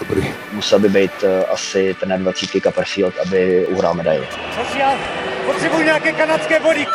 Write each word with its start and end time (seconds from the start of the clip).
Dobrý. 0.00 0.34
Musel 0.52 0.78
by 0.78 0.88
být 0.88 1.22
uh, 1.22 1.28
asi 1.52 1.96
ten 2.00 2.22
20 2.22 2.50
Copperfield, 2.62 3.14
aby 3.26 3.66
uhrál 3.66 3.94
medaili. 3.94 4.28
Potřebuji 5.46 5.82
nějaké 5.84 6.12
kanadské 6.12 6.60
body, 6.60 6.86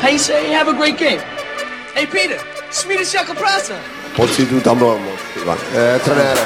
Hey, 0.00 0.18
say, 0.18 0.52
have 0.52 0.70
a 0.70 0.74
great 0.74 0.98
game. 0.98 1.22
Hey, 1.94 2.06
Peter, 2.06 2.38
Swedish 2.70 3.14
jako 3.14 3.34
prasa. 3.34 3.74
Pocitu 4.16 4.60
tam 4.60 4.78
bylo 4.78 4.98
moc. 4.98 5.20
Ivan. 5.42 5.58
Eh, 5.74 5.98
trenére, 5.98 6.40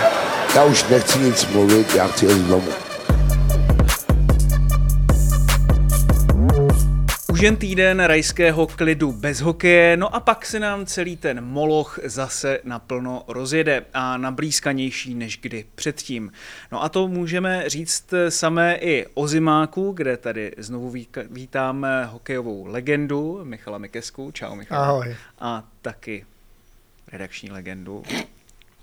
já 0.54 0.64
už 0.64 0.84
nechci 0.84 1.18
nic 1.18 1.46
mluvit, 1.46 1.94
já 1.94 2.08
chci 2.08 2.26
jít 2.26 2.46
domů. 2.46 2.72
Už 7.40 7.44
jen 7.44 7.56
týden 7.56 8.00
rajského 8.00 8.66
klidu 8.66 9.12
bez 9.12 9.40
hokeje, 9.40 9.96
no 9.96 10.14
a 10.14 10.20
pak 10.20 10.46
se 10.46 10.60
nám 10.60 10.86
celý 10.86 11.16
ten 11.16 11.44
moloch 11.44 11.98
zase 12.04 12.60
naplno 12.64 13.24
rozjede 13.28 13.84
a 13.94 14.16
nablízkanější 14.16 15.14
než 15.14 15.38
kdy 15.38 15.64
předtím. 15.74 16.32
No 16.72 16.82
a 16.82 16.88
to 16.88 17.08
můžeme 17.08 17.64
říct 17.66 18.14
samé 18.28 18.76
i 18.76 19.06
o 19.14 19.28
Zimáku, 19.28 19.92
kde 19.92 20.16
tady 20.16 20.52
znovu 20.58 20.94
vítáme 21.30 22.04
hokejovou 22.04 22.66
legendu 22.66 23.40
Michala 23.44 23.78
Mikesku. 23.78 24.30
Čau 24.30 24.54
Michal. 24.54 24.82
Ahoj. 24.82 25.16
A 25.38 25.64
taky 25.82 26.26
redakční 27.12 27.50
legendu 27.50 28.02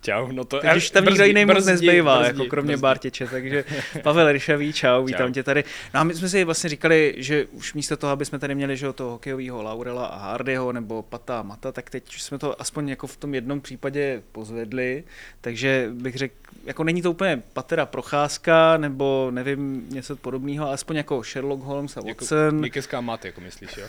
Čau, 0.08 0.32
no 0.32 0.46
to... 0.46 0.60
Když 0.72 0.92
tam 0.92 1.06
nikdo 1.06 1.26
jiný 1.26 1.46
moc 1.46 1.66
nezbývá, 1.66 2.26
jako 2.26 2.46
kromě 2.46 2.74
brzdí. 2.74 2.82
Bartěče, 2.82 3.28
takže 3.28 3.64
Pavel 4.04 4.32
Ryšavý, 4.32 4.74
čau, 4.74 5.04
vítám 5.06 5.28
čau. 5.28 5.34
tě 5.34 5.44
tady. 5.44 5.64
No 5.94 6.00
a 6.00 6.04
my 6.04 6.14
jsme 6.14 6.30
si 6.30 6.44
vlastně 6.44 6.70
říkali, 6.70 7.16
že 7.18 7.46
už 7.46 7.74
místo 7.74 7.98
toho, 7.98 8.12
aby 8.12 8.26
jsme 8.26 8.40
tady 8.40 8.56
měli 8.56 8.78
že, 8.78 8.94
toho 8.94 9.12
hokejového 9.12 9.64
Laurela 9.64 10.06
a 10.06 10.18
Hardyho 10.18 10.72
nebo 10.72 11.02
Pata 11.02 11.40
a 11.40 11.44
Mata, 11.44 11.72
tak 11.72 11.90
teď 11.90 12.14
jsme 12.14 12.40
to 12.40 12.62
aspoň 12.62 12.90
jako 12.90 13.08
v 13.08 13.18
tom 13.18 13.34
jednom 13.34 13.62
případě 13.62 14.22
pozvedli, 14.32 15.04
takže 15.42 15.90
bych 15.92 16.16
řekl, 16.16 16.36
jako 16.66 16.84
není 16.84 17.02
to 17.02 17.12
úplně 17.12 17.42
Patera 17.54 17.86
Procházka 17.86 18.78
nebo 18.78 19.32
nevím, 19.32 19.86
něco 19.90 20.16
podobného, 20.16 20.66
ale 20.66 20.74
aspoň 20.74 20.96
jako 20.96 21.24
Sherlock 21.24 21.64
Holmes 21.64 21.98
a 21.98 22.02
jako 22.06 22.24
Watson. 22.24 22.46
Jako, 22.46 22.56
Mikeská 22.56 23.02
mat, 23.02 23.26
jako 23.26 23.42
myslíš, 23.42 23.78
jo? 23.78 23.88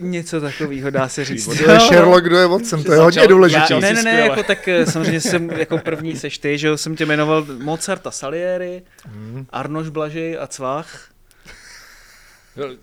Něco 0.00 0.40
takového 0.40 0.90
dá 0.90 1.08
se 1.08 1.24
říct. 1.24 1.48
Kdo 1.48 1.72
je 1.72 1.80
Sherlock, 1.80 2.24
kdo 2.24 2.36
je 2.36 2.46
Watson, 2.46 2.84
to 2.84 2.92
je 2.92 2.98
hodně 2.98 3.26
důležité. 3.26 3.80
Ne, 3.80 3.92
ne, 3.92 4.02
ne, 4.02 4.20
jako 4.20 4.42
tak 4.42 4.68
eh, 4.68 4.86
samozřejmě 4.86 5.20
jsem 5.20 5.50
jako 5.50 5.78
první 5.78 6.16
seš 6.16 6.38
ty, 6.38 6.58
že 6.58 6.78
jsem 6.78 6.96
tě 6.96 7.06
jmenoval 7.06 7.46
Mozarta 7.58 8.10
Salieri, 8.10 8.82
mm. 9.14 9.46
Arnoš 9.50 9.88
Blažej 9.88 10.38
a 10.40 10.46
Cvach. 10.46 11.08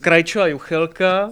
Krajčo 0.01 0.41
a 0.41 0.47
Juchelka. 0.47 1.29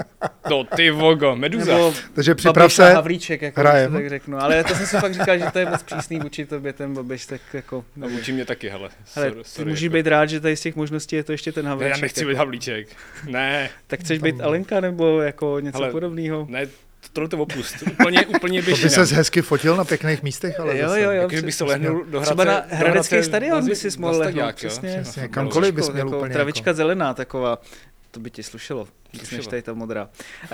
To 0.47 0.63
ty 0.75 0.91
vogo, 0.91 1.35
Meduza. 1.35 1.73
Nebo 1.73 1.93
Takže 2.13 2.35
připrav 2.35 2.73
se, 2.73 2.93
Havlíček, 2.93 3.41
jako 3.41 3.61
hrajem. 3.61 3.93
tak 3.93 4.09
řeknu. 4.09 4.37
Ale 4.37 4.63
to 4.63 4.75
jsem 4.75 4.85
si 4.85 4.97
fakt 4.97 5.13
říkal, 5.13 5.37
že 5.37 5.45
to 5.53 5.59
je 5.59 5.65
moc 5.65 5.83
přísný 5.83 6.19
vůči 6.19 6.45
tobě 6.45 6.73
ten 6.73 6.93
Babiš, 6.93 7.25
tak 7.25 7.41
jako... 7.53 7.85
No 7.95 8.09
vůči 8.09 8.31
mě 8.31 8.45
taky, 8.45 8.69
hele. 8.69 8.89
hele 9.15 9.31
sorry, 9.43 9.43
ty 9.55 9.65
můžeš 9.65 9.81
jako. 9.81 9.93
být 9.93 10.07
rád, 10.07 10.25
že 10.25 10.39
tady 10.39 10.55
z 10.55 10.61
těch 10.61 10.75
možností 10.75 11.15
je 11.15 11.23
to 11.23 11.31
ještě 11.31 11.51
ten 11.51 11.67
Havlíček. 11.67 11.91
Ne, 11.91 11.97
já 11.97 12.01
nechci 12.01 12.19
jako. 12.19 12.29
být 12.29 12.37
Havlíček. 12.37 12.87
Ne. 13.29 13.69
tak 13.87 13.99
chceš 13.99 14.19
být 14.19 14.41
Alenka 14.41 14.79
nebo 14.79 15.21
jako 15.21 15.59
něco 15.59 15.77
hele, 15.77 15.91
podobného? 15.91 16.45
Ne, 16.49 16.67
tohle 17.13 17.29
to 17.29 17.37
opust. 17.37 17.75
Úplně, 17.91 18.25
úplně 18.25 18.61
běžně. 18.61 18.89
To 18.89 18.99
by 18.99 19.07
se 19.07 19.15
hezky 19.15 19.41
fotil 19.41 19.75
na 19.75 19.85
pěkných 19.85 20.23
místech, 20.23 20.59
ale 20.59 20.77
jo, 20.77 20.89
jo, 20.89 21.11
jo. 21.11 21.11
Jako, 21.11 21.45
by 21.45 21.51
se 21.51 21.63
lehnul 21.63 22.05
do 22.05 22.21
Třeba 22.21 22.43
na 22.43 22.61
Hradecký 22.69 23.23
stadion 23.23 23.65
by 23.65 23.75
si 23.75 23.99
mohl 23.99 24.17
lehnout, 24.17 24.55
přesně. 24.55 24.99
přesně. 25.01 25.27
Kamkoliv 25.27 25.75
bys 25.75 25.89
měl 25.89 26.07
úplně. 26.07 26.33
Travička 26.33 26.69
jako. 26.69 26.77
zelená 26.77 27.13
taková 27.13 27.57
to 28.13 28.19
by 28.19 28.29
ti 28.29 28.43
slušelo, 28.43 28.87
víc 29.13 29.31
než 29.31 29.47
tady 29.47 29.61
ta 29.61 29.73
modrá. 29.73 30.09
Uh, 30.43 30.49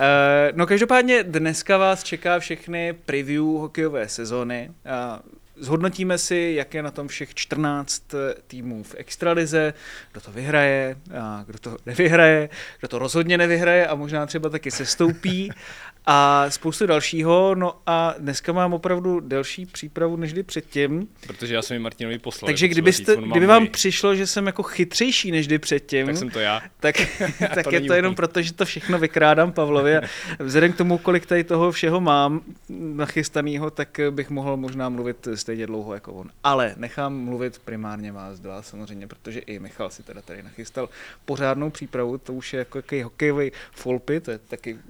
no 0.52 0.66
každopádně 0.66 1.22
dneska 1.22 1.78
vás 1.78 2.04
čeká 2.04 2.38
všechny 2.38 2.92
preview 2.92 3.42
hokejové 3.42 4.08
sezóny. 4.08 4.70
Uh, 4.70 5.40
Zhodnotíme 5.60 6.18
si, 6.18 6.52
jak 6.56 6.74
je 6.74 6.82
na 6.82 6.90
tom 6.90 7.08
všech 7.08 7.34
14 7.34 8.02
týmů 8.46 8.82
v 8.82 8.94
extralize, 8.98 9.74
kdo 10.12 10.20
to 10.20 10.32
vyhraje, 10.32 10.96
a 11.20 11.44
kdo 11.46 11.58
to 11.58 11.76
nevyhraje, 11.86 12.48
kdo 12.78 12.88
to 12.88 12.98
rozhodně 12.98 13.38
nevyhraje 13.38 13.86
a 13.86 13.94
možná 13.94 14.26
třeba 14.26 14.48
taky 14.48 14.70
sestoupí 14.70 15.50
a 16.06 16.46
spoustu 16.48 16.86
dalšího. 16.86 17.54
No 17.54 17.80
a 17.86 18.14
dneska 18.18 18.52
mám 18.52 18.72
opravdu 18.72 19.20
delší 19.20 19.66
přípravu 19.66 20.16
než 20.16 20.32
kdy 20.32 20.42
předtím. 20.42 21.08
Protože 21.26 21.54
já 21.54 21.62
jsem 21.62 21.74
ji 21.74 21.78
Martinovi 21.78 22.18
poslal. 22.18 22.46
Takže 22.46 22.66
jako 22.66 22.72
kdybyste, 22.72 23.16
říct, 23.16 23.24
kdyby 23.24 23.46
vám 23.46 23.66
přišlo, 23.66 24.14
že 24.14 24.26
jsem 24.26 24.46
jako 24.46 24.62
chytřejší 24.62 25.30
než 25.30 25.46
kdy 25.46 25.58
předtím, 25.58 26.06
tak 26.06 26.16
jsem 26.16 26.30
to 26.30 26.38
já. 26.38 26.62
Tak, 26.80 26.96
tak 27.54 27.64
to 27.64 27.74
je 27.74 27.80
to 27.80 27.94
jenom 27.94 28.14
proto, 28.14 28.42
že 28.42 28.52
to 28.52 28.64
všechno 28.64 28.98
vykrádám 28.98 29.52
Pavlovi. 29.52 29.96
A 29.96 30.00
vzhledem 30.38 30.72
k 30.72 30.76
tomu, 30.76 30.98
kolik 30.98 31.26
tady 31.26 31.44
toho 31.44 31.72
všeho 31.72 32.00
mám 32.00 32.40
nachystaného, 32.68 33.70
tak 33.70 34.00
bych 34.10 34.30
mohl 34.30 34.56
možná 34.56 34.88
mluvit 34.88 35.28
stejně 35.34 35.66
dlouho 35.66 35.94
jako 35.94 36.12
on. 36.12 36.30
Ale 36.44 36.74
nechám 36.76 37.24
mluvit 37.24 37.58
primárně 37.64 38.12
vás 38.12 38.40
dva 38.40 38.62
samozřejmě, 38.62 39.06
protože 39.06 39.40
i 39.40 39.58
Michal 39.58 39.90
si 39.90 40.02
teda 40.02 40.22
tady 40.22 40.42
nachystal 40.42 40.88
pořádnou 41.24 41.70
přípravu, 41.70 42.18
to 42.18 42.32
už 42.32 42.52
je 42.52 42.58
jako 42.58 42.78
jaký 42.78 43.02
hokejový 43.02 43.52
folpy, 43.72 44.20
to 44.20 44.30
je 44.30 44.38
taky 44.38 44.74
uh, 44.74 44.80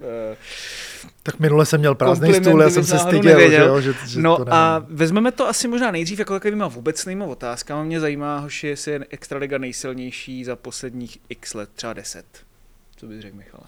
tak 1.23 1.39
minule 1.39 1.65
jsem 1.65 1.79
měl 1.79 1.95
prázdný 1.95 2.33
stůl, 2.33 2.61
já 2.61 2.69
jsem 2.69 2.83
se 2.83 2.99
styděl, 2.99 3.49
že, 3.49 3.55
jo, 3.55 3.81
že, 3.81 3.93
že 4.07 4.21
No 4.21 4.37
to 4.37 4.53
a 4.53 4.85
vezmeme 4.89 5.31
to 5.31 5.47
asi 5.47 5.67
možná 5.67 5.91
nejdřív 5.91 6.19
jako 6.19 6.33
takovýma 6.33 6.67
vůbecnýma 6.67 7.25
otázkama. 7.25 7.83
Mě 7.83 7.99
zajímá, 7.99 8.39
hoši, 8.39 8.67
jestli 8.67 8.91
je 8.91 9.05
Extraliga 9.09 9.57
nejsilnější 9.57 10.45
za 10.45 10.55
posledních 10.55 11.17
x 11.29 11.53
let, 11.53 11.69
třeba 11.75 11.93
10. 11.93 12.25
Co 12.95 13.07
bys 13.07 13.21
řekl, 13.21 13.37
Michale? 13.37 13.63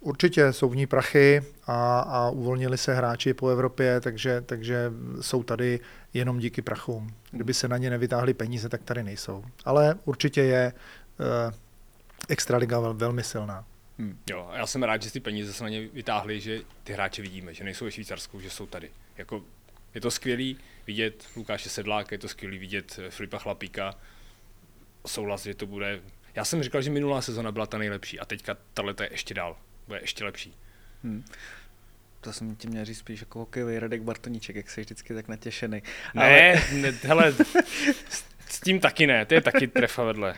Určitě 0.00 0.52
jsou 0.52 0.68
v 0.68 0.76
ní 0.76 0.86
prachy 0.86 1.42
a, 1.66 2.00
a 2.00 2.30
uvolnili 2.30 2.78
se 2.78 2.94
hráči 2.94 3.34
po 3.34 3.48
Evropě, 3.48 4.00
takže, 4.00 4.40
takže 4.46 4.92
jsou 5.20 5.42
tady 5.42 5.80
jenom 6.14 6.38
díky 6.38 6.62
prachům. 6.62 7.14
Kdyby 7.30 7.54
se 7.54 7.68
na 7.68 7.78
ně 7.78 7.90
nevytáhly 7.90 8.34
peníze, 8.34 8.68
tak 8.68 8.82
tady 8.82 9.02
nejsou. 9.02 9.44
Ale 9.64 9.94
určitě 10.04 10.42
je 10.42 10.72
uh, 11.18 11.54
Extraliga 12.28 12.80
vel, 12.80 12.94
velmi 12.94 13.22
silná. 13.22 13.64
Hmm. 13.98 14.18
Jo, 14.30 14.50
já 14.56 14.66
jsem 14.66 14.82
rád, 14.82 15.02
že 15.02 15.10
ty 15.10 15.20
peníze 15.20 15.52
se 15.52 15.62
na 15.62 15.68
ně 15.68 15.88
vytáhly, 15.88 16.40
že 16.40 16.60
ty 16.84 16.92
hráče 16.92 17.22
vidíme, 17.22 17.54
že 17.54 17.64
nejsou 17.64 17.84
ve 17.84 17.92
Švýcarsku, 17.92 18.40
že 18.40 18.50
jsou 18.50 18.66
tady. 18.66 18.90
Jako, 19.16 19.44
je 19.94 20.00
to 20.00 20.10
skvělý 20.10 20.58
vidět 20.86 21.26
Lukáše 21.36 21.68
Sedláka, 21.68 22.14
je 22.14 22.18
to 22.18 22.28
skvělý 22.28 22.58
vidět 22.58 22.98
eh, 23.02 23.10
Filipa 23.10 23.38
Chlapíka. 23.38 23.94
Souhlas, 25.06 25.42
že 25.42 25.54
to 25.54 25.66
bude... 25.66 26.00
Já 26.34 26.44
jsem 26.44 26.62
říkal, 26.62 26.82
že 26.82 26.90
minulá 26.90 27.22
sezona 27.22 27.52
byla 27.52 27.66
ta 27.66 27.78
nejlepší 27.78 28.20
a 28.20 28.24
teďka 28.24 28.56
tahle 28.74 28.94
je 29.00 29.08
ještě 29.12 29.34
dál. 29.34 29.56
Bude 29.86 30.00
ještě 30.00 30.24
lepší. 30.24 30.54
Hmm. 31.04 31.24
To 32.20 32.32
jsem 32.32 32.56
ti 32.56 32.68
měl 32.68 32.84
říct 32.84 32.98
spíš 32.98 33.20
jako 33.20 33.38
hokejový 33.38 33.78
Radek 33.78 34.02
Bartoníček, 34.02 34.56
jak 34.56 34.70
jsi 34.70 34.80
vždycky 34.80 35.14
tak 35.14 35.28
natěšený. 35.28 35.82
Ne, 36.14 36.22
Ale... 36.22 36.62
ne 36.72 36.90
hele, 36.90 37.34
s 38.48 38.60
tím 38.60 38.80
taky 38.80 39.06
ne, 39.06 39.26
to 39.26 39.34
je 39.34 39.40
taky 39.40 39.66
trefa 39.68 40.04
vedle. 40.04 40.34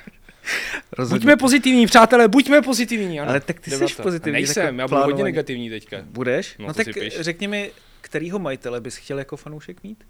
Rozhodně. 0.93 1.21
Buďme 1.21 1.37
pozitivní, 1.37 1.87
přátelé, 1.87 2.29
buďme 2.29 2.63
pozitivní. 2.63 3.21
Ano. 3.21 3.31
Ale 3.31 3.41
tak 3.41 3.61
ty 3.61 3.71
jsi 3.71 4.03
pozitivní. 4.03 4.33
Nejsem, 4.33 4.79
já 4.79 4.89
budu 4.89 5.01
hodně 5.01 5.25
negativní 5.25 5.71
teďka. 5.71 5.97
Budeš? 6.03 6.57
No, 6.59 6.67
no 6.67 6.75
tak 6.75 6.87
řekni 7.21 7.49
mi, 7.49 7.71
kterýho 8.01 8.39
majitele 8.39 8.81
bys 8.81 8.97
chtěl 8.97 9.19
jako 9.19 9.37
fanoušek 9.37 9.83
mít? 9.83 10.05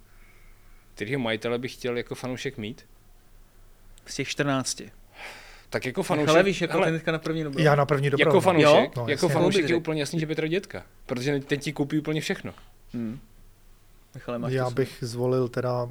Kterýho 0.95 1.21
majitele 1.21 1.59
bych 1.59 1.73
chtěl 1.73 1.97
jako 1.97 2.15
fanoušek 2.15 2.59
mít? 2.59 2.87
Z 4.07 4.15
těch 4.15 4.29
14. 4.29 4.83
Tak 5.71 5.87
jako 5.87 6.03
fanoušek... 6.03 6.29
Ale 6.29 6.43
víš, 6.43 6.61
jako 6.61 6.85
ten 6.85 7.01
na 7.07 7.19
první 7.19 7.45
dobro. 7.45 7.63
Já 7.63 7.75
na 7.75 7.87
první 7.87 8.11
dobro. 8.11 8.29
Jako 8.29 8.41
fanoušek, 8.41 8.97
jo? 8.97 9.03
No, 9.03 9.09
jako 9.09 9.29
fanoušek 9.29 9.69
je 9.69 9.77
úplně 9.77 10.01
jasný, 10.01 10.21
že 10.21 10.27
Petr 10.27 10.49
Dětka. 10.49 10.87
Protože 11.07 11.41
ten 11.41 11.61
ti 11.61 11.73
koupí 11.73 11.99
úplně 11.99 12.21
všechno. 12.21 12.55
Hmm. 12.93 13.21
Michale, 14.15 14.39
máš 14.39 14.53
Já 14.53 14.71
bych 14.71 14.97
zvolil 15.01 15.49
teda 15.49 15.89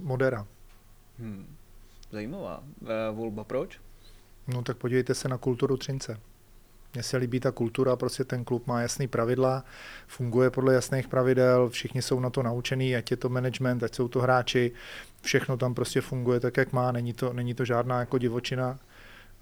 Modera. 0.00 0.46
Hmm. 1.18 1.56
Zajímavá 2.10 2.58
uh, 2.80 2.88
volba. 3.16 3.44
Proč? 3.44 3.78
No 4.48 4.62
tak 4.62 4.76
podívejte 4.76 5.14
se 5.14 5.28
na 5.28 5.38
kulturu 5.38 5.76
Třince. 5.76 6.20
Mně 6.94 7.02
se 7.02 7.16
líbí 7.16 7.40
ta 7.40 7.50
kultura, 7.50 7.96
prostě 7.96 8.24
ten 8.24 8.44
klub 8.44 8.66
má 8.66 8.80
jasný 8.80 9.08
pravidla, 9.08 9.64
funguje 10.06 10.50
podle 10.50 10.74
jasných 10.74 11.08
pravidel, 11.08 11.68
všichni 11.68 12.02
jsou 12.02 12.20
na 12.20 12.30
to 12.30 12.42
naučený, 12.42 12.96
ať 12.96 13.10
je 13.10 13.16
to 13.16 13.28
management, 13.28 13.82
ať 13.82 13.94
jsou 13.94 14.08
to 14.08 14.20
hráči, 14.20 14.72
všechno 15.22 15.56
tam 15.56 15.74
prostě 15.74 16.00
funguje 16.00 16.40
tak, 16.40 16.56
jak 16.56 16.72
má, 16.72 16.92
není 16.92 17.12
to, 17.12 17.32
není 17.32 17.54
to 17.54 17.64
žádná 17.64 18.00
jako 18.00 18.18
divočina 18.18 18.78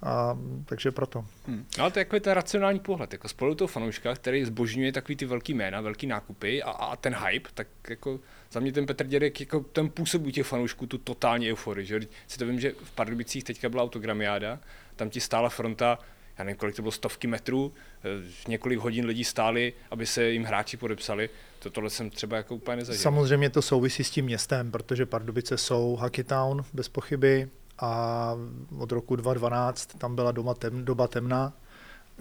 A, 0.02 0.38
takže 0.64 0.90
proto. 0.90 1.24
Hmm. 1.46 1.66
No, 1.78 1.84
ale 1.84 1.90
to 1.92 1.98
je 1.98 2.00
jako 2.00 2.20
ten 2.20 2.32
racionální 2.32 2.80
pohled, 2.80 3.12
jako 3.12 3.28
spolu 3.28 3.54
toho 3.54 3.68
fanouška, 3.68 4.14
který 4.14 4.44
zbožňuje 4.44 4.92
takový 4.92 5.16
ty 5.16 5.24
velký 5.24 5.54
jména, 5.54 5.80
velký 5.80 6.06
nákupy 6.06 6.62
a, 6.62 6.70
a 6.70 6.96
ten 6.96 7.16
hype, 7.26 7.50
tak 7.54 7.66
jako 7.88 8.20
za 8.52 8.60
mě 8.60 8.72
ten 8.72 8.86
Petr 8.86 9.06
Dědek, 9.06 9.40
jako 9.40 9.60
ten 9.60 9.88
působí 9.88 10.32
těch 10.32 10.46
fanoušků 10.46 10.86
tu 10.86 10.98
totální 10.98 11.50
euforii, 11.50 11.86
že 11.86 12.00
si 12.26 12.38
to 12.38 12.46
vím, 12.46 12.60
že 12.60 12.72
v 12.84 12.90
Pardubicích 12.90 13.44
teďka 13.44 13.68
byla 13.68 13.82
autogramiáda, 13.82 14.58
tam 14.96 15.10
ti 15.10 15.20
stála 15.20 15.48
fronta, 15.48 15.98
já 16.38 16.44
nevím, 16.44 16.58
kolik 16.58 16.76
to 16.76 16.82
bylo, 16.82 16.92
stovky 16.92 17.26
metrů, 17.26 17.72
eh, 18.04 18.48
několik 18.48 18.78
hodin 18.78 19.04
lidí 19.04 19.24
stáli, 19.24 19.72
aby 19.90 20.06
se 20.06 20.30
jim 20.30 20.44
hráči 20.44 20.76
podepsali. 20.76 21.30
To, 21.58 21.70
tohle 21.70 21.90
jsem 21.90 22.10
třeba 22.10 22.36
jako 22.36 22.54
úplně 22.54 22.76
nezažil. 22.76 23.02
Samozřejmě 23.02 23.50
to 23.50 23.62
souvisí 23.62 24.04
s 24.04 24.10
tím 24.10 24.24
městem, 24.24 24.70
protože 24.70 25.06
Pardubice 25.06 25.58
jsou 25.58 25.96
Hockey 26.00 26.24
Town, 26.24 26.64
bez 26.72 26.88
pochyby, 26.88 27.48
a 27.78 28.34
od 28.78 28.92
roku 28.92 29.16
2012 29.16 29.98
tam 29.98 30.14
byla 30.14 30.32
doma 30.32 30.54
tem, 30.54 30.84
doba 30.84 31.08
temna, 31.08 31.52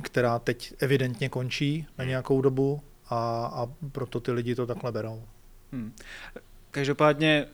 která 0.01 0.39
teď 0.39 0.73
evidentně 0.79 1.29
končí 1.29 1.87
na 1.97 2.05
nějakou 2.05 2.41
dobu 2.41 2.81
a, 3.09 3.45
a 3.45 3.67
proto 3.91 4.19
ty 4.19 4.31
lidi 4.31 4.55
to 4.55 4.67
takhle 4.67 4.91
berou. 4.91 5.23
Hmm. 5.71 5.93
Každopádně 6.71 7.47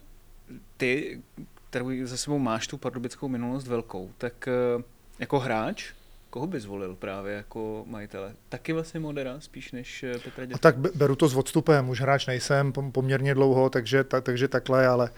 ty, 0.77 1.21
kterou 1.69 1.89
za 2.03 2.17
sebou 2.17 2.39
máš 2.39 2.67
tu 2.67 2.77
pardubickou 2.77 3.27
minulost 3.27 3.67
velkou, 3.67 4.11
tak 4.17 4.47
eh, 4.47 4.83
jako 5.19 5.39
hráč 5.39 5.93
koho 6.29 6.47
by 6.47 6.59
zvolil 6.59 6.95
právě 6.95 7.33
jako 7.33 7.83
majitele? 7.87 8.33
Taky 8.49 8.73
vlastně 8.73 8.99
Modera, 8.99 9.39
spíš 9.39 9.71
než 9.71 10.03
eh, 10.03 10.19
Petra 10.19 10.45
Dětka? 10.45 10.69
A 10.69 10.71
tak 10.71 10.95
beru 10.95 11.15
to 11.15 11.27
s 11.27 11.35
odstupem, 11.35 11.89
už 11.89 12.01
hráč 12.01 12.27
nejsem 12.27 12.71
poměrně 12.71 13.33
dlouho, 13.33 13.69
takže, 13.69 14.03
ta, 14.03 14.21
takže 14.21 14.47
takhle, 14.47 14.87
ale 14.87 15.09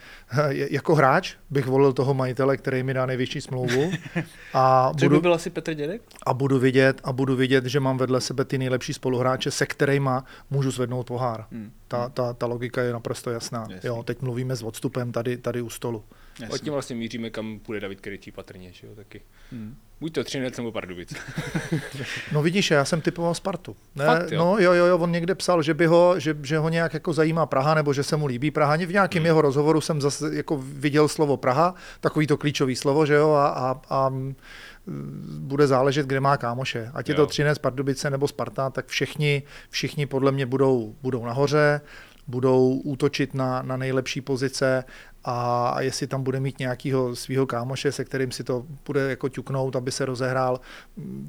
jako 0.54 0.96
hráč 0.96 1.36
bych 1.50 1.66
volil 1.66 1.94
toho 1.94 2.14
majitele, 2.14 2.58
který 2.58 2.84
mi 2.84 2.94
dá 2.94 3.06
nejvyšší 3.06 3.42
smlouvu. 3.42 3.92
A 4.54 4.92
budu, 5.00 5.16
by 5.16 5.22
byl 5.22 5.34
asi 5.34 5.50
Petr 5.50 5.74
Dědek? 5.74 6.02
A 6.26 6.34
budu 6.34 6.60
vidět, 6.60 7.02
a 7.04 7.14
budu 7.14 7.36
vidět, 7.36 7.66
že 7.66 7.80
mám 7.80 7.98
vedle 7.98 8.22
sebe 8.22 8.46
ty 8.46 8.58
nejlepší 8.58 8.94
spoluhráče, 8.94 9.52
se 9.52 9.66
kterými 9.66 10.10
můžu 10.50 10.72
zvednout 10.72 11.08
pohár. 11.08 11.46
Hmm. 11.52 11.72
Ta, 11.88 12.10
ta, 12.10 12.34
ta 12.34 12.46
logika 12.46 12.82
je 12.82 12.94
naprosto 12.94 13.32
jasná. 13.32 13.68
Jo, 13.84 14.04
teď 14.04 14.22
mluvíme 14.22 14.56
s 14.56 14.64
odstupem 14.64 15.12
tady, 15.12 15.38
tady 15.38 15.62
u 15.62 15.70
stolu. 15.70 16.04
Jasně. 16.40 16.60
tím 16.60 16.74
vlastně 16.74 16.96
míříme, 16.96 17.30
kam 17.30 17.60
půjde 17.60 17.80
David 17.80 18.02
Kryčí 18.02 18.32
patrně, 18.32 18.72
že 18.74 18.88
jo, 18.88 18.96
taky. 18.96 19.22
Hmm. 19.52 19.76
Buď 20.00 20.14
to 20.14 20.24
Třinec 20.24 20.58
nebo 20.58 20.72
Pardubice. 20.72 21.16
no 22.32 22.42
vidíš, 22.42 22.72
já 22.72 22.86
jsem 22.86 23.02
typoval 23.02 23.34
Spartu. 23.34 23.76
Ne, 23.96 24.06
Fakt, 24.06 24.32
jo? 24.32 24.40
No 24.40 24.58
jo, 24.60 24.74
jo, 24.74 24.86
jo, 24.86 24.98
on 24.98 25.12
někde 25.12 25.36
psal, 25.36 25.62
že 25.62 25.74
by 25.74 25.86
ho, 25.86 26.20
že, 26.20 26.38
že 26.44 26.58
ho 26.58 26.70
nějak 26.70 26.94
jako 26.94 27.14
zajímá 27.14 27.46
Praha, 27.46 27.74
nebo 27.74 27.94
že 27.94 28.04
se 28.04 28.18
mu 28.18 28.26
líbí 28.26 28.52
Praha. 28.52 28.76
V 28.76 28.92
nějakém 28.92 29.20
hmm. 29.20 29.26
jeho 29.26 29.42
rozhovoru 29.42 29.82
jsem 29.82 30.02
zase 30.02 30.36
jako 30.36 30.58
viděl 30.58 31.08
slovo 31.08 31.38
Praha, 31.38 31.76
takový 32.00 32.28
to 32.28 32.38
klíčový 32.38 32.76
slovo, 32.76 33.06
že 33.06 33.14
jo, 33.14 33.32
a, 33.32 33.48
a, 33.48 33.82
a 33.90 34.14
bude 35.40 35.68
záležet, 35.68 36.06
kde 36.06 36.20
má 36.20 36.38
kámoše. 36.38 36.92
Ať 36.94 37.10
je 37.10 37.14
jo. 37.14 37.16
to 37.16 37.28
Třinec, 37.28 37.58
Pardubice 37.58 38.10
nebo 38.10 38.28
Sparta, 38.28 38.70
tak 38.70 38.88
všichni, 38.88 39.44
všichni 39.70 40.06
podle 40.06 40.32
mě 40.32 40.46
budou, 40.46 40.96
budou 41.02 41.26
nahoře 41.26 41.82
budou 42.30 42.82
útočit 42.84 43.34
na, 43.34 43.62
na 43.62 43.78
nejlepší 43.78 44.22
pozice 44.22 44.84
a 45.24 45.76
jestli 45.82 46.08
tam 46.08 46.24
bude 46.24 46.40
mít 46.40 46.60
nějakého 46.60 47.16
svého 47.16 47.46
kámoše, 47.46 47.92
se 47.92 48.06
kterým 48.06 48.32
si 48.32 48.44
to 48.44 48.66
bude 48.86 49.10
jako 49.10 49.30
ťuknout, 49.30 49.76
aby 49.76 49.92
se 49.92 50.06
rozehrál, 50.06 50.62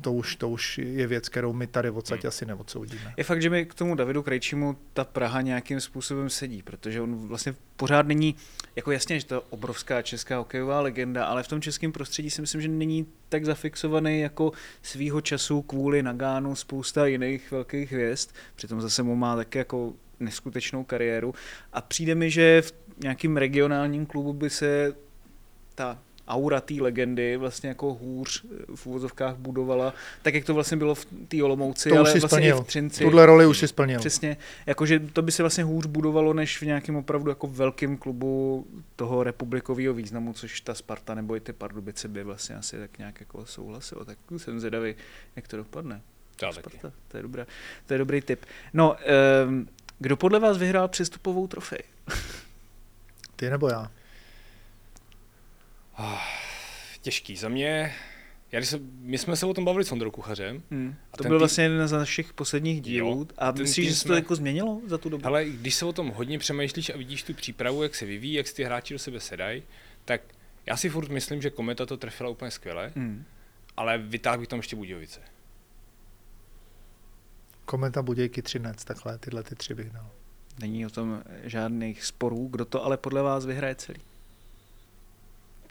to 0.01 0.13
už, 0.13 0.37
to 0.37 0.49
už 0.49 0.79
je 0.79 1.07
věc, 1.07 1.29
kterou 1.29 1.53
my 1.53 1.67
tady 1.67 1.91
odsaď 1.91 2.23
hmm. 2.23 2.29
asi 2.29 2.47
neodsoudíme. 2.47 3.15
Je 3.17 3.25
fakt, 3.25 3.43
že 3.43 3.51
mi 3.51 3.67
k 3.67 3.75
tomu 3.75 3.95
Davidu 3.95 4.23
Krejčímu 4.23 4.77
ta 4.93 5.05
Praha 5.05 5.41
nějakým 5.41 5.81
způsobem 5.81 6.31
sedí, 6.31 6.63
protože 6.63 7.01
on 7.01 7.29
vlastně 7.29 7.55
pořád 7.77 8.07
není, 8.07 8.37
jako 8.77 8.93
jasně, 8.93 9.21
že 9.21 9.27
to 9.27 9.35
je 9.35 9.41
obrovská 9.51 10.03
česká 10.03 10.39
hokejová 10.39 10.81
legenda, 10.81 11.25
ale 11.25 11.43
v 11.43 11.49
tom 11.49 11.61
českém 11.61 11.93
prostředí 11.93 12.31
si 12.31 12.41
myslím, 12.41 12.61
že 12.61 12.69
není 12.69 13.07
tak 13.29 13.45
zafixovaný 13.45 14.21
jako 14.21 14.53
svýho 14.83 15.21
času 15.21 15.63
kvůli 15.63 16.03
Nagánu 16.03 16.55
spousta 16.55 17.07
jiných 17.07 17.51
velkých 17.51 17.93
hvězd, 17.93 18.31
přitom 18.55 18.81
zase 18.81 19.03
mu 19.03 19.17
má 19.17 19.37
tak 19.37 19.55
jako 19.55 19.93
neskutečnou 20.21 20.85
kariéru 20.85 21.35
a 21.73 21.81
přijde 21.81 22.15
mi, 22.15 22.31
že 22.31 22.63
v 22.63 22.73
nějakým 23.03 23.37
regionálním 23.37 24.07
klubu 24.07 24.33
by 24.33 24.51
se 24.51 24.95
ta 25.75 25.99
aura 26.31 26.61
té 26.61 26.75
legendy 26.75 27.37
vlastně 27.37 27.69
jako 27.69 27.95
hůř 27.95 28.45
v 28.75 28.87
úvozovkách 28.87 29.37
budovala, 29.37 29.95
tak 30.23 30.35
jak 30.35 30.45
to 30.45 30.55
vlastně 30.55 30.77
bylo 30.77 30.95
v 30.95 31.07
té 31.29 31.43
Olomouci, 31.43 31.89
to 31.89 31.95
ale 31.95 32.03
už 32.03 32.09
vlastně 32.09 32.29
splnil. 32.29 32.57
i 32.57 32.61
v 32.61 32.67
Třinci. 32.67 33.05
Tuhle 33.05 33.27
roli 33.27 33.47
už 33.47 33.59
si 33.59 33.69
splnil. 33.69 33.99
Přesně, 33.99 34.37
jakože 34.67 35.01
to 35.01 35.23
by 35.23 35.33
se 35.33 35.43
vlastně 35.43 35.65
hůř 35.65 35.87
budovalo, 35.87 36.35
než 36.35 36.61
v 36.61 36.63
nějakém 36.63 36.97
opravdu 36.97 37.31
jako 37.31 37.47
velkém 37.47 37.97
klubu 37.97 38.67
toho 38.97 39.23
republikového 39.23 39.95
významu, 39.95 40.33
což 40.33 40.61
ta 40.61 40.75
Sparta 40.75 41.15
nebo 41.15 41.37
i 41.37 41.41
ty 41.41 41.53
Pardubice 41.53 42.09
by 42.09 42.25
vlastně 42.25 42.57
asi 42.57 42.79
tak 42.79 42.99
nějak 42.99 43.21
jako 43.21 43.47
souhlasilo. 43.47 44.05
Tak 44.05 44.19
jsem 44.37 44.61
zvědavý, 44.61 44.95
jak 45.37 45.49
to 45.49 45.57
dopadne. 45.57 46.01
Sparta, 46.51 46.93
to 47.09 47.17
je, 47.17 47.23
dobrá, 47.23 47.47
to 47.87 47.95
je 47.95 47.99
dobrý 47.99 48.21
tip. 48.21 48.47
No, 48.73 48.97
um, 49.47 49.69
kdo 49.99 50.17
podle 50.17 50.39
vás 50.39 50.59
vyhrál 50.59 50.89
přestupovou 50.89 51.47
trofej? 51.47 51.79
Ty 53.41 53.51
nebo 53.51 53.69
já? 53.69 53.91
Oh, 55.99 56.19
těžký. 57.03 57.37
Za 57.37 57.49
mě, 57.49 57.95
já 58.53 58.59
když 58.59 58.69
se, 58.69 58.81
my 59.01 59.19
jsme 59.19 59.37
se 59.37 59.47
o 59.47 59.55
tom 59.55 59.65
bavili 59.65 59.85
s 59.85 59.93
Ondrou 59.93 60.11
Kuchařem. 60.11 60.63
Hmm. 60.71 60.95
To 61.17 61.23
byl 61.23 61.37
tý... 61.37 61.39
vlastně 61.39 61.65
jeden 61.65 61.89
z 61.89 61.93
našich 61.93 62.33
posledních 62.33 62.81
dílů. 62.81 63.11
Jo, 63.11 63.27
a 63.39 63.51
myslíš, 63.51 63.89
že 63.89 63.95
se 63.95 64.09
to 64.09 64.15
jako 64.15 64.37
změnilo 64.37 64.81
za 64.87 64.99
tu 64.99 65.09
dobu? 65.09 65.27
Ale 65.27 65.45
když 65.45 65.75
se 65.75 65.85
o 65.85 65.93
tom 65.93 66.09
hodně 66.09 66.39
přemýšlíš 66.39 66.91
a 66.91 66.97
vidíš 66.97 67.23
tu 67.23 67.35
přípravu, 67.35 67.83
jak 67.83 67.95
se 67.95 68.07
vyvíjí, 68.07 68.35
jak 68.35 68.49
si 68.49 68.55
ty 68.55 68.65
hráči 68.65 68.95
do 68.95 68.99
sebe 68.99 69.21
sedají, 69.21 69.63
tak 70.05 70.21
já 70.67 70.77
si 70.77 70.89
furt 70.89 71.09
myslím, 71.09 71.43
že 71.43 71.51
Kometa 71.51 71.87
to 71.87 71.97
trefila 71.97 72.31
úplně 72.31 72.51
skvěle, 72.51 72.93
hmm. 72.97 73.25
ale 73.77 73.99
vytáhl 73.99 74.39
bych 74.39 74.49
tam 74.49 74.59
ještě 74.59 74.77
Budějovice. 74.77 75.21
Kometa 77.65 78.03
Budějky 78.03 78.43
13, 78.43 78.85
takhle 78.85 79.19
tyhle 79.19 79.43
ty 79.43 79.55
tři 79.55 79.75
bych 79.75 79.91
dal. 79.91 80.11
Není 80.61 80.87
o 80.87 80.91
tom 80.91 81.23
žádných 81.45 82.05
sporů, 82.05 82.49
kdo 82.51 82.65
to 82.65 82.85
ale 82.85 82.97
podle 82.97 83.23
vás 83.23 83.47
vyhraje 83.47 83.75
celý? 83.75 84.01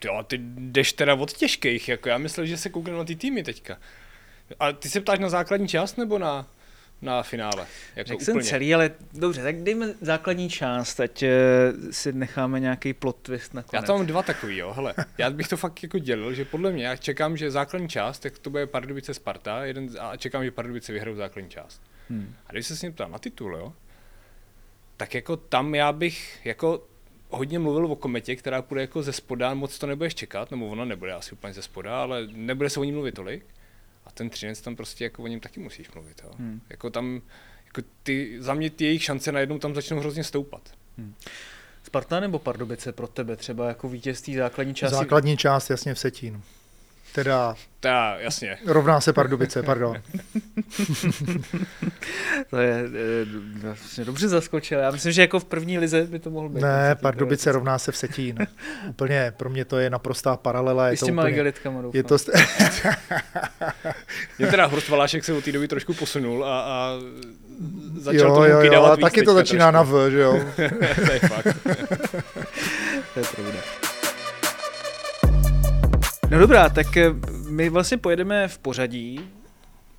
Jo, 0.04 0.24
ty 0.26 0.38
jdeš 0.58 0.92
teda 0.92 1.14
od 1.14 1.32
těžkých, 1.32 1.88
jako 1.88 2.08
já 2.08 2.18
myslím, 2.18 2.46
že 2.46 2.56
se 2.56 2.70
kouknu 2.70 2.98
na 2.98 3.04
ty 3.04 3.16
týmy 3.16 3.42
teďka. 3.42 3.78
A 4.60 4.72
ty 4.72 4.88
se 4.88 5.00
ptáš 5.00 5.18
na 5.18 5.28
základní 5.28 5.68
část 5.68 5.98
nebo 5.98 6.18
na, 6.18 6.46
na 7.02 7.22
finále? 7.22 7.66
Jako 7.96 8.08
Řekl 8.08 8.24
jsem 8.24 8.40
celý, 8.40 8.74
ale 8.74 8.90
dobře, 9.12 9.42
tak 9.42 9.56
dejme 9.56 9.94
základní 10.00 10.50
část, 10.50 11.00
ať 11.00 11.22
eh, 11.22 11.32
si 11.90 12.12
necháme 12.12 12.60
nějaký 12.60 12.92
plot 12.92 13.16
twist 13.22 13.54
na 13.54 13.64
Já 13.72 13.82
tam 13.82 13.96
mám 13.96 14.06
dva 14.06 14.22
takový, 14.22 14.56
jo, 14.56 14.72
hele. 14.72 14.94
Já 15.18 15.30
bych 15.30 15.48
to 15.48 15.56
fakt 15.56 15.82
jako 15.82 15.98
dělil, 15.98 16.34
že 16.34 16.44
podle 16.44 16.72
mě, 16.72 16.86
já 16.86 16.96
čekám, 16.96 17.36
že 17.36 17.50
základní 17.50 17.88
část, 17.88 18.18
tak 18.18 18.38
to 18.38 18.50
bude 18.50 18.66
Pardubice 18.66 19.14
Sparta, 19.14 19.64
jeden, 19.64 19.90
a 20.00 20.16
čekám, 20.16 20.44
že 20.44 20.50
Pardubice 20.50 20.92
vyhrajou 20.92 21.16
základní 21.16 21.50
část. 21.50 21.82
Hmm. 22.10 22.34
A 22.46 22.52
když 22.52 22.66
se 22.66 22.76
s 22.76 22.82
ním 22.82 22.92
ptá 22.92 23.08
na 23.08 23.18
titul, 23.18 23.56
jo, 23.56 23.72
tak 25.00 25.14
jako 25.14 25.36
tam 25.36 25.74
já 25.74 25.92
bych 25.92 26.40
jako 26.44 26.86
hodně 27.28 27.58
mluvil 27.58 27.86
o 27.86 27.96
kometě, 27.96 28.36
která 28.36 28.62
půjde 28.62 28.80
jako 28.80 29.02
ze 29.02 29.12
spoda, 29.12 29.54
moc 29.54 29.78
to 29.78 29.86
nebudeš 29.86 30.14
čekat, 30.14 30.50
nebo 30.50 30.68
ona 30.68 30.84
nebude 30.84 31.12
asi 31.12 31.32
úplně 31.32 31.52
ze 31.52 31.62
spoda, 31.62 32.02
ale 32.02 32.26
nebude 32.26 32.70
se 32.70 32.80
o 32.80 32.84
ní 32.84 32.92
mluvit 32.92 33.14
tolik. 33.14 33.46
A 34.06 34.10
ten 34.10 34.30
třinec 34.30 34.60
tam 34.60 34.76
prostě 34.76 35.04
jako 35.04 35.22
o 35.22 35.26
něm 35.26 35.40
taky 35.40 35.60
musíš 35.60 35.92
mluvit. 35.92 36.20
Jo. 36.24 36.30
Hmm. 36.38 36.60
Jako 36.70 36.90
tam, 36.90 37.22
jako 37.66 37.82
ty, 38.02 38.36
za 38.38 38.54
mě 38.54 38.70
ty 38.70 38.84
jejich 38.84 39.02
šance 39.02 39.32
najednou 39.32 39.58
tam 39.58 39.74
začnou 39.74 39.98
hrozně 39.98 40.24
stoupat. 40.24 40.62
Hmm. 40.98 41.14
Sparta 41.82 42.20
nebo 42.20 42.38
Pardubice 42.38 42.92
pro 42.92 43.06
tebe 43.06 43.36
třeba 43.36 43.68
jako 43.68 43.88
vítězství 43.88 44.34
základní 44.34 44.74
části? 44.74 44.96
Základní 44.96 45.36
část 45.36 45.70
jasně 45.70 45.94
v 45.94 45.98
Setínu. 45.98 46.42
Teda... 47.14 47.54
Ta, 47.80 48.16
jasně. 48.18 48.58
Rovná 48.66 49.00
se 49.00 49.12
Pardubice, 49.12 49.62
pardon. 49.62 49.96
to 52.50 52.56
je, 52.58 52.84
vlastně 53.62 54.04
dobře 54.04 54.28
zaskočil. 54.28 54.78
Já 54.78 54.90
myslím, 54.90 55.12
že 55.12 55.20
jako 55.20 55.40
v 55.40 55.44
první 55.44 55.78
lize 55.78 56.02
by 56.02 56.18
to 56.18 56.30
mohlo 56.30 56.48
být. 56.48 56.60
Ne, 56.60 56.94
Pardubice 56.94 57.52
rovná 57.52 57.78
se 57.78 57.92
v 57.92 57.96
Setín. 57.96 58.38
úplně, 58.88 59.32
pro 59.36 59.50
mě 59.50 59.64
to 59.64 59.78
je 59.78 59.90
naprostá 59.90 60.36
paralela. 60.36 60.88
Je 60.88 60.96
s 60.96 61.00
těma 61.00 61.22
úplně, 61.22 61.52
je 61.92 62.02
to 62.02 62.16
st- 62.16 62.32
je 64.38 64.46
teda 64.46 64.66
Horst 64.66 64.88
Valášek 64.88 65.24
se 65.24 65.32
od 65.32 65.44
té 65.44 65.52
doby 65.52 65.68
trošku 65.68 65.94
posunul 65.94 66.44
a, 66.44 66.60
a 66.60 66.94
začal 67.98 68.30
jo, 68.30 68.42
jo, 68.42 68.72
jo, 68.72 68.84
a 68.84 68.96
taky 68.96 69.22
to 69.22 69.34
začíná 69.34 69.72
trošku. 69.72 69.94
na 69.94 70.00
V, 70.06 70.10
že 70.10 70.20
jo? 70.20 70.40
to 71.06 71.12
je 71.12 71.18
fakt. 71.20 71.56
to 73.14 73.20
je 73.20 73.24
pravda. 73.34 73.79
No 76.30 76.38
dobrá, 76.38 76.68
tak 76.68 76.96
eh, 76.96 77.10
my 77.48 77.68
vlastně 77.68 77.98
pojedeme 77.98 78.48
v 78.48 78.58
pořadí, 78.58 79.30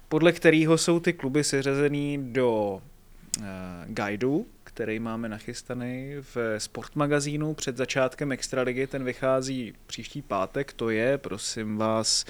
podle 0.10 0.32
kterého 0.32 0.78
jsou 0.78 1.00
ty 1.00 1.14
kluby 1.14 1.44
seřazený 1.44 2.34
do 2.34 2.82
uh, 3.40 3.46
guideu, 3.86 4.46
který 4.64 5.00
máme 5.00 5.30
nachystaný 5.30 6.16
v 6.22 6.60
sportmagazínu 6.60 7.54
před 7.54 7.78
začátkem 7.78 8.32
Extraligy. 8.32 8.88
Ten 8.88 9.04
vychází 9.04 9.74
příští 9.88 10.22
pátek, 10.22 10.74
to 10.74 10.90
je, 10.90 11.18
prosím 11.18 11.78
vás, 11.78 12.26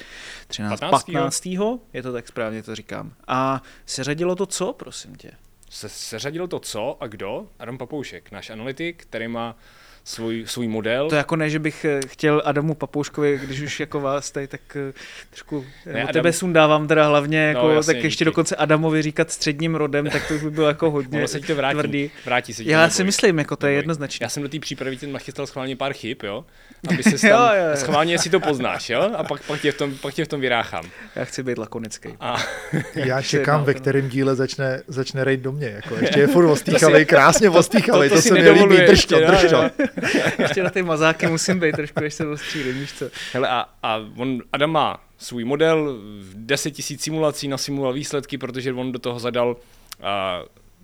13. 0.48 0.80
15. 0.80 1.04
15. 1.04 1.46
Je 1.94 2.04
to 2.04 2.14
tak 2.14 2.28
správně, 2.28 2.64
to 2.64 2.76
říkám. 2.76 3.14
A 3.28 3.64
seřadilo 3.86 4.36
to 4.36 4.46
co, 4.46 4.74
prosím 4.74 5.16
tě? 5.16 5.32
Se, 5.70 5.90
seřadilo 5.90 6.48
to 6.48 6.60
co 6.60 6.98
a 7.04 7.08
kdo? 7.08 7.48
Adam 7.60 7.78
Papoušek, 7.78 8.32
náš 8.32 8.50
analytik, 8.50 9.04
který 9.04 9.28
má 9.28 9.56
svůj, 10.04 10.44
svůj 10.48 10.68
model. 10.68 11.10
To 11.10 11.16
jako 11.16 11.36
ne, 11.36 11.50
že 11.50 11.60
bych 11.60 11.86
eh, 11.86 12.00
chtěl 12.08 12.42
Adamu 12.46 12.74
Papouškovi, 12.76 13.40
když 13.44 13.62
už 13.62 13.80
jako 13.80 14.00
vás 14.00 14.32
tady, 14.32 14.48
tak 14.48 14.62
eh, 14.76 14.94
trošku 15.30 15.66
ne, 15.86 15.94
Ne, 15.94 16.02
Adam... 16.04 16.14
Tebe 16.14 16.34
sundávám 16.34 16.88
teda 16.88 17.08
hlavně, 17.08 17.40
jako, 17.40 17.68
No, 17.68 17.74
jasně, 17.74 17.94
tak 17.94 18.04
ještě 18.04 18.18
díky. 18.24 18.26
dokonce 18.26 18.56
Adamovi 18.56 19.02
říkat 19.02 19.32
středním 19.32 19.76
rodem, 19.76 20.10
tak 20.10 20.28
to 20.28 20.34
už 20.34 20.44
by 20.44 20.52
bylo 20.52 20.68
jako 20.68 20.92
hodně 20.92 21.18
Ono 21.20 21.28
se 21.28 21.40
ti 21.40 21.48
to 21.48 21.56
vrátí. 21.56 21.74
tvrdý. 21.74 22.12
Vrátí 22.26 22.54
se 22.54 22.64
ti 22.64 22.70
Já 22.72 22.88
to, 22.88 22.94
si 22.94 23.04
myslím, 23.04 23.40
jako 23.40 23.56
to 23.56 23.68
je 23.68 23.74
jednoznačně. 23.74 24.24
Já 24.24 24.30
jsem 24.30 24.44
do 24.44 24.50
té 24.50 24.60
přípravy 24.60 24.98
ten 24.98 25.12
nachystal 25.12 25.48
schválně 25.48 25.76
pár 25.76 25.94
chyb, 25.94 26.18
jo? 26.24 26.46
Aby 26.90 27.04
se 27.04 27.18
tam, 27.30 27.30
jo, 27.30 27.64
jo. 27.70 27.76
schválně 27.78 28.20
si 28.20 28.30
to 28.30 28.40
poznáš, 28.40 28.90
jo? 28.90 29.12
A 29.18 29.24
pak, 29.24 29.44
pak, 29.48 29.62
tě 29.62 29.72
v 29.72 29.78
tom, 29.78 29.96
pak 30.02 30.14
tě 30.14 30.26
v 30.26 30.28
tom 30.28 30.42
vyráchám. 30.42 30.86
Já 31.16 31.26
chci 31.26 31.44
být 31.44 31.58
lakonický. 31.58 32.10
A 32.20 32.38
Já 32.96 33.22
Se 33.22 33.28
čekám, 33.28 33.64
ve 33.64 33.72
o 33.72 33.74
to. 33.76 33.80
kterém 33.82 34.10
díle 34.10 34.36
začne, 34.36 34.82
začne 34.88 35.24
rejt 35.24 35.40
do 35.42 35.52
mě. 35.52 35.68
Jako. 35.68 35.96
Ještě 35.96 36.20
je 36.20 36.28
furt 36.28 36.48
ostýchavý, 36.48 37.06
krásně 37.06 37.50
ostýchavý, 37.50 38.10
to 38.10 38.16
to, 38.16 38.22
si 38.22 38.28
se 38.28 38.34
mi 38.34 38.40
líbí, 38.40 38.50
nedovoluje 38.54 38.88
drž 38.88 39.06
to, 39.06 39.20
drž 39.20 39.44
jo, 39.44 39.50
to. 39.78 39.84
Ještě 40.40 40.64
na 40.64 40.70
ty 40.70 40.84
mazáky 40.84 41.28
musím 41.28 41.60
být 41.60 41.76
trošku, 41.76 42.00
než 42.00 42.14
se 42.14 42.24
dostřílím, 42.24 42.80
víš 42.80 42.94
co. 42.94 43.06
Hele, 43.34 43.50
a, 43.50 43.66
a 43.84 44.00
on, 44.16 44.42
Adam 44.54 44.72
má 44.72 45.04
svůj 45.18 45.44
model, 45.44 45.98
10 46.34 46.80
000 46.90 47.00
simulací 47.00 47.48
nasimuloval 47.48 47.94
výsledky, 47.94 48.38
protože 48.38 48.74
on 48.74 48.92
do 48.92 49.00
toho 49.00 49.20
zadal 49.20 49.58
a, 50.02 50.42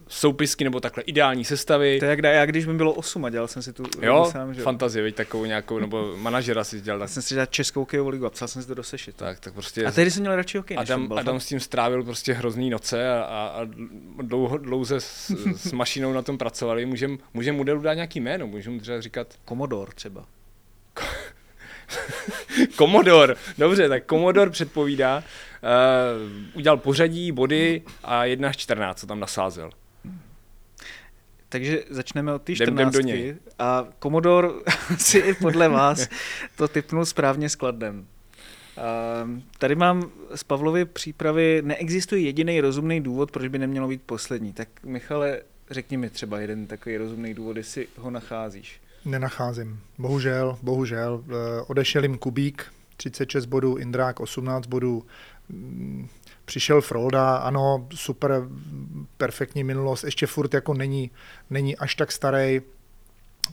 soupisky 0.07 0.63
nebo 0.63 0.79
takhle 0.79 1.03
ideální 1.03 1.45
sestavy. 1.45 1.99
To 1.99 2.05
je 2.05 2.09
jak 2.09 2.23
já, 2.23 2.45
když 2.45 2.65
mi 2.65 2.73
bylo 2.73 2.93
8 2.93 3.25
a 3.25 3.29
dělal 3.29 3.47
jsem 3.47 3.61
si 3.61 3.73
tu 3.73 3.83
Jo, 4.01 4.29
sám, 4.31 4.53
že 4.53 4.61
fantazie, 4.61 5.03
veď 5.03 5.15
takovou 5.15 5.45
nějakou, 5.45 5.79
nebo 5.79 6.17
manažera 6.17 6.63
si 6.63 6.81
dělal. 6.81 7.01
Já 7.01 7.07
jsem 7.07 7.23
si 7.23 7.33
dělal 7.33 7.45
českou 7.45 7.85
kejovou 7.85 8.09
ligu 8.09 8.25
a 8.25 8.29
psal 8.29 8.47
jsem 8.47 8.61
si 8.61 8.67
to 8.67 8.73
do 8.73 8.83
sešit. 8.83 9.15
Tak, 9.15 9.39
tak 9.39 9.53
prostě 9.53 9.85
A 9.85 9.91
tehdy 9.91 10.11
jsem 10.11 10.21
měl 10.21 10.35
radši 10.35 10.57
hokej 10.57 10.77
Adam, 10.77 11.01
fotbal, 11.01 11.19
Adam 11.19 11.35
fakt. 11.35 11.43
s 11.43 11.45
tím 11.45 11.59
strávil 11.59 12.03
prostě 12.03 12.33
hrozný 12.33 12.69
noce 12.69 13.09
a, 13.09 13.21
a, 13.21 13.61
a 13.61 13.67
dlouho, 14.21 14.57
dlouze 14.57 14.99
s, 14.99 15.31
s 15.55 15.71
mašinou 15.77 16.13
na 16.13 16.21
tom 16.21 16.37
pracovali. 16.37 16.85
Můžem, 16.85 17.17
můžem 17.33 17.55
modelu 17.55 17.81
dát 17.81 17.93
nějaký 17.93 18.19
jméno, 18.19 18.47
můžeme 18.47 18.79
třeba 18.79 19.01
říkat 19.01 19.27
Commodore 19.47 19.91
třeba. 19.95 20.25
Commodore. 22.77 23.35
Dobře, 23.57 23.89
tak 23.89 24.03
Commodore 24.09 24.51
předpovídá, 24.51 25.17
uh, 25.17 26.57
udělal 26.57 26.77
pořadí, 26.77 27.31
body 27.31 27.81
a 28.03 28.25
1 28.25 28.49
až 28.49 28.57
14, 28.57 28.99
co 28.99 29.07
tam 29.07 29.19
nasázel. 29.19 29.69
Takže 31.49 31.83
začneme 31.89 32.33
od 32.33 32.41
té 32.41 32.51
Jdem- 32.51 32.63
jdem 32.73 32.75
14. 32.75 32.93
do 32.93 32.99
něj. 33.01 33.35
A 33.59 33.87
Commodore 34.03 34.49
si 34.97 35.17
i 35.17 35.33
podle 35.33 35.69
vás 35.69 36.07
to 36.55 36.67
typnul 36.67 37.05
správně 37.05 37.49
skladem. 37.49 38.05
Um, 39.23 39.43
tady 39.57 39.75
mám 39.75 40.11
z 40.35 40.43
Pavlovy 40.43 40.85
přípravy, 40.85 41.61
neexistuje 41.65 42.21
jediný 42.21 42.61
rozumný 42.61 43.01
důvod, 43.01 43.31
proč 43.31 43.47
by 43.47 43.59
nemělo 43.59 43.87
být 43.87 44.01
poslední. 44.05 44.53
Tak 44.53 44.67
Michale, 44.83 45.41
řekni 45.71 45.97
mi 45.97 46.09
třeba 46.09 46.39
jeden 46.39 46.67
takový 46.67 46.97
rozumný 46.97 47.33
důvod, 47.33 47.57
jestli 47.57 47.87
ho 47.97 48.09
nacházíš. 48.11 48.81
Nenacházím. 49.05 49.79
Bohužel, 49.97 50.57
bohužel. 50.61 51.23
Eh, 51.29 51.61
Odešel 51.67 52.03
jim 52.03 52.17
Kubík, 52.17 52.65
36 52.97 53.45
bodů, 53.45 53.75
Indrák 53.75 54.19
18 54.19 54.65
bodů. 54.67 55.05
Přišel 56.47 56.81
Frolda, 56.81 57.35
ano, 57.37 57.87
super, 57.95 58.41
perfektní 59.17 59.63
minulost, 59.63 60.03
ještě 60.03 60.27
furt 60.27 60.53
jako 60.53 60.73
není, 60.73 61.11
není 61.49 61.77
až 61.77 61.95
tak 61.95 62.11
starý, 62.11 62.61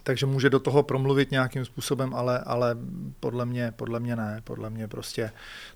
takže 0.02 0.26
může 0.26 0.50
do 0.50 0.60
toho 0.60 0.82
promluvit 0.82 1.30
nějakým 1.30 1.64
způsobem, 1.64 2.14
ale, 2.14 2.38
ale 2.38 2.76
podle, 3.20 3.46
mě, 3.46 3.72
podle 3.76 4.00
mě 4.00 4.16
ne. 4.16 4.40
Podle 4.44 4.70
mě 4.70 4.88
prostě 4.88 5.30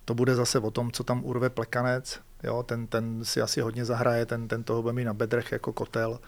to 0.04 0.14
bude 0.14 0.34
zase 0.34 0.58
o 0.58 0.70
tom, 0.70 0.92
co 0.92 1.04
tam 1.04 1.24
urve 1.24 1.50
plekanec. 1.50 2.20
Jo, 2.44 2.62
ten, 2.62 2.86
ten 2.86 3.24
si 3.24 3.40
asi 3.40 3.60
hodně 3.60 3.84
zahraje, 3.84 4.26
ten, 4.26 4.48
ten 4.48 4.64
toho 4.64 4.82
bude 4.82 4.92
mít 4.94 5.04
na 5.04 5.14
bedrech 5.14 5.52
jako 5.52 5.72
kotel. 5.72 6.20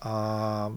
A 0.00 0.72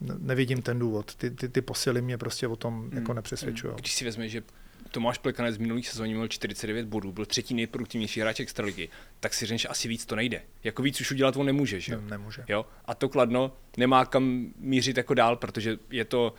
ne- 0.00 0.14
nevidím 0.18 0.62
ten 0.62 0.78
důvod. 0.78 1.14
Ty, 1.14 1.30
ty, 1.30 1.48
ty 1.48 1.60
posily 1.60 2.02
mě 2.02 2.18
prostě 2.18 2.48
o 2.48 2.56
tom 2.56 2.80
Hmm. 2.80 2.98
jako 2.98 3.14
nepřesvědčují. 3.14 3.72
Když 3.76 3.94
si 3.94 4.04
vezme, 4.04 4.28
že 4.28 4.42
Tomáš 4.90 5.18
Plekanec 5.18 5.56
v 5.56 5.60
minulý 5.60 5.82
sezóně 5.82 6.14
měl 6.14 6.28
49 6.28 6.86
bodů, 6.86 7.12
byl 7.12 7.26
třetí 7.26 7.54
nejproduktivnější 7.54 8.20
hráč 8.20 8.40
extraligy, 8.40 8.88
tak 9.20 9.34
si 9.34 9.46
řekneš, 9.46 9.66
asi 9.70 9.88
víc 9.88 10.06
to 10.06 10.16
nejde. 10.16 10.42
Jako 10.64 10.82
víc 10.82 11.00
už 11.00 11.10
udělat 11.10 11.36
on 11.36 11.46
nemůže, 11.46 11.80
že? 11.80 11.96
Ne- 11.96 12.10
nemůže. 12.10 12.44
Jo? 12.48 12.66
A 12.84 12.94
to 12.94 13.08
Kladno 13.08 13.52
nemá 13.76 14.04
kam 14.04 14.46
mířit 14.58 14.96
jako 14.96 15.14
dál, 15.14 15.36
protože 15.36 15.78
je 15.90 16.04
to 16.04 16.34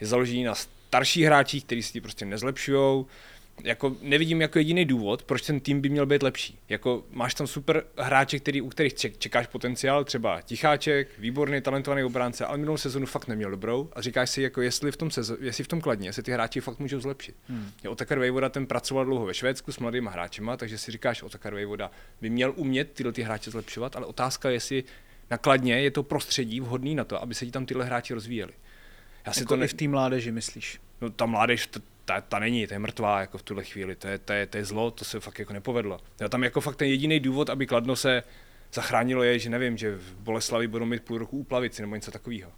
je 0.00 0.06
založený 0.06 0.44
na 0.44 0.54
starších 0.54 1.24
hráčích, 1.24 1.64
kteří 1.64 1.82
si 1.82 2.00
prostě 2.00 2.24
nezlepšují. 2.24 3.06
Jako 3.64 3.96
nevidím 4.02 4.40
jako 4.40 4.58
jediný 4.58 4.84
důvod, 4.84 5.22
proč 5.22 5.42
ten 5.42 5.60
tým 5.60 5.80
by 5.80 5.88
měl 5.88 6.06
být 6.06 6.22
lepší. 6.22 6.58
Jako 6.68 7.04
máš 7.10 7.34
tam 7.34 7.46
super 7.46 7.84
hráče, 7.98 8.38
který, 8.38 8.60
u 8.60 8.68
kterých 8.68 8.94
ček, 8.94 9.18
čekáš 9.18 9.46
potenciál, 9.46 10.04
třeba 10.04 10.42
Ticháček, 10.42 11.08
výborný, 11.18 11.60
talentovaný 11.60 12.04
obránce, 12.04 12.46
ale 12.46 12.58
minulou 12.58 12.76
sezonu 12.76 13.06
fakt 13.06 13.28
neměl 13.28 13.50
dobrou 13.50 13.90
a 13.92 14.00
říkáš 14.00 14.30
si, 14.30 14.42
jako 14.42 14.62
jestli 14.62 14.92
v 14.92 14.96
tom, 14.96 15.10
sezo, 15.10 15.36
jestli 15.40 15.64
v 15.64 15.68
tom 15.68 15.80
kladně, 15.80 16.08
jestli 16.08 16.22
ty 16.22 16.32
hráči 16.32 16.60
fakt 16.60 16.78
můžou 16.78 17.00
zlepšit. 17.00 17.36
Hmm. 17.48 17.70
Otakar 17.88 18.18
Vejvoda 18.18 18.48
ten 18.48 18.66
pracoval 18.66 19.04
dlouho 19.04 19.26
ve 19.26 19.34
Švédsku 19.34 19.72
s 19.72 19.78
mladýma 19.78 20.10
hráčema, 20.10 20.56
takže 20.56 20.78
si 20.78 20.92
říkáš, 20.92 21.22
Otakar 21.22 21.54
Vejvoda 21.54 21.90
by 22.20 22.30
měl 22.30 22.52
umět 22.56 22.92
tyhle 22.92 23.12
ty 23.12 23.22
hráče 23.22 23.50
zlepšovat, 23.50 23.96
ale 23.96 24.06
otázka 24.06 24.48
je, 24.48 24.54
jestli 24.54 24.84
nakladně 25.30 25.80
je 25.80 25.90
to 25.90 26.02
prostředí 26.02 26.60
vhodný 26.60 26.94
na 26.94 27.04
to, 27.04 27.22
aby 27.22 27.34
se 27.34 27.46
ti 27.46 27.52
tam 27.52 27.66
tyhle 27.66 27.84
hráči 27.84 28.14
rozvíjeli. 28.14 28.52
Já 29.26 29.32
si 29.32 29.40
Jako 29.40 29.48
to 29.48 29.54
i 29.54 29.60
ne... 29.60 29.68
v 29.68 29.74
té 29.74 29.88
mládeži, 29.88 30.32
myslíš? 30.32 30.80
No 31.00 31.10
ta 31.10 31.26
mládež, 31.26 31.68
ta, 32.04 32.14
ta, 32.14 32.20
ta 32.20 32.38
není, 32.38 32.66
ta 32.66 32.74
je 32.74 32.78
mrtvá 32.78 33.20
jako 33.20 33.38
v 33.38 33.42
tuhle 33.42 33.64
chvíli, 33.64 33.96
to 33.96 34.08
je, 34.08 34.18
to, 34.18 34.32
je, 34.32 34.46
to 34.46 34.56
je 34.56 34.64
zlo, 34.64 34.90
to 34.90 35.04
se 35.04 35.20
fakt 35.20 35.38
jako 35.38 35.52
nepovedlo. 35.52 35.98
Jo, 36.20 36.28
tam 36.28 36.44
jako 36.44 36.60
fakt 36.60 36.76
ten 36.76 36.88
jediný 36.88 37.20
důvod, 37.20 37.50
aby 37.50 37.66
Kladno 37.66 37.96
se 37.96 38.22
zachránilo 38.72 39.22
je, 39.22 39.38
že 39.38 39.50
nevím, 39.50 39.76
že 39.76 39.96
v 39.96 40.14
Boleslavi 40.14 40.66
budou 40.66 40.84
mít 40.84 41.02
půl 41.02 41.18
roku 41.18 41.38
úplavici 41.38 41.82
nebo 41.82 41.94
něco 41.94 42.10
takového. 42.10 42.50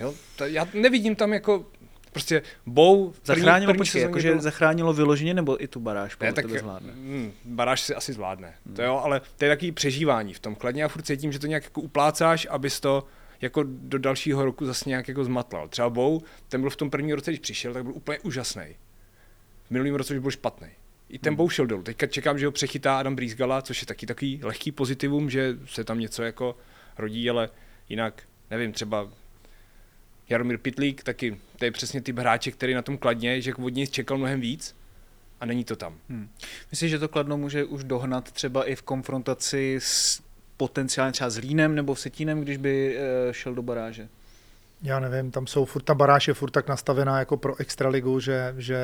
Jo, 0.00 0.14
to, 0.36 0.44
já 0.44 0.68
nevidím 0.74 1.16
tam 1.16 1.32
jako, 1.32 1.66
prostě 2.12 2.42
Bou... 2.66 3.14
Zachránilo, 3.24 3.72
první 3.72 3.78
počkej, 3.78 4.02
jakože 4.02 4.30
byl- 4.30 4.40
zachránilo 4.40 4.92
vyloženě, 4.92 5.34
nebo 5.34 5.62
i 5.62 5.68
tu 5.68 5.80
baráž 5.80 6.18
ne, 6.18 6.32
tak 6.32 6.46
tebe 6.46 6.58
zvládne? 6.58 6.92
mm, 6.92 7.32
baráž 7.44 7.80
si 7.80 7.94
asi 7.94 8.12
zvládne. 8.12 8.54
Hmm. 8.66 8.74
To 8.74 8.82
jo, 8.82 9.00
ale 9.04 9.20
to 9.36 9.44
je 9.44 9.50
takový 9.50 9.72
přežívání 9.72 10.34
v 10.34 10.40
tom 10.40 10.54
kladně 10.54 10.84
a 10.84 10.88
furt 10.88 11.02
cítím, 11.02 11.32
že 11.32 11.38
to 11.38 11.46
nějak 11.46 11.64
jako 11.64 11.80
uplácáš, 11.80 12.46
abys 12.50 12.80
to 12.80 13.06
jako 13.40 13.62
do 13.66 13.98
dalšího 13.98 14.44
roku 14.44 14.66
zase 14.66 14.88
nějak 14.88 15.08
jako 15.08 15.24
zmatlal. 15.24 15.68
Třeba 15.68 15.90
Bou, 15.90 16.22
ten 16.48 16.60
byl 16.60 16.70
v 16.70 16.76
tom 16.76 16.90
prvním 16.90 17.14
roce, 17.14 17.30
když 17.30 17.40
přišel, 17.40 17.72
tak 17.72 17.82
byl 17.82 17.92
úplně 17.92 18.18
úžasný. 18.18 18.76
V 19.66 19.70
minulém 19.70 19.94
roce 19.94 20.14
už 20.14 20.20
byl 20.20 20.30
špatný. 20.30 20.68
I 21.08 21.18
ten 21.18 21.30
hmm. 21.30 21.36
Bou 21.36 21.48
šel 21.48 21.66
dolů. 21.66 21.82
Teďka 21.82 22.06
čekám, 22.06 22.38
že 22.38 22.46
ho 22.46 22.52
přechytá 22.52 22.98
Adam 22.98 23.16
Brýsgala, 23.16 23.62
což 23.62 23.80
je 23.80 23.86
taky 23.86 24.06
takový 24.06 24.40
lehký 24.42 24.72
pozitivum, 24.72 25.30
že 25.30 25.58
se 25.66 25.84
tam 25.84 25.98
něco 25.98 26.22
jako 26.22 26.56
rodí, 26.98 27.30
ale 27.30 27.50
jinak, 27.88 28.22
nevím, 28.50 28.72
třeba 28.72 29.08
Jaromír 30.28 30.58
Pitlík, 30.58 31.02
taky 31.02 31.40
to 31.58 31.64
je 31.64 31.70
přesně 31.70 32.00
typ 32.00 32.18
hráče, 32.18 32.50
který 32.50 32.74
na 32.74 32.82
tom 32.82 32.98
kladně, 32.98 33.40
že 33.40 33.54
od 33.54 33.74
něj 33.74 33.86
čekal 33.86 34.18
mnohem 34.18 34.40
víc 34.40 34.76
a 35.40 35.46
není 35.46 35.64
to 35.64 35.76
tam. 35.76 35.98
Hmm. 36.08 36.28
Myslíš, 36.70 36.90
že 36.90 36.98
to 36.98 37.08
Kladno 37.08 37.36
může 37.36 37.64
už 37.64 37.84
dohnat 37.84 38.30
třeba 38.30 38.64
i 38.64 38.74
v 38.74 38.82
konfrontaci 38.82 39.76
s 39.82 40.22
potenciálně 40.56 41.12
třeba 41.12 41.30
s 41.30 41.38
Línem 41.38 41.74
nebo 41.74 41.96
Setínem, 41.96 42.40
když 42.40 42.56
by 42.56 42.98
uh, 42.98 43.32
šel 43.32 43.54
do 43.54 43.62
baráže? 43.62 44.08
Já 44.82 45.00
nevím, 45.00 45.30
tam 45.30 45.46
jsou 45.46 45.64
furt, 45.64 45.82
ta 45.82 45.94
baráž 45.94 46.28
je 46.28 46.34
furt 46.34 46.50
tak 46.50 46.68
nastavená 46.68 47.18
jako 47.18 47.36
pro 47.36 47.60
extraligu, 47.60 48.20
že, 48.20 48.54
že 48.58 48.78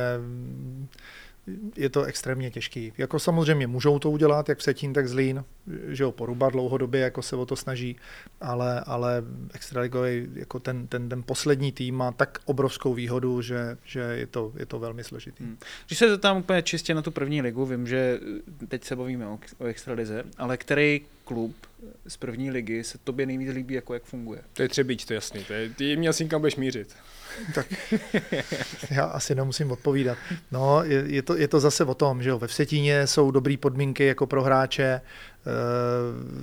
je 1.77 1.91
to 1.91 2.03
extrémně 2.03 2.51
těžký. 2.51 2.93
Jako 2.99 3.19
samozřejmě 3.19 3.67
můžou 3.67 3.99
to 3.99 4.11
udělat, 4.11 4.49
jak 4.49 4.61
Setín, 4.61 4.93
tak 4.93 5.09
Zlín, 5.09 5.45
že 5.89 6.05
ho 6.05 6.13
poruba 6.13 6.51
dlouhodobě, 6.51 7.01
jako 7.01 7.23
se 7.23 7.37
o 7.37 7.47
to 7.47 7.57
snaží, 7.57 7.97
ale, 8.41 8.81
ale 8.81 9.23
extraligový, 9.55 10.29
jako 10.35 10.61
ten, 10.61 10.87
ten, 10.87 11.09
ten 11.09 11.23
poslední 11.23 11.73
tým 11.73 11.95
má 11.95 12.13
tak 12.13 12.39
obrovskou 12.45 12.95
výhodu, 12.95 13.43
že, 13.43 13.77
že 13.85 14.01
je, 14.01 14.27
to, 14.27 14.53
je 14.57 14.67
to 14.67 14.79
velmi 14.79 15.05
složitý. 15.05 15.45
Hmm. 15.45 15.57
Když 15.87 15.99
se 15.99 16.11
zeptám 16.11 16.37
úplně 16.37 16.63
čistě 16.63 16.95
na 16.95 17.03
tu 17.03 17.11
první 17.11 17.43
ligu, 17.43 17.67
vím, 17.67 17.87
že 17.87 18.21
teď 18.69 18.85
se 18.85 18.97
bavíme 18.97 19.27
o, 19.27 19.39
o 19.59 19.65
extralize, 19.65 20.25
ale 20.39 20.57
který 20.57 21.01
klub 21.25 21.57
z 22.07 22.17
první 22.17 22.51
ligy 22.51 22.85
se 22.85 22.99
tobě 22.99 23.27
nejvíc 23.27 23.51
líbí, 23.51 23.75
jako 23.75 23.95
jak 23.95 24.05
funguje? 24.05 24.41
To 24.53 24.63
je 24.63 24.69
Třebíč, 24.69 25.05
to 25.05 25.13
je 25.13 25.15
jasný. 25.15 25.45
To 25.45 25.53
je, 25.53 25.71
ty 25.71 25.97
mě 25.97 26.09
asi 26.09 26.25
kam 26.25 26.41
budeš 26.41 26.57
mířit. 26.57 26.97
Tak 27.55 27.67
já 28.91 29.05
asi 29.05 29.35
nemusím 29.35 29.71
odpovídat. 29.71 30.19
No, 30.51 30.85
je, 30.85 31.05
je, 31.07 31.23
to, 31.23 31.37
je 31.37 31.49
to 31.49 31.61
zase 31.61 31.85
o 31.85 31.95
tom, 31.95 32.23
že 32.23 32.31
jo, 32.31 32.39
ve 32.39 32.47
Vsetíně 32.47 33.07
jsou 33.07 33.31
dobré 33.31 33.57
podmínky 33.57 34.07
jako 34.07 34.27
pro 34.27 34.43
hráče, 34.43 34.85
eh, 34.85 35.01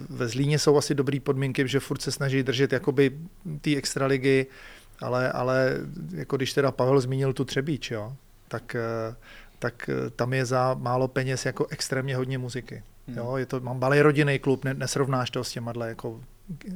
ve 0.10 0.28
Zlíně 0.28 0.60
jsou 0.60 0.78
asi 0.78 0.96
dobré 0.96 1.20
podmínky, 1.20 1.68
že 1.68 1.80
furt 1.80 2.02
se 2.02 2.12
snaží 2.12 2.44
držet 2.44 2.74
jakoby 2.74 3.18
té 3.62 3.76
extraligy, 3.76 4.46
ale, 5.00 5.32
ale 5.32 5.78
jako 6.12 6.38
když 6.38 6.54
teda 6.54 6.72
Pavel 6.72 7.02
zmínil 7.02 7.34
tu 7.34 7.46
Třebíč, 7.46 7.92
jo, 7.92 8.16
tak, 8.48 8.76
eh, 8.76 9.16
tak 9.60 9.90
eh, 9.90 10.10
tam 10.10 10.34
je 10.34 10.46
za 10.46 10.74
málo 10.74 11.08
peněz 11.08 11.46
jako 11.46 11.68
extrémně 11.70 12.16
hodně 12.16 12.38
muziky. 12.38 12.84
Jo, 13.16 13.38
je 13.38 13.46
to, 13.46 13.60
mám 13.60 13.80
malý 13.80 14.02
rodinný 14.02 14.40
klub, 14.40 14.66
ne, 14.66 14.74
nesrovnáš 14.74 15.32
to 15.32 15.44
s 15.44 15.52
těma 15.52 15.74
jako 15.86 16.22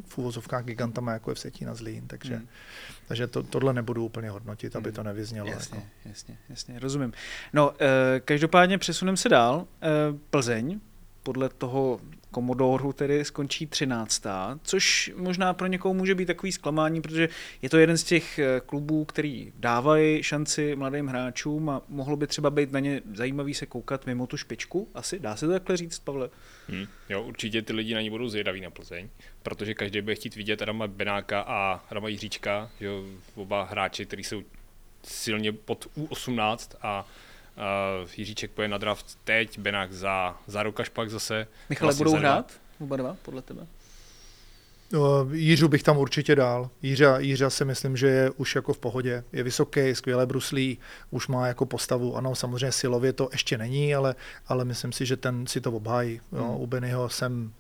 v 0.08 0.18
úvozovkách 0.18 0.66
gigantama, 0.66 1.12
jako 1.12 1.32
je 1.32 1.36
v 1.36 1.40
Setí 1.40 1.66
na 1.66 1.76
Zlín, 1.76 2.08
takže, 2.08 2.36
hmm. 2.36 2.48
takže 3.08 3.28
to, 3.28 3.44
tohle 3.44 3.74
nebudu 3.74 4.06
úplně 4.06 4.30
hodnotit, 4.30 4.76
aby 4.76 4.92
to 4.92 5.04
nevyznělo. 5.04 5.48
Jasně, 5.48 5.78
jako. 5.78 5.90
jasně, 6.06 6.38
jasně, 6.50 6.80
rozumím. 6.80 7.14
No, 7.54 7.74
eh, 7.80 8.20
každopádně 8.20 8.78
přesuneme 8.78 9.18
se 9.18 9.30
dál. 9.30 9.68
Eh, 9.82 9.88
Plzeň, 10.30 10.80
podle 11.24 11.50
toho 11.50 12.00
Komodoru 12.34 12.94
tedy 12.94 13.26
skončí 13.26 13.68
13. 13.68 14.24
Což 14.64 15.12
možná 15.16 15.54
pro 15.54 15.68
někoho 15.68 15.94
může 15.94 16.16
být 16.16 16.26
takový 16.26 16.52
zklamání, 16.52 17.02
protože 17.02 17.30
je 17.62 17.70
to 17.70 17.78
jeden 17.78 17.98
z 17.98 18.04
těch 18.04 18.40
eh, 18.40 18.62
klubů, 18.66 19.06
který 19.06 19.54
dávají 19.56 20.24
šanci 20.24 20.76
mladým 20.76 21.08
hráčům 21.08 21.70
a 21.70 21.82
mohlo 21.90 22.16
by 22.16 22.28
třeba 22.28 22.50
být 22.50 22.72
na 22.72 22.80
ně 22.80 23.02
zajímavý 23.14 23.54
se 23.54 23.66
koukat 23.66 24.06
mimo 24.06 24.28
tu 24.28 24.38
špičku. 24.38 24.88
Asi 24.94 25.20
dá 25.20 25.36
se 25.36 25.46
to 25.46 25.52
takhle 25.52 25.78
říct, 25.78 26.00
Pavle? 26.00 26.30
Hmm. 26.68 26.86
Jo, 27.10 27.24
určitě 27.24 27.62
ty 27.62 27.74
lidi 27.74 27.94
na 27.94 28.02
ní 28.02 28.10
budou 28.10 28.30
zvědaví 28.30 28.62
na 28.62 28.70
Plzeň, 28.70 29.10
protože 29.44 29.74
každý 29.74 30.02
bude 30.02 30.16
chtít 30.16 30.36
vidět 30.36 30.62
Adama 30.62 30.88
Benáka 30.88 31.42
a 31.42 31.86
Adama 31.90 32.08
Jiříčka, 32.08 32.72
jo, 32.80 33.04
oba 33.36 33.64
hráči, 33.64 34.06
kteří 34.06 34.24
jsou 34.24 34.44
silně 35.04 35.52
pod 35.52 35.88
U18 35.98 36.76
a 36.82 37.08
Uh, 37.58 38.10
Jiříček 38.18 38.52
poje 38.52 38.68
na 38.68 38.78
draft 38.78 39.18
teď, 39.24 39.60
Benák 39.60 39.94
za, 39.94 40.38
za 40.48 40.64
rok 40.64 40.80
až 40.80 40.90
pak 40.90 41.10
zase. 41.10 41.48
Michale, 41.70 41.88
vlastně 41.88 42.06
budou 42.06 42.18
hrát 42.18 42.52
oba 42.80 42.98
dva, 42.98 43.16
podle 43.22 43.42
tebe? 43.42 43.68
No, 44.94 45.28
Jiřu 45.32 45.68
bych 45.68 45.84
tam 45.84 45.98
určitě 45.98 46.36
dal. 46.36 46.70
Jiřa, 46.82 47.20
Jiřa 47.20 47.50
si 47.50 47.66
myslím, 47.66 47.98
že 47.98 48.08
je 48.08 48.30
už 48.30 48.56
jako 48.56 48.74
v 48.74 48.78
pohodě. 48.78 49.24
Je 49.34 49.44
vysoký, 49.44 49.96
skvěle 49.96 50.26
bruslí, 50.26 50.78
už 51.12 51.28
má 51.28 51.48
jako 51.48 51.66
postavu. 51.66 52.18
Ano, 52.18 52.36
samozřejmě 52.36 52.72
silově 52.72 53.14
to 53.14 53.30
ještě 53.32 53.58
není, 53.58 53.96
ale, 53.96 54.16
ale 54.48 54.66
myslím 54.66 54.92
si, 54.92 55.06
že 55.06 55.18
ten 55.18 55.48
si 55.48 55.62
to 55.62 55.72
obhájí. 55.72 56.22
Hmm. 56.32 56.50
U 56.50 56.68
Bennyho 56.68 57.10
jsem 57.10 57.54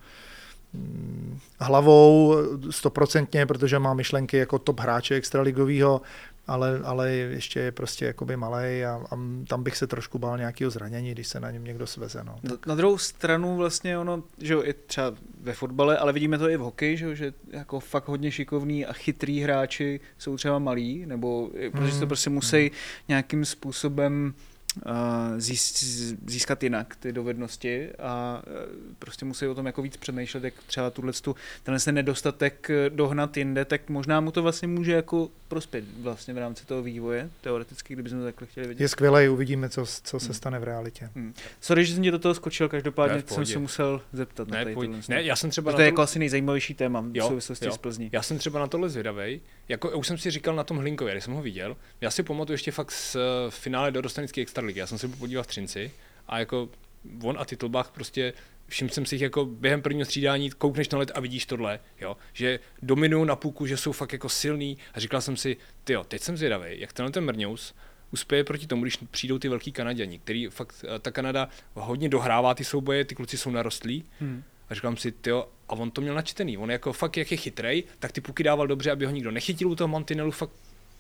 mm, 0.74 1.40
hlavou 1.60 2.36
stoprocentně, 2.70 3.46
protože 3.46 3.80
má 3.80 3.94
myšlenky 3.94 4.38
jako 4.38 4.60
top 4.60 4.80
hráče 4.80 5.16
extraligového 5.16 6.02
ale, 6.48 6.80
ale 6.84 7.12
ještě 7.12 7.60
je 7.60 7.72
prostě 7.72 8.06
jakoby 8.06 8.38
malej 8.38 8.86
a, 8.86 9.02
a 9.12 9.18
tam 9.48 9.64
bych 9.64 9.78
se 9.78 9.88
trošku 9.88 10.20
bál 10.20 10.38
nějakého 10.38 10.72
zranění, 10.72 11.12
když 11.12 11.28
se 11.28 11.40
na 11.40 11.52
něm 11.52 11.64
někdo 11.64 11.88
sveze. 11.88 12.24
No. 12.24 12.40
Na, 12.44 12.58
na 12.68 12.76
druhou 12.76 12.98
stranu 12.98 13.58
vlastně 13.58 13.98
ono, 13.98 14.24
že 14.38 14.56
je 14.64 14.74
třeba 14.74 15.14
ve 15.42 15.54
fotbale, 15.54 15.98
ale 15.98 16.14
vidíme 16.14 16.38
to 16.38 16.50
i 16.50 16.58
v 16.58 16.62
hokeji, 16.62 16.98
že, 16.98 17.16
že 17.16 17.34
jako 17.52 17.80
fakt 17.80 18.08
hodně 18.08 18.32
šikovní 18.32 18.86
a 18.86 18.94
chytrý 18.94 19.40
hráči 19.40 20.00
jsou 20.18 20.38
třeba 20.38 20.60
malí, 20.60 21.06
nebo 21.06 21.50
protože 21.72 21.92
se 21.92 22.00
to 22.00 22.06
hmm. 22.06 22.08
prostě 22.08 22.30
musí 22.30 22.58
hmm. 22.58 22.70
nějakým 23.08 23.46
způsobem 23.46 24.34
získat 26.28 26.64
jinak 26.64 26.96
ty 26.96 27.12
dovednosti 27.12 27.90
a 28.00 28.42
e, 28.48 28.96
prostě 29.00 29.26
musí 29.26 29.48
o 29.48 29.56
tom 29.56 29.66
jako 29.66 29.82
víc 29.82 29.98
přemýšlet, 29.98 30.44
jak 30.44 30.54
třeba 30.68 30.90
tuhle 30.90 31.14
tenhle 31.64 31.80
ten 31.80 31.96
nedostatek 31.96 32.72
dohnat 32.90 33.38
jinde, 33.38 33.66
tak 33.66 33.90
možná 33.90 34.20
mu 34.20 34.32
to 34.32 34.42
vlastně 34.42 34.68
může 34.68 34.92
jako 34.92 35.30
prospět 35.48 35.86
vlastně 36.02 36.34
v 36.34 36.38
rámci 36.38 36.66
toho 36.66 36.84
vývoje, 36.84 37.30
teoreticky, 37.42 37.94
kdybychom 37.94 38.20
to 38.20 38.26
takhle 38.26 38.48
chtěli 38.48 38.68
vidět. 38.68 38.84
Je 38.84 38.88
skvělé, 38.88 39.30
uvidíme, 39.30 39.70
co, 39.70 39.86
co 40.04 40.20
se 40.20 40.26
hmm. 40.26 40.34
stane 40.34 40.60
v 40.60 40.64
realitě. 40.64 41.10
Hmm. 41.16 41.34
Sorry, 41.62 41.86
že 41.86 41.94
jsem 41.94 42.04
tě 42.04 42.12
do 42.12 42.20
toho 42.20 42.34
skočil, 42.34 42.70
každopádně 42.70 43.16
ne, 43.16 43.24
jsem 43.28 43.46
se 43.46 43.60
musel 43.60 44.02
zeptat 44.14 44.48
ne, 44.48 44.58
na 44.58 44.64
tady 44.64 44.90
ne, 45.10 45.24
já 45.24 45.36
jsem 45.36 45.50
třeba 45.50 45.72
to 45.72 45.82
je 45.82 45.86
to... 45.86 45.86
jako 45.86 46.02
asi 46.02 46.20
nejzajímavější 46.20 46.74
téma 46.74 47.06
jo, 47.14 47.26
v 47.26 47.28
souvislosti 47.28 47.66
jo. 47.66 47.72
s 47.72 47.78
Plzní. 47.78 48.10
Já 48.12 48.22
jsem 48.22 48.38
třeba 48.38 48.60
na 48.60 48.68
tohle 48.68 48.90
zvědavej, 48.90 49.42
jako 49.70 49.98
už 49.98 50.08
jsem 50.08 50.18
si 50.18 50.32
říkal 50.32 50.56
na 50.56 50.64
tom 50.64 50.78
Hlinkově, 50.78 51.14
když 51.14 51.24
jsem 51.24 51.34
ho 51.34 51.42
viděl, 51.42 51.78
já 52.02 52.12
si 52.12 52.24
pamatuju 52.24 52.54
ještě 52.54 52.72
fakt 52.72 52.92
z 52.92 53.18
finále 53.50 53.92
do 53.92 54.02
Dostanické 54.02 54.42
extraligy, 54.42 54.80
já 54.80 54.88
jsem 54.88 54.98
se 54.98 55.08
podíval 55.08 55.44
v 55.44 55.48
Třinci 55.48 55.92
a 56.28 56.40
jako 56.40 56.70
on 57.24 57.36
a 57.40 57.46
Titlbach 57.46 57.92
prostě 57.92 58.34
všiml 58.68 58.90
jsem 58.90 59.06
si 59.06 59.18
jako 59.22 59.46
během 59.46 59.82
prvního 59.82 60.06
střídání, 60.06 60.52
koukneš 60.52 60.90
na 60.90 61.00
let 61.00 61.12
a 61.16 61.20
vidíš 61.20 61.46
tohle, 61.46 61.80
jo, 62.02 62.18
že 62.34 62.60
dominují 62.82 63.28
na 63.28 63.36
půlku, 63.36 63.66
že 63.66 63.78
jsou 63.78 63.92
fakt 63.92 64.14
jako 64.14 64.30
silný 64.30 64.78
a 64.94 65.00
říkal 65.00 65.22
jsem 65.22 65.38
si, 65.38 65.58
ty 65.84 65.94
jo, 65.94 66.04
teď 66.04 66.22
jsem 66.22 66.38
zvědavý, 66.38 66.80
jak 66.80 66.94
tenhle 66.94 67.12
ten 67.12 67.26
Mrňous 67.26 67.74
uspěje 68.12 68.44
proti 68.44 68.68
tomu, 68.68 68.82
když 68.82 68.98
přijdou 69.12 69.40
ty 69.40 69.50
velký 69.50 69.72
Kanaděni, 69.72 70.20
který 70.20 70.48
fakt, 70.48 70.86
ta 71.00 71.12
Kanada 71.12 71.50
hodně 71.74 72.10
dohrává 72.10 72.54
ty 72.54 72.64
souboje, 72.64 73.06
ty 73.06 73.16
kluci 73.16 73.38
jsou 73.38 73.52
narostlí 73.52 74.06
hmm. 74.20 74.44
A 74.74 74.76
říkám 74.76 74.98
si, 74.98 75.14
jo, 75.28 75.48
a 75.70 75.74
on 75.74 75.92
to 75.92 76.02
měl 76.02 76.16
načtený, 76.16 76.58
on 76.58 76.72
jako 76.72 76.94
fakt, 76.94 77.18
jak 77.18 77.32
je 77.32 77.38
chytrej, 77.38 77.84
tak 78.00 78.12
ty 78.12 78.22
puky 78.22 78.44
dával 78.44 78.68
dobře, 78.68 78.92
aby 78.92 79.06
ho 79.06 79.12
nikdo 79.12 79.32
nechytil 79.32 79.70
u 79.70 79.76
toho 79.76 79.88
mantinelu, 79.88 80.32
fakt 80.32 80.52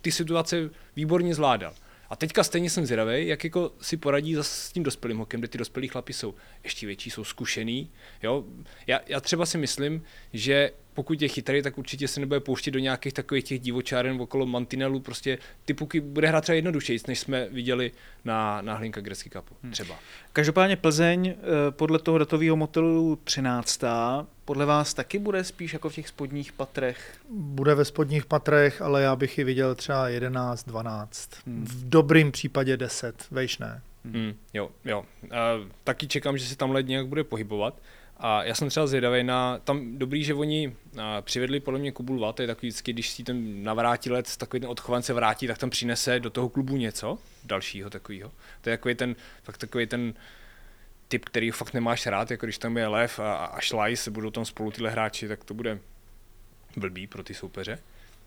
ty 0.01 0.11
situace 0.11 0.69
výborně 0.95 1.35
zvládal. 1.35 1.73
A 2.09 2.15
teďka 2.15 2.43
stejně 2.43 2.69
jsem 2.69 2.85
zvědavý, 2.85 3.27
jak 3.27 3.43
jako 3.43 3.71
si 3.81 3.97
poradí 3.97 4.35
s 4.41 4.71
tím 4.71 4.83
dospělým 4.83 5.17
hokem, 5.17 5.39
kde 5.39 5.47
ty 5.47 5.57
dospělí 5.57 5.87
chlapi 5.87 6.13
jsou 6.13 6.35
ještě 6.63 6.87
větší, 6.87 7.09
jsou 7.09 7.23
zkušený. 7.23 7.89
Jo? 8.23 8.43
Já, 8.87 8.99
já 9.07 9.21
třeba 9.21 9.45
si 9.45 9.57
myslím, 9.57 10.03
že 10.33 10.71
pokud 10.93 11.21
je 11.21 11.27
chytrý, 11.27 11.61
tak 11.61 11.77
určitě 11.77 12.07
se 12.07 12.19
nebude 12.19 12.39
pouštět 12.39 12.71
do 12.71 12.79
nějakých 12.79 13.13
takových 13.13 13.43
těch 13.43 13.59
divočáren 13.59 14.21
okolo 14.21 14.45
mantinelu, 14.45 14.99
prostě 14.99 15.37
ty 15.65 15.73
puky 15.73 15.99
bude 15.99 16.27
hrát 16.27 16.41
třeba 16.41 16.55
jednodušeji, 16.55 16.99
než 17.07 17.19
jsme 17.19 17.47
viděli 17.49 17.91
na, 18.25 18.61
na 18.61 18.75
Hlinka 18.75 19.01
Grecky 19.01 19.29
Cupu, 19.29 19.55
hmm. 19.63 19.71
třeba. 19.71 19.93
Hmm. 19.93 20.03
Každopádně 20.33 20.75
Plzeň 20.75 21.27
eh, 21.27 21.35
podle 21.69 21.99
toho 21.99 22.17
datového 22.17 22.55
modelu 22.55 23.15
13. 23.23 23.83
Podle 24.45 24.65
vás 24.65 24.93
taky 24.93 25.19
bude 25.19 25.43
spíš 25.43 25.73
jako 25.73 25.89
v 25.89 25.95
těch 25.95 26.07
spodních 26.07 26.51
patrech? 26.51 27.17
Bude 27.29 27.75
ve 27.75 27.85
spodních 27.85 28.25
patrech, 28.25 28.81
ale 28.81 29.01
já 29.01 29.15
bych 29.15 29.37
ji 29.37 29.43
viděl 29.43 29.75
třeba 29.75 30.09
11, 30.09 30.63
12. 30.63 31.29
Hmm. 31.47 31.65
V 31.65 31.89
dobrým 31.89 32.31
případě 32.31 32.77
10, 32.77 33.25
vejš 33.31 33.57
ne. 33.57 33.81
Hmm, 34.05 34.33
jo, 34.53 34.69
jo. 34.85 35.05
Uh, 35.23 35.29
taky 35.83 36.07
čekám, 36.07 36.37
že 36.37 36.45
se 36.45 36.57
tam 36.57 36.71
led 36.71 36.87
nějak 36.87 37.07
bude 37.07 37.23
pohybovat. 37.23 37.81
A 38.17 38.43
já 38.43 38.55
jsem 38.55 38.69
třeba 38.69 38.87
zvědavý 38.87 39.23
na, 39.23 39.59
tam 39.63 39.97
dobrý, 39.97 40.23
že 40.23 40.33
oni 40.33 40.75
přivedli 41.21 41.59
podle 41.59 41.79
mě 41.79 41.91
Kubulva, 41.91 42.33
to 42.33 42.41
je 42.41 42.47
takový 42.47 42.67
vždycky, 42.67 42.93
když 42.93 43.09
si 43.09 43.23
ten 43.23 43.63
navrátilec, 43.63 44.37
takový 44.37 44.61
ten 44.61 44.69
odchovanec 44.69 45.05
se 45.05 45.13
vrátí, 45.13 45.47
tak 45.47 45.57
tam 45.57 45.69
přinese 45.69 46.19
do 46.19 46.29
toho 46.29 46.49
klubu 46.49 46.77
něco 46.77 47.17
dalšího 47.43 47.89
takového. 47.89 48.31
To 48.61 48.69
je 48.69 48.77
takový 48.77 48.95
ten, 48.95 49.15
fakt 49.43 49.57
takový 49.57 49.87
ten 49.87 50.13
typ, 51.07 51.25
který 51.25 51.51
fakt 51.51 51.73
nemáš 51.73 52.05
rád, 52.05 52.31
jako 52.31 52.45
když 52.45 52.57
tam 52.57 52.77
je 52.77 52.87
Lev 52.87 53.19
a, 53.19 53.35
a 53.35 53.61
Schleiss, 53.61 54.07
budou 54.07 54.31
tam 54.31 54.45
spolu 54.45 54.71
tyhle 54.71 54.89
hráči, 54.89 55.27
tak 55.27 55.43
to 55.43 55.53
bude 55.53 55.79
blbý 56.77 57.07
pro 57.07 57.23
ty 57.23 57.33
soupeře. 57.33 57.79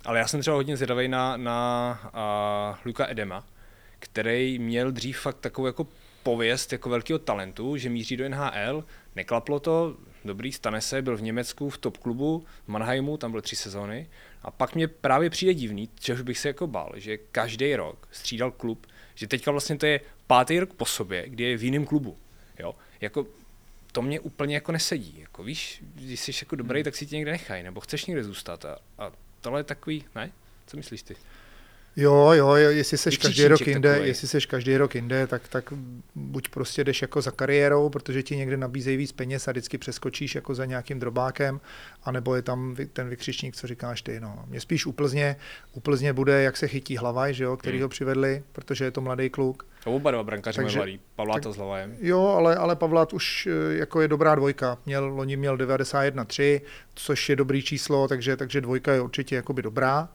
Ale 0.05 0.19
já 0.19 0.29
jsem 0.29 0.41
třeba 0.41 0.57
hodně 0.57 0.77
zvědavý 0.77 1.09
na, 1.09 1.37
na 1.37 1.91
a, 2.13 2.79
Luka 2.85 3.09
Edema, 3.09 3.45
který 3.99 4.59
měl 4.59 4.93
dřív 4.93 5.19
fakt 5.19 5.39
takovou 5.39 5.67
jako 5.67 5.87
pověst 6.27 6.73
jako 6.73 6.89
velkého 6.89 7.19
talentu, 7.19 7.77
že 7.77 7.89
míří 7.89 8.17
do 8.17 8.29
NHL, 8.29 8.85
neklaplo 9.17 9.61
to, 9.61 9.97
dobrý, 10.25 10.53
stane 10.53 10.81
se, 10.81 11.03
byl 11.03 11.17
v 11.17 11.23
Německu 11.23 11.71
v 11.71 11.79
top 11.79 11.97
klubu, 11.97 12.45
v 12.65 12.69
Mannheimu, 12.69 13.17
tam 13.17 13.31
byl 13.31 13.41
tři 13.41 13.57
sezóny 13.57 14.11
a 14.43 14.51
pak 14.51 14.75
mě 14.75 14.89
právě 14.89 15.31
přijde 15.31 15.55
divný, 15.55 15.89
čehož 15.99 16.23
bych 16.23 16.39
se 16.39 16.49
jako 16.49 16.67
bál, 16.67 16.93
že 16.97 17.17
každý 17.17 17.77
rok 17.77 18.09
střídal 18.11 18.51
klub, 18.51 18.87
že 19.15 19.27
teďka 19.27 19.51
vlastně 19.51 19.79
to 19.79 19.87
je 19.87 20.01
pátý 20.27 20.61
rok 20.61 20.75
po 20.75 20.85
sobě, 20.85 21.29
kdy 21.29 21.45
je 21.45 21.57
v 21.57 21.65
jiném 21.65 21.85
klubu, 21.85 22.17
jo, 22.59 22.75
jako 23.01 23.27
to 23.93 24.03
mě 24.03 24.21
úplně 24.21 24.55
jako 24.55 24.73
nesedí, 24.73 25.19
jako 25.21 25.43
víš, 25.43 25.83
když 25.95 26.21
jsi 26.21 26.33
jako 26.43 26.57
dobrý, 26.57 26.79
hmm. 26.79 26.85
tak 26.85 26.97
si 26.97 27.07
tě 27.07 27.17
někde 27.17 27.33
nechaj, 27.33 27.63
nebo 27.63 27.81
chceš 27.81 28.07
někde 28.07 28.25
zůstat 28.25 28.65
a, 28.65 28.79
a 28.99 29.13
tohle 29.41 29.61
je 29.61 29.65
takový, 29.65 30.05
ne? 30.15 30.33
Co 30.67 30.77
myslíš 30.77 31.03
ty? 31.03 31.17
Jo, 31.99 32.33
jo, 32.33 32.55
jestli 32.55 32.99
seš 32.99 33.19
každý 33.19 33.49
rok 33.49 33.67
jinde, 33.67 33.89
takový. 33.89 34.09
jestli 34.09 34.29
seš 34.29 34.47
každý 34.47 34.77
rok 34.77 34.95
jinde, 34.95 35.27
tak, 35.27 35.49
tak 35.49 35.73
buď 36.15 36.49
prostě 36.49 36.85
jdeš 36.85 37.03
jako 37.03 37.23
za 37.23 37.31
kariérou, 37.31 37.89
protože 37.89 38.23
ti 38.23 38.37
někde 38.37 38.57
nabízejí 38.57 38.97
víc 38.97 39.13
peněz 39.13 39.49
a 39.49 39.51
vždycky 39.51 39.79
přeskočíš 39.79 40.35
jako 40.35 40.55
za 40.55 40.65
nějakým 40.65 40.99
drobákem, 40.99 41.61
anebo 42.05 42.35
je 42.35 42.43
tam 42.43 42.77
ten 42.93 43.09
vykřičník, 43.09 43.57
co 43.57 43.67
říkáš 43.67 44.03
ty. 44.03 44.21
No. 44.21 44.45
Mě 44.49 44.61
spíš 44.61 44.87
úplzně, 44.87 45.37
úplzně 45.73 46.13
bude, 46.13 46.43
jak 46.43 46.57
se 46.57 46.69
chytí 46.69 46.97
hlavaj, 46.97 47.35
že 47.35 47.45
jo, 47.45 47.57
který 47.57 47.77
hmm. 47.77 47.83
ho 47.83 47.89
přivedli, 47.89 48.43
protože 48.53 48.85
je 48.85 48.91
to 48.91 49.01
mladý 49.01 49.31
kluk. 49.31 49.67
To 49.85 49.93
oba 49.93 50.11
dva 50.11 50.23
brankáři 50.23 50.63
mají 50.63 50.77
mladý, 50.77 51.01
Pavláta 51.17 51.53
s 51.53 51.57
hlavajem. 51.57 51.97
Jo, 52.01 52.27
ale, 52.27 52.57
ale 52.57 52.77
Pavlát 52.77 53.13
už 53.13 53.47
eh, 53.47 53.75
jako 53.77 54.01
je 54.01 54.09
dobrá 54.09 54.35
dvojka. 54.35 54.79
Měl, 54.87 55.07
loni 55.07 55.37
měl 55.37 55.57
91-3, 55.57 56.61
což 56.95 57.29
je 57.29 57.37
dobrý 57.37 57.63
číslo, 57.63 58.09
takže, 58.09 58.37
takže 58.37 58.61
dvojka 58.61 58.93
je 58.93 59.01
určitě 59.01 59.37
jakoby 59.37 59.63
dobrá, 59.63 60.09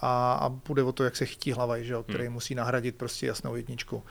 a, 0.00 0.32
a 0.32 0.48
bude 0.48 0.82
o 0.82 0.92
to, 0.92 1.04
jak 1.04 1.16
se 1.16 1.26
chytí 1.26 1.52
hlava, 1.52 1.78
že, 1.78 1.94
který 2.08 2.24
hmm. 2.24 2.32
musí 2.32 2.54
nahradit 2.54 2.96
prostě 2.96 3.26
jasnou 3.26 3.56
jedničku. 3.56 4.02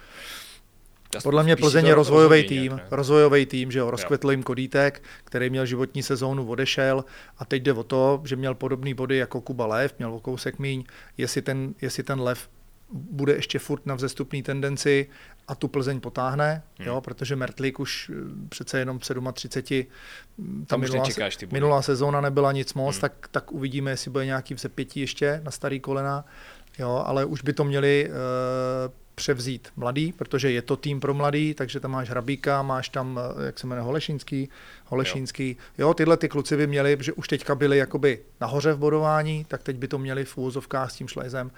Podle 1.23 1.43
mě 1.43 1.55
Plzeň 1.55 1.85
je 1.85 1.95
rozvojový 1.95 2.43
tým, 2.43 2.61
nějak, 2.61 2.91
rozvojový 2.91 3.45
tým, 3.45 3.71
že 3.71 3.79
jo, 3.79 3.91
rozkvetl 3.91 4.31
jim 4.31 4.43
Kodítek, 4.43 5.03
který 5.23 5.49
měl 5.49 5.65
životní 5.65 6.03
sezónu, 6.03 6.47
odešel 6.47 7.05
a 7.37 7.45
teď 7.45 7.63
jde 7.63 7.73
o 7.73 7.83
to, 7.83 8.21
že 8.25 8.35
měl 8.35 8.55
podobný 8.55 8.93
body 8.93 9.17
jako 9.17 9.41
Kuba 9.41 9.65
Lev, 9.65 9.95
měl 9.97 10.13
o 10.13 10.19
kousek 10.19 10.59
míň, 10.59 10.83
jestli 11.17 11.41
ten, 11.41 11.73
jestli 11.81 12.03
ten 12.03 12.21
Lev 12.21 12.49
bude 12.93 13.33
ještě 13.33 13.59
furt 13.59 13.85
na 13.85 13.95
vzestupní 13.95 14.43
tendenci 14.43 15.09
a 15.47 15.55
tu 15.55 15.67
Plzeň 15.67 15.99
potáhne, 15.99 16.63
hmm. 16.77 16.87
jo, 16.87 17.01
protože 17.01 17.35
Mertlík 17.35 17.79
už 17.79 18.11
eh, 18.13 18.47
přece 18.49 18.79
jenom 18.79 18.99
37, 19.33 19.91
mm, 20.37 20.65
ta 20.65 20.77
minulá, 20.77 21.05
minulá 21.51 21.81
sezóna 21.81 22.21
nebyla 22.21 22.51
nic 22.51 22.73
moc, 22.73 22.95
hmm. 22.95 23.01
tak, 23.01 23.27
tak 23.31 23.51
uvidíme, 23.51 23.91
jestli 23.91 24.11
bude 24.11 24.25
nějaký 24.25 24.53
vzepětí 24.53 24.99
ještě 24.99 25.41
na 25.43 25.51
starý 25.51 25.79
kolena, 25.79 26.25
jo, 26.79 27.03
ale 27.05 27.25
už 27.25 27.41
by 27.41 27.53
to 27.53 27.63
měli 27.63 28.09
uh, 28.09 28.93
převzít 29.15 29.67
mladý, 29.75 30.11
protože 30.11 30.51
je 30.51 30.61
to 30.61 30.77
tým 30.77 30.99
pro 30.99 31.13
mladý, 31.13 31.53
takže 31.53 31.79
tam 31.79 31.91
máš 31.91 32.09
Hrabíka, 32.09 32.61
máš 32.61 32.89
tam, 32.89 33.19
eh, 33.19 33.45
jak 33.45 33.59
se 33.59 33.67
jmenuje, 33.67 33.83
Holešínský, 33.83 34.49
Holešínský. 34.85 35.57
Jo. 35.77 35.87
jo, 35.87 35.93
tyhle 35.93 36.17
ty 36.17 36.29
kluci 36.29 36.57
by 36.57 36.67
měli, 36.67 36.97
že 36.99 37.13
už 37.13 37.27
teďka 37.27 37.55
byli 37.55 37.77
jakoby 37.77 38.19
nahoře 38.41 38.73
v 38.73 38.77
bodování, 38.77 39.45
tak 39.45 39.63
teď 39.63 39.77
by 39.77 39.87
to 39.87 39.97
měli 39.97 40.25
v 40.25 40.37
úvozovkách 40.37 40.91
s 40.91 40.95
tím 40.95 41.07
šlejzem, 41.07 41.51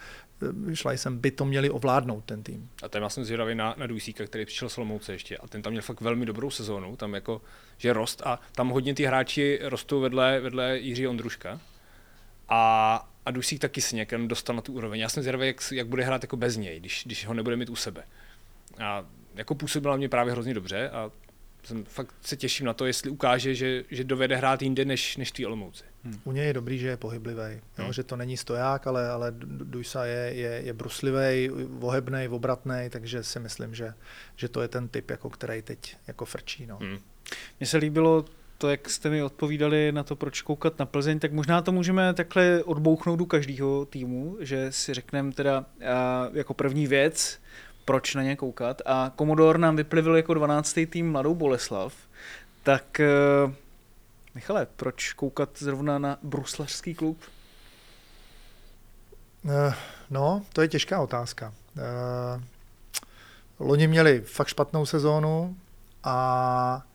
eh, 0.71 0.75
šlejzem 0.75 1.17
by 1.17 1.31
to 1.31 1.45
měli 1.45 1.69
ovládnout 1.69 2.25
ten 2.25 2.43
tým. 2.43 2.69
A 2.83 2.89
tam 2.89 3.01
já 3.01 3.09
jsem 3.09 3.25
zvědavý 3.25 3.55
na, 3.55 3.75
na 3.77 3.87
Dujsíka, 3.87 4.25
který 4.25 4.45
přišel 4.45 4.69
Solomouce 4.69 5.13
ještě 5.13 5.37
a 5.37 5.47
ten 5.47 5.61
tam 5.61 5.71
měl 5.71 5.81
fakt 5.81 6.01
velmi 6.01 6.25
dobrou 6.25 6.49
sezónu, 6.49 6.95
tam 6.95 7.13
jako, 7.13 7.41
že 7.77 7.93
rost 7.93 8.21
a 8.25 8.39
tam 8.51 8.69
hodně 8.69 8.93
ty 8.93 9.05
hráči 9.05 9.59
rostou 9.63 9.99
vedle, 9.99 10.39
vedle 10.39 10.77
Jiří 10.79 11.07
Ondruška. 11.07 11.59
A, 12.49 13.09
a 13.25 13.31
Dusík 13.31 13.61
taky 13.61 13.81
se 13.81 13.95
někam 13.95 14.27
dostal 14.27 14.55
na 14.55 14.61
tu 14.61 14.73
úroveň. 14.73 14.99
Já 14.99 15.09
jsem 15.09 15.23
zvědavý, 15.23 15.47
jak, 15.47 15.61
jak 15.71 15.87
bude 15.87 16.03
hrát 16.03 16.23
jako 16.23 16.37
bez 16.37 16.57
něj, 16.57 16.79
když, 16.79 17.03
když 17.05 17.25
ho 17.25 17.33
nebude 17.33 17.55
mít 17.55 17.69
u 17.69 17.75
sebe. 17.75 18.03
A 18.79 19.05
jako 19.35 19.55
působil 19.55 19.91
na 19.91 19.97
mě 19.97 20.09
právě 20.09 20.33
hrozně 20.33 20.53
dobře 20.53 20.89
a 20.89 21.11
jsem, 21.65 21.85
fakt 21.85 22.15
se 22.21 22.37
těším 22.37 22.65
na 22.65 22.73
to, 22.73 22.85
jestli 22.85 23.09
ukáže, 23.09 23.55
že, 23.55 23.83
že 23.91 24.03
dovede 24.03 24.35
hrát 24.35 24.61
jinde 24.61 24.85
než, 24.85 25.17
než 25.17 25.31
ty 25.31 25.45
Olomouci. 25.45 25.83
Hmm. 26.03 26.19
U 26.23 26.31
něj 26.31 26.47
je 26.47 26.53
dobrý, 26.53 26.79
že 26.79 26.87
je 26.87 26.97
pohyblivý, 26.97 27.61
hmm. 27.75 27.93
že 27.93 28.03
to 28.03 28.15
není 28.15 28.37
stoják, 28.37 28.87
ale, 28.87 29.09
ale 29.09 29.33
Dujsa 29.47 30.05
je, 30.05 30.31
je, 30.33 30.61
je 30.65 30.73
bruslivý, 30.73 31.49
vohebný, 31.67 32.27
obratný, 32.27 32.89
takže 32.89 33.23
si 33.23 33.39
myslím, 33.39 33.75
že, 33.75 33.93
že 34.35 34.49
to 34.49 34.61
je 34.61 34.67
ten 34.67 34.87
typ, 34.87 35.09
jako 35.09 35.29
který 35.29 35.61
teď 35.61 35.97
jako 36.07 36.25
frčí. 36.25 36.65
No. 36.65 36.77
Hmm. 36.77 36.99
Mně 37.59 37.67
se 37.67 37.77
líbilo 37.77 38.25
to, 38.57 38.69
jak 38.69 38.89
jste 38.89 39.09
mi 39.09 39.23
odpovídali 39.23 39.91
na 39.91 40.03
to, 40.03 40.15
proč 40.15 40.41
koukat 40.41 40.79
na 40.79 40.85
Plzeň, 40.85 41.19
tak 41.19 41.33
možná 41.33 41.61
to 41.61 41.71
můžeme 41.71 42.13
takhle 42.13 42.63
odbouchnout 42.63 43.21
u 43.21 43.25
každého 43.25 43.85
týmu, 43.85 44.37
že 44.39 44.71
si 44.71 44.93
řekneme 44.93 45.31
teda 45.31 45.65
jako 46.33 46.53
první 46.53 46.87
věc, 46.87 47.39
proč 47.85 48.15
na 48.15 48.23
ně 48.23 48.35
koukat. 48.35 48.81
A 48.85 49.11
Komodor 49.15 49.57
nám 49.57 49.75
vyplivil 49.75 50.15
jako 50.15 50.33
12. 50.33 50.79
tým 50.89 51.11
Mladou 51.11 51.35
Boleslav. 51.35 51.93
Tak 52.63 52.99
e, 52.99 53.07
Michale, 54.35 54.67
proč 54.75 55.13
koukat 55.13 55.49
zrovna 55.57 55.99
na 55.99 56.17
bruslařský 56.23 56.95
klub? 56.95 57.17
Eh, 59.49 59.73
no, 60.09 60.41
to 60.53 60.61
je 60.61 60.67
těžká 60.67 61.01
otázka. 61.01 61.53
Eh, 61.77 62.41
loni 63.59 63.87
měli 63.87 64.21
fakt 64.21 64.47
špatnou 64.47 64.85
sezónu 64.85 65.55
a 66.03 66.85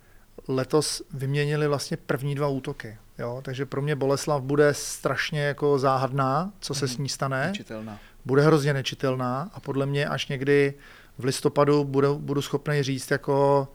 letos 0.48 1.02
vyměnili 1.14 1.68
vlastně 1.68 1.96
první 1.96 2.34
dva 2.34 2.48
útoky. 2.48 2.98
Jo? 3.18 3.40
Takže 3.44 3.66
pro 3.66 3.82
mě 3.82 3.96
Boleslav 3.96 4.42
bude 4.42 4.74
strašně 4.74 5.42
jako 5.42 5.78
záhadná, 5.78 6.52
co 6.60 6.74
se 6.74 6.84
mm, 6.84 6.88
s 6.88 6.98
ní 6.98 7.08
stane. 7.08 7.46
Nečitelná. 7.46 7.98
Bude 8.24 8.42
hrozně 8.42 8.74
nečitelná 8.74 9.50
a 9.54 9.60
podle 9.60 9.86
mě 9.86 10.06
až 10.06 10.28
někdy 10.28 10.74
v 11.18 11.24
listopadu 11.24 11.84
budu, 11.84 12.18
budu 12.18 12.42
schopný 12.42 12.82
říct, 12.82 13.10
jako 13.10 13.68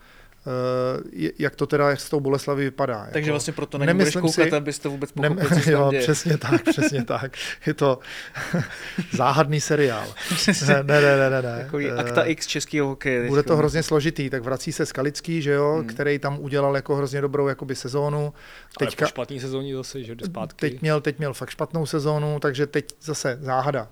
Uh, 0.47 1.31
jak 1.39 1.55
to 1.55 1.67
teda 1.67 1.89
jak 1.89 1.99
s 1.99 2.09
tou 2.09 2.19
Boleslaví 2.19 2.63
vypadá. 2.63 3.07
Takže 3.13 3.19
jako, 3.19 3.33
vlastně 3.33 3.53
proto 3.53 3.77
na 3.77 3.85
nebudeš 3.85 4.13
koukat, 4.13 4.33
si, 4.33 4.51
abyste 4.51 4.89
vůbec 4.89 5.11
pochopili, 5.11 5.49
nem, 5.49 5.63
co 5.63 5.69
Jo, 5.71 5.87
děje. 5.91 6.01
přesně 6.01 6.37
tak, 6.37 6.63
přesně 6.69 7.03
tak. 7.05 7.31
Je 7.65 7.73
to 7.73 7.99
záhadný 9.11 9.61
seriál. 9.61 10.07
ne, 10.67 10.83
ne, 10.83 11.01
ne, 11.01 11.29
ne, 11.29 11.41
ne. 11.41 11.63
Takový 11.63 11.91
uh, 11.91 11.99
akta 11.99 12.23
X 12.23 12.47
českého 12.47 12.87
hokeje. 12.87 13.27
Bude 13.27 13.43
to 13.43 13.57
hrozně 13.57 13.83
složitý, 13.83 14.29
tak 14.29 14.43
vrací 14.43 14.71
se 14.71 14.85
Skalický, 14.85 15.41
že 15.41 15.51
jo, 15.51 15.75
hmm. 15.79 15.87
který 15.87 16.19
tam 16.19 16.39
udělal 16.39 16.75
jako 16.75 16.95
hrozně 16.95 17.21
dobrou 17.21 17.47
jakoby 17.47 17.75
sezónu. 17.75 18.33
Teďka, 18.79 19.05
Ale 19.05 19.09
špatný 19.09 19.39
sezóní 19.39 19.73
zase, 19.73 20.03
že 20.03 20.15
zpátky. 20.25 20.69
Teď 20.69 20.81
měl, 20.81 21.01
teď 21.01 21.17
měl 21.17 21.33
fakt 21.33 21.49
špatnou 21.49 21.85
sezónu, 21.85 22.39
takže 22.39 22.67
teď 22.67 22.85
zase 23.01 23.37
záhada. 23.41 23.87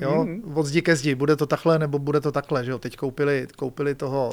Jo, 0.00 0.24
mm. 0.24 0.56
od 0.56 0.66
zdi 0.66 0.82
ke 0.82 0.96
zdi, 0.96 1.14
bude 1.14 1.36
to 1.36 1.46
takhle 1.46 1.78
nebo 1.78 1.98
bude 1.98 2.20
to 2.20 2.32
takhle, 2.32 2.64
že 2.64 2.70
jo? 2.70 2.78
Teď 2.78 2.96
koupili, 2.96 3.48
koupili 3.56 3.94
toho 3.94 4.32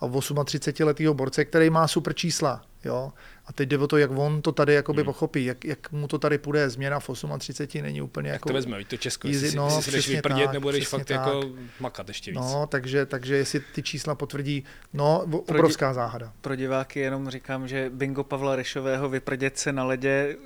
to 0.00 0.44
38 0.44 0.86
letého 0.86 1.14
borce, 1.14 1.44
který 1.44 1.70
má 1.70 1.88
super 1.88 2.14
čísla, 2.14 2.62
jo? 2.84 3.12
A 3.46 3.52
teď 3.52 3.68
jde 3.68 3.78
o 3.78 3.86
to, 3.86 3.96
jak 3.96 4.10
on 4.10 4.42
to 4.42 4.52
tady 4.52 4.74
jakoby 4.74 5.02
mm. 5.02 5.06
pochopí, 5.06 5.44
jak, 5.44 5.64
jak 5.64 5.92
mu 5.92 6.08
to 6.08 6.18
tady 6.18 6.38
půjde, 6.38 6.70
změna 6.70 7.00
v 7.00 7.10
38 7.38 7.82
není 7.82 8.02
úplně 8.02 8.28
jak 8.28 8.34
jako... 8.34 8.48
to 8.48 8.54
vezme, 8.54 8.84
to 8.84 8.96
Česko, 8.96 9.28
jestli, 9.28 9.56
no, 9.56 9.68
jestli 9.76 10.02
si 10.02 10.14
vyprdět, 10.14 10.44
tak, 10.44 10.52
nebo 10.52 10.72
jdeš 10.72 10.88
fakt 10.88 11.06
tak. 11.06 11.16
jako 11.16 11.42
makat 11.80 12.08
ještě 12.08 12.30
víc. 12.30 12.40
No, 12.40 12.66
takže, 12.66 13.06
takže 13.06 13.36
jestli 13.36 13.60
ty 13.60 13.82
čísla 13.82 14.14
potvrdí, 14.14 14.64
no, 14.92 15.20
obrovská 15.20 15.88
pro 15.88 15.94
záhada. 15.94 16.32
Pro 16.40 16.56
diváky 16.56 17.00
jenom 17.00 17.30
říkám, 17.30 17.68
že 17.68 17.90
bingo 17.94 18.24
Pavla 18.24 18.56
Rešového 18.56 19.08
vyprdět 19.08 19.58
se 19.58 19.72
na 19.72 19.84
ledě 19.84 20.36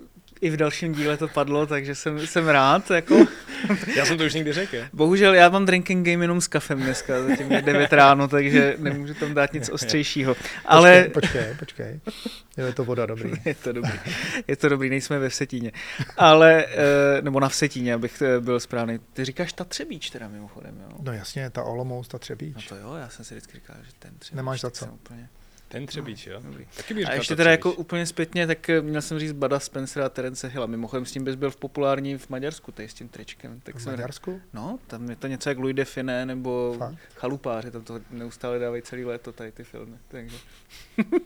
i 0.44 0.50
v 0.50 0.56
dalším 0.56 0.94
díle 0.94 1.16
to 1.16 1.28
padlo, 1.28 1.66
takže 1.66 1.94
jsem, 1.94 2.26
jsem 2.26 2.48
rád. 2.48 2.90
Jako. 2.90 3.26
Já 3.96 4.06
jsem 4.06 4.18
to 4.18 4.24
už 4.24 4.34
někdy 4.34 4.52
řekl. 4.52 4.76
Bohužel 4.92 5.34
já 5.34 5.48
mám 5.48 5.66
drinking 5.66 6.06
game 6.06 6.24
jenom 6.24 6.40
s 6.40 6.48
kafem 6.48 6.82
dneska, 6.82 7.22
zatím 7.22 7.52
je 7.52 7.62
9 7.62 7.92
ráno, 7.92 8.28
takže 8.28 8.76
nemůžu 8.78 9.14
tam 9.14 9.34
dát 9.34 9.52
nic 9.52 9.68
ostřejšího. 9.72 10.36
Ale... 10.64 11.04
Počkej, 11.04 11.54
počkej, 11.58 12.00
Je 12.56 12.72
to 12.72 12.84
voda 12.84 13.06
dobrý. 13.06 13.32
je 13.44 13.54
to 13.54 13.72
dobrý. 13.72 13.92
Je 14.48 14.56
to 14.56 14.68
dobrý, 14.68 14.90
nejsme 14.90 15.18
ve 15.18 15.28
Vsetíně. 15.28 15.72
Ale, 16.16 16.64
eh, 16.64 17.22
nebo 17.22 17.40
na 17.40 17.48
Vsetíně, 17.48 17.94
abych 17.94 18.22
eh, 18.22 18.40
byl 18.40 18.60
správný. 18.60 18.98
Ty 19.12 19.24
říkáš 19.24 19.52
ta 19.52 19.64
Třebíč 19.64 20.10
teda 20.10 20.28
mimochodem, 20.28 20.74
jo? 20.80 20.96
No 21.02 21.12
jasně, 21.12 21.50
ta 21.50 21.62
Olomouc, 21.62 22.08
ta 22.08 22.18
Třebíč. 22.18 22.54
No 22.54 22.62
to 22.68 22.76
jo, 22.76 22.94
já 22.94 23.08
jsem 23.08 23.24
si 23.24 23.34
vždycky 23.34 23.52
říkal, 23.54 23.76
že 23.82 23.90
ten 23.98 24.10
Třebíč. 24.18 24.36
Nemáš 24.36 24.60
za 24.60 24.70
co. 24.70 24.86
Úplně... 24.86 25.28
Ten 25.74 25.86
Třebíč, 25.86 26.26
jo? 26.26 26.40
Dobrý. 26.44 26.66
Taky 26.76 27.04
a 27.04 27.12
ještě 27.12 27.36
teda 27.36 27.50
jako 27.50 27.72
úplně 27.72 28.06
zpětně, 28.06 28.46
tak 28.46 28.70
eh, 28.70 28.82
měl 28.82 29.02
jsem 29.02 29.18
říct 29.18 29.32
Bada 29.32 29.60
Spencera 29.60 30.06
a 30.06 30.08
Terence 30.08 30.48
Hilla. 30.48 30.66
Mimochodem 30.66 31.06
s 31.06 31.12
tím 31.12 31.24
bys 31.24 31.34
byl 31.34 31.50
v 31.50 31.56
populární 31.56 32.18
v 32.18 32.28
Maďarsku, 32.28 32.72
tady 32.72 32.88
s 32.88 32.94
tím 32.94 33.08
tričkem. 33.08 33.60
Tak 33.60 33.76
v 33.76 33.86
Maďarsku? 33.86 34.30
Jsem, 34.30 34.42
no, 34.52 34.78
tam 34.86 35.10
je 35.10 35.16
to 35.16 35.26
něco 35.26 35.48
jak 35.48 35.58
Louis 35.58 35.76
Define 35.76 36.26
nebo 36.26 36.74
Fakt? 36.78 36.98
Chalupáři, 37.14 37.70
tam 37.70 37.82
to 37.82 38.00
neustále 38.10 38.58
dávají 38.58 38.82
celý 38.82 39.04
léto 39.04 39.32
tady 39.32 39.52
ty 39.52 39.64
filmy. 39.64 39.96
Takže... 40.08 40.36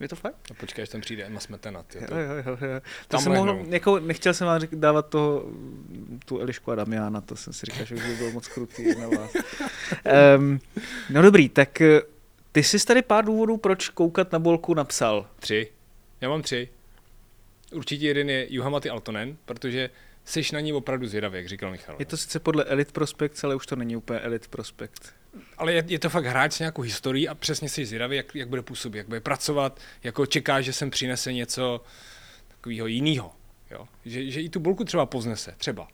Je 0.00 0.08
to 0.08 0.16
fakt? 0.16 0.36
A 0.50 0.54
počkej, 0.54 0.82
až 0.82 0.88
tam 0.88 1.00
přijde 1.00 1.24
Emma 1.24 1.40
Smetana. 1.40 1.82
Tyjo, 1.82 2.06
to... 2.08 2.14
Jo, 2.14 2.20
jo, 2.20 2.56
jo, 2.60 2.68
jo. 2.74 2.80
To 3.08 3.18
jsem 3.18 3.32
mohl, 3.32 3.64
jako, 3.68 3.98
nechtěl 3.98 4.34
jsem 4.34 4.46
vám 4.46 4.60
dávat 4.72 5.08
toho, 5.08 5.44
tu 6.24 6.38
Elišku 6.38 6.72
a 6.72 6.74
Damiana, 6.74 7.20
to 7.20 7.36
jsem 7.36 7.52
si 7.52 7.66
říkal, 7.66 7.84
že 7.84 7.94
by 7.94 8.16
bylo 8.16 8.30
moc 8.30 8.48
krutý 8.48 8.94
na 9.00 9.08
vás. 9.08 9.32
Um, 10.36 10.60
no 11.10 11.22
dobrý, 11.22 11.48
tak 11.48 11.80
eh, 11.80 12.00
ty 12.52 12.62
jsi 12.62 12.86
tady 12.86 13.02
pár 13.02 13.24
důvodů, 13.24 13.56
proč 13.56 13.88
koukat 13.88 14.32
na 14.32 14.38
bolku 14.38 14.74
napsal. 14.74 15.26
Tři. 15.38 15.68
Já 16.20 16.28
mám 16.28 16.42
tři. 16.42 16.68
Určitě 17.72 18.06
jeden 18.06 18.30
je 18.30 18.46
Juhamaty 18.50 18.90
Altonen, 18.90 19.36
protože 19.44 19.90
jsi 20.24 20.42
na 20.52 20.60
ní 20.60 20.72
opravdu 20.72 21.06
zvědavý, 21.06 21.36
jak 21.36 21.48
říkal 21.48 21.70
Michal. 21.70 21.96
Je 21.98 22.04
to 22.04 22.16
sice 22.16 22.40
podle 22.40 22.64
Elite 22.64 22.92
Prospect, 22.92 23.44
ale 23.44 23.54
už 23.54 23.66
to 23.66 23.76
není 23.76 23.96
úplně 23.96 24.20
Elite 24.20 24.48
Prospect. 24.48 25.14
Ale 25.58 25.72
je, 25.72 25.84
je 25.86 25.98
to 25.98 26.10
fakt 26.10 26.24
hráč 26.24 26.52
s 26.52 26.58
nějakou 26.58 26.82
historií 26.82 27.28
a 27.28 27.34
přesně 27.34 27.68
jsi 27.68 27.86
zvědavý, 27.86 28.16
jak, 28.16 28.34
jak 28.34 28.48
bude 28.48 28.62
působit, 28.62 28.98
jak 28.98 29.08
bude 29.08 29.20
pracovat, 29.20 29.80
jako 30.02 30.26
čeká, 30.26 30.60
že 30.60 30.72
sem 30.72 30.90
přinese 30.90 31.32
něco 31.32 31.80
takového 32.48 32.86
jiného. 32.86 33.32
Jo? 33.70 33.88
Že, 34.04 34.30
že 34.30 34.40
i 34.40 34.48
tu 34.48 34.60
bolku 34.60 34.84
třeba 34.84 35.06
poznese, 35.06 35.54
třeba 35.58 35.88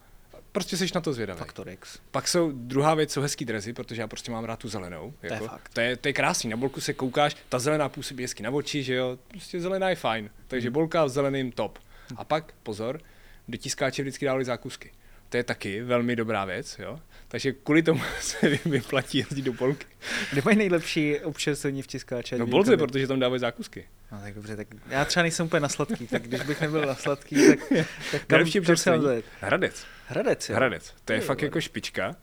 prostě 0.56 0.76
jsi 0.76 0.86
na 0.94 1.00
to 1.00 1.12
zvědavý. 1.12 1.38
Faktor 1.38 1.68
X. 1.68 1.98
Pak 2.10 2.28
jsou, 2.28 2.52
druhá 2.52 2.94
věc 2.94 3.12
jsou 3.12 3.20
hezký 3.20 3.44
drezy, 3.44 3.72
protože 3.72 4.00
já 4.02 4.08
prostě 4.08 4.32
mám 4.32 4.44
rád 4.44 4.58
tu 4.58 4.68
zelenou. 4.68 5.14
To 5.20 5.26
jako, 5.26 5.44
je 5.44 5.48
fakt. 5.48 5.68
To 5.72 5.80
je, 5.80 5.96
to 5.96 6.08
je 6.08 6.12
krásný, 6.12 6.50
na 6.50 6.56
bolku 6.56 6.80
se 6.80 6.92
koukáš, 6.92 7.36
ta 7.48 7.58
zelená 7.58 7.88
působí 7.88 8.22
hezky 8.22 8.42
na 8.42 8.50
oči, 8.50 8.82
že 8.82 8.94
jo, 8.94 9.18
prostě 9.28 9.60
zelená 9.60 9.90
je 9.90 9.96
fajn. 9.96 10.30
Takže 10.48 10.68
hmm. 10.68 10.72
bolka 10.74 11.04
v 11.04 11.08
zeleným 11.08 11.52
top. 11.52 11.78
A 12.16 12.24
pak, 12.24 12.52
pozor, 12.62 13.00
do 13.48 13.56
tiskáče 13.56 14.02
vždycky 14.02 14.24
dávali 14.24 14.44
zákusky. 14.44 14.90
To 15.28 15.36
je 15.36 15.44
taky 15.44 15.82
velmi 15.82 16.16
dobrá 16.16 16.44
věc, 16.44 16.78
jo. 16.78 17.00
Takže 17.28 17.52
kvůli 17.52 17.82
tomu 17.82 18.00
se 18.20 18.58
vyplatí 18.64 19.18
jezdit 19.18 19.42
do 19.42 19.52
polky. 19.52 19.86
Kde 20.32 20.42
mají 20.44 20.56
nejlepší 20.56 21.20
občerstvení 21.20 21.82
v 21.82 21.86
tiskáče? 21.86 22.38
No 22.38 22.46
bolze, 22.46 22.76
protože 22.76 23.06
tam 23.06 23.20
dávají 23.20 23.40
zákusky. 23.40 23.86
No 24.12 24.18
tak 24.20 24.34
dobře, 24.34 24.56
tak 24.56 24.68
já 24.88 25.04
třeba 25.04 25.22
nejsem 25.22 25.46
úplně 25.46 25.60
na 25.60 25.68
sladký, 25.68 26.06
tak 26.06 26.22
když 26.22 26.42
bych 26.42 26.60
nebyl 26.60 26.86
na 26.86 26.94
sladký, 26.94 27.48
tak, 27.48 27.58
tak 28.12 28.24
kam 28.26 28.44
to 28.66 28.76
se 28.76 29.22
Hradec. 29.40 29.86
Hradec, 30.06 30.48
jo. 30.48 30.56
Hradec. 30.56 30.94
To 31.04 31.12
je, 31.12 31.16
je 31.16 31.20
fakt 31.20 31.42
jako 31.42 31.60
špička. 31.60 32.16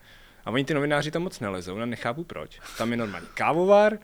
A 0.45 0.51
oni 0.51 0.65
ty 0.65 0.73
novináři 0.73 1.11
tam 1.11 1.21
moc 1.21 1.39
nelezou, 1.39 1.77
já 1.77 1.85
nechápu 1.85 2.23
proč. 2.23 2.59
Tam 2.77 2.91
je 2.91 2.97
normální 2.97 3.27
kávovár, 3.33 3.97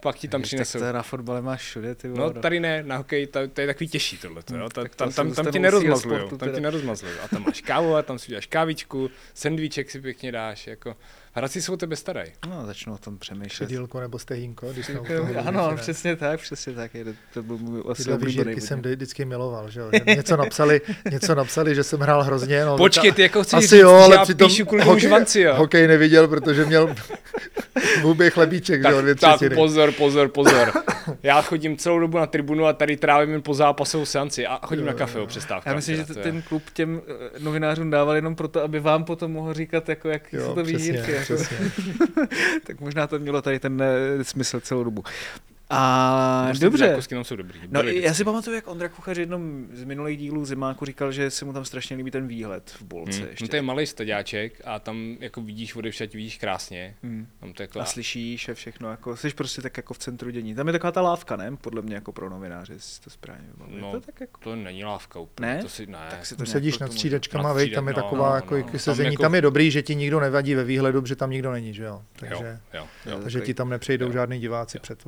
pak 0.00 0.16
ti 0.16 0.28
tam 0.28 0.42
přinesou. 0.42 0.78
Tak 0.78 0.88
to 0.88 0.92
na 0.92 1.02
fotbale 1.02 1.42
máš 1.42 1.62
všude, 1.62 1.94
ty 1.94 2.08
No 2.08 2.30
tady 2.30 2.60
ne, 2.60 2.82
na 2.82 2.96
hokej, 2.96 3.26
to, 3.26 3.48
to 3.48 3.60
je 3.60 3.66
takový 3.66 3.88
těžší 3.88 4.18
tohle, 4.18 4.42
jo. 4.56 4.68
Ta, 4.68 4.84
tam, 4.96 5.12
tam, 5.12 5.34
tam, 5.34 5.52
ti 5.52 5.58
nerozmazlují, 5.58 6.20
tam 6.38 6.54
ti 6.54 6.60
nerozmazlují. 6.60 7.14
A 7.24 7.28
tam 7.28 7.44
máš 7.44 7.60
kávu, 7.60 7.94
a 7.94 8.02
tam 8.02 8.18
si 8.18 8.26
uděláš 8.26 8.46
kávičku, 8.46 9.10
sendvíček 9.34 9.90
si 9.90 10.00
pěkně 10.00 10.32
dáš, 10.32 10.66
jako 10.66 10.96
Hradci 11.34 11.62
se 11.62 11.72
o 11.72 11.76
tebe 11.76 11.96
starají. 11.96 12.32
No, 12.48 12.66
začnu 12.66 12.94
o 12.94 12.98
tom 12.98 13.18
přemýšlet. 13.18 13.68
Dílko 13.68 14.00
nebo 14.00 14.18
stehínko, 14.18 14.72
když 14.72 14.86
jsme 14.86 15.00
Ano, 15.44 15.60
mluvili, 15.60 15.80
přesně 15.80 16.16
tak, 16.16 16.40
přesně 16.40 16.72
tak. 16.72 16.94
Je, 16.94 17.04
to 17.34 17.42
byl 17.42 17.58
můj 17.58 17.82
asi 17.90 18.12
oblíbený 18.12 18.60
jsem 18.60 18.80
vždycky 18.80 19.24
miloval, 19.24 19.70
že, 19.70 19.80
že 19.92 20.14
něco 20.16 20.36
napsali, 20.36 20.80
něco 21.10 21.34
napsali, 21.34 21.74
že 21.74 21.84
jsem 21.84 22.00
hrál 22.00 22.22
hrozně. 22.22 22.64
No, 22.64 22.76
Počkej, 22.76 23.12
ty 23.12 23.22
jako 23.22 23.42
chceš 23.42 23.58
asi 23.58 23.66
říct, 23.66 23.80
jo, 23.80 23.90
ale 23.90 24.16
já 24.16 24.24
přitom 24.24 24.48
píšu 24.48 24.64
kvůli 24.66 24.82
hokej, 24.82 25.00
žvanci, 25.00 25.40
jo. 25.40 25.54
hokej 25.54 25.86
neviděl, 25.86 26.28
protože 26.28 26.64
měl 26.64 26.94
hubý 28.02 28.30
chlebíček, 28.30 28.82
tak, 28.82 28.92
že 28.92 28.96
jo, 28.96 29.02
dvě 29.02 29.14
Tak 29.14 29.40
pozor, 29.54 29.92
pozor, 29.92 30.28
pozor. 30.28 30.72
já 31.22 31.42
chodím 31.42 31.76
celou 31.76 31.98
dobu 31.98 32.18
na 32.18 32.26
tribunu 32.26 32.66
a 32.66 32.72
tady 32.72 32.96
trávím 32.96 33.30
jen 33.30 33.42
po 33.42 33.54
zápasovou 33.54 34.06
seanci 34.06 34.46
a 34.46 34.66
chodím 34.66 34.86
na 34.86 34.92
kafe 34.92 35.20
o 35.20 35.26
přestávku. 35.26 35.68
Já 35.68 35.74
myslím, 35.74 35.96
že 35.96 36.04
to, 36.04 36.14
ten 36.14 36.42
klub 36.42 36.62
těm 36.72 37.02
eh, 37.06 37.38
novinářům 37.38 37.90
dával 37.90 38.14
jenom 38.14 38.34
proto, 38.34 38.62
aby 38.62 38.80
vám 38.80 39.04
potom 39.04 39.32
mohl 39.32 39.54
říkat, 39.54 39.88
jako, 39.88 40.08
jak 40.08 40.32
jo, 40.32 40.46
jsou 40.46 40.54
to 40.54 40.64
výhýrky. 40.64 41.12
Jako. 41.12 41.34
tak 42.66 42.80
možná 42.80 43.06
to 43.06 43.18
mělo 43.18 43.42
tady 43.42 43.60
ten 43.60 43.82
eh, 43.82 44.24
smysl 44.24 44.60
celou 44.60 44.84
dobu. 44.84 45.04
A 45.74 46.44
Prostě 46.48 46.64
dobře. 46.64 46.86
Jako 47.10 47.24
jsou 47.24 47.36
dobrý. 47.36 47.60
No, 47.70 47.82
já 47.82 48.14
si 48.14 48.24
pamatuju, 48.24 48.56
jak 48.56 48.68
Ondra 48.68 48.88
Kuchař 48.88 49.18
jednom 49.18 49.66
z 49.72 49.84
minulých 49.84 50.18
dílů 50.18 50.44
Zimáku 50.44 50.84
říkal, 50.84 51.12
že 51.12 51.30
se 51.30 51.44
mu 51.44 51.52
tam 51.52 51.64
strašně 51.64 51.96
líbí 51.96 52.10
ten 52.10 52.26
výhled 52.28 52.70
v 52.70 52.82
bolce. 52.82 53.18
Hmm. 53.18 53.28
Ještě. 53.28 53.44
No 53.44 53.48
to 53.48 53.56
je 53.56 53.62
malý 53.62 53.86
staďáček 53.86 54.60
a 54.64 54.78
tam 54.78 55.16
jako 55.20 55.40
vidíš 55.40 55.74
odevšať, 55.76 56.14
vidíš 56.14 56.38
krásně. 56.38 56.94
Hmm. 57.02 57.26
Tam 57.40 57.52
to 57.52 57.62
jako... 57.62 57.80
A 57.80 57.84
slyšíš 57.84 58.48
a 58.48 58.54
všechno, 58.54 58.90
jako, 58.90 59.16
jsi 59.16 59.30
prostě 59.30 59.62
tak 59.62 59.76
jako 59.76 59.94
v 59.94 59.98
centru 59.98 60.30
dění. 60.30 60.54
Tam 60.54 60.66
je 60.66 60.72
taková 60.72 60.92
ta 60.92 61.00
lávka, 61.00 61.36
ne? 61.36 61.56
Podle 61.60 61.82
mě 61.82 61.94
jako 61.94 62.12
pro 62.12 62.30
novináře, 62.30 62.72
jestli 62.72 62.94
si 62.94 63.00
to 63.00 63.10
správně. 63.10 63.48
No, 63.80 63.92
to, 63.92 64.00
tak 64.00 64.20
jako... 64.20 64.40
to 64.40 64.56
není 64.56 64.84
lávka 64.84 65.18
úplně. 65.18 65.48
Ne? 65.48 65.62
To 65.62 65.68
si, 65.68 65.86
ne. 65.86 66.06
Tak 66.10 66.26
si 66.26 66.34
to 66.34 66.38
Tam 66.38 66.46
sedíš 66.46 66.78
nad 66.78 66.92
střídačkama, 66.92 67.48
Nad 67.48 67.54
vej, 67.54 67.70
tam 67.70 67.88
je 67.88 67.94
no, 67.96 68.02
taková 68.02 68.28
no, 68.28 68.34
jako, 68.34 68.54
no. 68.54 68.56
jako 68.56 68.70
Tam 68.70 68.78
sezení. 68.78 69.10
jako- 69.12 69.22
Tam 69.22 69.34
je 69.34 69.40
dobrý, 69.40 69.70
že 69.70 69.82
ti 69.82 69.94
nikdo 69.94 70.20
nevadí 70.20 70.54
ve 70.54 70.64
výhledu, 70.64 71.06
že 71.06 71.16
tam 71.16 71.30
nikdo 71.30 71.52
není, 71.52 71.74
že 71.74 71.84
jo? 71.84 72.02
Takže, 72.16 72.60
jo, 72.74 72.86
jo. 73.06 73.18
takže 73.22 73.40
ti 73.40 73.54
tam 73.54 73.70
nepřejdou 73.70 74.12
žádný 74.12 74.40
diváci 74.40 74.78
před. 74.78 75.02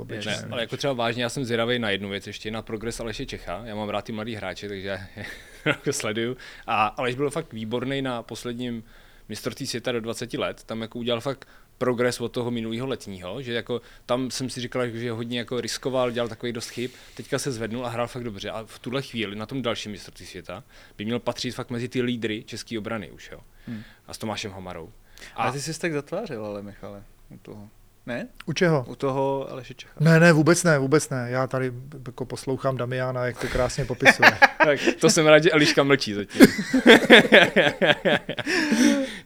Ale 0.54 0.62
jako 0.62 0.76
třeba 0.76 0.92
vážně, 0.92 1.22
já 1.22 1.28
jsem 1.28 1.44
zvědavý 1.44 1.78
na 1.78 1.90
jednu 1.90 2.08
věc 2.08 2.26
ještě, 2.26 2.50
na 2.50 2.62
progres 2.62 3.00
Aleše 3.00 3.26
Čecha. 3.26 3.62
Já 3.64 3.74
mám 3.74 3.88
rád 3.88 4.04
ty 4.04 4.12
mladý 4.12 4.34
hráče, 4.34 4.68
takže 4.68 5.00
jako 5.64 5.92
sleduju. 5.92 6.36
A 6.66 6.86
Aleš 6.86 7.14
byl 7.14 7.30
fakt 7.30 7.52
výborný 7.52 8.02
na 8.02 8.22
posledním 8.22 8.84
mistrovství 9.28 9.66
světa 9.66 9.92
do 9.92 10.00
20 10.00 10.34
let. 10.34 10.64
Tam 10.64 10.82
jako 10.82 10.98
udělal 10.98 11.20
fakt 11.20 11.48
progres 11.78 12.20
od 12.20 12.28
toho 12.28 12.50
minulého 12.50 12.86
letního, 12.86 13.42
že 13.42 13.52
jako 13.52 13.80
tam 14.06 14.30
jsem 14.30 14.50
si 14.50 14.60
říkal, 14.60 14.88
že 14.88 15.12
hodně 15.12 15.38
jako 15.38 15.60
riskoval, 15.60 16.10
dělal 16.10 16.28
takový 16.28 16.52
dost 16.52 16.68
chyb, 16.68 16.90
teďka 17.16 17.38
se 17.38 17.52
zvednul 17.52 17.86
a 17.86 17.88
hrál 17.88 18.06
fakt 18.06 18.24
dobře 18.24 18.50
a 18.50 18.64
v 18.64 18.78
tuhle 18.78 19.02
chvíli 19.02 19.36
na 19.36 19.46
tom 19.46 19.62
dalším 19.62 19.92
mistrovství 19.92 20.26
světa 20.26 20.64
by 20.98 21.04
měl 21.04 21.18
patřit 21.20 21.50
fakt 21.50 21.70
mezi 21.70 21.88
ty 21.88 22.02
lídry 22.02 22.44
české 22.46 22.78
obrany 22.78 23.10
už, 23.10 23.30
jo. 23.32 23.40
Hmm. 23.66 23.82
A 24.06 24.14
s 24.14 24.18
Tomášem 24.18 24.52
Homarou. 24.52 24.92
A 25.34 25.52
ty 25.52 25.60
jsi 25.60 25.80
tak 25.80 25.92
zatvářil, 25.92 26.46
ale 26.46 26.62
Michale, 26.62 27.04
u 27.30 27.38
toho. 27.38 27.68
Ne? 28.06 28.28
U 28.46 28.52
čeho? 28.52 28.84
U 28.88 28.94
toho 28.94 29.50
Aleše 29.50 29.74
Čecha. 29.74 29.94
Ne, 30.00 30.20
ne, 30.20 30.32
vůbec 30.32 30.64
ne, 30.64 30.78
vůbec 30.78 31.10
ne. 31.10 31.26
Já 31.30 31.46
tady 31.46 31.72
jako 32.06 32.24
poslouchám 32.26 32.76
Damiana, 32.76 33.26
jak 33.26 33.40
to 33.40 33.48
krásně 33.48 33.84
popisuje. 33.84 34.30
tak 34.64 34.78
to 35.00 35.10
jsem 35.10 35.26
rád, 35.26 35.42
že 35.42 35.50
Eliška 35.50 35.82
mlčí 35.82 36.14
zatím. 36.14 36.46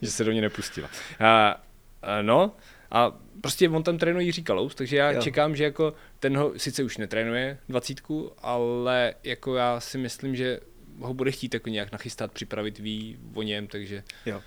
že 0.02 0.10
se 0.10 0.24
do 0.24 0.30
mě 0.30 0.40
nepustila. 0.40 0.88
A, 1.20 1.62
a 2.02 2.22
no, 2.22 2.52
a 2.90 3.12
prostě 3.40 3.68
on 3.68 3.82
tam 3.82 3.98
trénuje 3.98 4.24
Jiří 4.26 4.42
Kalous, 4.42 4.74
takže 4.74 4.96
já 4.96 5.10
Jo. 5.10 5.22
čekám, 5.22 5.56
že 5.56 5.64
jako 5.64 5.94
ten 6.20 6.36
ho 6.36 6.52
sice 6.56 6.82
už 6.82 6.96
netrénuje 6.96 7.58
dvacítku, 7.68 8.32
ale 8.38 9.14
jako 9.24 9.54
já 9.54 9.80
si 9.80 9.98
myslím, 9.98 10.36
že 10.36 10.60
ho 11.00 11.14
bude 11.14 11.30
chtít 11.30 11.54
jako 11.54 11.68
nějak 11.68 11.92
nachystat, 11.92 12.32
připravit, 12.32 12.78
ví 12.78 13.18
o 13.34 13.42
něm, 13.42 13.66
takže 13.66 14.02
Jo. 14.26 14.42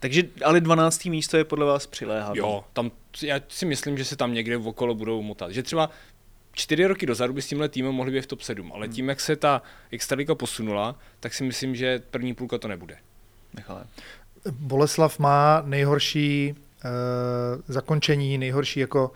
Takže 0.00 0.22
ale 0.44 0.60
12. 0.60 1.04
místo 1.04 1.36
je 1.36 1.44
podle 1.44 1.66
vás 1.66 1.86
přiléhavé. 1.86 2.38
jo, 2.38 2.64
tam, 2.72 2.90
já 3.22 3.40
si 3.48 3.66
myslím, 3.66 3.98
že 3.98 4.04
se 4.04 4.16
tam 4.16 4.34
někde 4.34 4.56
okolo 4.56 4.94
budou 4.94 5.22
motat. 5.22 5.50
Že 5.52 5.62
třeba 5.62 5.90
čtyři 6.52 6.86
roky 6.86 7.06
dozadu 7.06 7.32
by 7.32 7.42
s 7.42 7.46
tímhle 7.46 7.68
týmem 7.68 7.92
mohli 7.94 8.12
být 8.12 8.20
v 8.20 8.26
top 8.26 8.42
7, 8.42 8.72
ale 8.72 8.88
tím, 8.88 9.08
jak 9.08 9.20
se 9.20 9.36
ta 9.36 9.62
extralika 9.90 10.34
posunula, 10.34 10.98
tak 11.20 11.34
si 11.34 11.44
myslím, 11.44 11.76
že 11.76 12.02
první 12.10 12.34
půlka 12.34 12.58
to 12.58 12.68
nebude. 12.68 12.96
Michale. 13.56 13.84
Boleslav 14.50 15.18
má 15.18 15.62
nejhorší 15.66 16.54
uh, 16.84 17.62
zakončení, 17.68 18.38
nejhorší 18.38 18.80
jako 18.80 18.98
jo, 18.98 19.10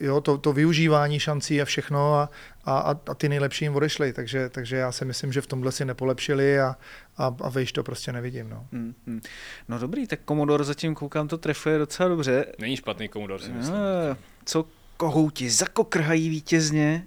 jo, 0.00 0.20
to, 0.20 0.38
to 0.38 0.52
využívání 0.52 1.20
šancí 1.20 1.62
a 1.62 1.64
všechno 1.64 2.14
a, 2.14 2.30
a, 2.64 2.78
a- 3.06 3.14
ty 3.14 3.28
nejlepší 3.28 3.64
jim 3.64 3.74
odešli, 3.76 4.12
takže, 4.12 4.48
takže 4.48 4.76
já 4.76 4.92
si 4.92 5.04
myslím, 5.04 5.32
že 5.32 5.40
v 5.40 5.46
tomhle 5.46 5.72
si 5.72 5.84
nepolepšili 5.84 6.60
a, 6.60 6.76
a, 7.16 7.36
a 7.40 7.48
vejš 7.48 7.72
to 7.72 7.82
prostě 7.82 8.12
nevidím. 8.12 8.50
No. 8.50 8.66
Hmm, 8.72 8.94
hmm. 9.06 9.20
No 9.68 9.78
dobrý, 9.78 10.06
tak 10.06 10.20
Komodor 10.24 10.64
zatím 10.64 10.94
koukám, 10.94 11.28
to 11.28 11.38
trefuje 11.38 11.78
docela 11.78 12.08
dobře. 12.08 12.46
Není 12.58 12.76
špatný 12.76 13.08
komodor, 13.08 13.40
si 13.40 13.52
myslím. 13.52 13.76
A, 13.76 14.16
co 14.44 14.66
kohouti 14.96 15.50
zakokrhají 15.50 16.28
vítězně 16.28 17.04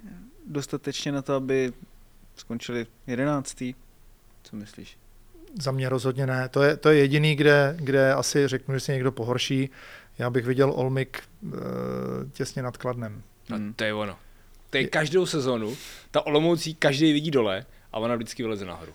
dostatečně 0.48 1.12
na 1.12 1.22
to, 1.22 1.34
aby 1.36 1.74
skončili 2.36 2.88
jedenáctý? 3.08 3.76
Co 4.44 4.56
myslíš? 4.56 4.98
Za 5.62 5.72
mě 5.72 5.90
rozhodně 5.90 6.28
ne. 6.28 6.50
To 6.50 6.64
je, 6.64 6.78
to 6.78 6.90
je 6.90 7.00
jediný, 7.00 7.36
kde, 7.36 7.76
kde 7.80 8.14
asi 8.14 8.48
řeknu, 8.48 8.74
že 8.74 8.80
si 8.80 8.92
někdo 8.92 9.12
pohorší. 9.12 9.70
Já 10.20 10.30
bych 10.30 10.46
viděl 10.46 10.72
Olmik 10.76 11.20
uh, 11.42 11.52
těsně 12.32 12.64
nad 12.64 12.78
Kladnem. 12.78 13.22
A 13.56 13.60
to 13.76 13.84
je 13.84 13.94
ono. 13.94 14.16
To 14.70 14.78
je 14.78 14.88
každou 14.88 15.26
sezonu, 15.26 15.76
ta 16.12 16.26
Olomoucí 16.26 16.76
každý 16.76 17.14
vidí 17.14 17.32
dole 17.32 17.66
a 17.94 18.00
ona 18.00 18.16
vždycky 18.16 18.44
vyleze 18.44 18.66
nahoru. 18.66 18.92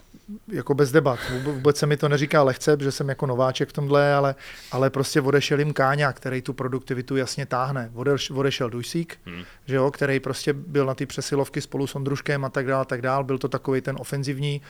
jako 0.49 0.75
bez 0.75 0.93
debat. 0.93 1.19
Vůbec, 1.43 1.77
se 1.77 1.87
mi 1.87 1.97
to 1.97 2.09
neříká 2.09 2.43
lehce, 2.43 2.77
protože 2.77 2.93
jsem 2.93 3.09
jako 3.09 3.27
nováček 3.27 3.69
v 3.69 3.73
tomhle, 3.73 4.15
ale, 4.15 4.35
ale 4.73 4.91
prostě 4.91 5.21
odešel 5.21 5.59
jim 5.59 5.73
Káňa, 5.73 6.13
který 6.13 6.43
tu 6.43 6.53
produktivitu 6.53 7.17
jasně 7.17 7.47
táhne. 7.47 7.91
Odeš, 7.95 8.31
odešel 8.31 8.71
Dujsík, 8.71 9.19
hmm. 9.25 9.43
že 9.67 9.77
jo, 9.77 9.91
který 9.91 10.21
prostě 10.21 10.53
byl 10.53 10.87
na 10.87 10.95
ty 10.95 11.07
přesilovky 11.07 11.61
spolu 11.61 11.87
s 11.87 11.95
Ondruškem 11.95 12.45
a 12.45 12.49
tak 12.49 12.67
dále, 12.67 12.85
tak 12.85 13.03
dále. 13.03 13.25
Byl 13.25 13.39
to 13.39 13.49
takový 13.49 13.81
ten 13.81 13.97
ofenzivní 13.99 14.63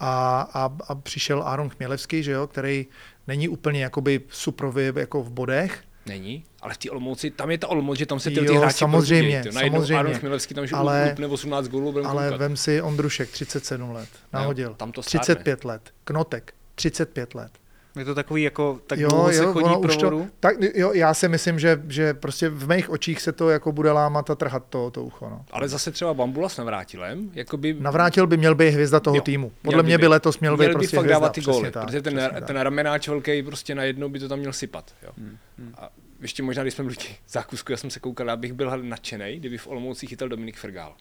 a, 0.00 0.40
a, 0.54 0.70
a 0.88 0.94
přišel 0.94 1.42
Aaron 1.42 1.68
Chmělevský, 1.68 2.22
že 2.22 2.32
jo, 2.32 2.46
který 2.46 2.86
není 3.26 3.48
úplně 3.48 3.82
jakoby 3.82 4.20
suprový 4.28 4.92
jako 4.96 5.22
v 5.22 5.30
bodech, 5.30 5.82
Není, 6.06 6.44
ale 6.62 6.74
v 6.74 6.78
té 6.78 6.90
Olomouci, 6.90 7.30
tam 7.30 7.50
je 7.50 7.58
ta 7.58 7.68
Olomouc, 7.68 7.98
že 7.98 8.06
tam 8.06 8.20
se 8.20 8.30
ty, 8.30 8.40
ty 8.40 8.44
Jo, 8.46 8.58
hráči 8.60 8.78
samozřejmě, 8.78 9.22
probudějí, 9.30 9.42
ty. 9.42 9.54
Najednou 9.54 9.78
samozřejmě. 9.78 9.96
Aaron 9.96 10.14
Chmielevský 10.14 10.54
tam, 10.54 10.66
že 10.66 10.76
Ale- 10.76 11.08
upne 11.12 11.26
18 11.26 11.68
gólů, 11.68 12.06
ale 12.06 12.24
koukat. 12.24 12.40
vem 12.40 12.56
si 12.56 12.82
Ondrušek, 12.82 13.30
37 13.30 13.90
let, 13.90 14.08
nahodil. 14.32 14.74
tam 14.74 14.92
to 14.92 15.02
stárne. 15.02 15.20
35 15.24 15.64
let, 15.64 15.82
Knotek, 16.04 16.54
35 16.74 17.34
let. 17.34 17.50
Je 17.98 18.04
to 18.04 18.14
takový 18.14 18.42
jako, 18.42 18.80
tak 18.86 18.98
jo, 18.98 19.08
dlouho 19.08 19.32
se 19.32 19.44
jo, 19.44 19.52
chodí 19.52 19.64
ono 19.64 19.80
pro 19.80 19.96
to, 19.96 20.26
tak, 20.40 20.56
jo, 20.74 20.92
já 20.92 21.14
si 21.14 21.28
myslím, 21.28 21.58
že, 21.58 21.82
že 21.88 22.14
prostě 22.14 22.48
v 22.48 22.68
mých 22.68 22.90
očích 22.90 23.22
se 23.22 23.32
to 23.32 23.50
jako 23.50 23.72
bude 23.72 23.92
lámat 23.92 24.30
a 24.30 24.34
trhat 24.34 24.64
to, 24.68 24.90
to 24.90 25.04
ucho. 25.04 25.30
No. 25.30 25.44
Ale 25.50 25.68
zase 25.68 25.90
třeba 25.90 26.14
Bambula 26.14 26.48
s 26.48 26.56
Navrátilem, 26.56 27.30
jakoby 27.34 27.76
Navrátil 27.80 28.26
by 28.26 28.36
měl 28.36 28.54
být 28.54 28.70
hvězda 28.70 29.00
toho 29.00 29.16
Jo, 29.16 29.22
týmu. 29.22 29.52
Podle 29.62 29.82
mě 29.82 29.98
by 29.98 30.02
být. 30.02 30.08
letos 30.08 30.38
měl 30.40 30.56
být 30.56 30.60
měl 30.60 30.68
by 30.68 30.74
prostě 30.74 30.96
fakt 30.96 31.04
hvězda. 31.04 31.18
dávat 31.20 31.32
ty 31.32 31.40
góly, 31.40 31.70
tak, 31.70 31.84
protože 31.86 32.02
ten, 32.02 32.30
ten 32.46 32.56
ramenáč 32.56 33.08
velký 33.08 33.42
prostě 33.42 33.74
najednou 33.74 34.08
by 34.08 34.18
to 34.18 34.28
tam 34.28 34.38
měl 34.38 34.52
sypat. 34.52 34.94
Jo. 35.02 35.10
Hmm, 35.18 35.36
A 35.78 35.88
ještě 36.20 36.42
možná, 36.42 36.62
když 36.62 36.74
jsme 36.74 36.84
byli 36.84 36.96
v 37.26 37.32
zákusku, 37.32 37.72
já 37.72 37.78
jsem 37.78 37.90
se 37.90 38.00
koukal, 38.00 38.28
já 38.28 38.36
bych 38.36 38.52
byl 38.52 38.82
nadšený, 38.82 39.36
kdyby 39.36 39.58
v 39.58 39.66
Olomouci 39.66 40.06
chytal 40.06 40.28
Dominik 40.28 40.56
Fergál. 40.56 40.94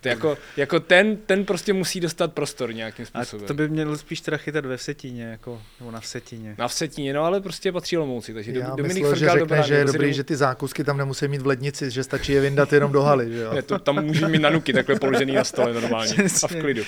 To 0.00 0.08
jako, 0.08 0.38
jako 0.56 0.80
ten, 0.80 1.16
ten 1.16 1.44
prostě 1.44 1.72
musí 1.72 2.00
dostat 2.00 2.32
prostor 2.32 2.74
nějakým 2.74 3.06
A 3.14 3.24
způsobem. 3.24 3.46
to 3.46 3.54
by 3.54 3.68
měl 3.68 3.96
spíš 3.98 4.20
teda 4.20 4.36
chytat 4.36 4.66
ve 4.66 4.76
Vsetíně, 4.76 5.24
jako, 5.24 5.62
nebo 5.80 5.90
na 5.90 6.00
Vsetíně. 6.00 6.54
Na 6.58 6.68
Vsetíně, 6.68 7.12
no 7.14 7.22
ale 7.24 7.40
prostě 7.40 7.72
patří 7.72 7.96
Olomouci, 7.96 8.34
takže 8.34 8.52
Já 8.52 8.70
Dominik 8.70 8.94
myslel, 8.94 9.14
že 9.16 9.26
řekne, 9.26 9.40
dobrá, 9.40 9.62
že 9.62 9.74
je 9.74 9.84
dobrý, 9.84 10.14
že 10.14 10.24
ty 10.24 10.36
zákusky 10.36 10.84
tam 10.84 10.96
nemusí 10.98 11.28
mít 11.28 11.42
v 11.42 11.46
lednici, 11.46 11.90
že 11.90 12.04
stačí 12.04 12.32
je 12.32 12.40
vyndat 12.40 12.72
jenom 12.72 12.92
do 12.92 13.02
haly. 13.02 13.32
Že 13.32 13.38
jo? 13.38 13.54
Ne, 13.54 13.62
to, 13.62 13.78
tam 13.78 14.04
můžu 14.04 14.28
mít 14.28 14.38
nanuky 14.42 14.72
takhle 14.72 14.98
položený 14.98 15.32
na 15.34 15.44
stole 15.44 15.72
normálně 15.74 16.12
a 16.14 16.22
v 16.22 16.24
Přesně. 16.24 16.60
klidu. 16.60 16.82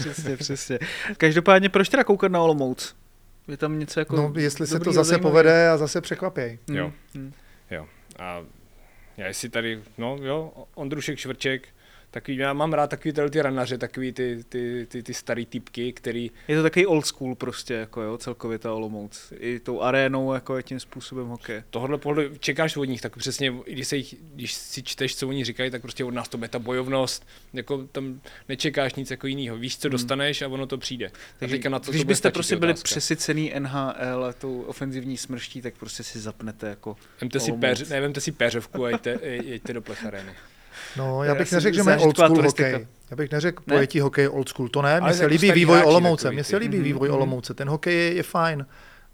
přesně, 0.00 0.36
přesně. 0.36 0.78
Každopádně 1.16 1.68
proč 1.68 1.88
teda 1.88 2.04
koukat 2.04 2.32
na 2.32 2.40
Olomouc? 2.42 2.94
Je 3.48 3.56
tam 3.56 3.78
něco 3.78 4.00
jako 4.00 4.16
No, 4.16 4.32
jestli 4.36 4.66
se 4.66 4.80
to 4.80 4.92
zase 4.92 5.18
povede 5.18 5.68
a 5.68 5.76
zase 5.76 6.00
překvapěj. 6.00 6.58
Hmm, 6.68 6.76
Jo. 6.78 6.92
hmm. 7.14 7.32
Jo. 7.70 7.86
A 8.18 8.40
já 9.16 9.26
jestli 9.26 9.48
tady, 9.48 9.82
no 9.98 10.18
jo, 10.22 10.52
Ondrušek 10.74 11.18
Švrček, 11.18 11.68
takový, 12.10 12.36
já 12.36 12.52
mám 12.52 12.72
rád 12.72 12.90
takový 12.90 13.12
ty 13.30 13.42
ranaře, 13.42 13.78
takový 13.78 14.12
ty, 14.12 14.44
ty, 14.48 14.86
ty, 14.88 15.02
ty 15.02 15.14
starý 15.14 15.46
typky, 15.46 15.92
který, 15.92 16.30
Je 16.48 16.56
to 16.56 16.62
takový 16.62 16.86
old 16.86 17.06
school 17.06 17.34
prostě, 17.34 17.74
jako 17.74 18.02
jo, 18.02 18.18
celkově 18.18 18.58
ta 18.58 18.72
Olomouc. 18.72 19.32
I 19.38 19.60
tou 19.60 19.80
arénou, 19.80 20.32
jako 20.32 20.56
je 20.56 20.62
tím 20.62 20.80
způsobem 20.80 21.26
hokeje. 21.26 21.64
tohle 21.70 21.98
pohledu 21.98 22.36
čekáš 22.38 22.76
od 22.76 22.84
nich, 22.84 23.00
tak 23.00 23.16
přesně, 23.16 23.54
když, 23.66 23.88
se 23.88 23.96
jich, 23.96 24.14
když 24.34 24.54
si 24.54 24.82
čteš, 24.82 25.16
co 25.16 25.28
oni 25.28 25.44
říkají, 25.44 25.70
tak 25.70 25.82
prostě 25.82 26.04
od 26.04 26.14
nás 26.14 26.28
to 26.28 26.38
bude 26.38 26.48
ta 26.48 26.58
bojovnost, 26.58 27.26
jako 27.52 27.86
tam 27.92 28.20
nečekáš 28.48 28.94
nic 28.94 29.10
jako 29.10 29.26
jiného, 29.26 29.56
víš, 29.56 29.78
co 29.78 29.88
dostaneš 29.88 30.42
a 30.42 30.48
ono 30.48 30.66
to 30.66 30.78
přijde. 30.78 31.06
Hmm. 31.06 31.50
Takže 31.50 31.70
na 31.70 31.78
to 31.78 31.90
když 31.90 32.02
to 32.02 32.08
byste 32.08 32.30
prostě 32.30 32.54
je 32.54 32.58
byli 32.58 32.72
otázka. 32.72 32.84
přesycený 32.84 33.52
NHL 33.58 34.24
a 34.24 34.32
tou 34.32 34.60
ofenzivní 34.62 35.16
smrští, 35.16 35.62
tak 35.62 35.74
prostě 35.74 36.02
si 36.02 36.18
zapnete 36.18 36.68
jako 36.68 36.96
Vemte 37.20 37.40
si, 37.40 37.52
péř, 37.52 37.88
ne, 37.88 38.00
vemte 38.00 38.20
si 38.20 38.32
péřovku 38.32 38.84
a 38.84 38.90
jeďte, 38.90 39.18
jeďte 39.22 39.72
do 39.72 39.82
plecharény. 39.82 40.32
No, 40.96 41.24
Já 41.24 41.34
bych 41.34 41.52
neřekl, 41.52 41.76
že 41.76 41.82
mají 41.82 42.02
old 42.02 42.16
school 42.16 42.28
turistika. 42.36 42.68
hokej. 42.68 42.86
Já 43.10 43.16
bych 43.16 43.30
neřekl 43.32 43.62
Ne? 43.66 43.74
pojetí 43.74 44.00
hokej 44.00 44.28
old 44.28 44.48
school, 44.48 44.68
to 44.68 44.82
ne. 44.82 45.00
Mně 45.00 45.12
se 45.14 45.22
jako 45.22 45.30
líbí 45.32 45.52
vývoj 45.52 45.82
Olomouce. 45.84 46.30
Mně 46.30 46.44
se 46.44 46.56
líbí 46.56 46.76
Mhm, 46.76 46.84
vývoj 46.84 47.08
mhm. 47.08 47.16
Olomouce. 47.16 47.54
Ten 47.54 47.68
hokej 47.68 47.94
je, 47.94 48.14
je 48.14 48.22
fajn, 48.22 48.66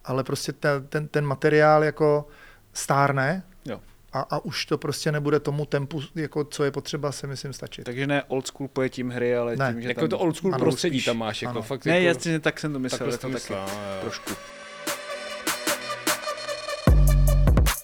ale 0.04 0.24
prostě 0.24 0.52
ten, 0.52 0.86
ten, 0.86 1.08
ten 1.08 1.26
materiál 1.26 1.84
jako 1.84 2.28
stárne 2.72 3.42
Jo. 3.64 3.80
a, 4.12 4.20
a 4.20 4.38
už 4.44 4.66
to 4.66 4.78
prostě 4.78 5.12
nebude 5.12 5.40
tomu 5.40 5.66
tempu, 5.66 6.02
jako 6.14 6.44
co 6.44 6.64
je 6.64 6.70
potřeba, 6.70 7.12
se 7.12 7.26
myslím 7.26 7.52
stačit. 7.52 7.84
Takže 7.84 8.06
ne 8.06 8.22
old 8.28 8.46
school 8.46 8.68
pojetím 8.68 9.10
hry, 9.10 9.36
ale 9.36 9.56
Ne. 9.56 9.72
tím, 9.72 9.82
že 9.82 9.88
Jako 9.88 10.00
tam... 10.00 10.08
to 10.08 10.18
old 10.18 10.36
school 10.36 10.54
Ano, 10.54 10.64
prostředí 10.64 10.98
spíš. 10.98 11.04
tam 11.04 11.18
máš, 11.18 11.42
jako 11.42 11.50
Ano. 11.50 11.62
fakt 11.62 11.84
Ne, 11.84 12.00
jako, 12.00 12.06
jasně, 12.18 12.40
tak 12.40 12.60
jsem 12.60 12.72
to 12.72 12.78
myslel, 12.78 13.10
jsem 13.10 13.18
to 13.20 13.28
myslel, 13.28 13.58
taky 13.58 13.70
jo. 13.76 14.00
trošku. 14.00 14.30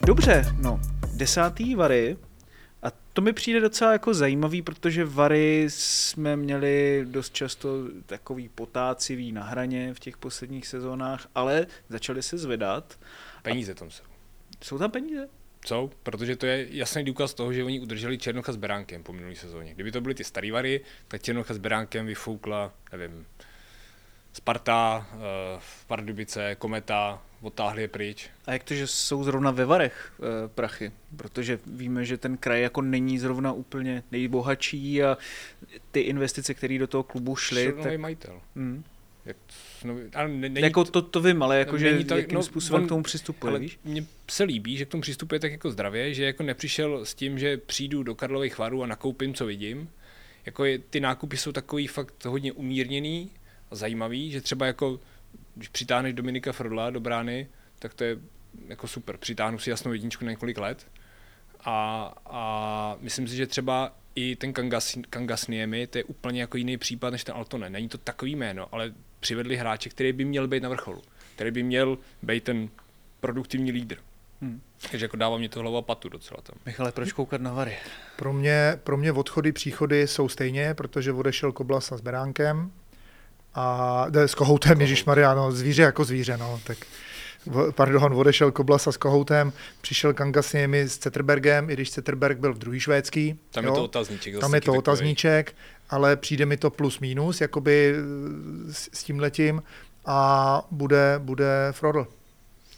Dobře, 0.06 0.44
no. 0.58 0.80
Desátý 1.14 1.74
Vary 1.74 2.16
A 2.82 2.90
to 3.12 3.22
mi 3.22 3.32
přijde 3.32 3.60
docela 3.60 3.92
jako 3.92 4.14
zajímavý, 4.14 4.62
protože 4.62 5.04
Vary 5.04 5.66
jsme 5.68 6.36
měli 6.36 7.04
dost 7.08 7.34
často 7.34 7.68
takový 8.06 8.48
potácivý 8.48 9.32
na 9.32 9.44
hraně 9.44 9.94
v 9.94 10.00
těch 10.00 10.16
posledních 10.16 10.66
sezónách, 10.66 11.28
ale 11.34 11.66
začali 11.88 12.22
se 12.22 12.38
zvedat. 12.38 12.98
Peníze 13.42 13.74
tam 13.74 13.90
jsou. 13.90 14.04
Jsou 14.62 14.78
tam 14.78 14.90
peníze? 14.90 15.28
Jsou, 15.66 15.90
protože 16.02 16.36
to 16.36 16.46
je 16.46 16.66
jasný 16.70 17.04
důkaz 17.04 17.34
toho, 17.34 17.52
že 17.52 17.64
oni 17.64 17.80
udrželi 17.80 18.18
Černocha 18.18 18.52
s 18.52 18.56
Beránkem 18.56 19.02
po 19.02 19.12
minulé 19.12 19.34
sezóně. 19.36 19.74
Kdyby 19.74 19.92
to 19.92 20.00
byly 20.00 20.14
ty 20.14 20.24
starý 20.24 20.50
Vary, 20.50 20.80
tak 21.08 21.22
Černocha 21.22 21.54
s 21.54 21.58
Beránkem 21.58 22.06
vyfoukla, 22.06 22.74
nevím, 22.92 23.26
Sparta, 24.32 25.06
uh, 25.14 25.20
Pardubice, 25.86 26.54
Kometa, 26.54 27.22
otáhli 27.42 27.82
je 27.82 27.88
pryč. 27.88 28.30
A 28.46 28.52
jak 28.52 28.64
to, 28.64 28.74
že 28.74 28.86
jsou 28.86 29.24
zrovna 29.24 29.50
ve 29.50 29.64
Varech 29.64 30.12
uh, 30.18 30.26
prachy? 30.54 30.92
Protože 31.16 31.58
víme, 31.66 32.04
že 32.04 32.18
ten 32.18 32.36
kraj 32.36 32.62
jako 32.62 32.82
není 32.82 33.18
zrovna 33.18 33.52
úplně 33.52 34.02
nejbohatší 34.12 35.02
a 35.02 35.18
ty 35.90 36.00
investice, 36.00 36.54
které 36.54 36.78
do 36.78 36.86
toho 36.86 37.02
klubu 37.02 37.36
šly... 37.36 37.74
tak... 37.82 38.00
majitel. 38.00 38.40
Hmm. 38.56 38.84
Jak, 39.24 39.36
no, 39.84 39.96
ale 40.14 40.28
ne, 40.28 40.48
není 40.48 40.60
jako 40.60 40.84
to, 40.84 41.02
to 41.02 41.20
vím, 41.20 41.42
ale 41.42 41.58
jako, 41.58 41.78
že 41.78 42.04
to, 42.04 42.16
jakým 42.16 42.34
no, 42.34 42.42
způsobem 42.42 42.82
on, 42.82 42.86
k 42.86 42.88
tomu 42.88 43.02
přistupuje, 43.02 43.58
víš? 43.58 43.78
Mně 43.84 44.06
se 44.30 44.44
líbí, 44.44 44.76
že 44.76 44.84
k 44.84 44.88
tomu 44.88 45.00
přistupuje 45.00 45.40
tak 45.40 45.52
jako 45.52 45.70
zdravě, 45.70 46.14
že 46.14 46.24
jako 46.24 46.42
nepřišel 46.42 47.04
s 47.04 47.14
tím, 47.14 47.38
že 47.38 47.56
přijdu 47.56 48.02
do 48.02 48.14
Karlových 48.14 48.58
varů 48.58 48.82
a 48.82 48.86
nakoupím, 48.86 49.34
co 49.34 49.46
vidím. 49.46 49.90
Jako 50.46 50.64
je, 50.64 50.78
ty 50.78 51.00
nákupy 51.00 51.36
jsou 51.36 51.52
takový 51.52 51.86
fakt 51.86 52.24
hodně 52.24 52.52
umírněný, 52.52 53.30
zajímavý, 53.70 54.30
že 54.30 54.40
třeba 54.40 54.66
jako, 54.66 55.00
když 55.54 55.68
přitáhneš 55.68 56.14
Dominika 56.14 56.52
Frodla 56.52 56.90
do 56.90 57.00
brány, 57.00 57.48
tak 57.78 57.94
to 57.94 58.04
je 58.04 58.18
jako 58.68 58.88
super. 58.88 59.16
Přitáhnu 59.16 59.58
si 59.58 59.70
jasnou 59.70 59.92
jedničku 59.92 60.24
na 60.24 60.30
několik 60.30 60.58
let. 60.58 60.86
A, 61.64 62.14
a 62.26 62.96
myslím 63.00 63.28
si, 63.28 63.36
že 63.36 63.46
třeba 63.46 63.94
i 64.14 64.36
ten 64.36 64.52
Kangas, 64.52 64.96
Kangasniemi, 65.10 65.86
to 65.86 65.98
je 65.98 66.04
úplně 66.04 66.40
jako 66.40 66.56
jiný 66.56 66.76
případ 66.76 67.10
než 67.10 67.24
ten 67.24 67.34
Altone. 67.34 67.70
Není 67.70 67.88
to 67.88 67.98
takový 67.98 68.36
jméno, 68.36 68.68
ale 68.72 68.92
přivedli 69.20 69.56
hráče, 69.56 69.88
který 69.88 70.12
by 70.12 70.24
měl 70.24 70.48
být 70.48 70.62
na 70.62 70.68
vrcholu. 70.68 71.02
Který 71.34 71.50
by 71.50 71.62
měl 71.62 71.98
být 72.22 72.44
ten 72.44 72.68
produktivní 73.20 73.72
lídr. 73.72 73.96
Hmm. 74.40 74.60
Takže 74.90 75.04
jako 75.04 75.16
dává 75.16 75.38
mě 75.38 75.48
to 75.48 75.60
hlava 75.60 75.82
patu 75.82 76.08
docela 76.08 76.40
tam. 76.42 76.56
Michale, 76.66 76.92
proč 76.92 77.12
koukat 77.12 77.40
na 77.40 77.52
Vary? 77.52 77.76
Pro 78.16 78.32
mě, 78.32 78.78
pro 78.84 78.96
mě 78.96 79.12
odchody, 79.12 79.52
příchody 79.52 80.06
jsou 80.06 80.28
stejně, 80.28 80.74
protože 80.74 81.12
odešel 81.12 81.52
Koblas 81.52 81.92
s 81.92 82.00
Beránkem, 82.00 82.72
a 83.54 84.06
s 84.14 84.34
kohoutem, 84.34 84.80
Ježíš 84.80 85.04
Mariano, 85.04 85.52
zvíře 85.52 85.82
jako 85.82 86.04
zvíře, 86.04 86.36
no, 86.36 86.60
tak 86.64 86.78
pardon, 87.74 88.12
odešel 88.14 88.52
Koblasa 88.52 88.92
s 88.92 88.96
Kohoutem, 88.96 89.52
přišel 89.80 90.14
Kangasniemi 90.14 90.80
s 90.80 90.98
Ceterbergem, 90.98 91.70
i 91.70 91.72
když 91.72 91.90
Ceterberg 91.90 92.38
byl 92.38 92.54
v 92.54 92.58
druhý 92.58 92.80
švédský. 92.80 93.38
Tam 93.50 93.64
jo, 93.64 93.70
je 93.70 93.74
to 93.74 93.84
otazníček. 93.84 94.38
Tam 94.38 94.54
je 94.54 94.60
to 94.60 94.64
takový. 94.64 94.78
otazníček, 94.78 95.54
ale 95.90 96.16
přijde 96.16 96.46
mi 96.46 96.56
to 96.56 96.70
plus 96.70 96.98
minus, 96.98 97.40
jakoby 97.40 97.94
s, 98.70 98.88
s 98.92 99.04
tím 99.04 99.20
letím 99.20 99.62
a 100.06 100.66
bude, 100.70 101.14
bude 101.18 101.68
Frodl. 101.70 102.06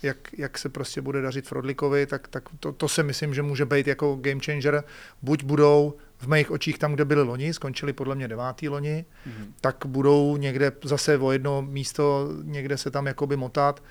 Jak, 0.03 0.17
jak 0.39 0.59
se 0.59 0.69
prostě 0.69 1.01
bude 1.01 1.23
dařit 1.23 1.49
Frodlikovi, 1.49 2.07
tak, 2.07 2.29
tak 2.29 2.45
to, 2.61 2.73
to 2.73 2.89
si 2.89 3.03
myslím, 3.03 3.35
že 3.35 3.43
může 3.43 3.65
být 3.65 3.87
jako 3.87 4.19
game 4.21 4.41
changer. 4.45 4.85
Buď 5.23 5.45
budou 5.45 5.95
v 6.25 6.29
mých 6.29 6.51
očích 6.51 6.79
tam, 6.79 6.95
kde 6.95 7.05
byli 7.05 7.23
loni, 7.23 7.55
skončili 7.55 7.93
podle 7.93 8.15
mě 8.15 8.29
devátý 8.29 8.69
loni, 8.69 9.05
mm-hmm. 9.27 9.53
tak 9.61 9.87
budou 9.87 10.37
někde 10.37 10.73
zase 10.85 11.19
o 11.19 11.33
jedno 11.33 11.63
místo, 11.63 12.29
někde 12.43 12.79
se 12.79 12.91
tam 12.91 13.07
jakoby 13.07 13.37
motat. 13.37 13.83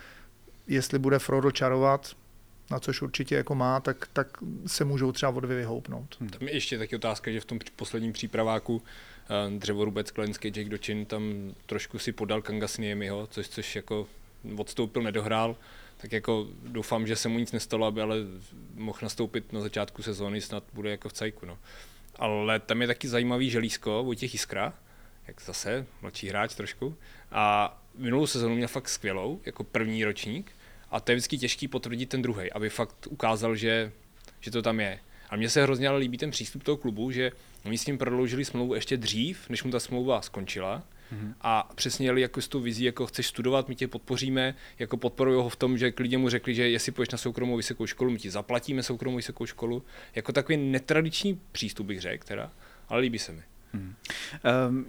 Jestli 0.67 0.99
bude 0.99 1.19
Frodo 1.19 1.51
čarovat, 1.51 2.15
na 2.71 2.79
což 2.79 3.01
určitě 3.01 3.35
jako 3.35 3.55
má, 3.55 3.79
tak, 3.79 4.07
tak 4.13 4.27
se 4.67 4.85
můžou 4.85 5.11
třeba 5.11 5.31
o 5.31 5.39
dvě 5.39 5.57
vyhoupnout. 5.57 6.17
Hmm. 6.19 6.29
Tam 6.29 6.47
je 6.47 6.53
ještě 6.53 6.77
taky 6.77 6.95
otázka, 6.95 7.31
že 7.31 7.39
v 7.39 7.45
tom 7.45 7.59
posledním 7.75 8.13
přípraváku 8.13 8.75
uh, 8.75 8.81
dřevorubec 9.59 10.11
Klenský 10.11 10.47
Jake 10.47 10.69
Dochin 10.69 11.05
tam 11.05 11.53
trošku 11.65 11.99
si 11.99 12.11
podal 12.11 12.41
Kangasniemiho, 12.41 13.27
což, 13.31 13.49
což 13.49 13.75
jako 13.75 14.07
odstoupil, 14.57 15.01
nedohrál, 15.01 15.55
tak 15.97 16.11
jako 16.11 16.47
doufám, 16.63 17.07
že 17.07 17.15
se 17.15 17.29
mu 17.29 17.39
nic 17.39 17.51
nestalo, 17.51 17.85
aby 17.85 18.01
ale 18.01 18.15
mohl 18.75 18.99
nastoupit 19.01 19.53
na 19.53 19.61
začátku 19.61 20.03
sezóny, 20.03 20.41
snad 20.41 20.63
bude 20.73 20.89
jako 20.89 21.09
v 21.09 21.13
cajku. 21.13 21.45
No 21.45 21.57
ale 22.23 22.59
tam 22.59 22.81
je 22.81 22.87
taky 22.87 23.07
zajímavý 23.07 23.49
želízko 23.49 24.13
těch 24.15 24.33
Jiskra, 24.33 24.73
jak 25.27 25.41
zase 25.41 25.85
mladší 26.01 26.29
hráč 26.29 26.55
trošku. 26.55 26.97
A 27.31 27.77
minulou 27.97 28.27
sezonu 28.27 28.55
měl 28.55 28.67
fakt 28.67 28.89
skvělou, 28.89 29.41
jako 29.45 29.63
první 29.63 30.05
ročník. 30.05 30.51
A 30.91 30.99
to 30.99 31.11
je 31.11 31.15
vždycky 31.15 31.37
těžký 31.37 31.67
potvrdit 31.67 32.05
ten 32.05 32.21
druhý, 32.21 32.51
aby 32.51 32.69
fakt 32.69 33.07
ukázal, 33.09 33.55
že, 33.55 33.91
že 34.39 34.51
to 34.51 34.61
tam 34.61 34.79
je. 34.79 34.99
A 35.29 35.35
mně 35.35 35.49
se 35.49 35.63
hrozně 35.63 35.87
ale 35.87 35.97
líbí 35.97 36.17
ten 36.17 36.31
přístup 36.31 36.63
toho 36.63 36.77
klubu, 36.77 37.11
že 37.11 37.31
oni 37.65 37.77
s 37.77 37.85
ním 37.85 37.97
prodloužili 37.97 38.45
smlouvu 38.45 38.75
ještě 38.75 38.97
dřív, 38.97 39.49
než 39.49 39.63
mu 39.63 39.71
ta 39.71 39.79
smlouva 39.79 40.21
skončila 40.21 40.83
mm-hmm. 41.13 41.33
a 41.41 41.71
přesně 41.75 42.07
jeli 42.07 42.21
jako 42.21 42.41
s 42.41 42.47
tou 42.47 42.59
vizí, 42.59 42.83
jako 42.83 43.05
chceš 43.05 43.27
studovat, 43.27 43.69
my 43.69 43.75
tě 43.75 43.87
podpoříme, 43.87 44.55
jako 44.79 44.97
podporují 44.97 45.37
ho 45.41 45.49
v 45.49 45.55
tom, 45.55 45.77
že 45.77 45.91
klidně 45.91 46.17
mu 46.17 46.29
řekli, 46.29 46.55
že 46.55 46.69
jestli 46.69 46.91
půjdeš 46.91 47.09
na 47.09 47.17
soukromou 47.17 47.57
vysokou 47.57 47.85
školu, 47.85 48.11
my 48.11 48.19
ti 48.19 48.29
zaplatíme 48.29 48.83
soukromou 48.83 49.15
vysokou 49.15 49.45
školu. 49.45 49.83
Jako 50.15 50.31
takový 50.31 50.57
netradiční 50.57 51.39
přístup 51.51 51.87
bych 51.87 52.01
řekl, 52.01 52.27
teda, 52.27 52.51
ale 52.89 53.01
líbí 53.01 53.19
se 53.19 53.31
mi. 53.31 53.43
Mm. 53.73 53.95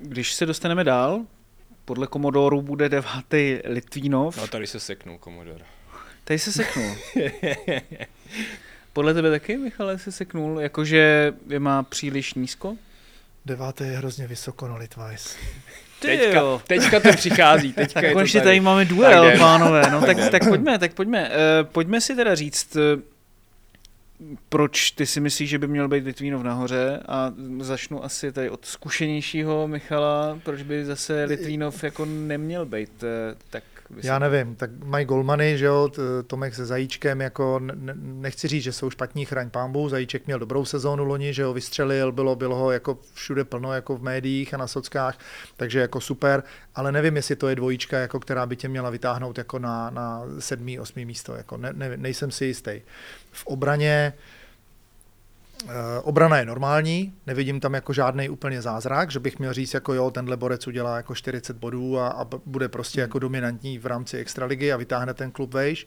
Když 0.02 0.32
se 0.32 0.46
dostaneme 0.46 0.84
dál, 0.84 1.26
podle 1.84 2.06
Komodoru 2.06 2.62
bude 2.62 2.88
devátý 2.88 3.58
Litvínov. 3.64 4.37
No 4.37 4.46
tady 4.48 4.66
se 4.66 4.80
seknul 4.80 5.18
Komodor. 5.18 5.60
Tady 6.24 6.38
se 6.38 6.52
seknul. 6.52 6.96
Podle 8.92 9.14
tebe 9.14 9.30
taky, 9.30 9.56
Michale, 9.56 9.98
se 9.98 10.12
seknul, 10.12 10.60
jakože 10.60 11.32
je 11.48 11.60
má 11.60 11.82
příliš 11.82 12.34
nízko? 12.34 12.76
Deváté 13.46 13.87
je 13.87 13.98
hrozně 13.98 14.26
vysoko, 14.26 14.68
no 14.68 14.76
Litvajs. 14.76 15.37
Teďka, 16.07 16.43
teďka 16.67 17.01
to 17.01 17.12
přichází, 17.17 17.73
teďka 17.73 18.01
je 18.07 18.12
Konečně 18.12 18.40
tady. 18.40 18.49
tady 18.49 18.61
máme 18.61 18.85
duel, 18.85 19.25
tak 19.25 19.38
pánové, 19.38 19.83
no 19.90 20.01
tak, 20.01 20.17
tak 20.31 20.49
pojďme, 20.49 20.79
tak 20.79 20.95
pojďme. 20.95 21.29
Uh, 21.29 21.35
pojďme 21.73 22.01
si 22.01 22.17
teda 22.17 22.35
říct, 22.35 22.77
uh, 22.77 22.83
proč 24.49 24.90
ty 24.90 25.07
si 25.07 25.21
myslíš, 25.21 25.51
že 25.51 25.59
by 25.59 25.67
měl 25.67 25.88
být 25.88 26.05
Litvínov 26.05 26.43
nahoře 26.43 27.01
a 27.09 27.33
začnu 27.61 28.05
asi 28.05 28.33
tady 28.33 28.51
od 28.51 28.64
zkušenějšího 28.64 29.69
Michala, 29.69 30.38
proč 30.43 30.62
by 30.62 30.85
zase 30.85 31.25
Litvínov 31.25 31.85
jako 31.85 32.05
neměl 32.05 32.67
být 32.67 33.03
uh, 33.03 33.09
tak 33.51 33.64
Vysvětlit. 33.90 34.09
Já 34.09 34.18
nevím, 34.18 34.57
tak 34.57 34.70
mají 34.85 35.07
golmany, 35.07 35.59
že 35.59 35.64
jo, 35.64 35.90
Tomek 36.27 36.55
se 36.55 36.66
Zajíčkem, 36.66 37.20
jako 37.20 37.61
nechci 37.94 38.49
říct, 38.49 38.62
že 38.62 38.73
jsou 38.73 38.90
špatní 38.90 39.25
chraň 39.25 39.51
pámbu, 39.51 39.88
Zajíček 39.88 40.27
měl 40.27 40.38
dobrou 40.38 40.64
sezónu 40.64 41.05
loni, 41.05 41.35
že 41.35 41.44
ho 41.44 41.55
vystřelil, 41.55 42.12
bylo, 42.12 42.37
bylo 42.37 42.57
ho 42.57 42.70
jako 42.70 42.99
všude 43.14 43.44
plno, 43.44 43.73
jako 43.73 43.97
v 43.97 44.03
médiích 44.03 44.55
a 44.55 44.57
na 44.57 44.66
sockách, 44.66 45.18
takže 45.57 45.81
jako 45.81 46.01
super, 46.01 46.42
ale 46.75 46.92
nevím, 46.92 47.16
jestli 47.16 47.37
to 47.37 47.49
je 47.49 47.57
dvojička, 47.57 47.99
jako 47.99 48.20
která 48.20 48.47
by 48.47 48.57
tě 48.57 48.68
měla 48.68 48.90
vytáhnout 48.90 49.38
jako 49.38 49.59
na, 49.59 49.90
na 49.90 50.23
sedmý, 50.38 50.81
osmý 50.81 51.05
místo, 51.05 51.35
jako 51.35 51.57
ne, 51.57 51.73
ne, 51.73 51.97
nejsem 51.97 52.31
si 52.31 52.44
jistý. 52.44 52.81
V 53.33 53.47
obraně, 53.47 54.12
obrana 56.03 56.38
je 56.38 56.44
normální, 56.44 57.14
nevidím 57.27 57.61
tam 57.61 57.74
jako 57.74 57.92
žádný 57.92 58.29
úplně 58.29 58.62
zázrak, 58.62 59.11
že 59.11 59.20
bych 59.20 59.38
měl 59.38 59.53
říct, 59.53 59.74
jako 59.74 59.94
jo, 59.94 60.11
tenhle 60.11 60.37
borec 60.37 60.66
udělá 60.66 60.96
jako 60.96 61.14
40 61.14 61.57
bodů 61.57 61.98
a, 61.98 62.09
a 62.09 62.24
bude 62.46 62.68
prostě 62.68 63.00
jako 63.00 63.18
dominantní 63.18 63.79
v 63.79 63.87
rámci 63.87 64.18
extraligy 64.18 64.72
a 64.72 64.77
vytáhne 64.77 65.14
ten 65.14 65.31
klub 65.31 65.55
vejš. 65.55 65.87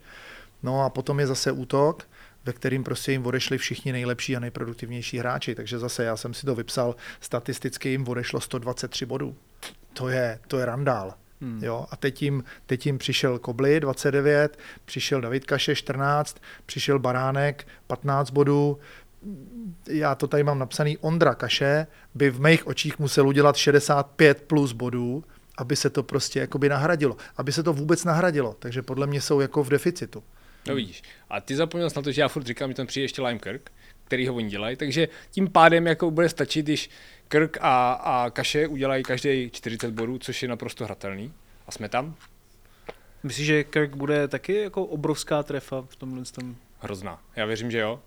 No 0.64 0.84
a 0.84 0.90
potom 0.90 1.20
je 1.20 1.28
zase 1.28 1.52
útok, 1.52 2.08
ve 2.46 2.54
kterým 2.54 2.84
prostě 2.84 3.12
jim 3.12 3.26
odešli 3.26 3.58
všichni 3.58 3.92
nejlepší 3.92 4.36
a 4.36 4.40
nejproduktivnější 4.40 5.18
hráči. 5.18 5.56
Takže 5.56 5.80
zase 5.80 6.04
já 6.04 6.18
jsem 6.18 6.34
si 6.34 6.46
to 6.46 6.56
vypsal, 6.56 6.96
statisticky 7.22 7.90
jim 7.90 8.08
odešlo 8.08 8.42
123 8.42 9.06
bodů. 9.06 9.36
To 9.94 10.10
je, 10.10 10.40
to 10.48 10.60
je 10.60 10.66
randál. 10.66 11.14
Hmm. 11.42 11.64
Jo, 11.64 11.86
a 11.92 11.96
teď 11.96 12.22
jim, 12.22 12.44
teď 12.66 12.86
jim 12.86 12.98
přišel 12.98 13.40
Kobly 13.40 13.80
29, 13.80 14.60
přišel 14.86 15.22
David 15.22 15.46
Kaše 15.46 15.76
14, 15.76 16.38
přišel 16.66 17.00
Baránek 17.00 17.68
15 17.88 18.30
bodů, 18.30 18.80
já 19.90 20.16
to 20.16 20.28
tady 20.28 20.44
mám 20.44 20.60
napsaný, 20.60 20.98
Ondra 20.98 21.36
Kaše 21.36 21.88
by 22.16 22.30
v 22.30 22.42
mých 22.42 22.68
očích 22.68 23.00
musel 23.00 23.28
udělat 23.28 23.56
65 23.56 24.42
plus 24.42 24.72
bodů, 24.72 25.24
aby 25.58 25.76
se 25.76 25.90
to 25.90 26.04
prostě 26.04 26.40
jakoby 26.40 26.70
nahradilo, 26.70 27.18
aby 27.38 27.52
se 27.52 27.64
to 27.64 27.74
vůbec 27.74 28.04
nahradilo. 28.04 28.56
Takže 28.60 28.82
podle 28.82 29.08
mě 29.08 29.22
jsou 29.22 29.40
jako 29.40 29.64
v 29.64 29.70
deficitu. 29.70 30.24
No 30.68 30.76
vidíš. 30.76 31.04
A 31.30 31.42
ty 31.42 31.56
zapomněl 31.56 31.90
na 31.96 32.02
to, 32.02 32.12
že 32.12 32.22
já 32.22 32.28
furt 32.28 32.46
říkám, 32.46 32.70
že 32.70 32.76
tam 32.76 32.88
přijde 32.88 33.04
ještě 33.04 33.22
Lime 33.22 33.40
Kirk, 33.40 33.72
který 34.04 34.28
ho 34.28 34.36
oni 34.36 34.50
dělají, 34.50 34.76
takže 34.76 35.08
tím 35.32 35.50
pádem 35.50 35.88
jako 35.88 36.12
bude 36.12 36.30
stačit, 36.30 36.66
když 36.66 36.90
Kirk 37.28 37.58
a, 37.62 37.94
a 37.94 38.30
Kaše 38.30 38.68
udělají 38.68 39.04
každý 39.04 39.50
40 39.52 39.92
bodů, 39.92 40.18
což 40.18 40.44
je 40.44 40.50
naprosto 40.50 40.86
hratelný. 40.86 41.34
A 41.68 41.72
jsme 41.72 41.90
tam. 41.90 42.16
Myslíš, 43.24 43.48
že 43.48 43.64
Kirk 43.64 43.96
bude 43.96 44.28
taky 44.28 44.56
jako 44.56 44.86
obrovská 44.86 45.44
trefa 45.44 45.86
v 45.90 45.96
tomhle 45.96 46.26
tom? 46.26 46.56
Hrozná. 46.80 47.22
Já 47.36 47.46
věřím, 47.46 47.72
že 47.72 47.80
jo. 47.80 48.00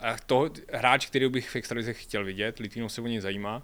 A 0.00 0.16
to 0.26 0.50
hráč, 0.72 1.06
který 1.06 1.28
bych 1.28 1.50
v 1.50 1.56
extralize 1.56 1.92
chtěl 1.92 2.24
vidět, 2.24 2.58
Litvinov 2.58 2.92
se 2.92 3.00
o 3.00 3.06
něj 3.06 3.20
zajímá. 3.20 3.62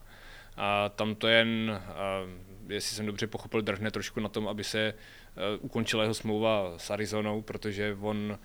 A 0.56 0.88
tam 0.88 1.14
to 1.14 1.28
jen, 1.28 1.80
jestli 2.68 2.96
jsem 2.96 3.06
dobře 3.06 3.26
pochopil, 3.26 3.62
drhne 3.62 3.90
trošku 3.90 4.20
na 4.20 4.28
tom, 4.28 4.48
aby 4.48 4.64
se 4.64 4.80
e, 4.80 4.94
ukončila 5.61 6.02
jeho 6.02 6.14
smlouva 6.14 6.72
s 6.76 6.90
Arizonou, 6.90 7.42
protože 7.42 7.96
on 8.00 8.38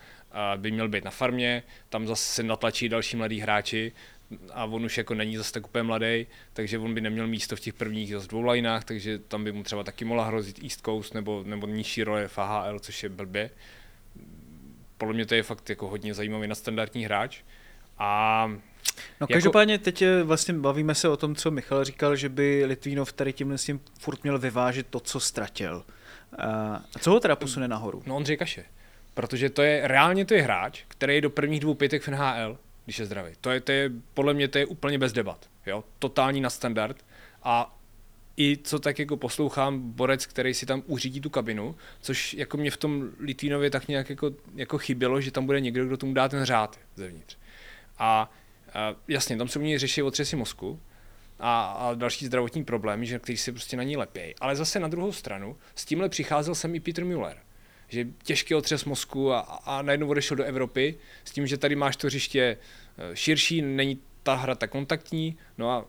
by 0.57 0.71
měl 0.71 0.89
být 0.89 1.05
na 1.05 1.11
farmě, 1.11 1.63
tam 1.89 2.07
zase 2.07 2.33
se 2.33 2.43
natlačí 2.43 2.89
další 2.89 3.17
mladí 3.17 3.39
hráči, 3.39 3.91
a 4.53 4.65
on 4.65 4.85
už 4.85 4.97
jako 4.97 5.13
není 5.13 5.37
zase 5.37 5.53
tak 5.53 5.65
úplně 5.65 5.83
mladý, 5.83 6.27
takže 6.53 6.79
on 6.79 6.93
by 6.93 7.01
neměl 7.01 7.27
místo 7.27 7.55
v 7.55 7.59
těch 7.59 7.73
prvních 7.73 8.13
zase 8.13 8.27
dvou 8.27 8.41
lineách, 8.41 8.83
takže 8.83 9.19
tam 9.19 9.43
by 9.43 9.51
mu 9.51 9.63
třeba 9.63 9.83
taky 9.83 10.05
mohla 10.05 10.25
hrozit 10.25 10.63
East 10.63 10.81
Coast 10.85 11.13
nebo, 11.13 11.43
nebo 11.45 11.67
nižší 11.67 12.03
role 12.03 12.27
FHL, 12.27 12.79
což 12.79 13.03
je 13.03 13.09
blbě. 13.09 13.49
Podle 15.01 15.13
mě 15.13 15.25
to 15.25 15.35
je 15.35 15.43
fakt 15.43 15.69
jako 15.69 15.87
hodně 15.87 16.13
zajímavý 16.13 16.47
na 16.47 16.55
standardní 16.55 17.05
hráč. 17.05 17.41
A 17.97 18.47
No 18.47 18.57
jako... 19.19 19.33
každopádně 19.33 19.79
teď 19.79 20.01
eh, 20.01 20.23
vlastně 20.23 20.53
bavíme 20.53 20.95
se 20.95 21.09
o 21.09 21.17
tom, 21.17 21.35
co 21.35 21.51
Michal 21.51 21.83
říkal, 21.83 22.15
že 22.15 22.29
by 22.29 22.63
Litvínov 22.65 23.13
tady 23.13 23.33
tímhle 23.33 23.57
s 23.57 23.63
tím 23.65 23.79
furt 23.99 24.23
měl 24.23 24.39
vyvážit 24.39 24.87
to, 24.89 24.99
co 24.99 25.19
ztratil. 25.19 25.85
A 26.37 26.99
co 26.99 27.11
ho 27.11 27.19
teda 27.19 27.35
posune 27.35 27.67
nahoru? 27.67 28.03
No 28.05 28.15
Ondřej 28.15 28.37
Kaše. 28.37 28.65
Protože 29.13 29.49
to 29.49 29.61
je, 29.61 29.87
reálně 29.87 30.25
to 30.25 30.33
je 30.33 30.41
hráč, 30.41 30.83
který 30.87 31.15
je 31.15 31.21
do 31.21 31.29
prvních 31.29 31.59
dvou 31.59 31.73
pětek 31.73 32.03
v 32.03 32.07
NHL, 32.07 32.57
když 32.85 32.99
je 32.99 33.05
zdravý. 33.05 33.31
To 33.41 33.51
je, 33.51 33.61
to 33.61 33.71
je, 33.71 33.91
podle 34.13 34.33
mě 34.33 34.47
to 34.47 34.57
je 34.57 34.65
úplně 34.65 34.97
bez 34.97 35.13
debat. 35.13 35.45
Jo? 35.65 35.83
Totální 35.99 36.41
na 36.41 36.49
standard. 36.49 37.05
A 37.43 37.77
i 38.37 38.57
co 38.63 38.79
tak 38.79 38.99
jako 38.99 39.17
poslouchám, 39.17 39.91
borec, 39.91 40.25
který 40.25 40.53
si 40.53 40.65
tam 40.65 40.83
uřídí 40.85 41.21
tu 41.21 41.29
kabinu, 41.29 41.75
což 42.01 42.33
jako 42.33 42.57
mě 42.57 42.71
v 42.71 42.77
tom 42.77 43.09
Litvínově 43.19 43.69
tak 43.69 43.87
nějak 43.87 44.09
jako, 44.09 44.31
jako 44.55 44.77
chybělo, 44.77 45.21
že 45.21 45.31
tam 45.31 45.45
bude 45.45 45.61
někdo, 45.61 45.85
kdo 45.85 45.97
tomu 45.97 46.13
dá 46.13 46.29
ten 46.29 46.45
řád 46.45 46.79
zevnitř. 46.95 47.37
A, 47.97 48.31
a 48.73 48.95
jasně, 49.07 49.37
tam 49.37 49.47
se 49.47 49.59
u 49.59 49.61
něj 49.61 49.77
řeší 49.77 50.01
otřesy 50.01 50.35
mozku, 50.35 50.79
a, 51.39 51.63
a 51.65 51.93
další 51.93 52.25
zdravotní 52.25 52.63
problémy, 52.63 53.05
že, 53.05 53.19
který 53.19 53.37
si 53.37 53.51
prostě 53.51 53.77
na 53.77 53.83
ní 53.83 53.97
lepějí. 53.97 54.35
Ale 54.41 54.55
zase 54.55 54.79
na 54.79 54.87
druhou 54.87 55.11
stranu, 55.11 55.57
s 55.75 55.85
tímhle 55.85 56.09
přicházel 56.09 56.55
jsem 56.55 56.75
i 56.75 56.79
Peter 56.79 57.05
Müller 57.05 57.37
že 57.91 58.07
těžký 58.23 58.55
otřes 58.55 58.85
mozku 58.85 59.33
a, 59.33 59.39
a 59.39 59.81
najednou 59.81 60.07
odešel 60.07 60.37
do 60.37 60.43
Evropy 60.43 60.97
s 61.23 61.31
tím, 61.31 61.47
že 61.47 61.57
tady 61.57 61.75
máš 61.75 61.95
to 61.95 62.07
hřiště 62.07 62.57
eh, 62.97 63.15
širší, 63.15 63.61
není 63.61 63.99
ta 64.23 64.35
hra 64.35 64.55
tak 64.55 64.69
kontaktní, 64.69 65.37
no 65.57 65.69
a 65.71 65.85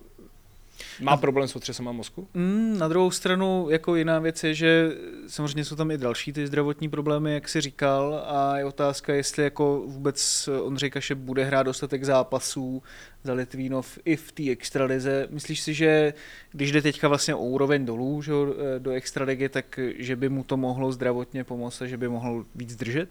má 1.00 1.16
problém 1.16 1.48
s 1.48 1.56
otřesem 1.56 1.84
mozku? 1.84 2.28
Mm, 2.34 2.78
na 2.78 2.88
druhou 2.88 3.10
stranu, 3.10 3.66
jako 3.70 3.96
jiná 3.96 4.18
věc 4.18 4.44
je, 4.44 4.54
že 4.54 4.90
samozřejmě 5.26 5.64
jsou 5.64 5.76
tam 5.76 5.90
i 5.90 5.98
další 5.98 6.32
ty 6.32 6.46
zdravotní 6.46 6.88
problémy, 6.88 7.34
jak 7.34 7.48
si 7.48 7.60
říkal, 7.60 8.24
a 8.26 8.58
je 8.58 8.64
otázka, 8.64 9.14
jestli 9.14 9.44
jako 9.44 9.82
vůbec 9.86 10.48
Ondřej 10.62 10.90
Kaše 10.90 11.14
bude 11.14 11.44
hrát 11.44 11.62
dostatek 11.62 12.04
zápasů 12.04 12.82
za 13.24 13.32
Litvínov 13.32 13.98
i 14.04 14.16
v 14.16 14.32
té 14.32 14.50
extralize. 14.50 15.28
Myslíš 15.30 15.60
si, 15.60 15.74
že 15.74 16.14
když 16.52 16.72
jde 16.72 16.82
teďka 16.82 17.08
vlastně 17.08 17.34
o 17.34 17.44
úroveň 17.44 17.84
dolů 17.84 18.22
že, 18.22 18.32
do 18.78 18.90
extraligy, 18.90 19.48
tak 19.48 19.78
že 19.96 20.16
by 20.16 20.28
mu 20.28 20.44
to 20.44 20.56
mohlo 20.56 20.92
zdravotně 20.92 21.44
pomoct 21.44 21.82
a 21.82 21.86
že 21.86 21.96
by 21.96 22.08
mohl 22.08 22.44
víc 22.54 22.76
držet? 22.76 23.08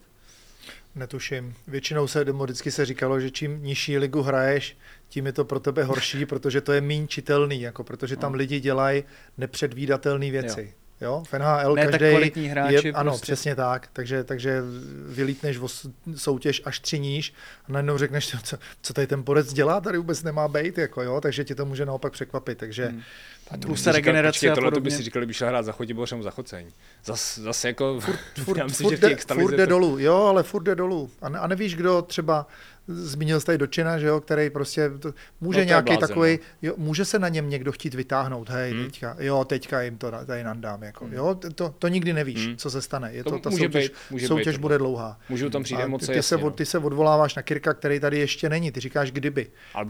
Netuším. 0.96 1.54
Většinou 1.68 2.08
se 2.08 2.24
vždycky 2.24 2.72
se 2.72 2.86
říkalo, 2.86 3.20
že 3.20 3.32
čím 3.32 3.64
nižší 3.64 3.98
ligu 3.98 4.22
hraješ, 4.22 4.78
tím 5.10 5.26
je 5.26 5.34
to 5.34 5.46
pro 5.46 5.60
tebe 5.60 5.84
horší, 5.84 6.26
protože 6.32 6.62
to 6.62 6.72
je 6.72 6.82
méně 6.82 7.08
čitelný, 7.08 7.62
jako 7.62 7.84
protože 7.84 8.16
tam 8.16 8.32
no. 8.32 8.38
lidi 8.38 8.60
dělají 8.60 9.04
nepředvídatelné 9.38 10.32
věci. 10.32 10.62
Jo. 10.62 10.82
Jo, 11.02 11.24
v 11.28 11.34
NHL 11.34 11.76
ne 11.76 11.86
každý 11.86 12.48
hráči 12.48 12.88
je, 12.88 12.94
ano, 12.94 13.12
prostě. 13.12 13.24
přesně 13.24 13.56
tak, 13.56 13.90
takže, 13.94 14.24
takže 14.24 14.62
vylítneš 15.08 15.58
o 15.58 15.68
soutěž 16.16 16.62
až 16.66 16.80
tři 16.80 17.00
níž 17.00 17.34
a 17.66 17.72
najednou 17.72 17.98
řekneš, 17.98 18.36
co, 18.44 18.58
co 18.82 18.94
tady 18.94 19.08
ten 19.08 19.24
porec 19.24 19.54
dělá, 19.54 19.82
tady 19.82 19.98
vůbec 19.98 20.24
nemá 20.24 20.48
být, 20.48 20.78
jako 20.78 21.02
jo, 21.02 21.22
takže 21.22 21.44
ti 21.44 21.56
to 21.56 21.66
může 21.66 21.86
naopak 21.86 22.14
překvapit, 22.14 22.58
takže 22.58 22.86
hmm. 22.86 23.02
A 23.52 23.58
plus 23.58 23.84
ta 23.84 23.92
regenerace 23.92 24.50
a 24.50 24.56
tohle 24.56 24.72
to 24.72 24.80
by 24.80 24.92
si 24.92 25.04
říkali, 25.04 25.26
když 25.26 25.38
šel 25.38 25.48
hrát 25.48 25.66
za 25.66 25.72
Chotěbořem 25.72 26.24
za 26.24 26.32
Choceň. 26.32 26.72
Zas, 27.06 27.40
zase 27.40 27.68
jako, 27.68 28.00
furt, 28.00 28.20
furt, 28.44 28.64
myslím, 28.64 28.90
furt, 28.90 29.10
že 29.10 29.16
furt 29.34 29.56
jde 29.56 29.68
dolů, 29.68 30.00
jo, 30.00 30.24
ale 30.24 30.44
furt 30.44 30.64
jde 30.64 30.76
dolů. 30.76 31.10
A, 31.22 31.30
ne, 31.30 31.40
a 31.40 31.48
nevíš, 31.48 31.76
kdo 31.76 32.02
třeba 32.02 32.48
zmínil 32.88 33.40
jsi 33.40 33.46
tady 33.46 33.58
Dočina, 33.58 34.00
že 34.00 34.08
jo, 34.08 34.22
který 34.22 34.50
prostě 34.50 34.92
to, 35.00 35.14
může 35.42 35.60
no, 35.60 35.66
nějaký 35.66 35.98
takový, 35.98 36.32
no. 36.32 36.40
jo, 36.62 36.74
může 36.78 37.06
se 37.06 37.20
na 37.20 37.30
něm 37.30 37.50
někdo 37.50 37.72
chtít 37.72 37.94
vytáhnout, 37.94 38.50
hej, 38.50 38.72
hmm. 38.72 38.86
teďka, 38.86 39.16
jo, 39.20 39.46
teďka 39.46 39.82
jim 39.82 39.98
to 39.98 40.12
tady 40.26 40.44
nandám, 40.44 40.84
jako, 40.84 41.06
hmm. 41.06 41.14
jo, 41.14 41.40
to, 41.56 41.76
to 41.80 41.88
nikdy 41.88 42.14
nevíš, 42.14 42.48
hmm. 42.48 42.58
co 42.58 42.72
se 42.72 42.82
stane, 42.82 43.14
je 43.14 43.24
to, 43.24 43.30
to 43.30 43.40
ta 43.40 43.50
může 43.50 43.64
soutěž, 43.64 43.90
být, 43.90 43.98
může 44.12 44.28
soutěž 44.28 44.56
být, 44.56 44.62
bude 44.62 44.78
dlouhá. 44.78 45.20
Můžu 45.30 45.50
tam 45.50 45.64
přijít 45.64 45.86
moc 45.88 46.08
ty, 46.08 46.14
ty, 46.14 46.24
se, 46.24 46.38
no. 46.38 46.52
ty 46.52 46.66
se 46.66 46.78
odvoláváš 46.78 47.36
na 47.36 47.42
Kirka, 47.42 47.74
který 47.74 48.00
tady 48.00 48.20
ještě 48.20 48.50
není, 48.50 48.72
ty 48.72 48.80
říkáš 48.80 49.12
kdyby. 49.12 49.48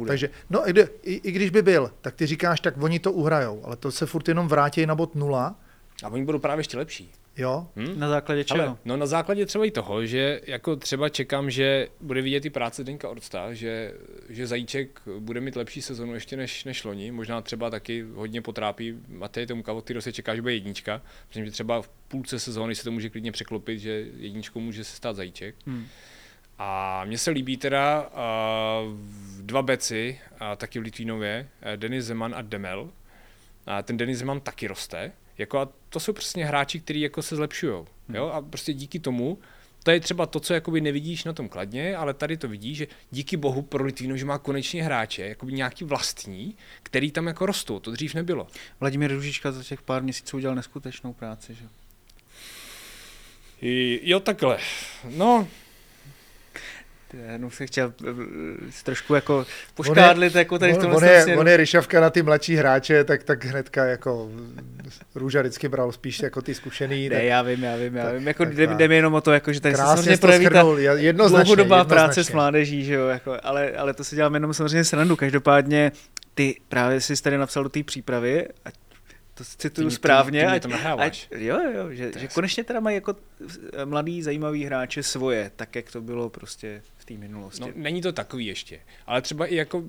Takže, 0.08 0.30
no 0.50 0.70
i, 0.70 0.74
i, 1.04 1.14
i, 1.14 1.32
když 1.32 1.50
by 1.50 1.62
byl, 1.62 1.92
tak 2.02 2.16
ty 2.16 2.26
říkáš, 2.26 2.60
tak 2.60 2.84
oni 2.84 3.00
to 3.00 3.12
uhrajou, 3.12 3.66
ale 3.66 3.76
to 3.76 3.92
se 3.92 4.06
furt 4.06 4.28
jenom 4.28 4.48
vrátí 4.48 4.86
na 4.86 4.96
bod 4.96 5.16
nula. 5.16 5.56
A 6.04 6.10
oni 6.10 6.26
budou 6.26 6.40
právě 6.40 6.60
ještě 6.60 6.78
lepší. 6.78 7.12
Jo? 7.38 7.68
Hm? 7.76 8.00
Na 8.00 8.10
základě 8.10 8.44
čeho? 8.44 8.62
Ale, 8.62 8.78
no 8.86 8.98
na 8.98 9.06
základě 9.06 9.46
třeba 9.46 9.66
i 9.66 9.72
toho, 9.72 10.06
že 10.06 10.42
jako 10.48 10.76
třeba 10.76 11.10
čekám, 11.10 11.50
že 11.52 11.88
bude 12.02 12.22
vidět 12.22 12.46
i 12.46 12.50
práce 12.50 12.84
Denka 12.84 13.10
Orsta, 13.10 13.54
že, 13.54 13.94
že 14.30 14.48
Zajíček 14.48 15.02
bude 15.20 15.42
mít 15.42 15.56
lepší 15.56 15.82
sezonu 15.82 16.14
ještě 16.14 16.38
než, 16.38 16.64
než 16.64 16.84
loni. 16.84 17.12
Možná 17.12 17.42
třeba 17.42 17.70
taky 17.70 18.06
hodně 18.14 18.42
potrápí 18.42 18.98
Matej 19.08 19.46
tomu 19.46 19.64
od 19.68 19.84
kterého 19.84 20.02
se 20.02 20.14
čeká, 20.14 20.36
že 20.36 20.42
bude 20.42 20.54
jednička. 20.54 21.02
Protože 21.30 21.52
třeba 21.52 21.82
v 21.82 21.90
půlce 22.08 22.40
sezóny 22.40 22.76
se 22.76 22.84
to 22.84 22.92
může 22.92 23.10
klidně 23.10 23.32
překlopit, 23.32 23.80
že 23.80 24.06
jedničkou 24.18 24.60
může 24.60 24.84
se 24.84 24.96
stát 24.96 25.16
Zajíček. 25.16 25.56
Hmm. 25.66 25.88
A 26.58 27.04
mně 27.06 27.18
se 27.18 27.32
líbí 27.32 27.58
teda 27.58 28.10
uh, 28.10 28.98
dva 29.42 29.62
beci, 29.62 30.20
uh, 30.32 30.38
taky 30.58 30.80
v 30.80 30.82
Litvínově, 30.82 31.50
uh, 31.62 31.78
Denis 31.78 32.06
Zeman 32.06 32.36
a 32.36 32.42
Demel. 32.42 32.90
A 33.66 33.82
ten 33.82 33.98
Denis 33.98 34.18
Zeman 34.18 34.40
taky 34.40 34.68
roste. 34.68 35.12
Jako 35.38 35.60
a 35.60 35.70
to 35.90 36.00
jsou 36.00 36.14
přesně 36.14 36.46
hráči, 36.46 36.80
kteří 36.80 37.02
jako 37.02 37.22
se 37.22 37.36
zlepšují. 37.36 37.74
Hmm. 38.08 38.16
Jo? 38.16 38.28
A 38.28 38.42
prostě 38.42 38.74
díky 38.74 39.00
tomu, 39.00 39.38
to 39.84 39.92
je 39.92 40.00
třeba 40.00 40.26
to, 40.26 40.40
co 40.40 40.54
jakoby 40.54 40.82
nevidíš 40.82 41.24
na 41.24 41.34
tom 41.34 41.50
kladně, 41.50 41.96
ale 41.96 42.14
tady 42.14 42.38
to 42.38 42.48
vidíš, 42.48 42.78
že 42.78 42.88
díky 43.12 43.38
bohu 43.38 43.62
pro 43.62 43.84
Litvínu, 43.84 44.18
že 44.18 44.26
má 44.26 44.38
konečně 44.38 44.84
hráče, 44.84 45.28
jakoby 45.28 45.54
nějaký 45.54 45.86
vlastní, 45.86 46.56
který 46.84 47.12
tam 47.12 47.28
jako 47.28 47.46
rostou, 47.46 47.80
to 47.80 47.92
dřív 47.92 48.16
nebylo. 48.16 48.48
Vladimír 48.80 49.14
Ružička 49.14 49.52
za 49.52 49.64
těch 49.64 49.82
pár 49.82 50.04
měsíců 50.04 50.38
udělal 50.38 50.56
neskutečnou 50.56 51.14
práci, 51.14 51.56
že? 51.56 51.66
I, 53.62 54.00
jo, 54.04 54.20
takhle. 54.20 54.58
No, 55.10 55.48
jenom 57.14 57.52
se 57.52 57.68
chtěl 57.68 57.94
eh, 58.08 58.12
trošku 58.84 59.16
jako 59.16 59.46
poškádlit, 59.76 60.36
jako 60.36 60.60
tady 60.60 60.74
v 60.74 60.78
tom 60.78 60.96
on, 60.96 61.04
je, 61.04 61.38
on 61.38 61.48
je 61.48 61.58
ryšavka 61.58 62.02
na 62.02 62.10
ty 62.10 62.22
mladší 62.22 62.56
hráče, 62.56 63.04
tak, 63.04 63.24
tak 63.24 63.46
hnedka 63.46 63.86
jako 63.86 64.30
Růža 65.16 65.42
vždycky 65.42 65.70
bral 65.70 65.92
spíš 65.92 66.20
jako 66.20 66.42
ty 66.42 66.54
zkušený. 66.54 67.10
Ne, 67.10 67.16
tak, 67.16 67.24
já 67.24 67.42
vím, 67.42 67.64
já 67.64 67.76
vím, 67.76 67.96
já 67.96 68.12
vím. 68.12 68.28
Jako 68.28 68.46
jde, 68.46 68.68
jde, 68.68 68.88
mi 68.88 68.96
jenom 68.96 69.14
o 69.14 69.22
to, 69.22 69.32
jako, 69.32 69.54
že 69.54 69.62
tady 69.62 69.76
se 69.76 69.82
samozřejmě 69.82 70.18
projeví 70.18 70.46
ta 70.50 70.64
dlouhodobá 71.28 71.84
práce 71.84 72.24
s 72.24 72.32
mládeží, 72.32 72.84
že 72.86 72.94
jo, 72.94 73.08
jako, 73.08 73.38
ale, 73.44 73.72
ale 73.72 73.94
to 73.94 74.04
se 74.04 74.16
dělám 74.16 74.34
jenom 74.34 74.54
samozřejmě 74.54 74.84
srandu. 74.84 75.16
Každopádně 75.16 75.92
ty 76.34 76.56
právě 76.70 77.02
jsi 77.02 77.24
tady 77.24 77.38
napsal 77.38 77.64
do 77.64 77.70
té 77.70 77.84
přípravy, 77.84 78.48
ať 78.66 78.74
to 79.34 79.44
cituju 79.44 79.90
ty, 79.90 79.96
správně. 79.96 80.52
Ty, 80.54 80.60
ty 80.60 80.68
to 80.68 81.00
ať, 81.00 81.28
jo, 81.36 81.60
jo, 81.76 81.90
že, 81.90 82.12
že 82.18 82.28
konečně 82.28 82.64
teda 82.64 82.80
mají 82.80 82.96
jako 82.96 83.16
mladý, 83.86 84.22
zajímavý 84.22 84.66
hráče 84.66 85.04
svoje, 85.04 85.52
tak 85.56 85.76
jak 85.76 85.92
to 85.92 86.02
bylo 86.02 86.30
prostě 86.30 86.82
v 86.98 87.01
té 87.14 87.20
minulosti. 87.20 87.62
No, 87.62 87.72
není 87.76 88.02
to 88.02 88.12
takový 88.12 88.46
ještě, 88.46 88.80
ale 89.08 89.22
třeba 89.22 89.46
i 89.46 89.56
jako 89.56 89.84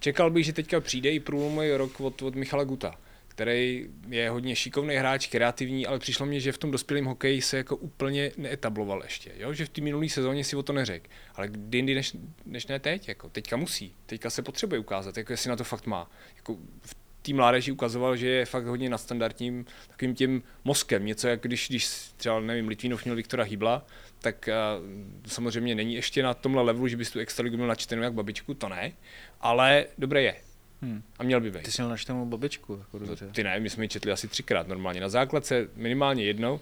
čekal 0.00 0.30
bych, 0.30 0.46
že 0.46 0.52
teďka 0.52 0.80
přijde 0.80 1.10
i 1.10 1.20
průlomový 1.20 1.72
rok 1.72 2.00
od, 2.00 2.22
od 2.22 2.34
Michala 2.34 2.64
Guta 2.64 2.98
který 3.38 3.88
je 4.08 4.30
hodně 4.30 4.56
šikovný 4.56 4.94
hráč, 4.94 5.26
kreativní, 5.26 5.86
ale 5.86 5.98
přišlo 5.98 6.26
mně, 6.26 6.40
že 6.40 6.52
v 6.52 6.58
tom 6.58 6.70
dospělém 6.70 7.04
hokeji 7.04 7.42
se 7.42 7.56
jako 7.56 7.76
úplně 7.76 8.32
neetabloval 8.36 9.02
ještě. 9.02 9.30
Jo? 9.36 9.52
Že 9.52 9.66
v 9.66 9.68
té 9.68 9.80
minulé 9.80 10.08
sezóně 10.08 10.44
si 10.44 10.56
o 10.56 10.62
to 10.62 10.72
neřekl. 10.72 11.06
Ale 11.34 11.48
kdy 11.48 11.78
jindy 11.78 11.94
než, 11.94 12.16
než 12.46 12.66
ne 12.66 12.78
teď? 12.78 13.08
Jako, 13.08 13.28
teďka 13.28 13.56
musí. 13.56 13.94
Teďka 14.06 14.30
se 14.30 14.42
potřebuje 14.42 14.78
ukázat, 14.78 15.16
jako 15.16 15.32
jestli 15.32 15.50
na 15.50 15.56
to 15.56 15.64
fakt 15.64 15.86
má. 15.86 16.10
Jako 16.36 16.56
v 16.82 16.94
té 17.22 17.34
mládeži 17.34 17.72
ukazoval, 17.72 18.16
že 18.16 18.28
je 18.28 18.46
fakt 18.46 18.66
hodně 18.66 18.90
nadstandardním 18.90 19.66
takovým 19.88 20.14
tím 20.14 20.42
mozkem. 20.64 21.06
Něco 21.06 21.28
jak 21.28 21.40
když, 21.40 21.68
když 21.68 21.88
třeba, 22.16 22.40
nevím, 22.40 22.68
Litvínov 22.68 23.04
měl 23.04 23.16
Viktora 23.16 23.44
Hybla, 23.44 23.86
tak 24.20 24.48
uh, 24.48 24.86
samozřejmě 25.30 25.74
není 25.74 25.94
ještě 25.94 26.22
na 26.22 26.34
tomhle 26.34 26.62
levelu, 26.62 26.88
že 26.88 26.96
bys 26.96 27.10
tu 27.10 27.18
extraligu 27.18 27.56
měl 27.56 27.68
načtenou 27.68 28.02
jak 28.02 28.12
babičku, 28.12 28.54
to 28.54 28.68
ne, 28.68 28.92
ale 29.40 29.86
dobré 29.98 30.22
je. 30.22 30.34
Hmm. 30.82 31.02
A 31.18 31.22
měl 31.22 31.40
by 31.40 31.50
být. 31.50 31.62
Ty 31.62 31.72
jsi 31.72 31.82
měl 31.82 31.90
načtenou 31.90 32.26
babičku. 32.26 32.76
Jako 32.78 32.98
dobře. 32.98 33.28
Ty 33.32 33.44
ne, 33.44 33.60
my 33.60 33.70
jsme 33.70 33.84
ji 33.84 33.88
četli 33.88 34.12
asi 34.12 34.28
třikrát 34.28 34.68
normálně. 34.68 35.00
Na 35.00 35.08
základce 35.08 35.68
minimálně 35.76 36.24
jednou. 36.24 36.60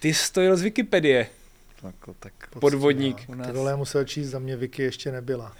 Ty 0.00 0.14
stojil 0.14 0.56
z 0.56 0.62
Wikipedie. 0.62 1.26
Jako, 1.82 2.14
tak 2.14 2.32
Podvodník. 2.60 3.26
Ty 3.46 3.52
vole, 3.52 3.76
musel 3.76 4.04
číst, 4.04 4.28
za 4.28 4.38
mě 4.38 4.56
Wiki 4.56 4.82
ještě 4.82 5.12
nebyla. 5.12 5.56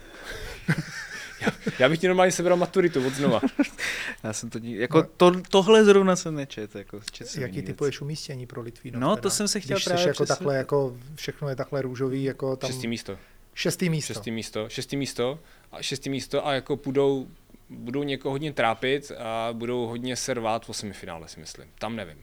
Já, 1.41 1.53
já 1.79 1.89
bych 1.89 2.01
ti 2.01 2.07
normálně 2.07 2.33
sebral 2.33 2.57
maturitu 2.57 3.07
od 3.07 3.15
znova. 3.15 3.41
já 4.25 4.33
jsem 4.33 4.51
to, 4.51 4.59
jako 4.63 4.99
no. 4.99 5.09
to, 5.17 5.33
tohle 5.51 5.85
zrovna 5.85 6.17
jsem 6.17 6.35
nečet. 6.35 6.77
Jako, 6.77 7.01
čet 7.13 7.37
Jaký 7.37 7.63
typuješ 7.63 8.01
umístění 8.01 8.47
pro 8.47 8.63
Litvíno? 8.63 9.01
No, 9.01 9.17
teda? 9.17 9.23
to 9.23 9.31
jsem 9.31 9.49
se 9.49 9.61
chtěl 9.61 9.77
Když 9.77 9.85
právě 9.85 10.07
jako 10.07 10.27
takhle, 10.27 10.57
jako 10.57 10.97
všechno 11.15 11.49
je 11.49 11.57
takhle 11.57 11.83
růžový, 11.83 12.25
jako 12.25 12.57
tam... 12.57 12.71
Šestý 12.71 12.89
místo. 12.89 13.19
Šestý 13.55 13.91
místo. 13.91 14.15
Šestý 14.15 14.31
místo, 14.31 14.69
šestý 14.69 14.97
místo 14.97 15.39
a 15.73 15.83
šestý 15.83 16.11
místo 16.11 16.47
a 16.47 16.53
jako 16.53 16.77
půjdou, 16.77 17.27
budou 17.71 18.03
někoho 18.03 18.33
hodně 18.33 18.53
trápit 18.53 19.13
a 19.19 19.49
budou 19.53 19.87
hodně 19.87 20.17
servát 20.17 20.67
v 20.67 20.73
semifinále, 20.73 21.29
si 21.29 21.41
myslím. 21.41 21.69
Tam 21.79 21.97
nevím. 21.97 22.19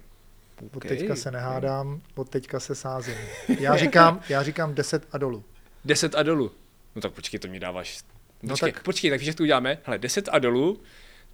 Od 0.66 0.76
okay. 0.76 0.98
teďka 0.98 1.16
se 1.16 1.32
nehádám, 1.32 2.02
od 2.16 2.30
teďka 2.30 2.60
se 2.60 2.76
sázím. 2.76 3.16
Já 3.60 3.78
říkám, 3.78 4.22
já 4.30 4.44
říkám 4.44 4.76
10 4.76 5.08
a 5.12 5.18
dolů. 5.18 5.44
10 5.86 6.16
a 6.16 6.24
dolů. 6.24 6.52
No 6.96 7.02
tak 7.02 7.12
počkej, 7.12 7.40
to 7.40 7.48
mi 7.48 7.60
dáváš 7.60 8.00
No 8.44 8.50
počkej, 8.50 8.72
tak- 8.72 8.84
počkej, 8.84 9.10
tak 9.12 9.20
víš, 9.20 9.28
jak 9.28 9.36
to 9.38 9.44
uděláme? 9.44 9.78
Hele, 9.84 9.98
10 9.98 10.30
a 10.32 10.40
dolů, 10.40 10.80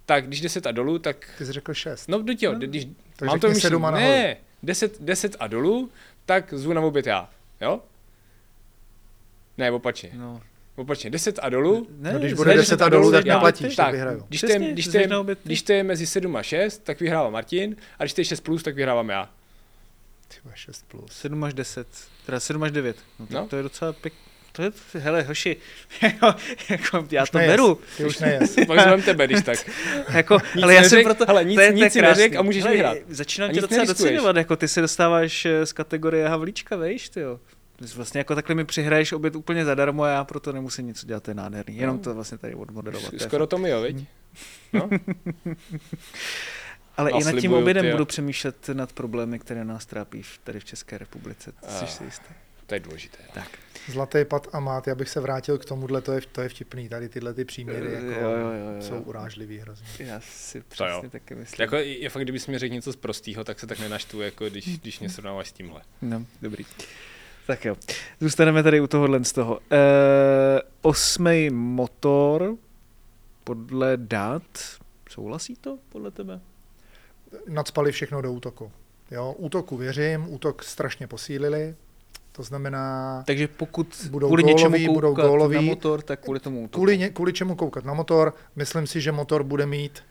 tak 0.06 0.26
když 0.26 0.40
10 0.40 0.66
a 0.66 0.72
dolů, 0.72 0.98
tak... 0.98 1.30
Ty 1.38 1.46
jsi 1.46 1.52
řekl 1.52 1.74
6. 1.74 2.08
No, 2.08 2.22
do 2.22 2.34
těho, 2.34 2.54
když... 2.54 2.86
tak 3.16 3.26
mám 3.28 3.40
to 3.40 3.48
myšleno. 3.48 3.60
sedm 3.60 3.84
a 3.84 3.90
nahoru. 3.90 4.08
Ne, 4.12 4.36
10, 4.62 5.02
10 5.02 5.36
a 5.40 5.46
dolů, 5.46 5.90
tak 6.26 6.54
zvu 6.54 6.72
na 6.72 6.80
oběd 6.80 7.06
já, 7.06 7.30
jo? 7.60 7.80
Ne, 9.58 9.70
opačně. 9.70 10.10
No. 10.14 10.40
Opačně, 10.76 11.10
10 11.10 11.38
a 11.42 11.48
dolů. 11.48 11.86
Ne, 11.98 12.12
No, 12.12 12.18
když 12.18 12.32
bude 12.32 12.50
ne, 12.50 12.56
10 12.56 12.82
a 12.82 12.88
dolů, 12.88 13.12
tak 13.12 13.26
já. 13.26 13.34
neplatíš, 13.34 13.76
tak 13.76 13.86
Tak, 13.86 13.94
vyhraju. 13.94 14.24
když 14.28 14.40
to, 14.40 14.46
je, 14.46 14.50
Přesně, 14.50 14.72
když, 14.72 14.84
to 14.84 14.90
jsi 14.90 14.98
je, 14.98 15.08
když 15.44 15.62
to 15.62 15.72
je 15.72 15.82
mezi 15.82 16.06
7 16.06 16.36
a 16.36 16.42
6, 16.42 16.84
tak 16.84 17.00
vyhrává 17.00 17.30
Martin, 17.30 17.76
a 17.98 18.02
když 18.04 18.12
to 18.12 18.20
je 18.20 18.24
6 18.24 18.40
plus, 18.40 18.62
tak 18.62 18.74
vyhrávám 18.74 19.08
já. 19.08 19.30
Ty 20.28 20.36
vole, 20.44 20.54
6 20.56 20.84
plus. 20.88 21.12
7 21.12 21.44
až 21.44 21.54
10, 21.54 21.86
teda 22.26 22.40
7 22.40 22.62
až 22.62 22.72
9. 22.72 22.96
No, 23.18 23.26
tak 23.26 23.34
No. 23.34 23.46
to 23.48 23.56
je 23.56 23.62
docela 23.62 23.92
pěk... 23.92 24.12
To 24.56 24.62
je, 24.62 24.70
hele, 24.94 25.22
hoši, 25.22 25.56
jako, 26.02 26.34
jako 26.68 27.06
já 27.10 27.22
Už 27.22 27.30
to 27.30 27.38
nejes. 27.38 27.52
beru. 27.52 27.80
Ty 27.96 28.04
už 28.04 28.18
nejes. 28.18 28.56
Pak 28.66 28.80
zvem 28.80 29.02
tebe, 29.02 29.26
když 29.26 29.42
tak. 29.42 29.70
Jako, 30.12 30.38
Nic 30.54 30.64
ale 30.64 30.74
já 30.74 30.82
jsem 30.82 31.02
proto, 31.04 31.24
hele, 31.26 31.44
nic- 31.44 31.54
to 31.56 31.60
je, 31.60 31.72
to 31.72 31.78
je 31.78 31.84
nic 31.84 31.92
si 31.92 31.98
krásný. 31.98 32.22
neřek 32.22 32.36
a 32.38 32.42
můžeš 32.42 32.62
Hele, 32.62 32.74
vyhrát. 32.74 32.96
Začínám 33.08 33.50
tě 33.50 33.60
docela 33.60 33.84
docenovat, 33.84 34.36
jako 34.36 34.56
ty 34.56 34.68
se 34.68 34.80
dostáváš 34.80 35.44
eh, 35.46 35.66
z 35.66 35.72
kategorie 35.72 36.28
Havlíčka, 36.28 36.76
vejš, 36.76 37.08
ty 37.08 37.20
jo. 37.20 37.40
Vlastně 37.96 38.18
jako 38.18 38.34
takhle 38.34 38.54
mi 38.54 38.64
přihraješ 38.64 39.12
oběd 39.12 39.36
úplně 39.36 39.64
zadarmo 39.64 40.02
a 40.02 40.08
já 40.08 40.24
proto 40.24 40.52
nemusím 40.52 40.86
nic 40.86 41.04
dělat, 41.04 41.22
to 41.22 41.30
je 41.30 41.34
nádherný. 41.34 41.76
Jenom 41.76 41.98
to 41.98 42.14
vlastně 42.14 42.38
tady 42.38 42.54
odmoderovat. 42.54 43.10
to 43.10 43.16
je 43.16 43.20
Skoro 43.20 43.46
to 43.46 43.58
mi, 43.58 43.68
jo, 43.70 43.82
viď? 43.82 44.04
No, 44.72 44.90
Ale 46.96 47.10
No, 47.10 47.20
i 47.20 47.24
nad 47.24 47.40
tím 47.40 47.52
obědem 47.52 47.90
budu 47.90 48.04
přemýšlet 48.04 48.68
nad 48.72 48.92
problémy, 48.92 49.38
které 49.38 49.64
nás 49.64 49.86
trápí 49.86 50.22
v- 50.22 50.38
tady 50.44 50.60
v 50.60 50.64
České 50.64 50.98
republice. 50.98 51.52
Jsi 51.68 51.86
si 51.86 52.04
jistý? 52.04 52.26
To 52.66 52.74
je 52.74 52.80
důležité. 52.80 53.18
Tak. 53.34 53.48
Zlatý 53.88 54.24
pat 54.24 54.48
a 54.52 54.60
mát, 54.60 54.86
já 54.86 54.94
bych 54.94 55.08
se 55.08 55.20
vrátil 55.20 55.58
k 55.58 55.64
tomuhle, 55.64 56.00
to 56.00 56.12
je, 56.12 56.20
to 56.32 56.40
je 56.40 56.48
vtipný, 56.48 56.88
tady 56.88 57.08
tyhle 57.08 57.34
ty 57.34 57.44
příměry 57.44 57.92
jako, 57.92 58.06
Jo, 58.06 58.30
jo, 58.30 58.38
jo, 58.38 58.74
jo. 58.76 58.82
jsou 58.82 59.00
urážlivý 59.00 59.58
hrozně. 59.58 59.86
Já 59.98 60.20
si 60.20 60.60
To 60.60 60.66
přesně 60.68 60.92
jo. 60.92 61.10
taky 61.10 61.34
myslím. 61.34 61.62
Jako, 61.64 61.76
je 61.76 62.08
fakt, 62.10 62.22
kdybys 62.22 62.46
mi 62.46 62.58
řekl 62.58 62.74
něco 62.74 62.92
z 62.92 62.96
prostýho, 62.96 63.44
tak 63.44 63.60
se 63.60 63.66
tak 63.66 63.78
nenaštvu, 63.78 64.20
jako 64.20 64.48
když, 64.48 64.78
když 64.80 65.00
mě 65.00 65.08
srovnáváš 65.10 65.48
s 65.48 65.52
tímhle. 65.52 65.82
No, 66.02 66.26
dobrý. 66.42 66.64
Tak 67.46 67.64
jo. 67.64 67.76
Zůstaneme 68.20 68.62
tady 68.62 68.80
u 68.80 68.86
tohohle 68.86 69.24
z 69.24 69.32
toho. 69.32 69.60
E, 69.72 69.76
osmý 70.82 71.50
motor 71.50 72.56
podle 73.44 73.96
dat. 73.96 74.42
Souhlasí 75.10 75.56
to 75.56 75.78
podle 75.88 76.10
tebe? 76.10 76.40
Nadspali 77.48 77.92
všechno 77.92 78.22
do 78.22 78.32
útoku. 78.32 78.72
Jo, 79.10 79.34
útoku 79.38 79.76
věřím, 79.76 80.32
útok 80.32 80.62
strašně 80.62 81.06
posílili, 81.06 81.74
to 82.36 82.42
znamená, 82.42 83.22
Takže 83.26 83.48
pokud 83.48 84.06
Budou 84.10 84.26
kvůli 84.26 84.42
góloví, 84.42 84.54
něčemu 84.54 84.94
budou 84.94 85.08
koukat 85.08 85.26
góloví. 85.26 85.54
na 85.56 85.62
motor, 85.62 86.02
tak 86.02 86.20
kvůli 86.20 86.40
tomu 86.40 86.58
útoku. 86.58 86.72
kvůli, 86.72 86.98
ně, 86.98 87.10
kvůli 87.10 87.32
čemu 87.32 87.54
koukat 87.56 87.84
na 87.84 87.94
motor, 87.94 88.34
myslím 88.56 88.86
si, 88.86 89.00
že 89.00 89.12
motor 89.12 89.42
bude 89.42 89.66
mít 89.66 90.02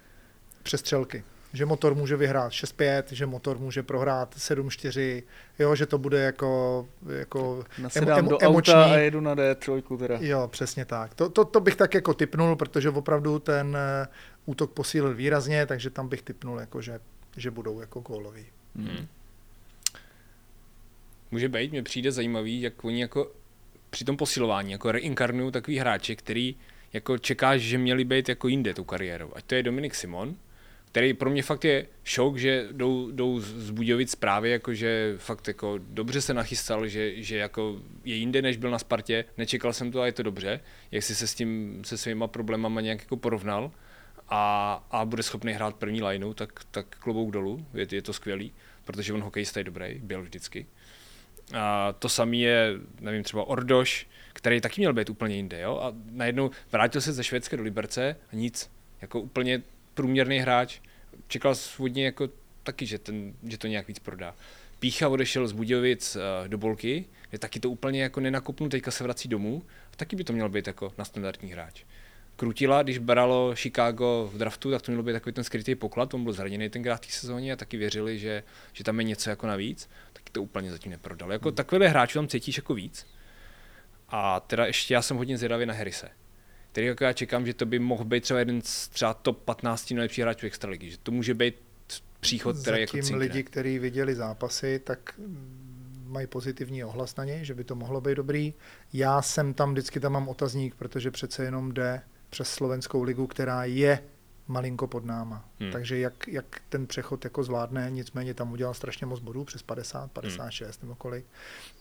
přestřelky. 0.64 1.24
Že 1.54 1.66
motor 1.66 1.96
může 1.96 2.16
vyhrát 2.16 2.52
6-5, 2.52 3.04
že 3.12 3.26
motor 3.26 3.58
může 3.60 3.84
prohrát 3.84 4.36
7-4, 4.36 5.24
jo, 5.60 5.76
že 5.76 5.86
to 5.86 5.98
bude 5.98 6.20
jako, 6.20 6.86
jako 7.20 7.64
Nasedám 7.82 8.20
emo- 8.26 8.30
do 8.30 8.38
emoční. 8.44 8.74
auta 8.74 8.84
a 8.94 8.98
jedu 8.98 9.22
na 9.22 9.36
D3 9.36 9.98
teda. 9.98 10.18
Jo, 10.22 10.48
přesně 10.52 10.86
tak. 10.86 11.14
To, 11.14 11.30
to, 11.30 11.46
to 11.46 11.60
bych 11.60 11.76
tak 11.76 11.94
jako 11.94 12.14
typnul, 12.14 12.56
protože 12.56 12.90
opravdu 12.90 13.40
ten 13.40 13.78
eh, 14.04 14.08
útok 14.46 14.72
posílil 14.72 15.14
výrazně, 15.14 15.66
takže 15.66 15.90
tam 15.90 16.08
bych 16.08 16.22
typnul, 16.22 16.60
jako, 16.60 16.82
že, 16.82 17.00
že 17.38 17.52
budou 17.52 17.80
jako 17.82 18.00
góloví. 18.00 18.46
Hmm. 18.76 19.08
Může 21.34 21.50
být, 21.50 21.72
mně 21.72 21.84
přijde 21.84 22.12
zajímavý, 22.12 22.62
jak 22.62 22.84
oni 22.84 23.02
jako 23.02 23.32
při 23.90 24.06
tom 24.06 24.18
posilování 24.18 24.72
jako 24.72 24.92
reinkarnují 24.92 25.52
takový 25.52 25.78
hráči, 25.78 26.16
který 26.16 26.56
jako 26.94 27.18
čekáš, 27.18 27.62
že 27.62 27.78
měli 27.78 28.06
být 28.06 28.30
jako 28.30 28.48
jinde 28.48 28.74
tou 28.74 28.84
kariérou. 28.84 29.32
Ať 29.36 29.46
to 29.46 29.56
je 29.56 29.64
Dominik 29.64 29.96
Simon, 29.96 30.36
který 30.86 31.14
pro 31.14 31.30
mě 31.30 31.44
fakt 31.44 31.66
je 31.66 31.86
šok, 32.04 32.38
že 32.38 32.68
jdou, 32.72 33.12
jdou 33.12 33.40
z 33.40 33.70
Budějovic 33.70 34.12
zprávy, 34.12 34.50
jako 34.50 34.74
že 34.74 35.16
fakt 35.18 35.48
jako 35.48 35.80
dobře 35.88 36.22
se 36.22 36.34
nachystal, 36.34 36.88
že, 36.88 37.24
že 37.24 37.38
jako 37.38 37.82
je 38.06 38.16
jinde, 38.16 38.42
než 38.42 38.58
byl 38.58 38.70
na 38.70 38.80
Spartě. 38.80 39.26
Nečekal 39.38 39.74
jsem 39.74 39.92
to 39.92 40.02
a 40.02 40.06
je 40.06 40.12
to 40.12 40.24
dobře. 40.24 40.60
Jak 40.92 41.04
jsi 41.04 41.16
se 41.16 41.28
s 41.28 41.36
tím, 41.36 41.82
se 41.86 41.98
svýma 41.98 42.28
problémama 42.28 42.82
nějak 42.82 43.00
jako 43.00 43.18
porovnal 43.18 43.72
a, 44.30 44.74
a 44.92 45.06
bude 45.06 45.24
schopný 45.24 45.54
hrát 45.54 45.76
první 45.76 46.04
lineu, 46.04 46.34
tak, 46.34 46.64
tak 46.72 46.86
klobouk 47.00 47.32
dolů, 47.32 47.66
je, 47.74 47.88
je 47.92 48.02
to 48.02 48.14
skvělý, 48.14 48.54
protože 48.84 49.14
on 49.14 49.22
hokejista 49.22 49.60
je 49.60 49.64
dobrý, 49.64 50.00
byl 50.04 50.22
vždycky. 50.22 50.66
A 51.54 51.94
to 51.94 52.10
samý 52.10 52.42
je, 52.42 52.74
nevím, 53.00 53.24
třeba 53.24 53.44
Ordoš, 53.44 54.08
který 54.34 54.62
taky 54.62 54.82
měl 54.82 54.94
být 54.94 55.10
úplně 55.10 55.36
jinde, 55.36 55.62
jo? 55.62 55.80
A 55.84 55.94
najednou 56.12 56.52
vrátil 56.72 57.02
se 57.02 57.14
ze 57.14 57.24
Švédska 57.24 57.58
do 57.58 57.64
Liberce 57.64 58.16
a 58.32 58.36
nic. 58.36 58.72
Jako 59.02 59.20
úplně 59.20 59.62
průměrný 59.94 60.40
hráč. 60.40 60.80
Čekal 61.28 61.56
svůdně 61.56 62.06
jako 62.06 62.30
taky, 62.64 62.86
že, 62.86 62.98
ten, 62.98 63.34
že 63.44 63.58
to 63.58 63.68
nějak 63.68 63.88
víc 63.88 64.00
prodá. 64.00 64.36
Pícha 64.80 65.10
odešel 65.10 65.48
z 65.48 65.52
Budějovic 65.52 66.16
eh, 66.16 66.48
do 66.48 66.58
Bolky, 66.58 67.06
je 67.32 67.40
taky 67.40 67.60
to 67.60 67.70
úplně 67.70 68.04
jako 68.04 68.20
nenakopnu, 68.20 68.70
teďka 68.70 68.92
se 68.92 69.04
vrací 69.04 69.30
domů. 69.30 69.64
A 69.94 69.96
taky 69.96 70.16
by 70.16 70.24
to 70.24 70.34
měl 70.34 70.50
být 70.50 70.68
jako 70.68 70.94
na 70.98 71.06
standardní 71.06 71.52
hráč. 71.52 71.84
Krutila, 72.36 72.84
když 72.84 72.98
bralo 72.98 73.56
Chicago 73.56 74.30
v 74.34 74.38
draftu, 74.38 74.72
tak 74.72 74.82
to 74.82 74.92
měl 74.92 75.04
být 75.04 75.14
takový 75.14 75.34
ten 75.34 75.44
skrytý 75.44 75.76
poklad, 75.76 76.14
on 76.14 76.24
byl 76.24 76.34
zraněný 76.34 76.70
tenkrát 76.70 76.96
v 76.96 77.00
té 77.00 77.12
sezóně 77.12 77.54
a 77.54 77.56
taky 77.56 77.78
věřili, 77.78 78.20
že, 78.20 78.44
že 78.74 78.84
tam 78.84 79.00
je 79.00 79.04
něco 79.04 79.30
jako 79.30 79.48
navíc, 79.48 79.90
to 80.34 80.44
úplně 80.44 80.72
zatím 80.72 80.92
neprodal. 80.92 81.32
Jako 81.32 81.50
hmm. 81.50 81.56
takovýhle 81.56 81.88
hráčů 81.88 82.20
tam 82.20 82.28
cítíš 82.28 82.58
jako 82.58 82.74
víc. 82.74 83.06
A 84.10 84.40
teda 84.40 84.66
ještě 84.66 84.94
já 84.94 85.02
jsem 85.02 85.18
hodně 85.18 85.38
zvědavý 85.38 85.66
na 85.66 85.74
Harrise, 85.74 86.10
který 86.72 86.88
jako 86.88 87.04
já 87.04 87.14
čekám, 87.14 87.46
že 87.46 87.54
to 87.54 87.66
by 87.66 87.80
mohl 87.80 88.04
být 88.04 88.24
třeba 88.24 88.40
jeden 88.40 88.62
z 88.62 88.88
třeba 88.88 89.14
top 89.14 89.44
15 89.44 89.92
nejlepších 89.92 90.22
hráčů 90.22 90.46
extraligy, 90.46 90.90
že 90.90 90.98
to 90.98 91.12
může 91.12 91.34
být 91.34 91.56
příchod, 92.20 92.58
který 92.62 92.82
jako 92.82 92.92
cinkne. 92.92 93.18
lidi, 93.18 93.44
kteří 93.44 93.80
viděli 93.80 94.16
zápasy, 94.16 94.80
tak 94.84 95.20
mají 96.06 96.28
pozitivní 96.28 96.84
ohlas 96.84 97.16
na 97.16 97.24
něj, 97.24 97.46
že 97.46 97.54
by 97.54 97.64
to 97.64 97.76
mohlo 97.76 98.02
být 98.02 98.16
dobrý. 98.16 98.54
Já 98.94 99.22
jsem 99.22 99.54
tam, 99.54 99.72
vždycky 99.72 100.00
tam 100.00 100.12
mám 100.12 100.28
otazník, 100.28 100.76
protože 100.76 101.12
přece 101.12 101.44
jenom 101.44 101.72
jde 101.72 102.02
přes 102.30 102.50
slovenskou 102.50 103.04
ligu, 103.04 103.28
která 103.28 103.66
je 103.66 104.04
malinko 104.48 104.88
pod 104.88 105.06
náma. 105.06 105.50
Hmm. 105.60 105.72
Takže 105.72 106.00
jak, 106.00 106.28
jak 106.28 106.62
ten 106.70 106.88
přechod 106.88 107.24
jako 107.24 107.44
zvládne, 107.44 107.88
nicméně 107.92 108.34
tam 108.34 108.52
udělal 108.52 108.74
strašně 108.74 109.06
moc 109.06 109.20
bodů, 109.20 109.44
přes 109.44 109.62
50, 109.62 110.12
56 110.12 110.82
hmm. 110.82 110.90
nebo 110.90 110.96
kolik. 110.96 111.26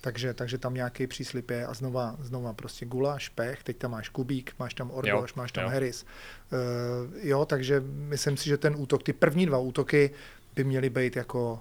Takže, 0.00 0.34
takže 0.34 0.58
tam 0.58 0.74
nějaký 0.74 1.06
příslip 1.06 1.50
je 1.50 1.66
a 1.66 1.74
znova, 1.74 2.16
znova 2.20 2.52
prostě 2.52 2.86
Gula, 2.86 3.18
Špech, 3.18 3.62
teď 3.62 3.76
tam 3.76 3.90
máš 3.90 4.08
Kubík, 4.08 4.54
máš 4.58 4.74
tam 4.74 4.90
Ordoš, 4.90 5.30
Jo, 5.30 5.36
máš 5.36 5.52
tam 5.52 5.64
jo. 5.64 5.70
Harris. 5.70 6.06
Uh, 6.52 7.26
jo, 7.26 7.44
takže 7.44 7.82
myslím 7.86 8.36
si, 8.36 8.48
že 8.48 8.56
ten 8.56 8.74
útok, 8.78 9.02
ty 9.02 9.12
první 9.12 9.46
dva 9.46 9.58
útoky 9.58 10.10
by 10.54 10.64
měly 10.64 10.90
být 10.90 11.16
jako 11.16 11.60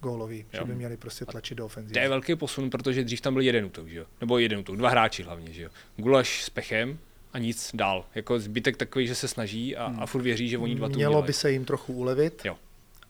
gólový, 0.00 0.38
Jo. 0.38 0.44
že 0.52 0.64
by 0.64 0.74
měli 0.74 0.96
prostě 0.96 1.24
tlačit 1.24 1.54
do 1.54 1.66
ofenzivy. 1.66 1.94
To 1.94 1.98
je 1.98 2.08
velký 2.08 2.36
posun, 2.36 2.70
protože 2.70 3.04
dřív 3.04 3.20
tam 3.20 3.34
byl 3.34 3.42
jeden 3.42 3.64
útok, 3.64 3.88
že 3.88 3.98
jo? 3.98 4.06
Nebo 4.20 4.38
jeden 4.38 4.58
útok, 4.58 4.76
dva 4.76 4.88
hráči 4.88 5.22
hlavně, 5.22 5.52
že 5.52 5.62
jo? 5.62 5.70
Gulaš 5.96 6.44
s 6.44 6.50
Pechem 6.50 6.98
a 7.32 7.38
nic 7.38 7.70
dál. 7.74 8.04
Jako 8.14 8.38
zbytek 8.40 8.76
takový, 8.76 9.06
že 9.06 9.14
se 9.14 9.28
snaží 9.28 9.76
a, 9.76 9.84
a 9.98 10.06
furt 10.06 10.22
věří, 10.22 10.48
že 10.48 10.58
oni 10.58 10.74
dva 10.74 10.88
to 10.88 10.94
Mělo 10.96 11.10
udělají. 11.12 11.26
by 11.26 11.32
se 11.32 11.52
jim 11.52 11.64
trochu 11.64 11.92
ulevit 11.92 12.42
Jo. 12.44 12.56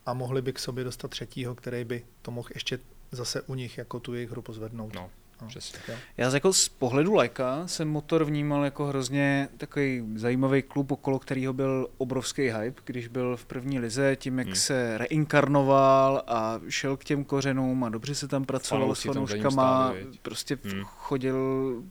a 0.07 0.14
mohli 0.14 0.43
by 0.43 0.53
k 0.53 0.59
sobě 0.59 0.85
dostat 0.85 1.09
třetího, 1.11 1.55
který 1.55 1.85
by 1.85 2.05
to 2.23 2.31
mohl 2.31 2.49
ještě 2.55 2.79
zase 3.12 3.43
u 3.43 3.55
nich 3.55 3.79
jako 3.79 4.01
tu 4.01 4.14
jejich 4.14 4.31
hru 4.31 4.43
pozvednout. 4.43 4.95
No, 4.95 5.11
No. 5.43 5.49
přesně. 5.49 5.79
Já 6.16 6.31
z, 6.31 6.35
jako 6.35 6.53
z 6.53 6.68
pohledu 6.68 7.14
lajka 7.14 7.66
jsem 7.66 7.89
motor 7.89 8.25
vnímal 8.25 8.64
jako 8.64 8.87
hrozně 8.87 9.49
takový 9.57 10.05
zajímavý 10.14 10.62
klub, 10.62 10.91
okolo 10.91 11.18
kterého 11.18 11.53
byl 11.53 11.89
obrovský 11.99 12.43
hype, 12.43 12.83
když 12.85 13.09
byl 13.09 13.37
v 13.37 13.45
první 13.45 13.79
lize, 13.79 14.16
tím, 14.16 14.39
jak 14.39 14.47
Hmm. 14.47 14.53
hmm. 14.53 14.61
se 14.61 14.99
reinkarnoval 14.99 16.23
a 16.27 16.61
šel 16.68 16.97
k 16.97 17.05
těm 17.05 17.25
kořenům 17.25 17.85
a 17.85 17.89
dobře 17.89 18.14
se 18.14 18.29
tam 18.29 18.45
pracovalo 18.45 18.85
Fanoušci 18.95 19.09
s 19.09 19.12
fanouškama, 19.12 19.95
prostě 20.23 20.59
Hmm. 20.64 20.73
hmm. 20.73 20.85
chodil 20.85 21.37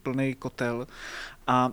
plný 0.03 0.35
kotel. 0.35 0.87
A 1.47 1.71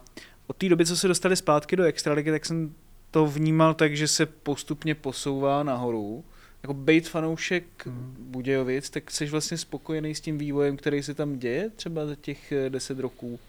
od 0.49 0.57
té 0.57 0.69
doby, 0.69 0.87
co 0.87 0.97
se 0.97 1.09
dostali 1.09 1.37
zpátky 1.37 1.77
do 1.77 1.85
extraligy, 1.85 2.31
tak 2.31 2.47
jsem 2.47 2.75
to 3.11 3.27
vnímal 3.27 3.75
tak, 3.75 3.97
že 3.97 4.09
se 4.09 4.27
postupně 4.27 4.95
posouvá 4.95 5.63
nahoru. 5.63 6.25
Jako 6.63 6.75
bejt 6.75 7.09
fanoušek 7.09 7.65
Hmm. 7.87 8.17
Budějovic, 8.19 8.91
tak 8.91 9.11
jsi 9.11 9.27
vlastně 9.27 9.59
spokojený 9.59 10.15
s 10.15 10.21
tím 10.21 10.39
vývojem, 10.39 10.77
který 10.77 11.03
se 11.03 11.15
tam 11.15 11.39
děje 11.39 11.71
třeba 11.77 12.07
za 12.07 12.15
těch 12.15 12.53
eh, 12.53 12.71
deset 12.71 12.99
roků? 12.99 13.41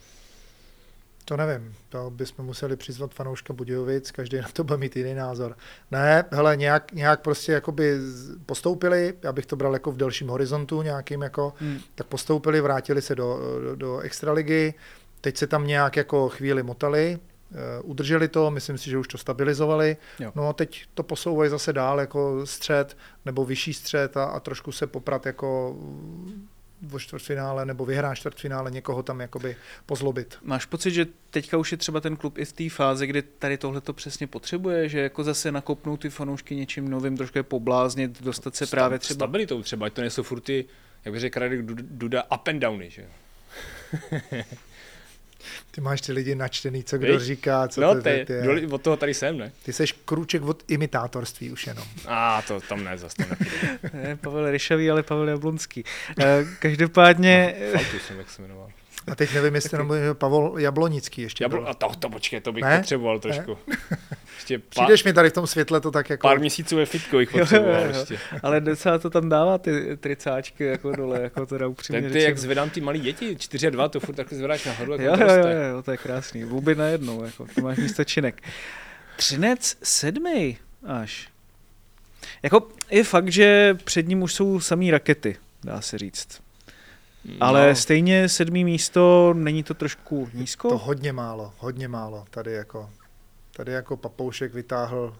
To 1.25 1.37
nevím, 1.37 1.75
to 1.89 2.09
bychom 2.09 2.45
museli 2.45 2.75
přizvat 2.75 3.13
fanouška 3.13 3.53
Budějovic, 3.53 4.11
každý 4.11 4.37
na 4.37 4.47
to 4.53 4.63
bude 4.63 4.77
mít 4.77 4.95
jiný 4.95 5.13
názor. 5.13 5.57
Ne, 5.91 6.25
hele, 6.31 6.57
nějak, 6.57 6.91
nějak 6.91 7.21
prostě 7.21 7.51
jakoby 7.51 7.97
postoupili, 8.45 9.13
já 9.23 9.31
bych 9.31 9.45
to 9.45 9.55
bral 9.55 9.73
jako 9.73 9.91
v 9.91 9.97
delším 9.97 10.27
horizontu 10.27 10.81
nějakým 10.81 11.21
jako, 11.21 11.53
Hmm. 11.59 11.79
tak 11.95 12.07
postoupili, 12.07 12.61
vrátili 12.61 13.01
se 13.01 13.15
do, 13.15 13.39
do, 13.63 13.75
do 13.75 13.99
extraligy, 13.99 14.73
teď 15.21 15.37
se 15.37 15.47
tam 15.47 15.67
nějak 15.67 15.97
jako 15.97 16.29
chvíli 16.29 16.63
motali, 16.63 17.19
eh, 17.51 17.81
udrželi 17.83 18.27
to, 18.27 18.51
myslím 18.51 18.77
si, 18.77 18.89
že 18.89 18.97
už 18.97 19.07
to 19.07 19.17
stabilizovali, 19.17 19.97
Jo. 20.19 20.31
no 20.35 20.49
a 20.49 20.53
teď 20.53 20.85
to 20.93 21.03
posouvají 21.03 21.49
zase 21.49 21.73
dál 21.73 21.99
jako 21.99 22.45
střed 22.45 22.97
nebo 23.25 23.45
vyšší 23.45 23.73
střed 23.73 24.17
a, 24.17 24.25
a 24.25 24.39
trošku 24.39 24.71
se 24.71 24.87
poprat 24.87 25.25
jako 25.25 25.77
o 26.93 26.99
čtvrtfinále 26.99 27.65
nebo 27.65 27.85
vyhrát 27.85 28.17
čtvrtfinále, 28.17 28.71
někoho 28.71 29.03
tam 29.03 29.19
jakoby 29.19 29.55
pozlobit. 29.85 30.37
Máš 30.43 30.65
pocit, 30.65 30.91
že 30.91 31.07
teďka 31.29 31.57
už 31.57 31.71
je 31.71 31.77
třeba 31.77 32.01
ten 32.01 32.15
klub 32.15 32.37
i 32.37 32.45
v 32.45 32.53
té 32.53 32.69
fázi, 32.69 33.07
kdy 33.07 33.21
tady 33.21 33.57
tohle 33.57 33.81
to 33.81 33.93
přesně 33.93 34.27
potřebuje, 34.27 34.89
že 34.89 34.99
jako 34.99 35.23
zase 35.23 35.51
nakopnou 35.51 35.97
ty 35.97 36.09
fanoušky 36.09 36.55
něčím 36.55 36.89
novým, 36.89 37.17
trošku 37.17 37.37
je 37.37 37.43
pobláznit, 37.43 38.21
dostat 38.21 38.55
se 38.55 38.67
právě 38.67 38.99
třeba... 38.99 39.15
Stabilitou 39.15 39.61
třeba, 39.61 39.85
ať 39.85 39.93
to 39.93 40.01
nejsou 40.01 40.23
furt 40.23 40.39
ty, 40.39 40.65
jak 41.05 41.13
by 41.13 41.19
řekl 41.19 41.39
Radek 41.39 41.65
Duda, 41.65 42.23
up 42.23 42.47
and 42.47 42.59
downy, 42.59 42.89
že 42.89 43.01
jo. 43.01 43.07
Ty 45.71 45.81
máš 45.81 46.01
ty 46.01 46.11
lidi 46.11 46.35
načtený, 46.35 46.83
co 46.83 46.97
kdo 46.97 47.13
Víš? 47.13 47.21
říká, 47.21 47.67
co 47.67 47.81
no, 47.81 47.95
to, 47.95 48.01
ty, 48.01 48.25
ty, 48.27 48.41
ty, 48.41 48.67
od 48.67 48.81
toho 48.81 48.97
tady 48.97 49.13
jsem, 49.13 49.37
ne? 49.37 49.51
Ty 49.63 49.73
seš 49.73 49.91
krůček 50.05 50.43
od 50.43 50.63
imitátorství 50.67 51.51
už 51.51 51.67
jenom. 51.67 51.85
A 52.05 52.39
ah, 52.39 52.47
to 52.47 52.61
tam 52.61 52.83
ne, 52.83 52.97
zase 52.97 53.15
to 53.15 53.23
ne, 53.93 54.15
Pavel 54.15 54.51
Ryšavý, 54.51 54.91
ale 54.91 55.03
Pavel 55.03 55.29
Jablonský. 55.29 55.83
Eh, 56.19 56.45
každopádně... 56.59 57.55
No, 57.73 57.99
jsem, 58.07 58.17
jak 58.17 58.29
se 58.29 58.41
jmenoval. 58.41 58.69
A 59.07 59.15
teď 59.15 59.33
nevím, 59.33 59.55
jestli 59.55 59.75
jenom 59.75 59.93
Pavel 60.13 60.53
Jablonický 60.57 61.21
ještě 61.21 61.43
Jablo, 61.43 61.67
A 61.67 61.73
to, 61.73 61.91
to 61.99 62.09
počkej, 62.09 62.41
to 62.41 62.51
bych 62.51 62.63
ne? 62.63 62.77
potřeboval 62.77 63.19
trošku. 63.19 63.57
Ještě 64.35 64.59
pár, 64.59 64.69
Přijdeš 64.69 65.03
mi 65.03 65.13
tady 65.13 65.29
v 65.29 65.33
tom 65.33 65.47
světle 65.47 65.81
to 65.81 65.91
tak 65.91 66.09
jako... 66.09 66.27
Pár 66.27 66.39
měsíců 66.39 66.75
ve 66.75 66.85
fitko 66.85 67.17
bych 67.17 67.31
potřeboval 67.31 67.73
jo, 67.81 67.87
jo, 67.87 67.93
jo. 67.93 67.99
ještě. 67.99 68.19
Ale 68.43 68.61
docela 68.61 68.99
to 68.99 69.09
tam 69.09 69.29
dává 69.29 69.57
ty 69.57 69.97
tricáčky 69.97 70.63
jako 70.63 70.95
dole, 70.95 71.21
jako 71.21 71.45
to 71.45 71.57
dá 71.57 71.67
upřímně 71.67 72.01
Ten 72.01 72.11
ty, 72.11 72.21
jak 72.21 72.37
zvedám 72.37 72.69
ty 72.69 72.81
malí 72.81 72.99
děti, 72.99 73.35
4 73.39 73.67
a 73.67 73.69
2, 73.69 73.89
to 73.89 73.99
furt 73.99 74.15
takhle 74.15 74.37
zvedáš 74.37 74.65
nahoru, 74.65 74.91
jako 74.91 75.03
jo, 75.03 75.29
jo, 75.29 75.35
jo, 75.35 75.59
jo, 75.75 75.83
to 75.83 75.91
je 75.91 75.97
krásný. 75.97 76.43
Vůbec 76.43 76.77
najednou, 76.77 77.23
jako, 77.23 77.45
to 77.55 77.61
máš 77.61 77.77
místo 77.77 78.03
činek. 78.03 78.43
Třinec 79.15 79.77
sedmý 79.83 80.57
až. 80.85 81.29
Jako 82.43 82.67
je 82.91 83.03
fakt, 83.03 83.31
že 83.31 83.77
před 83.83 84.07
ním 84.07 84.21
už 84.21 84.33
jsou 84.33 84.59
samý 84.59 84.91
rakety, 84.91 85.37
dá 85.63 85.81
se 85.81 85.97
říct. 85.97 86.41
No. 87.25 87.35
Ale 87.39 87.75
stejně 87.75 88.29
sedmý 88.29 88.65
místo, 88.65 89.33
není 89.37 89.63
to 89.63 89.73
trošku 89.73 90.29
nízko? 90.33 90.69
To 90.69 90.77
hodně 90.77 91.13
málo, 91.13 91.53
hodně 91.57 91.87
málo. 91.87 92.25
Tady 92.29 92.51
jako, 92.51 92.89
tady 93.53 93.71
jako 93.71 93.97
Papoušek 93.97 94.53
vytáhl 94.53 95.15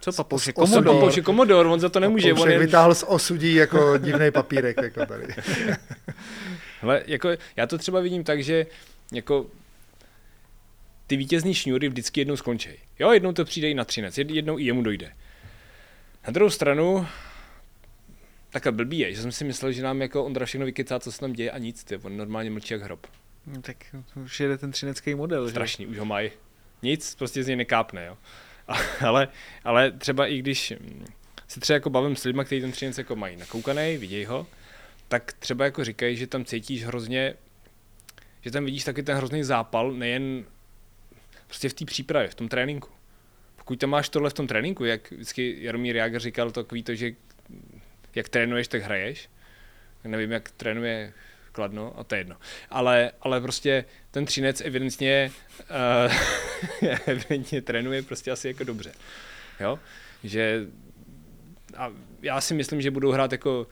co 0.00 0.12
papoušek? 0.12 0.54
Komodor. 0.54 0.94
Papoušek 0.94 1.24
Komodor, 1.24 1.66
on 1.66 1.80
za 1.80 1.88
to 1.88 2.00
nemůže. 2.00 2.28
Papoušek 2.28 2.46
on 2.46 2.52
je... 2.52 2.58
vytáhl 2.58 2.94
z 2.94 3.02
osudí 3.02 3.54
jako 3.54 3.98
divný 3.98 4.30
papírek. 4.30 4.76
Jako 4.82 5.06
tady. 5.06 5.26
Hele, 6.80 7.02
jako, 7.06 7.28
já 7.56 7.66
to 7.66 7.78
třeba 7.78 8.00
vidím 8.00 8.24
tak, 8.24 8.42
že 8.42 8.66
jako 9.12 9.46
ty 11.06 11.16
vítězní 11.16 11.54
šňůry 11.54 11.88
vždycky 11.88 12.20
jednou 12.20 12.36
skončí. 12.36 12.70
Jo, 12.98 13.12
jednou 13.12 13.32
to 13.32 13.44
přijde 13.44 13.70
i 13.70 13.74
na 13.74 13.84
třinec, 13.84 14.18
jednou 14.18 14.58
i 14.58 14.64
jemu 14.64 14.82
dojde. 14.82 15.12
Na 16.26 16.32
druhou 16.32 16.50
stranu, 16.50 17.06
takhle 18.50 18.72
blbý 18.72 18.98
je, 18.98 19.14
že 19.14 19.22
jsem 19.22 19.32
si 19.32 19.44
myslel, 19.44 19.72
že 19.72 19.82
nám 19.82 20.02
jako 20.02 20.24
Ondra 20.24 20.46
všechno 20.46 20.66
vykecá, 20.66 21.00
co 21.00 21.12
se 21.12 21.20
tam 21.20 21.32
děje 21.32 21.50
a 21.50 21.58
nic, 21.58 21.84
ty, 21.84 21.96
on 21.96 22.16
normálně 22.16 22.50
mlčí 22.50 22.74
jak 22.74 22.82
hrob. 22.82 23.06
No, 23.46 23.62
tak 23.62 23.76
už 24.24 24.40
jede 24.40 24.58
ten 24.58 24.70
třinecký 24.70 25.14
model. 25.14 25.50
Strašný, 25.50 25.84
že? 25.84 25.90
už 25.90 25.98
ho 25.98 26.04
mají. 26.04 26.30
Nic, 26.82 27.14
prostě 27.14 27.44
z 27.44 27.46
něj 27.46 27.56
nekápne, 27.56 28.06
jo. 28.06 28.18
ale, 29.06 29.28
ale 29.64 29.90
třeba 29.90 30.26
i 30.26 30.38
když 30.38 30.74
se 31.48 31.60
třeba 31.60 31.74
jako 31.74 31.90
bavím 31.90 32.16
s 32.16 32.24
lidmi, 32.24 32.44
kteří 32.44 32.60
ten 32.60 32.72
třinec 32.72 32.98
jako 32.98 33.16
mají 33.16 33.36
nakoukaný, 33.36 33.96
vidějí 33.96 34.24
ho, 34.24 34.46
tak 35.08 35.32
třeba 35.32 35.64
jako 35.64 35.84
říkají, 35.84 36.16
že 36.16 36.26
tam 36.26 36.44
cítíš 36.44 36.84
hrozně, 36.84 37.34
že 38.40 38.50
tam 38.50 38.64
vidíš 38.64 38.84
taky 38.84 39.02
ten 39.02 39.16
hrozný 39.16 39.44
zápal, 39.44 39.92
nejen 39.92 40.44
prostě 41.46 41.68
v 41.68 41.74
té 41.74 41.84
přípravě, 41.84 42.28
v 42.28 42.34
tom 42.34 42.48
tréninku. 42.48 42.88
Pokud 43.56 43.78
tam 43.78 43.90
máš 43.90 44.08
tohle 44.08 44.30
v 44.30 44.34
tom 44.34 44.46
tréninku, 44.46 44.84
jak 44.84 45.10
vždycky 45.10 45.56
Jaromír 45.60 45.96
Jágr 45.96 46.20
říkal 46.20 46.50
takový 46.50 46.82
to, 46.82 46.94
že 46.94 47.12
jak 48.14 48.28
trénuješ, 48.28 48.68
tak 48.68 48.82
hraješ. 48.82 49.28
Nevím, 50.04 50.32
jak 50.32 50.50
trénuje 50.50 51.12
Kladno, 51.52 51.98
a 51.98 52.04
to 52.04 52.14
je 52.14 52.20
jedno. 52.20 52.36
Ale, 52.70 53.12
ale 53.20 53.40
prostě 53.40 53.84
ten 54.10 54.24
třinec 54.24 54.60
evidentně, 54.60 55.30
uh, 56.82 56.88
evidentně 57.06 57.62
trénuje 57.62 58.02
prostě 58.02 58.30
asi 58.30 58.48
jako 58.48 58.64
dobře. 58.64 58.92
Jo? 59.60 59.78
Že 60.24 60.66
a 61.76 61.92
já 62.22 62.40
si 62.40 62.54
myslím, 62.54 62.80
že 62.80 62.90
budou 62.90 63.10
hrát 63.10 63.32
jako 63.32 63.66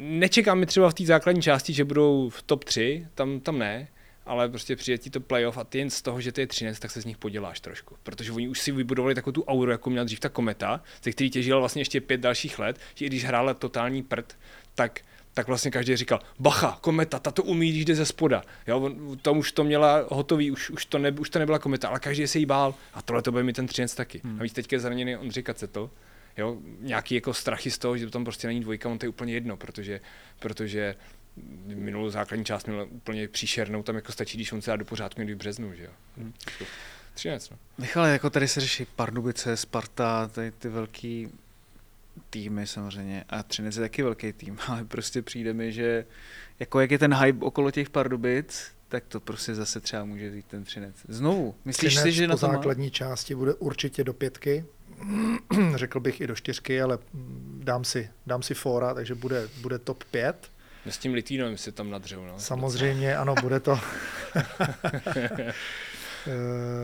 nečekám 0.00 0.58
mi 0.58 0.66
třeba 0.66 0.90
v 0.90 0.94
té 0.94 1.04
základní 1.04 1.42
části, 1.42 1.72
že 1.72 1.84
budou 1.84 2.28
v 2.28 2.42
top 2.42 2.64
3, 2.64 3.06
tam, 3.14 3.40
tam 3.40 3.58
ne, 3.58 3.88
ale 4.26 4.48
prostě 4.48 4.76
přijetí 4.76 5.10
to 5.10 5.20
playoff 5.20 5.58
a 5.58 5.64
ty 5.64 5.78
jen 5.78 5.90
z 5.90 6.02
toho, 6.02 6.20
že 6.20 6.32
to 6.32 6.40
je 6.40 6.46
13, 6.46 6.78
tak 6.78 6.90
se 6.90 7.00
z 7.00 7.04
nich 7.04 7.16
poděláš 7.16 7.60
trošku. 7.60 7.96
Protože 8.02 8.32
oni 8.32 8.48
už 8.48 8.60
si 8.60 8.72
vybudovali 8.72 9.14
takovou 9.14 9.32
tu 9.32 9.44
auru, 9.44 9.70
jako 9.70 9.90
měla 9.90 10.04
dřív 10.04 10.20
ta 10.20 10.28
kometa, 10.28 10.82
ze 11.02 11.12
který 11.12 11.30
těžila 11.30 11.58
vlastně 11.58 11.80
ještě 11.80 12.00
pět 12.00 12.20
dalších 12.20 12.58
let, 12.58 12.78
že 12.94 13.04
i 13.04 13.08
když 13.08 13.24
hrála 13.24 13.54
totální 13.54 14.02
prd, 14.02 14.36
tak 14.74 15.00
tak 15.34 15.46
vlastně 15.46 15.70
každý 15.70 15.96
říkal, 15.96 16.20
bacha, 16.38 16.78
kometa, 16.80 17.18
ta 17.18 17.30
to 17.30 17.42
umí, 17.42 17.70
když 17.70 17.84
jde 17.84 17.94
ze 17.94 18.06
spoda. 18.06 18.42
Jo, 18.66 18.90
tam 19.22 19.38
už 19.38 19.52
to 19.52 19.64
měla 19.64 20.06
hotový, 20.08 20.50
už, 20.50 20.70
už, 20.70 20.86
to 20.86 20.98
ne, 20.98 21.10
už 21.10 21.30
to 21.30 21.38
nebyla 21.38 21.58
kometa, 21.58 21.88
ale 21.88 22.00
každý 22.00 22.26
se 22.26 22.38
jí 22.38 22.46
bál. 22.46 22.74
A 22.94 23.02
tohle 23.02 23.22
to 23.22 23.32
bude 23.32 23.42
mi 23.42 23.52
ten 23.52 23.66
13 23.66 23.94
taky. 23.94 24.20
Hmm. 24.24 24.40
A 24.40 24.42
víc 24.42 24.52
teďka 24.52 24.76
je 24.76 24.80
zraněný 24.80 25.16
Ondřej 25.16 25.42
Kacetl, 25.42 25.90
jo, 26.36 26.56
nějaký 26.80 27.14
jako 27.14 27.34
strachy 27.34 27.70
z 27.70 27.78
toho, 27.78 27.96
že 27.96 28.10
tam 28.10 28.24
prostě 28.24 28.46
není 28.46 28.60
dvojka, 28.60 28.88
on 28.88 28.98
to 28.98 29.06
je 29.06 29.10
úplně 29.10 29.34
jedno, 29.34 29.56
protože, 29.56 30.00
protože 30.38 30.94
minulou 31.66 32.10
základní 32.10 32.44
část 32.44 32.66
měl 32.66 32.86
úplně 32.90 33.28
příšernou, 33.28 33.82
tam 33.82 33.96
jako 33.96 34.12
stačí, 34.12 34.38
když 34.38 34.52
on 34.52 34.62
se 34.62 34.70
dá 34.70 34.76
do 34.76 34.84
pořádku 34.84 35.20
někdy 35.20 35.34
v 35.34 35.38
březnu, 35.38 35.74
že 35.74 35.84
jo. 35.84 35.90
Hmm. 36.16 36.32
13, 37.14 37.50
no. 37.50 37.58
Michale, 37.78 38.10
jako 38.10 38.30
tady 38.30 38.48
se 38.48 38.60
řeší 38.60 38.86
Pardubice, 38.96 39.56
Sparta, 39.56 40.28
tady 40.28 40.50
ty 40.50 40.68
velký 40.68 41.28
týmy 42.30 42.66
samozřejmě 42.66 43.24
a 43.28 43.42
Třinec 43.42 43.76
je 43.76 43.80
taky 43.80 44.02
velký 44.02 44.32
tým, 44.32 44.58
ale 44.68 44.84
prostě 44.84 45.22
přijde 45.22 45.52
mi, 45.52 45.72
že 45.72 46.04
jako 46.60 46.80
jak 46.80 46.90
je 46.90 46.98
ten 46.98 47.14
hype 47.14 47.44
okolo 47.44 47.70
těch 47.70 47.90
Pardubic, 47.90 48.72
tak 48.88 49.04
to 49.08 49.20
prostě 49.20 49.54
zase 49.54 49.80
třeba 49.80 50.04
může 50.04 50.26
jít 50.26 50.46
ten 50.46 50.64
Třinec. 50.64 50.96
Znovu, 51.08 51.54
myslíš 51.64 51.94
Třinec 51.94 52.02
si, 52.02 52.12
že 52.12 52.28
na 52.28 52.34
to 52.34 52.38
základní 52.38 52.86
má? 52.86 52.90
části 52.90 53.34
bude 53.34 53.54
určitě 53.54 54.04
do 54.04 54.12
pětky, 54.12 54.64
řekl 55.74 56.00
bych 56.00 56.20
i 56.20 56.26
do 56.26 56.34
čtyřky, 56.34 56.82
ale 56.82 56.98
dám 57.58 57.84
si, 57.84 58.10
dám 58.26 58.42
si 58.42 58.54
fora, 58.54 58.94
takže 58.94 59.14
bude, 59.14 59.48
bude 59.60 59.78
top 59.78 60.04
5. 60.04 60.51
No 60.86 60.92
s 60.92 60.98
tím 60.98 61.14
Litvínovým 61.14 61.58
si 61.58 61.72
tam 61.72 61.90
nadřel, 61.90 62.26
no. 62.26 62.38
Samozřejmě, 62.38 63.16
ano, 63.16 63.34
bude 63.42 63.60
to. 63.60 63.80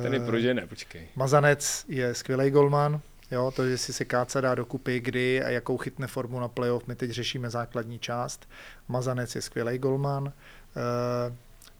Ten 0.02 0.14
je 0.14 0.20
prožené, 0.20 0.66
počkej. 0.66 1.08
Mazanec 1.16 1.84
je 1.88 2.14
skvělý 2.14 2.50
golman, 2.50 3.00
Jo, 3.30 3.50
to, 3.56 3.68
že 3.68 3.78
si 3.78 3.92
se 3.92 4.04
Káca 4.04 4.40
dá 4.40 4.54
dokupy, 4.54 5.00
kdy 5.00 5.44
a 5.44 5.48
jakou 5.48 5.76
chytne 5.76 6.06
formu 6.06 6.40
na 6.40 6.48
playoff, 6.48 6.86
my 6.86 6.94
teď 6.94 7.10
řešíme 7.10 7.50
základní 7.50 7.98
část. 7.98 8.48
Mazanec 8.88 9.34
je 9.34 9.42
skvělý 9.42 9.78
golman. 9.78 10.24
Uh, 10.24 10.32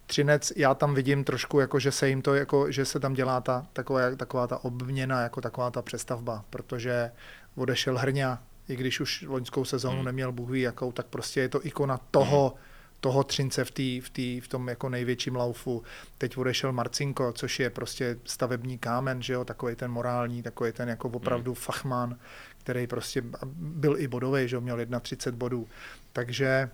Třinec, 0.06 0.52
já 0.56 0.74
tam 0.74 0.94
vidím 0.94 1.24
trošku, 1.24 1.60
jako, 1.60 1.78
že 1.78 1.92
se 1.92 2.08
jim 2.08 2.22
to, 2.22 2.34
jako, 2.34 2.72
že 2.72 2.84
se 2.84 3.00
tam 3.00 3.14
dělá 3.14 3.40
ta, 3.40 3.66
taková, 3.72 4.16
taková 4.16 4.46
ta 4.46 4.64
obměna, 4.64 5.20
jako 5.20 5.40
taková 5.40 5.70
ta 5.70 5.82
přestavba, 5.82 6.44
protože 6.50 7.10
odešel 7.56 7.98
Hrňa, 7.98 8.42
i 8.68 8.76
když 8.76 9.00
už 9.00 9.24
loňskou 9.28 9.64
sezónu 9.64 9.96
hmm. 9.96 10.04
neměl 10.04 10.32
Bůh 10.32 10.50
ví 10.50 10.60
jakou, 10.60 10.92
tak 10.92 11.06
prostě 11.06 11.40
je 11.40 11.48
to 11.48 11.66
ikona 11.66 12.00
toho, 12.10 12.48
hmm 12.48 12.68
toho 13.00 13.24
Třince 13.24 13.64
v, 13.64 13.70
tý, 13.70 14.00
v, 14.00 14.10
tý, 14.10 14.40
v 14.40 14.48
tom 14.48 14.68
jako 14.68 14.88
největším 14.88 15.36
laufu. 15.36 15.82
Teď 16.18 16.36
odešel 16.36 16.72
Marcinko, 16.72 17.32
což 17.32 17.60
je 17.60 17.70
prostě 17.70 18.18
stavební 18.24 18.78
kámen, 18.78 19.22
že 19.22 19.32
jo, 19.32 19.44
takový 19.44 19.74
ten 19.74 19.90
morální, 19.90 20.42
takový 20.42 20.72
ten 20.72 20.88
jako 20.88 21.08
opravdu 21.08 21.50
hmm. 21.52 21.60
fachman, 21.60 22.18
který 22.58 22.86
prostě 22.86 23.22
byl 23.56 23.96
i 23.98 24.08
bodový, 24.08 24.48
že 24.48 24.56
jo, 24.56 24.60
měl 24.60 24.78
31 25.00 25.38
bodů. 25.38 25.68
Takže 26.12 26.70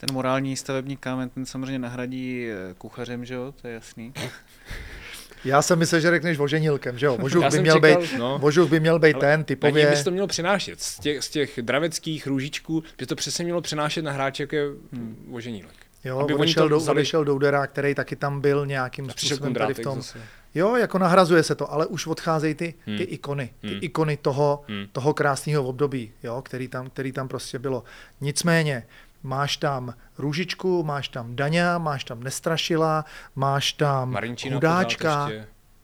ten 0.00 0.14
morální 0.14 0.56
stavební 0.56 0.96
kámen, 0.96 1.28
ten 1.28 1.46
samozřejmě 1.46 1.78
nahradí 1.78 2.46
eh, 2.50 2.74
kuchařem, 2.78 3.24
že 3.24 3.34
jo, 3.34 3.54
to 3.62 3.68
je 3.68 3.74
jasný. 3.74 4.12
Já 5.44 5.62
jsem 5.62 5.78
myslel, 5.78 6.00
že 6.00 6.10
řekneš 6.10 6.38
voženilkem, 6.38 6.98
že 6.98 7.06
jo? 7.06 7.16
Vožuch 7.16 7.50
by, 7.50 7.60
měl 7.60 7.74
čekal, 7.74 8.00
být, 8.00 8.18
no. 8.18 8.38
vožuch 8.38 8.70
by 8.70 8.80
měl 8.80 8.98
být 8.98 9.18
ten 9.18 9.44
typově. 9.44 9.90
by 9.90 10.04
to 10.04 10.10
mělo 10.10 10.26
přenášet 10.26 10.82
z 10.82 10.98
těch, 10.98 11.24
z 11.24 11.28
těch 11.30 11.58
draveckých 11.62 12.26
růžičků, 12.26 12.84
by 12.98 13.06
to 13.06 13.16
přesně 13.16 13.44
mělo 13.44 13.60
přenášet 13.60 14.02
na 14.02 14.12
hráče 14.12 14.42
jako 14.42 14.56
hmm. 14.92 15.26
voženílek. 15.30 15.74
Jo, 16.04 16.18
aby 16.18 16.34
odešel, 16.34 16.68
do, 16.68 16.76
vzali... 16.76 16.96
odešel 16.96 17.24
Doudera, 17.24 17.66
který 17.66 17.94
taky 17.94 18.16
tam 18.16 18.40
byl 18.40 18.66
nějakým 18.66 19.10
způsobem 19.10 19.54
tady 19.54 19.74
v 19.74 19.80
tom. 19.80 19.96
Zase. 19.96 20.18
Jo, 20.54 20.76
jako 20.76 20.98
nahrazuje 20.98 21.42
se 21.42 21.54
to, 21.54 21.72
ale 21.72 21.86
už 21.86 22.06
odcházejí 22.06 22.54
ty, 22.54 22.74
hmm. 22.86 22.96
ty 22.96 23.02
ikony, 23.02 23.50
ty 23.60 23.68
hmm. 23.68 23.78
ikony 23.80 24.16
toho, 24.16 24.64
hmm. 24.68 24.86
toho 24.92 25.14
krásného 25.14 25.64
období, 25.64 26.12
jo, 26.22 26.42
který, 26.42 26.68
tam, 26.68 26.90
který 26.90 27.12
tam 27.12 27.28
prostě 27.28 27.58
bylo. 27.58 27.84
Nicméně, 28.20 28.86
Máš 29.22 29.56
tam 29.56 29.94
Růžičku, 30.18 30.82
máš 30.82 31.08
tam 31.08 31.36
Daňa, 31.36 31.78
máš 31.78 32.04
tam 32.04 32.22
Nestrašila, 32.22 33.04
máš 33.36 33.72
tam 33.72 34.10
Marinčina 34.10 34.54
Hudáčka. 34.56 35.30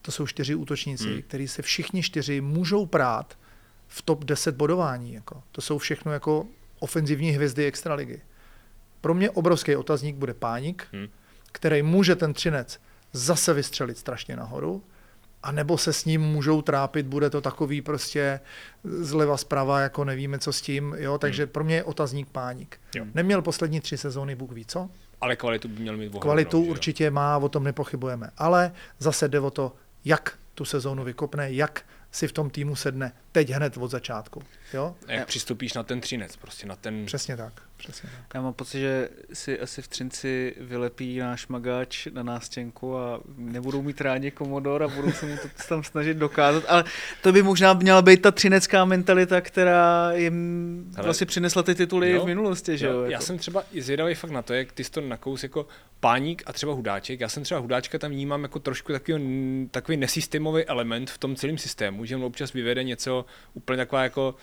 To 0.01 0.11
jsou 0.11 0.27
čtyři 0.27 0.55
útočníci, 0.55 1.11
hmm. 1.11 1.21
kteří 1.21 1.47
se 1.47 1.61
všichni 1.61 2.03
čtyři 2.03 2.41
můžou 2.41 2.85
prát 2.85 3.37
v 3.87 4.01
top 4.01 4.23
10 4.25 4.55
bodování. 4.55 5.13
Jako. 5.13 5.43
To 5.51 5.61
jsou 5.61 5.77
všechno 5.77 6.11
jako 6.11 6.47
ofenzivní 6.79 7.31
hvězdy 7.31 7.65
extraligy. 7.65 8.21
Pro 9.01 9.13
mě 9.13 9.29
obrovský 9.29 9.75
otazník 9.75 10.15
bude 10.15 10.33
Pánik, 10.33 10.87
hmm. 10.91 11.07
který 11.51 11.81
může 11.81 12.15
ten 12.15 12.33
třinec 12.33 12.79
zase 13.13 13.53
vystřelit 13.53 13.97
strašně 13.97 14.35
nahoru. 14.35 14.83
A 15.43 15.51
nebo 15.51 15.77
se 15.77 15.93
s 15.93 16.05
ním 16.05 16.21
můžou 16.21 16.61
trápit, 16.61 17.05
bude 17.05 17.29
to 17.29 17.41
takový 17.41 17.81
prostě 17.81 18.39
zleva 18.83 19.37
zprava, 19.37 19.79
jako 19.79 20.05
nevíme, 20.05 20.39
co 20.39 20.53
s 20.53 20.61
tím, 20.61 20.95
jo, 20.97 21.17
takže 21.17 21.43
hmm. 21.43 21.51
pro 21.51 21.63
mě 21.63 21.75
je 21.75 21.83
otazník 21.83 22.29
pánik. 22.29 22.79
Jo. 22.95 23.05
Neměl 23.13 23.41
poslední 23.41 23.81
tři 23.81 23.97
sezóny, 23.97 24.35
Bůh 24.35 24.51
ví 24.51 24.65
co? 24.65 24.89
Ale 25.21 25.35
kvalitu 25.35 25.67
by 25.67 25.81
měl 25.81 25.97
mít 25.97 26.19
Kvalitu 26.19 26.61
určitě 26.61 27.11
má, 27.11 27.37
o 27.37 27.49
tom 27.49 27.63
nepochybujeme, 27.63 28.29
ale 28.37 28.71
zase 28.99 29.27
jde 29.27 29.39
o 29.39 29.51
to, 29.51 29.75
jak 30.05 30.37
tu 30.55 30.65
sezónu 30.65 31.03
vykopne, 31.03 31.51
jak 31.51 31.85
si 32.11 32.27
v 32.27 32.31
tom 32.31 32.49
týmu 32.49 32.75
sedne 32.75 33.11
teď 33.31 33.49
hned 33.49 33.77
od 33.77 33.91
začátku. 33.91 34.41
Jo? 34.73 34.95
Jak 35.07 35.27
přistupíš 35.27 35.73
na 35.73 35.83
ten 35.83 36.01
třinec, 36.01 36.35
prostě 36.35 36.67
na 36.67 36.75
ten... 36.75 37.05
Přesně 37.05 37.37
tak. 37.37 37.68
Přesně 37.79 38.09
tak. 38.09 38.25
Já 38.33 38.41
mám 38.41 38.53
pocit, 38.53 38.79
že 38.79 39.09
si 39.33 39.59
asi 39.59 39.81
v 39.81 39.87
Třinci 39.87 40.55
vylepí 40.59 41.19
náš 41.19 41.47
magáč 41.47 42.07
na 42.13 42.23
nástěnku 42.23 42.97
a 42.97 43.19
nebudou 43.37 43.81
mít 43.81 44.01
rádi 44.01 44.31
Komodor 44.31 44.83
a 44.83 44.87
budou 44.87 45.11
se 45.11 45.25
mu 45.25 45.37
to 45.37 45.47
tam 45.69 45.83
snažit 45.83 46.17
dokázat, 46.17 46.63
ale 46.67 46.83
to 47.21 47.31
by 47.31 47.43
možná 47.43 47.73
měla 47.73 48.01
být 48.01 48.21
ta 48.21 48.31
třinecká 48.31 48.85
mentalita, 48.85 49.41
která 49.41 50.11
jim 50.13 50.91
ale... 50.95 51.03
vlastně 51.03 51.25
přinesla 51.25 51.63
ty 51.63 51.75
tituly 51.75 52.11
jo, 52.11 52.23
v 52.23 52.25
minulosti. 52.25 52.77
Že 52.77 52.85
jo, 52.85 52.93
jo? 52.93 53.03
Já 53.03 53.11
jako. 53.11 53.23
jsem 53.23 53.37
třeba 53.37 53.63
zvědavý 53.79 54.15
fakt 54.15 54.31
na 54.31 54.41
to, 54.41 54.53
jak 54.53 54.71
ty 54.71 54.83
jsi 54.83 54.91
to 54.91 55.01
nakous 55.01 55.43
jako 55.43 55.67
páník 55.99 56.43
a 56.45 56.53
třeba 56.53 56.73
hudáček. 56.73 57.19
Já 57.19 57.29
jsem 57.29 57.43
třeba 57.43 57.59
hudáčka 57.59 57.99
tam 57.99 58.11
vnímám 58.11 58.43
jako 58.43 58.59
trošku 58.59 58.91
takový, 58.91 59.67
takový 59.71 59.97
nesystémový 59.97 60.65
element 60.65 61.09
v 61.09 61.17
tom 61.17 61.35
celém 61.35 61.57
systému, 61.57 62.05
že 62.05 62.15
on 62.15 62.23
občas 62.23 62.53
vyvede 62.53 62.83
něco 62.83 63.25
úplně 63.53 63.77
taková 63.77 64.03
jako 64.03 64.35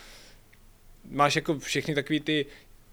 máš 1.11 1.37
jako 1.37 1.59
všechny 1.59 1.95
takový 1.95 2.20
ty 2.20 2.47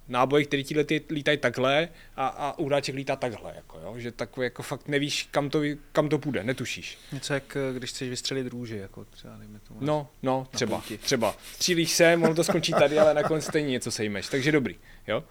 náboje, 0.08 0.46
který 0.46 0.64
ti 0.64 1.02
lítají 1.10 1.38
takhle 1.38 1.90
a, 2.16 2.28
a 2.28 2.58
úráček 2.58 2.96
lítá 2.96 3.16
takhle, 3.16 3.54
jako, 3.56 3.80
jo? 3.80 3.94
že 3.98 4.12
takový 4.12 4.46
jako 4.46 4.64
fakt 4.64 4.88
nevíš, 4.88 5.28
kam 5.32 5.50
to, 5.50 5.62
kam 5.92 6.10
to 6.10 6.20
půjde, 6.20 6.44
netušíš. 6.44 6.98
Něco 7.12 7.34
jak 7.34 7.58
když 7.74 7.90
chceš 7.90 8.10
vystřelit 8.10 8.48
růže, 8.48 8.78
jako 8.78 9.06
třeba 9.06 9.38
dejme 9.38 9.60
tomu. 9.60 9.80
No, 9.84 10.10
no, 10.24 10.48
třeba, 10.52 10.84
třeba. 11.00 11.36
Střílíš 11.54 11.92
se, 11.92 12.20
ono 12.24 12.36
to 12.36 12.44
skončí 12.44 12.72
tady, 12.72 13.00
ale 13.00 13.14
nakonec 13.14 13.46
stejně 13.46 13.72
něco 13.72 13.92
sejmeš, 13.92 14.28
takže 14.28 14.52
dobrý, 14.52 14.76
jo. 15.08 15.24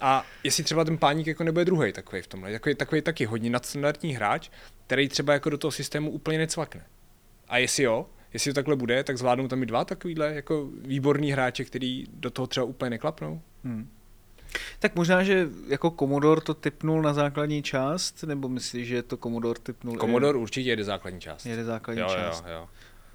A 0.00 0.26
jestli 0.44 0.64
třeba 0.64 0.84
ten 0.84 0.98
páník 0.98 1.26
jako 1.26 1.44
nebude 1.44 1.64
druhý 1.64 1.92
takový 1.92 2.22
v 2.22 2.26
tomhle, 2.26 2.52
takový, 2.52 2.74
takový 2.74 3.02
taky 3.02 3.24
hodně 3.24 3.50
nadstandardní 3.50 4.12
hráč, 4.12 4.50
který 4.86 5.08
třeba 5.08 5.32
jako 5.32 5.50
do 5.50 5.58
toho 5.58 5.70
systému 5.70 6.10
úplně 6.10 6.38
necvakne. 6.38 6.86
A 7.48 7.58
jestli 7.58 7.82
jo, 7.82 8.06
jestli 8.32 8.50
to 8.50 8.54
takhle 8.54 8.76
bude, 8.76 9.04
tak 9.04 9.18
zvládnou 9.18 9.48
tam 9.48 9.62
i 9.62 9.66
dva 9.66 9.84
takovýhle 9.84 10.34
jako 10.34 10.68
výborný 10.80 11.32
hráče, 11.32 11.64
který 11.64 12.04
do 12.12 12.30
toho 12.30 12.46
třeba 12.46 12.64
úplně 12.64 12.90
neklapnou. 12.90 13.42
Hmm. 13.64 13.90
Tak 14.78 14.96
možná, 14.96 15.22
že 15.22 15.48
jako 15.68 15.90
Commodore 15.90 16.40
to 16.40 16.54
typnul 16.54 17.02
na 17.02 17.14
základní 17.14 17.62
část, 17.62 18.22
nebo 18.22 18.48
myslíš, 18.48 18.88
že 18.88 19.02
to 19.02 19.16
Commodore 19.16 19.60
typnul? 19.60 19.98
Commodore 19.98 20.38
i... 20.38 20.42
určitě 20.42 20.70
jede 20.70 20.84
základní 20.84 21.20
část. 21.20 21.46
Jede 21.46 21.64
základní 21.64 22.02
jo, 22.02 22.08
část. 22.08 22.44
Jo, 22.46 22.52
jo. 22.52 22.68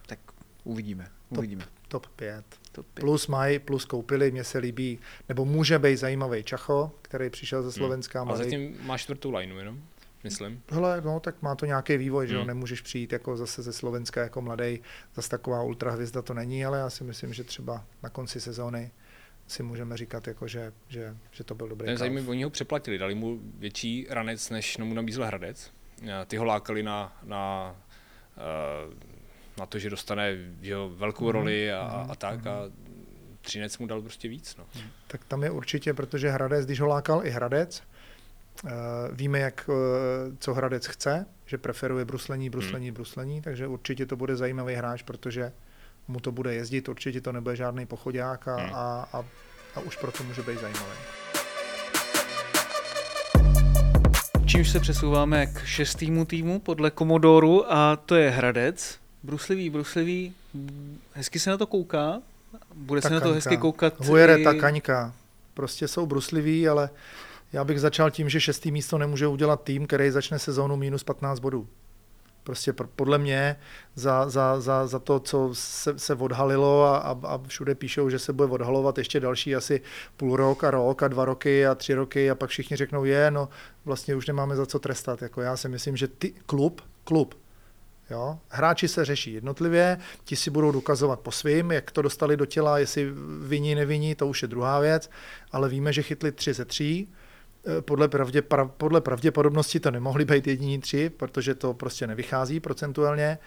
Tak 0.06 0.20
uvidíme. 0.64 1.08
uvidíme. 1.30 1.64
Top, 1.88 2.06
top 2.06 2.16
5. 2.16 2.46
Top 2.72 2.86
5. 2.86 3.02
Plus 3.02 3.28
mají, 3.28 3.60
plus 3.60 3.86
koupili, 3.86 4.32
mně 4.32 4.44
se 4.44 4.58
líbí, 4.58 5.00
nebo 5.30 5.46
může 5.46 5.80
být 5.80 5.98
zajímavý 5.98 6.44
Čacho, 6.44 6.92
který 7.02 7.30
přišel 7.30 7.62
ze 7.62 7.68
hmm. 7.68 7.74
Slovenska. 7.74 8.22
Hmm. 8.22 8.32
A 8.32 8.36
zatím 8.36 8.78
má 8.82 8.98
čtvrtou 8.98 9.32
lineu 9.32 9.58
jenom 9.58 9.82
myslím. 10.26 10.62
Hele, 10.70 11.02
no, 11.02 11.20
tak 11.20 11.42
má 11.42 11.56
to 11.56 11.66
nějaký 11.66 11.98
vývoj, 11.98 12.26
hmm. 12.26 12.30
že 12.30 12.36
jo, 12.36 12.42
hmm. 12.42 12.48
nemůžeš 12.48 12.82
přijít 12.82 13.14
jako 13.14 13.38
zase 13.38 13.64
ze 13.64 13.74
Slovenska 13.74 14.22
jako 14.22 14.42
mladý, 14.42 14.82
zase 15.16 15.30
taková 15.30 15.62
ultrahvězda 15.62 16.22
to 16.22 16.34
není, 16.34 16.66
ale 16.66 16.78
já 16.78 16.90
si 16.90 17.04
myslím, 17.04 17.34
že 17.34 17.44
třeba 17.44 17.86
na 18.04 18.10
konci 18.10 18.42
sezóny 18.42 18.92
si 19.48 19.64
můžeme 19.64 19.98
říkat, 19.98 20.28
jako, 20.28 20.48
že, 20.48 20.74
že, 20.88 21.18
že 21.32 21.44
to 21.44 21.56
byl 21.56 21.68
dobrý. 21.68 21.86
Ten 21.86 21.98
zajímavý, 21.98 22.28
oni 22.28 22.44
ho 22.44 22.50
přeplatili, 22.50 22.98
dali 22.98 23.16
mu 23.16 23.40
větší 23.58 24.08
ranec, 24.10 24.50
než 24.50 24.78
mu 24.78 24.94
nabízel 24.94 25.26
Hradec. 25.26 25.72
Ty 26.28 26.38
ho 26.38 26.46
lákali 26.46 26.84
na, 26.84 27.20
na, 27.24 27.76
eh, 28.38 28.96
na 29.60 29.66
to, 29.66 29.80
že 29.80 29.90
dostane 29.90 30.38
jo, 30.62 30.92
velkou 30.96 31.32
roli 31.32 31.74
a, 31.74 31.80
a 31.80 32.04
hmm. 32.04 32.16
tak. 32.18 32.48
A 32.48 32.72
Třinec 33.42 33.78
mu 33.78 33.88
dal 33.88 34.02
prostě 34.02 34.28
víc. 34.28 34.56
No. 34.56 34.66
Tak 35.08 35.26
tam 35.26 35.44
je 35.44 35.52
určitě, 35.52 35.94
protože 35.94 36.30
Hradec, 36.30 36.66
když 36.66 36.80
ho 36.80 36.88
lákal 36.88 37.26
i 37.26 37.30
Hradec, 37.30 37.84
Eh, 38.66 38.70
víme, 39.12 39.40
jak, 39.40 39.70
eh, 39.70 40.36
co 40.40 40.54
Hradec 40.54 40.86
chce, 40.86 41.26
že 41.46 41.58
preferuje 41.58 42.06
bruslení, 42.06 42.50
bruslení, 42.50 42.88
hmm. 42.88 42.94
bruslení, 42.94 43.42
takže 43.42 43.68
určitě 43.68 44.06
to 44.06 44.16
bude 44.16 44.36
zajímavý 44.36 44.74
hráč, 44.74 45.02
protože 45.02 45.52
mu 46.08 46.20
to 46.20 46.32
bude 46.32 46.54
jezdit, 46.54 46.90
určitě 46.90 47.22
to 47.22 47.32
nebude 47.32 47.56
žádný 47.56 47.86
pochodák 47.86 48.48
a, 48.48 48.56
hmm. 48.56 48.74
a, 48.74 49.10
a, 49.14 49.26
a 49.76 49.80
už 49.80 49.98
proto 49.98 50.24
může 50.24 50.42
být 50.42 50.60
zajímavý. 50.60 50.98
Čímž 54.46 54.70
se 54.70 54.80
přesouváme 54.80 55.46
k 55.46 55.66
šestýmu 55.66 56.26
týmu 56.26 56.60
podle 56.60 56.92
Komodoru 56.92 57.74
a 57.74 57.96
to 57.96 58.16
je 58.16 58.30
Hradec. 58.30 59.00
Bruslivý, 59.24 59.70
bruslivý, 59.70 60.34
hezky 61.14 61.40
se 61.40 61.50
na 61.50 61.58
to 61.58 61.68
kouká, 61.68 62.22
bude 62.76 63.02
ta 63.02 63.08
se 63.08 63.10
kaňka. 63.10 63.26
na 63.26 63.30
to 63.30 63.36
hezky 63.36 63.58
koukat. 63.58 63.94
Hujere, 64.00 64.44
ta 64.44 64.54
kaňka. 64.54 65.14
Prostě 65.54 65.88
jsou 65.88 66.06
brusliví, 66.06 66.68
ale 66.68 66.90
já 67.54 67.64
bych 67.64 67.80
začal 67.80 68.12
tím, 68.12 68.30
že 68.30 68.42
šestý 68.42 68.72
místo 68.72 68.98
nemůže 68.98 69.28
udělat 69.28 69.64
tým, 69.64 69.88
který 69.88 70.12
začne 70.12 70.40
sezónu 70.40 70.76
minus 70.76 71.04
15 71.04 71.40
bodů. 71.40 71.68
Prostě 72.46 72.74
podle 72.74 73.18
mě 73.18 73.56
za, 73.96 74.30
za, 74.30 74.60
za, 74.60 74.88
za 74.88 75.00
to, 75.00 75.20
co 75.20 75.50
se, 75.54 76.00
se 76.00 76.16
odhalilo 76.16 76.84
a, 76.84 76.98
a, 76.98 77.20
a 77.24 77.42
všude 77.48 77.76
píšou, 77.76 78.10
že 78.10 78.20
se 78.20 78.34
bude 78.34 78.54
odhalovat 78.54 78.98
ještě 78.98 79.20
další 79.20 79.56
asi 79.56 79.82
půl 80.18 80.36
rok 80.36 80.64
a 80.64 80.72
rok 80.72 81.04
a 81.04 81.08
dva 81.08 81.26
roky 81.26 81.68
a 81.68 81.76
tři 81.76 81.94
roky 81.94 82.32
a 82.32 82.36
pak 82.36 82.50
všichni 82.50 82.78
řeknou, 82.78 83.06
je, 83.06 83.32
no 83.32 83.50
vlastně 83.86 84.16
už 84.16 84.28
nemáme 84.28 84.56
za 84.56 84.66
co 84.66 84.80
trestat. 84.80 85.22
Jako 85.22 85.42
já 85.42 85.58
si 85.58 85.70
myslím, 85.70 85.98
že 85.98 86.08
ty, 86.08 86.34
klub, 86.46 86.82
klub, 87.04 87.36
Jo? 88.10 88.40
Hráči 88.50 88.88
se 88.88 89.06
řeší 89.06 89.34
jednotlivě, 89.34 89.98
ti 90.24 90.36
si 90.36 90.50
budou 90.50 90.72
dokazovat 90.72 91.20
po 91.20 91.32
svým, 91.32 91.72
jak 91.72 91.92
to 91.92 92.02
dostali 92.02 92.38
do 92.38 92.46
těla, 92.46 92.80
jestli 92.80 93.12
viní, 93.42 93.76
neviní, 93.76 94.16
to 94.16 94.28
už 94.28 94.42
je 94.42 94.48
druhá 94.48 94.80
věc, 94.80 95.10
ale 95.52 95.70
víme, 95.70 95.94
že 95.94 96.02
chytli 96.02 96.32
tři 96.32 96.54
ze 96.54 96.66
tří, 96.66 97.10
podle, 97.82 98.08
pravdě, 98.08 98.42
pra, 98.42 98.66
podle 98.66 99.02
pravděpodobnosti 99.02 99.80
to 99.80 99.92
nemohli 99.92 100.26
být 100.26 100.48
jediní 100.48 100.80
tři, 100.80 101.10
protože 101.10 101.56
to 101.56 101.74
prostě 101.74 102.08
nevychází 102.08 102.60
procentuálně 102.60 103.38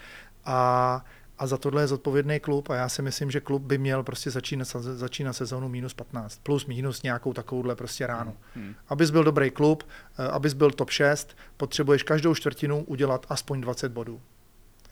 a, 0.45 1.05
a 1.39 1.47
za 1.47 1.57
tohle 1.57 1.83
je 1.83 1.87
zodpovědný 1.87 2.41
klub 2.41 2.71
a 2.71 2.75
já 2.75 2.89
si 2.89 3.03
myslím, 3.03 3.31
že 3.31 3.41
klub 3.41 3.62
by 3.62 3.79
měl 3.79 4.03
prostě 4.03 4.31
začínat, 4.31 4.69
začínat 4.79 5.33
sezónu 5.33 5.69
minus 5.69 5.95
15, 5.95 6.41
plus 6.43 6.66
minus 6.66 7.03
nějakou 7.03 7.33
takovouhle 7.33 7.77
prostě 7.77 8.07
ránu. 8.07 8.37
Hmm. 8.55 8.64
hmm. 8.64 8.75
Abys 8.89 9.11
byl 9.11 9.25
dobrý 9.25 9.51
klub, 9.51 9.89
eh, 10.19 10.29
abys 10.29 10.53
byl 10.53 10.71
top 10.71 10.91
6, 10.91 11.37
potřebuješ 11.57 12.03
každou 12.03 12.35
čtvrtinu 12.35 12.85
udělat 12.85 13.27
aspoň 13.29 13.61
20 13.61 13.93
bodů. 13.93 14.21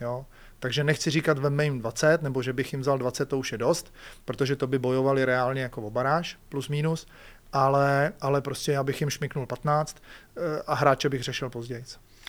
Jo? 0.01 0.25
Takže 0.59 0.83
nechci 0.83 1.09
říkat 1.09 1.39
veme 1.39 1.63
jim 1.63 1.79
20, 1.79 2.21
nebo 2.21 2.41
že 2.41 2.53
bych 2.53 2.73
jim 2.73 2.81
vzal 2.81 2.97
20, 2.97 3.25
to 3.25 3.37
už 3.37 3.51
je 3.51 3.57
dost, 3.57 3.93
protože 4.25 4.55
to 4.55 4.67
by 4.67 4.79
bojovali 4.79 5.25
reálně 5.25 5.61
jako 5.61 5.81
o 5.81 5.91
baráž, 5.91 6.39
plus 6.49 6.69
minus, 6.69 7.07
ale, 7.53 8.13
ale 8.21 8.41
prostě 8.41 8.71
já 8.71 8.83
bych 8.83 9.01
jim 9.01 9.09
šmiknul 9.09 9.45
15 9.45 10.03
eh, 10.37 10.61
a 10.67 10.73
hráče 10.73 11.09
bych 11.09 11.23
řešil 11.23 11.49
později. 11.49 11.83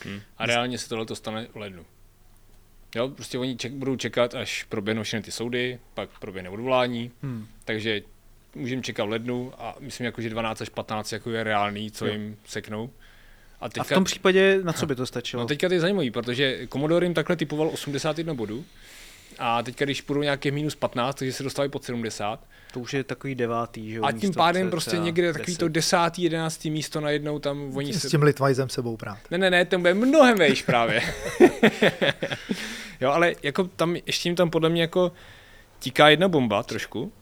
Hmm. 0.05 0.21
A 0.39 0.47
reálně 0.47 0.79
se 0.79 0.89
tohle 0.89 1.07
to 1.07 1.17
stane 1.17 1.47
v 1.53 1.57
lednu. 1.57 1.87
Jo, 2.95 3.09
prostě 3.09 3.39
oni 3.39 3.57
ček, 3.57 3.73
budou 3.73 3.97
čekat, 3.97 4.35
až 4.35 4.65
proběhnou 4.69 5.03
všechny 5.03 5.23
ty 5.23 5.31
soudy, 5.31 5.79
pak 5.95 6.11
proběhne 6.19 6.51
odvolání, 6.51 7.11
hmm. 7.23 7.47
takže 7.65 8.03
můžeme 8.55 8.83
čekat 8.83 9.05
v 9.05 9.09
lednu 9.09 9.53
a 9.59 9.77
myslím, 9.81 10.05
jako, 10.05 10.21
že 10.23 10.31
12 10.31 10.63
až 10.63 10.69
15 10.69 11.13
jako 11.13 11.31
je 11.31 11.45
reálný, 11.45 11.91
co 11.91 12.07
jo. 12.07 12.13
jim 12.13 12.37
seknou. 12.45 12.91
A, 13.61 13.69
teďka, 13.69 13.81
a 13.81 13.85
v 13.85 13.89
tom 13.89 14.05
případě 14.05 14.61
na 14.63 14.73
co 14.73 14.87
by 14.87 14.95
to 14.95 15.07
stačilo? 15.07 15.43
No 15.43 15.47
teďka 15.47 15.69
to 15.69 15.75
je 15.75 15.81
zajímavý, 15.81 16.11
protože 16.11 16.67
Commodore 16.73 17.07
jim 17.07 17.15
takhle 17.15 17.37
typoval 17.37 17.69
81 17.69 18.35
bodů 18.35 18.65
a 19.39 19.63
teďka, 19.63 19.85
když 19.85 20.01
půjdou 20.01 20.23
nějaké 20.23 20.51
minus 20.51 20.75
15, 20.75 21.15
takže 21.15 21.33
se 21.33 21.43
dostávají 21.43 21.71
pod 21.71 21.85
70. 21.85 22.41
To 22.73 22.81
už 22.81 22.95
je 22.95 23.05
takový 23.05 23.35
devátý, 23.35 23.91
že 23.91 24.01
A 24.01 24.13
tím 24.13 24.33
pádem 24.33 24.71
prostě 24.71 24.99
někde 24.99 25.33
takový 25.33 25.53
10. 25.53 25.59
to 25.59 25.69
desátý, 25.69 26.23
jedenáctý 26.23 26.71
místo 26.71 27.01
najednou 27.01 27.39
tam 27.39 27.77
oni 27.77 27.95
S 27.95 28.09
tím 28.11 28.23
Litvajzem 28.23 28.69
sebou 28.69 28.97
prát. 28.97 29.19
Ne, 29.31 29.39
ne, 29.39 29.51
ne, 29.51 29.65
ten 29.65 29.81
bude 29.81 29.95
mnohem 29.95 30.39
vejš 30.39 30.63
právě. 30.63 31.03
jo, 33.01 33.11
ale 33.11 33.35
jako 33.43 33.65
tam, 33.65 33.97
ještě 34.07 34.29
jim 34.29 34.37
tam 34.37 34.51
podle 34.51 34.69
mě 34.69 34.83
jako 34.83 35.13
tíká 35.79 36.09
jedna 36.09 36.29
bomba 36.29 36.63
trošku, 36.63 37.13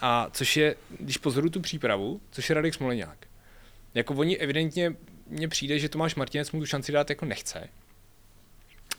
a 0.00 0.28
což 0.32 0.56
je, 0.56 0.76
když 1.00 1.18
pozoru 1.18 1.50
tu 1.50 1.60
přípravu, 1.60 2.20
což 2.30 2.48
je 2.48 2.54
Radek 2.54 2.74
Smoleňák. 2.74 3.26
Jako 3.94 4.14
oni 4.14 4.38
evidentně, 4.38 4.94
mně 5.26 5.48
přijde, 5.48 5.78
že 5.78 5.88
Tomáš 5.88 6.14
Martinec 6.14 6.52
mu 6.52 6.60
tu 6.60 6.66
šanci 6.66 6.92
dát 6.92 7.10
jako 7.10 7.24
nechce 7.24 7.68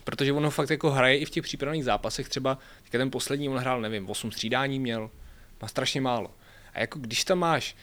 protože 0.04 0.34
ono 0.34 0.52
fakt 0.52 0.70
jako 0.70 0.92
hraje 0.92 1.18
i 1.18 1.26
v 1.26 1.30
těch 1.30 1.44
přípravných 1.44 1.84
zápasech, 1.84 2.30
třeba 2.30 2.58
teďka 2.84 2.98
ten 2.98 3.12
poslední 3.12 3.50
on 3.50 3.58
hrál, 3.58 3.82
nevím, 3.82 4.10
8 4.10 4.32
střídání 4.32 4.80
měl, 4.80 5.10
má 5.62 5.68
strašně 5.68 6.02
málo. 6.02 6.32
A 6.74 6.80
jako 6.80 7.00
když 7.00 7.24
tam 7.24 7.40
máš 7.40 7.76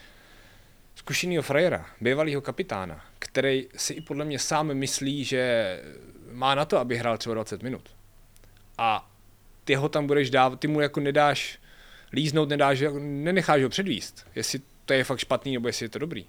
zkušenýho 0.94 1.42
frajera, 1.42 1.86
bývalého 2.00 2.40
kapitána, 2.40 3.04
který 3.18 3.66
si 3.76 3.92
i 3.92 4.00
podle 4.00 4.24
mě 4.24 4.38
sám 4.38 4.74
myslí, 4.74 5.24
že 5.24 5.82
má 6.32 6.54
na 6.54 6.64
to, 6.64 6.78
aby 6.78 6.96
hrál 6.96 7.18
třeba 7.18 7.34
20 7.34 7.62
minut. 7.62 7.90
A 8.78 9.10
ty 9.64 9.74
ho 9.74 9.88
tam 9.88 10.06
budeš 10.06 10.30
dávat, 10.30 10.60
ty 10.60 10.68
mu 10.68 10.80
jako 10.80 11.00
nedáš 11.00 11.58
líznout, 12.12 12.48
nedáš, 12.48 12.82
nenecháš 12.98 13.62
ho 13.62 13.68
předvíst, 13.68 14.26
jestli 14.34 14.60
to 14.84 14.92
je 14.92 15.04
fakt 15.04 15.18
špatný 15.18 15.52
nebo 15.52 15.68
jestli 15.68 15.84
je 15.84 15.88
to 15.88 15.98
dobrý, 15.98 16.26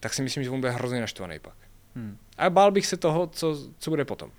tak 0.00 0.14
si 0.14 0.22
myslím, 0.22 0.44
že 0.44 0.50
on 0.50 0.60
bude 0.60 0.72
hrozně 0.72 1.00
naštvaný 1.00 1.38
pak. 1.38 1.54
Hmm. 1.94 2.18
A 2.38 2.50
bál 2.50 2.70
bych 2.70 2.86
se 2.86 2.96
toho, 2.96 3.26
co, 3.26 3.58
co 3.78 3.90
bude 3.90 4.04
potom. 4.04 4.30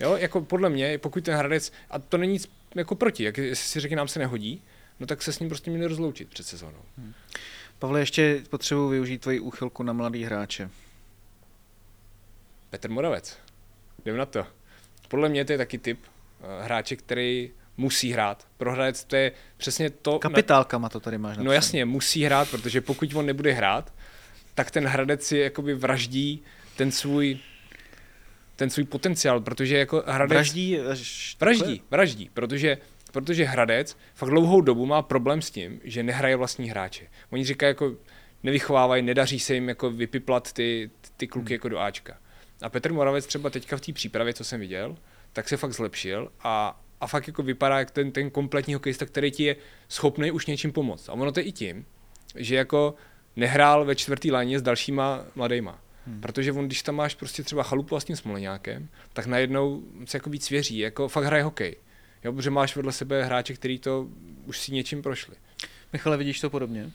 Jo, 0.00 0.16
jako 0.16 0.40
podle 0.40 0.70
mě, 0.70 0.98
pokud 0.98 1.24
ten 1.24 1.34
Hradec, 1.34 1.72
a 1.90 1.98
to 1.98 2.18
není 2.18 2.32
nic 2.32 2.50
jako 2.74 2.94
proti, 2.94 3.24
jak 3.24 3.38
jestli 3.38 3.68
si 3.68 3.80
řekne, 3.80 3.96
nám 3.96 4.08
se 4.08 4.18
nehodí, 4.18 4.62
no 5.00 5.06
tak 5.06 5.22
se 5.22 5.32
s 5.32 5.38
ním 5.38 5.48
prostě 5.48 5.70
měli 5.70 5.86
rozloučit 5.86 6.28
před 6.28 6.46
sezónou. 6.46 6.82
Hmm. 6.98 7.14
Pavle, 7.78 8.00
ještě 8.00 8.42
potřebuji 8.50 8.88
využít 8.88 9.20
tvoji 9.20 9.40
úchylku 9.40 9.82
na 9.82 9.92
mladý 9.92 10.24
hráče. 10.24 10.70
Petr 12.70 12.90
Moravec. 12.90 13.38
Jdem 14.04 14.16
na 14.16 14.26
to. 14.26 14.46
Podle 15.08 15.28
mě 15.28 15.44
to 15.44 15.52
je 15.52 15.58
taky 15.58 15.78
typ 15.78 15.98
uh, 16.00 16.64
hráče, 16.64 16.96
který 16.96 17.50
musí 17.76 18.12
hrát. 18.12 18.46
Pro 18.56 18.72
Hradec 18.72 19.04
to 19.04 19.16
je 19.16 19.32
přesně 19.56 19.90
to... 19.90 20.18
Kapitálkama 20.18 20.88
to 20.88 21.00
tady 21.00 21.18
máš 21.18 21.30
napsané. 21.30 21.44
No 21.44 21.52
jasně, 21.52 21.84
musí 21.84 22.24
hrát, 22.24 22.50
protože 22.50 22.80
pokud 22.80 23.14
on 23.14 23.26
nebude 23.26 23.52
hrát, 23.52 23.92
tak 24.54 24.70
ten 24.70 24.86
Hradec 24.86 25.26
si 25.26 25.38
jakoby 25.38 25.74
vraždí 25.74 26.42
ten 26.76 26.92
svůj 26.92 27.38
ten 28.58 28.70
svůj 28.70 28.84
potenciál, 28.84 29.40
protože 29.40 29.78
jako 29.78 30.02
Hradec... 30.06 30.36
Vraždí? 30.36 30.78
Vraždí, 31.40 31.82
vraždí, 31.90 32.30
protože 32.34 32.78
protože 33.12 33.44
Hradec 33.44 33.96
fakt 34.14 34.30
dlouhou 34.30 34.60
dobu 34.60 34.86
má 34.86 35.02
problém 35.02 35.42
s 35.42 35.50
tím, 35.50 35.80
že 35.84 36.02
nehraje 36.02 36.36
vlastní 36.36 36.70
hráče. 36.70 37.06
Oni 37.30 37.44
říkají 37.44 37.70
jako 37.70 37.96
nevychovávají, 38.42 39.02
nedaří 39.02 39.40
se 39.40 39.54
jim 39.54 39.68
jako 39.68 39.90
vypiplat 39.90 40.52
ty, 40.52 40.90
ty 41.16 41.26
kluky 41.26 41.46
hmm. 41.46 41.52
jako 41.52 41.68
do 41.68 41.78
Ačka. 41.78 42.18
A 42.62 42.68
Petr 42.68 42.92
Moravec 42.92 43.26
třeba 43.26 43.50
teďka 43.50 43.76
v 43.76 43.80
té 43.80 43.92
přípravě, 43.92 44.34
co 44.34 44.44
jsem 44.44 44.60
viděl, 44.60 44.96
tak 45.32 45.48
se 45.48 45.56
fakt 45.56 45.72
zlepšil 45.72 46.32
a, 46.40 46.80
a 47.00 47.06
fakt 47.06 47.26
jako 47.26 47.42
vypadá 47.42 47.78
jak 47.78 47.90
ten, 47.90 48.12
ten 48.12 48.30
kompletní 48.30 48.74
hokejista, 48.74 49.06
který 49.06 49.30
ti 49.30 49.42
je 49.42 49.56
schopný 49.88 50.30
už 50.30 50.46
něčím 50.46 50.72
pomoct. 50.72 51.08
A 51.08 51.12
ono 51.12 51.32
to 51.32 51.40
je 51.40 51.44
i 51.44 51.52
tím, 51.52 51.86
že 52.34 52.54
jako 52.54 52.94
nehrál 53.36 53.84
ve 53.84 53.94
čtvrtý 53.94 54.30
léně 54.30 54.58
s 54.58 54.62
dalšíma 54.62 55.24
mladejma. 55.34 55.80
Hmm. 56.08 56.20
Protože 56.20 56.52
on, 56.52 56.66
když 56.66 56.82
tam 56.82 56.94
máš 56.94 57.14
prostě 57.14 57.42
třeba 57.42 57.62
chalupu 57.62 57.96
a 57.96 58.00
s 58.00 58.04
tím 58.04 58.16
smoleňákem, 58.16 58.88
tak 59.12 59.26
najednou 59.26 59.82
se 60.04 60.16
jako 60.16 60.30
víc 60.30 60.50
věří, 60.50 60.78
jako 60.78 61.08
fakt 61.08 61.24
hraje 61.24 61.42
hokej. 61.42 61.76
Jo, 62.24 62.32
protože 62.32 62.50
máš 62.50 62.76
vedle 62.76 62.92
sebe 62.92 63.24
hráče, 63.24 63.54
který 63.54 63.78
to 63.78 64.08
už 64.46 64.60
si 64.60 64.72
něčím 64.72 65.02
prošli. 65.02 65.34
Michale, 65.92 66.16
vidíš 66.16 66.40
to 66.40 66.50
podobně? 66.50 66.90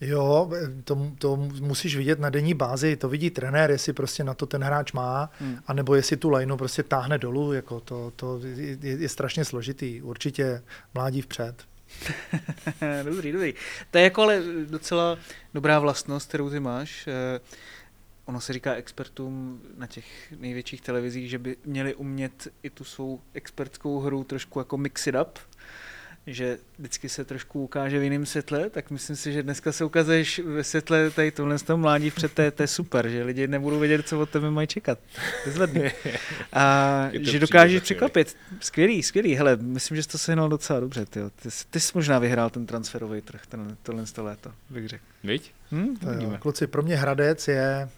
Jo, 0.00 0.50
to, 0.84 1.12
to 1.18 1.36
musíš 1.36 1.96
vidět 1.96 2.18
na 2.18 2.30
denní 2.30 2.54
bázi, 2.54 2.96
to 2.96 3.08
vidí 3.08 3.30
trenér, 3.30 3.70
jestli 3.70 3.92
prostě 3.92 4.24
na 4.24 4.34
to 4.34 4.46
ten 4.46 4.62
hráč 4.62 4.92
má, 4.92 5.30
hmm. 5.38 5.58
anebo 5.66 5.94
jestli 5.94 6.16
tu 6.16 6.30
lajnu 6.30 6.56
prostě 6.56 6.82
táhne 6.82 7.18
dolů, 7.18 7.52
jako 7.52 7.80
to, 7.80 8.12
to 8.16 8.40
je, 8.56 8.78
je 8.80 9.08
strašně 9.08 9.44
složitý, 9.44 10.02
určitě 10.02 10.62
mládí 10.94 11.20
vpřed. 11.20 11.67
dobrý, 13.04 13.32
dobrý. 13.32 13.54
To 13.90 13.98
je 13.98 14.04
jako 14.04 14.22
ale 14.22 14.42
docela 14.64 15.18
dobrá 15.54 15.78
vlastnost, 15.78 16.28
kterou 16.28 16.50
ty 16.50 16.60
máš. 16.60 17.06
Eh, 17.06 17.40
ono 18.24 18.40
se 18.40 18.52
říká 18.52 18.74
expertům 18.74 19.62
na 19.76 19.86
těch 19.86 20.32
největších 20.38 20.80
televizích, 20.80 21.30
že 21.30 21.38
by 21.38 21.56
měli 21.64 21.94
umět 21.94 22.48
i 22.62 22.70
tu 22.70 22.84
svou 22.84 23.20
expertskou 23.34 24.00
hru 24.00 24.24
trošku 24.24 24.58
jako 24.58 24.76
mix 24.76 25.06
it 25.06 25.14
up, 25.22 25.38
že 26.26 26.58
vždycky 26.78 27.08
se 27.08 27.24
trošku 27.24 27.62
ukáže 27.62 27.98
v 27.98 28.02
jiném 28.02 28.26
světle, 28.26 28.70
tak 28.70 28.90
myslím 28.90 29.16
si, 29.16 29.32
že 29.32 29.42
dneska 29.42 29.72
se 29.72 29.84
ukazuješ 29.84 30.38
ve 30.38 30.64
světle 30.64 31.10
tady 31.10 31.30
tohle 31.30 31.58
z 31.58 31.62
toho 31.62 31.76
mládí 31.76 32.10
před 32.10 32.32
té, 32.32 32.50
to 32.50 32.62
je 32.62 32.66
super, 32.66 33.08
že 33.08 33.24
lidi 33.24 33.46
nebudou 33.46 33.78
vědět, 33.78 34.08
co 34.08 34.20
od 34.20 34.30
tebe 34.30 34.50
mají 34.50 34.66
čekat. 34.66 34.98
Vyzvedne. 35.46 35.92
A 36.52 37.08
že 37.20 37.38
dokážeš 37.38 37.82
překvapit. 37.82 38.36
Skvělý, 38.60 39.02
skvělý. 39.02 39.34
Hele, 39.34 39.56
myslím, 39.56 39.96
že 39.96 40.02
jsi 40.02 40.08
to 40.08 40.18
sehnal 40.18 40.48
docela 40.48 40.80
dobře. 40.80 41.06
Tyjo. 41.06 41.30
Ty, 41.30 41.48
ty 41.70 41.80
jsi 41.80 41.92
možná 41.94 42.18
vyhrál 42.18 42.50
ten 42.50 42.66
transferový 42.66 43.20
trh, 43.20 43.46
ten, 43.48 43.76
tohle 43.82 44.06
z 44.06 44.16
léto, 44.16 44.52
bych 44.70 44.88
řekl. 44.88 45.04
Víš? 45.24 45.54
Hm, 45.72 45.96
kluci, 46.38 46.66
pro 46.66 46.82
mě 46.82 46.96
Hradec 46.96 47.48
je, 47.48 47.88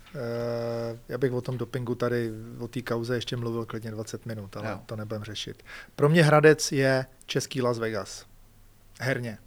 já 1.09 1.19
bych 1.19 1.33
o 1.33 1.41
tom 1.41 1.59
dopingu 1.59 1.95
tady, 1.95 2.31
o 2.59 2.69
té 2.69 2.83
kauze 2.83 3.15
ještě 3.15 3.37
mluvil 3.37 3.67
klidně 3.67 3.91
20 3.91 4.27
minut, 4.27 4.57
ale 4.57 4.71
jo. 4.71 4.81
to 4.87 4.97
nebudem 4.97 5.25
řešit. 5.25 5.63
Pro 5.97 6.09
mě 6.09 6.23
Hradec 6.23 6.73
je 6.73 7.07
český 7.27 7.63
Las 7.63 7.79
Vegas. 7.79 8.27
Herně. 9.01 9.39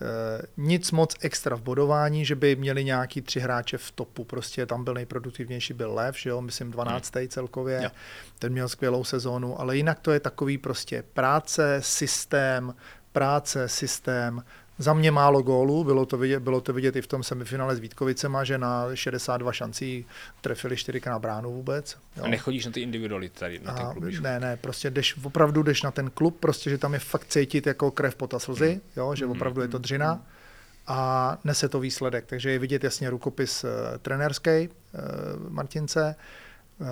Uh, 0.00 0.64
nic 0.66 0.90
moc 0.90 1.16
extra 1.20 1.56
v 1.56 1.62
bodování, 1.62 2.24
že 2.24 2.34
by 2.34 2.56
měli 2.56 2.84
nějaký 2.84 3.22
tři 3.22 3.40
hráče 3.40 3.78
v 3.78 3.90
topu. 3.90 4.24
Prostě 4.24 4.66
tam 4.66 4.84
byl 4.84 4.94
nejproduktivnější 4.94 5.74
byl 5.74 5.94
Lev, 5.94 6.18
že 6.18 6.30
jo, 6.30 6.40
myslím 6.40 6.70
12. 6.70 7.16
Hmm. 7.16 7.28
celkově. 7.28 7.80
Jo. 7.82 7.90
Ten 8.38 8.52
měl 8.52 8.68
skvělou 8.68 9.04
sezónu, 9.04 9.60
ale 9.60 9.76
jinak 9.76 10.00
to 10.00 10.12
je 10.12 10.20
takový 10.20 10.58
prostě 10.58 11.04
práce, 11.12 11.78
systém, 11.80 12.74
práce, 13.12 13.68
systém, 13.68 14.42
za 14.78 14.94
mě 14.94 15.10
málo 15.10 15.42
gólů, 15.42 15.84
bylo 15.84 16.06
to 16.06 16.18
vidět, 16.18 16.40
bylo 16.40 16.60
to 16.60 16.72
vidět 16.72 16.96
i 16.96 17.02
v 17.02 17.06
tom 17.06 17.22
semifinále 17.22 17.76
s 17.76 17.78
Vítkovicema, 17.78 18.44
že 18.44 18.58
na 18.58 18.86
62 18.94 19.52
šancí 19.52 20.06
trefili 20.40 20.76
čtyřikrát 20.76 21.18
bránu 21.18 21.52
vůbec. 21.52 21.96
Jo. 22.16 22.24
A 22.24 22.28
nechodíš 22.28 22.66
na 22.66 22.72
ty 22.72 22.80
individuality 22.80 23.38
tady 23.38 23.60
na 23.64 23.74
ten 23.74 23.86
klub? 23.86 24.04
Ne, 24.20 24.40
ne, 24.40 24.56
prostě 24.56 24.90
jdeš, 24.90 25.16
opravdu 25.22 25.62
jdeš 25.62 25.82
na 25.82 25.90
ten 25.90 26.10
klub, 26.10 26.36
prostě, 26.40 26.70
že 26.70 26.78
tam 26.78 26.94
je 26.94 26.98
fakt 26.98 27.26
cítit 27.26 27.66
jako 27.66 27.90
krev 27.90 28.16
po 28.16 28.28
slzy, 28.38 28.74
mm. 28.74 28.80
jo, 28.96 29.14
že 29.14 29.26
mm. 29.26 29.30
opravdu 29.30 29.60
je 29.60 29.68
to 29.68 29.78
dřina 29.78 30.22
a 30.86 31.38
nese 31.44 31.68
to 31.68 31.80
výsledek. 31.80 32.26
Takže 32.26 32.50
je 32.50 32.58
vidět 32.58 32.84
jasně 32.84 33.10
rukopis 33.10 33.64
uh, 33.64 33.70
trenérský 34.02 34.68
uh, 34.68 35.50
Martince. 35.52 36.14
Uh, 36.78 36.86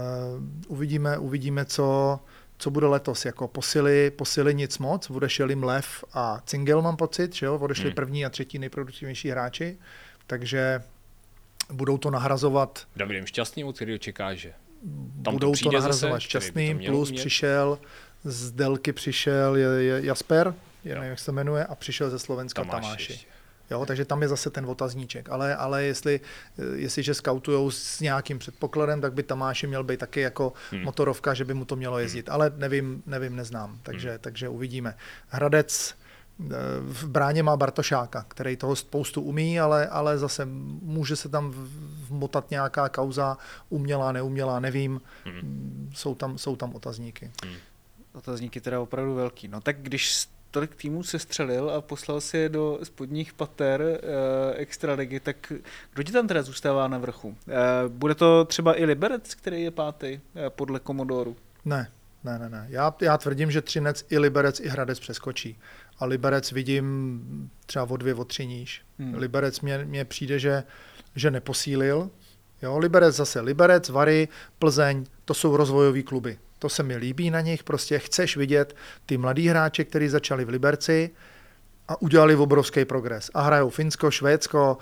uvidíme, 0.68 1.18
uvidíme, 1.18 1.64
co, 1.64 2.20
co 2.62 2.70
bude 2.70 2.86
letos, 2.86 3.24
jako 3.24 3.48
posily, 3.48 4.10
posily 4.10 4.54
nic 4.54 4.78
moc, 4.78 5.10
odešel 5.10 5.50
jim 5.50 5.62
Lev 5.62 6.04
a 6.12 6.40
Cingel, 6.46 6.82
mám 6.82 6.96
pocit, 6.96 7.34
že 7.34 7.46
jo, 7.46 7.58
odešli 7.58 7.84
hmm. 7.84 7.94
první 7.94 8.24
a 8.24 8.30
třetí 8.30 8.58
nejproduktivnější 8.58 9.30
hráči, 9.30 9.78
takže 10.26 10.82
budou 11.72 11.98
to 11.98 12.10
nahrazovat. 12.10 12.86
Davidem 12.96 13.26
Šťastným, 13.26 13.66
od 13.66 13.76
kterého 13.76 13.98
čeká, 13.98 14.34
že 14.34 14.52
tam 15.24 15.34
budou 15.34 15.52
to, 15.52 15.64
to 15.64 15.72
nahrazovat 15.72 16.14
zase, 16.14 16.24
Šťastným, 16.24 16.78
plus 16.86 17.08
umět. 17.08 17.20
přišel, 17.20 17.78
z 18.24 18.50
Delky 18.50 18.92
přišel 18.92 19.56
je, 19.56 19.68
je 19.84 20.06
Jasper, 20.06 20.54
je, 20.84 20.94
nevím, 20.94 21.10
jak 21.10 21.18
se 21.18 21.32
jmenuje, 21.32 21.64
a 21.64 21.74
přišel 21.74 22.10
ze 22.10 22.18
Slovenska 22.18 22.64
Tamáš. 22.64 22.84
Tamáši. 22.84 23.26
Jo, 23.72 23.86
takže 23.86 24.04
tam 24.04 24.22
je 24.22 24.28
zase 24.28 24.50
ten 24.50 24.66
otazníček. 24.66 25.30
Ale, 25.30 25.56
ale 25.56 25.84
jestli, 25.84 26.20
jestliže 26.74 27.14
skautujou 27.14 27.70
s 27.70 28.00
nějakým 28.00 28.38
předpokladem, 28.38 29.00
tak 29.00 29.12
by 29.12 29.22
Tamáši 29.22 29.66
měl 29.66 29.84
být 29.84 30.00
taky 30.00 30.20
jako 30.20 30.52
hmm. 30.70 30.82
motorovka, 30.82 31.34
že 31.34 31.44
by 31.44 31.54
mu 31.54 31.64
to 31.64 31.76
mělo 31.76 31.98
jezdit. 31.98 32.28
Hmm. 32.28 32.34
Ale 32.34 32.52
nevím, 32.56 33.02
nevím, 33.06 33.36
neznám. 33.36 33.78
Takže, 33.82 34.10
hmm. 34.10 34.18
takže 34.18 34.48
uvidíme. 34.48 34.96
Hradec 35.28 35.94
eh, 36.40 36.54
v 36.80 37.08
bráně 37.08 37.42
má 37.42 37.56
Bartošáka, 37.56 38.24
který 38.28 38.56
toho 38.56 38.76
spoustu 38.76 39.22
umí, 39.22 39.60
ale, 39.60 39.88
ale 39.88 40.18
zase 40.18 40.44
může 40.82 41.16
se 41.16 41.28
tam 41.28 41.50
vmotat 42.08 42.50
nějaká 42.50 42.88
kauza, 42.88 43.38
umělá, 43.68 44.12
neumělá, 44.12 44.60
nevím. 44.60 45.00
Hmm. 45.24 45.90
Jsou, 45.94 46.14
tam, 46.14 46.38
jsou 46.38 46.56
tam 46.56 46.74
otazníky. 46.74 47.30
Hmm. 47.44 47.54
Otazníky 48.12 48.60
teda 48.60 48.80
opravdu 48.80 49.14
velký. 49.14 49.48
No 49.48 49.60
tak 49.60 49.82
když 49.82 50.28
tolik 50.52 50.74
týmů 50.74 51.02
se 51.02 51.18
střelil 51.18 51.70
a 51.70 51.80
poslal 51.80 52.20
si 52.20 52.36
je 52.38 52.48
do 52.48 52.78
spodních 52.82 53.32
pater 53.32 53.82
e, 53.82 53.98
extraligy, 54.54 55.20
tak 55.20 55.52
kdo 55.94 56.02
ti 56.02 56.12
tam 56.12 56.28
teda 56.28 56.42
zůstává 56.42 56.88
na 56.88 56.98
vrchu? 56.98 57.36
E, 57.48 57.88
bude 57.88 58.14
to 58.14 58.44
třeba 58.44 58.80
i 58.80 58.84
Liberec, 58.84 59.34
který 59.34 59.62
je 59.62 59.70
pátý 59.70 60.06
e, 60.06 60.20
podle 60.48 60.80
Komodoru? 60.80 61.36
Ne, 61.64 61.90
ne, 62.24 62.38
ne, 62.38 62.48
ne. 62.48 62.66
Já, 62.68 62.94
já 63.02 63.18
tvrdím, 63.18 63.50
že 63.50 63.62
Třinec 63.62 64.04
i 64.10 64.18
Liberec 64.18 64.60
i 64.60 64.68
Hradec 64.68 65.00
přeskočí. 65.00 65.58
A 65.98 66.04
Liberec 66.04 66.52
vidím 66.52 67.50
třeba 67.66 67.90
o 67.90 67.96
dvě, 67.96 68.14
o 68.14 68.24
tři 68.24 68.46
níž. 68.46 68.82
Hmm. 68.98 69.14
Liberec 69.14 69.60
mě, 69.60 69.84
mě 69.84 70.04
přijde, 70.04 70.38
že, 70.38 70.64
že 71.16 71.30
neposílil. 71.30 72.10
Jo, 72.62 72.78
Liberec 72.78 73.16
zase. 73.16 73.40
Liberec, 73.40 73.88
Vary, 73.88 74.28
Plzeň, 74.58 75.04
to 75.24 75.34
jsou 75.34 75.56
rozvojové 75.56 76.02
kluby. 76.02 76.38
To 76.62 76.68
se 76.68 76.82
mi 76.82 76.96
líbí 76.96 77.30
na 77.30 77.40
nich, 77.40 77.64
prostě 77.64 77.98
chceš 77.98 78.36
vidět 78.36 78.76
ty 79.06 79.18
mladí 79.18 79.48
hráče, 79.48 79.84
kteří 79.84 80.08
začali 80.08 80.44
v 80.44 80.48
Liberci 80.48 81.10
a 81.88 82.02
udělali 82.02 82.36
obrovský 82.36 82.84
progres. 82.84 83.30
A 83.34 83.42
hrajou 83.42 83.70
Finsko, 83.70 84.10
Švédsko, 84.10 84.78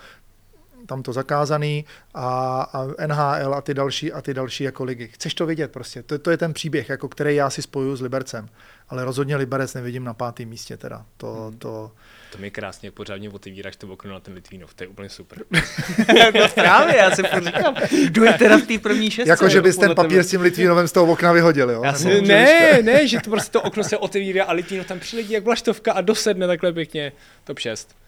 tam 0.85 1.03
to 1.03 1.13
zakázaný 1.13 1.85
a, 2.13 2.61
a 2.61 3.07
NHL 3.07 3.53
a 3.53 3.61
ty 3.61 3.73
další 3.73 4.13
a 4.13 4.21
ty 4.21 4.33
další 4.33 4.63
jako 4.63 4.83
ligy. 4.83 5.07
Chceš 5.07 5.33
to 5.33 5.45
vidět 5.45 5.71
prostě. 5.71 6.03
To, 6.03 6.19
to 6.19 6.31
je 6.31 6.37
ten 6.37 6.53
příběh, 6.53 6.89
jako 6.89 7.07
který 7.07 7.35
já 7.35 7.49
si 7.49 7.61
spojuju 7.61 7.95
s 7.95 8.01
Libercem. 8.01 8.49
Ale 8.89 9.05
rozhodně 9.05 9.35
Liberec 9.35 9.73
nevidím 9.73 10.03
na 10.03 10.13
pátém 10.13 10.49
místě 10.49 10.77
teda. 10.77 11.05
To, 11.17 11.33
hmm. 11.33 11.57
to, 11.57 11.91
to 12.31 12.37
mi 12.37 12.51
krásně 12.51 12.91
pořádně 12.91 13.29
otevíráš 13.29 13.75
to 13.75 13.87
okno 13.87 14.13
na 14.13 14.19
ten 14.19 14.33
Litvínov, 14.33 14.73
to 14.73 14.83
je 14.83 14.87
úplně 14.87 15.09
super. 15.09 15.39
no 16.35 16.47
právě, 16.55 16.97
já 16.97 17.11
si 17.11 17.21
říkám, 17.45 17.75
kdo 18.07 18.23
je 18.23 18.33
teda 18.33 18.57
v 18.57 18.61
té 18.61 18.79
první 18.79 19.11
šestce. 19.11 19.29
Jako, 19.29 19.49
že 19.49 19.61
bys 19.61 19.77
ten 19.77 19.95
papír 19.95 20.11
tebe. 20.11 20.23
s 20.23 20.29
tím 20.29 20.41
Litvínovem 20.41 20.87
z 20.87 20.91
toho 20.91 21.11
okna 21.11 21.31
vyhodil, 21.31 21.69
jo? 21.69 21.81
Já 21.85 21.93
si, 21.93 22.21
ne, 22.21 22.79
ne, 22.81 23.07
že 23.07 23.19
to 23.21 23.29
prostě 23.29 23.51
to 23.51 23.61
okno 23.61 23.83
se 23.83 23.97
otevírá 23.97 24.45
a 24.45 24.51
Litvínov 24.51 24.87
tam 24.87 24.99
přiletí 24.99 25.33
jak 25.33 25.43
vlaštovka 25.43 25.93
a 25.93 26.01
dosedne 26.01 26.47
takhle 26.47 26.73
pěkně. 26.73 27.11
Top 27.43 27.59
6. 27.59 28.00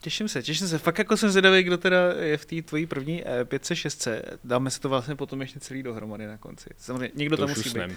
Těším 0.00 0.28
se, 0.28 0.42
těším 0.42 0.68
se. 0.68 0.78
Fakt 0.78 0.98
jako 0.98 1.16
jsem 1.16 1.30
zvědavý, 1.30 1.62
kdo 1.62 1.78
teda 1.78 2.12
je 2.20 2.36
v 2.36 2.44
té 2.44 2.62
tvojí 2.62 2.86
první 2.86 3.24
5 3.44 3.70
6 3.72 4.08
Dáme 4.44 4.70
si 4.70 4.80
to 4.80 4.88
vlastně 4.88 5.16
potom 5.16 5.40
ještě 5.40 5.60
celý 5.60 5.82
dohromady 5.82 6.26
na 6.26 6.36
konci. 6.36 6.70
Samozřejmě 6.76 7.10
někdo 7.14 7.36
to 7.36 7.42
tam 7.42 7.50
musí 7.56 7.70
být. 7.70 7.96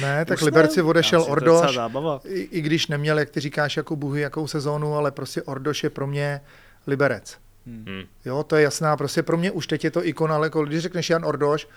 ne, 0.00 0.24
tak 0.28 0.42
Liberci 0.42 0.82
odešel 0.82 1.22
Ordoš, 1.22 1.78
i, 2.24 2.40
i, 2.40 2.60
když 2.60 2.86
neměl, 2.86 3.18
jak 3.18 3.30
ty 3.30 3.40
říkáš, 3.40 3.76
jako 3.76 3.96
buhy, 3.96 4.20
jakou 4.20 4.46
sezónu, 4.46 4.94
ale 4.94 5.10
prostě 5.10 5.42
Ordoš 5.42 5.84
je 5.84 5.90
pro 5.90 6.06
mě 6.06 6.40
Liberec. 6.86 7.38
Hmm. 7.66 8.02
Jo, 8.24 8.42
to 8.42 8.56
je 8.56 8.62
jasná, 8.62 8.96
prostě 8.96 9.22
pro 9.22 9.36
mě 9.36 9.50
už 9.50 9.66
teď 9.66 9.84
je 9.84 9.90
to 9.90 10.06
ikona, 10.06 10.34
ale 10.34 10.46
jako 10.46 10.64
když 10.64 10.82
řekneš 10.82 11.10
Jan 11.10 11.24
Ordoš, 11.24 11.68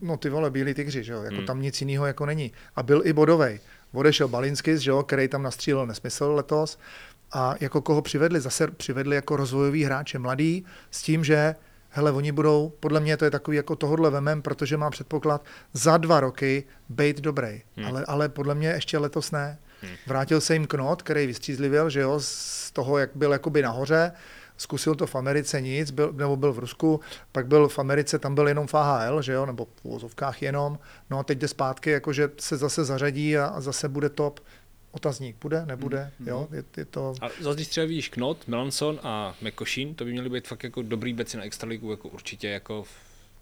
No 0.00 0.16
ty 0.16 0.28
vole, 0.28 0.50
bílí 0.50 0.74
tygři, 0.74 1.04
že 1.04 1.12
jo, 1.12 1.22
jako 1.22 1.36
hmm. 1.36 1.46
tam 1.46 1.62
nic 1.62 1.80
jiného 1.80 2.06
jako 2.06 2.26
není. 2.26 2.52
A 2.76 2.82
byl 2.82 3.02
i 3.04 3.12
bodovej. 3.12 3.60
Odešel 3.92 4.28
Balinskis, 4.28 4.80
že 4.80 4.90
jo, 4.90 5.02
který 5.02 5.28
tam 5.28 5.42
nastřílel 5.42 5.86
nesmysl 5.86 6.24
letos. 6.24 6.78
A 7.32 7.54
jako 7.60 7.80
koho 7.82 8.02
přivedli? 8.02 8.40
Zase 8.40 8.66
přivedli 8.66 9.16
jako 9.16 9.36
rozvojový 9.36 9.84
hráče 9.84 10.18
mladý 10.18 10.64
s 10.90 11.02
tím, 11.02 11.24
že 11.24 11.54
hele, 11.96 12.12
oni 12.12 12.32
budou, 12.32 12.72
podle 12.80 13.00
mě 13.00 13.16
to 13.16 13.24
je 13.24 13.30
takový 13.30 13.56
jako 13.56 13.76
tohodle 13.76 14.10
vemem, 14.10 14.42
protože 14.42 14.76
má 14.76 14.90
předpoklad 14.90 15.44
za 15.72 15.96
dva 15.96 16.20
roky 16.20 16.64
být 16.88 17.20
dobrý. 17.20 17.62
Hmm. 17.76 17.86
Ale, 17.86 18.04
ale 18.04 18.28
podle 18.28 18.54
mě 18.54 18.68
ještě 18.68 18.98
letos 18.98 19.30
ne. 19.30 19.58
Hmm. 19.82 19.92
Vrátil 20.06 20.40
se 20.40 20.54
jim 20.54 20.66
Knot, 20.66 21.02
který 21.02 21.26
vystřízlivěl, 21.26 21.90
že 21.90 22.00
jo, 22.00 22.20
z 22.20 22.70
toho, 22.72 22.98
jak 22.98 23.10
byl 23.14 23.32
jakoby 23.32 23.62
nahoře, 23.62 24.12
zkusil 24.56 24.94
to 24.94 25.06
v 25.06 25.14
Americe 25.14 25.60
nic, 25.60 25.90
byl, 25.90 26.12
nebo 26.12 26.36
byl 26.36 26.52
v 26.52 26.58
Rusku, 26.58 27.00
pak 27.32 27.46
byl 27.46 27.68
v 27.68 27.78
Americe, 27.78 28.18
tam 28.18 28.34
byl 28.34 28.48
jenom 28.48 28.66
v 28.66 28.74
AHL, 28.74 29.22
že 29.22 29.32
jo, 29.32 29.46
nebo 29.46 29.64
v 29.64 29.84
uvozovkách 29.84 30.42
jenom, 30.42 30.78
no 31.10 31.18
a 31.18 31.22
teď 31.22 31.38
jde 31.38 31.48
zpátky, 31.48 31.90
jakože 31.90 32.30
se 32.40 32.56
zase 32.56 32.84
zařadí 32.84 33.38
a, 33.38 33.46
a 33.46 33.60
zase 33.60 33.88
bude 33.88 34.08
top. 34.08 34.40
Otazník 34.96 35.36
bude, 35.40 35.66
nebude, 35.66 36.10
mm, 36.18 36.28
jo, 36.28 36.48
je, 36.52 36.64
je 36.76 36.84
to... 36.84 37.14
A 37.20 37.28
zase, 37.40 37.56
když 37.56 37.68
třeba 37.68 37.86
vidíš 37.86 38.08
Knot, 38.08 38.48
Melanson 38.48 39.00
a 39.02 39.34
McCoshin, 39.40 39.94
to 39.94 40.04
by 40.04 40.12
měly 40.12 40.28
být 40.28 40.48
fakt 40.48 40.64
jako 40.64 40.82
dobrý 40.82 41.12
beci 41.12 41.36
na 41.36 41.42
extraligu, 41.42 41.90
jako 41.90 42.08
určitě 42.08 42.48
jako 42.48 42.84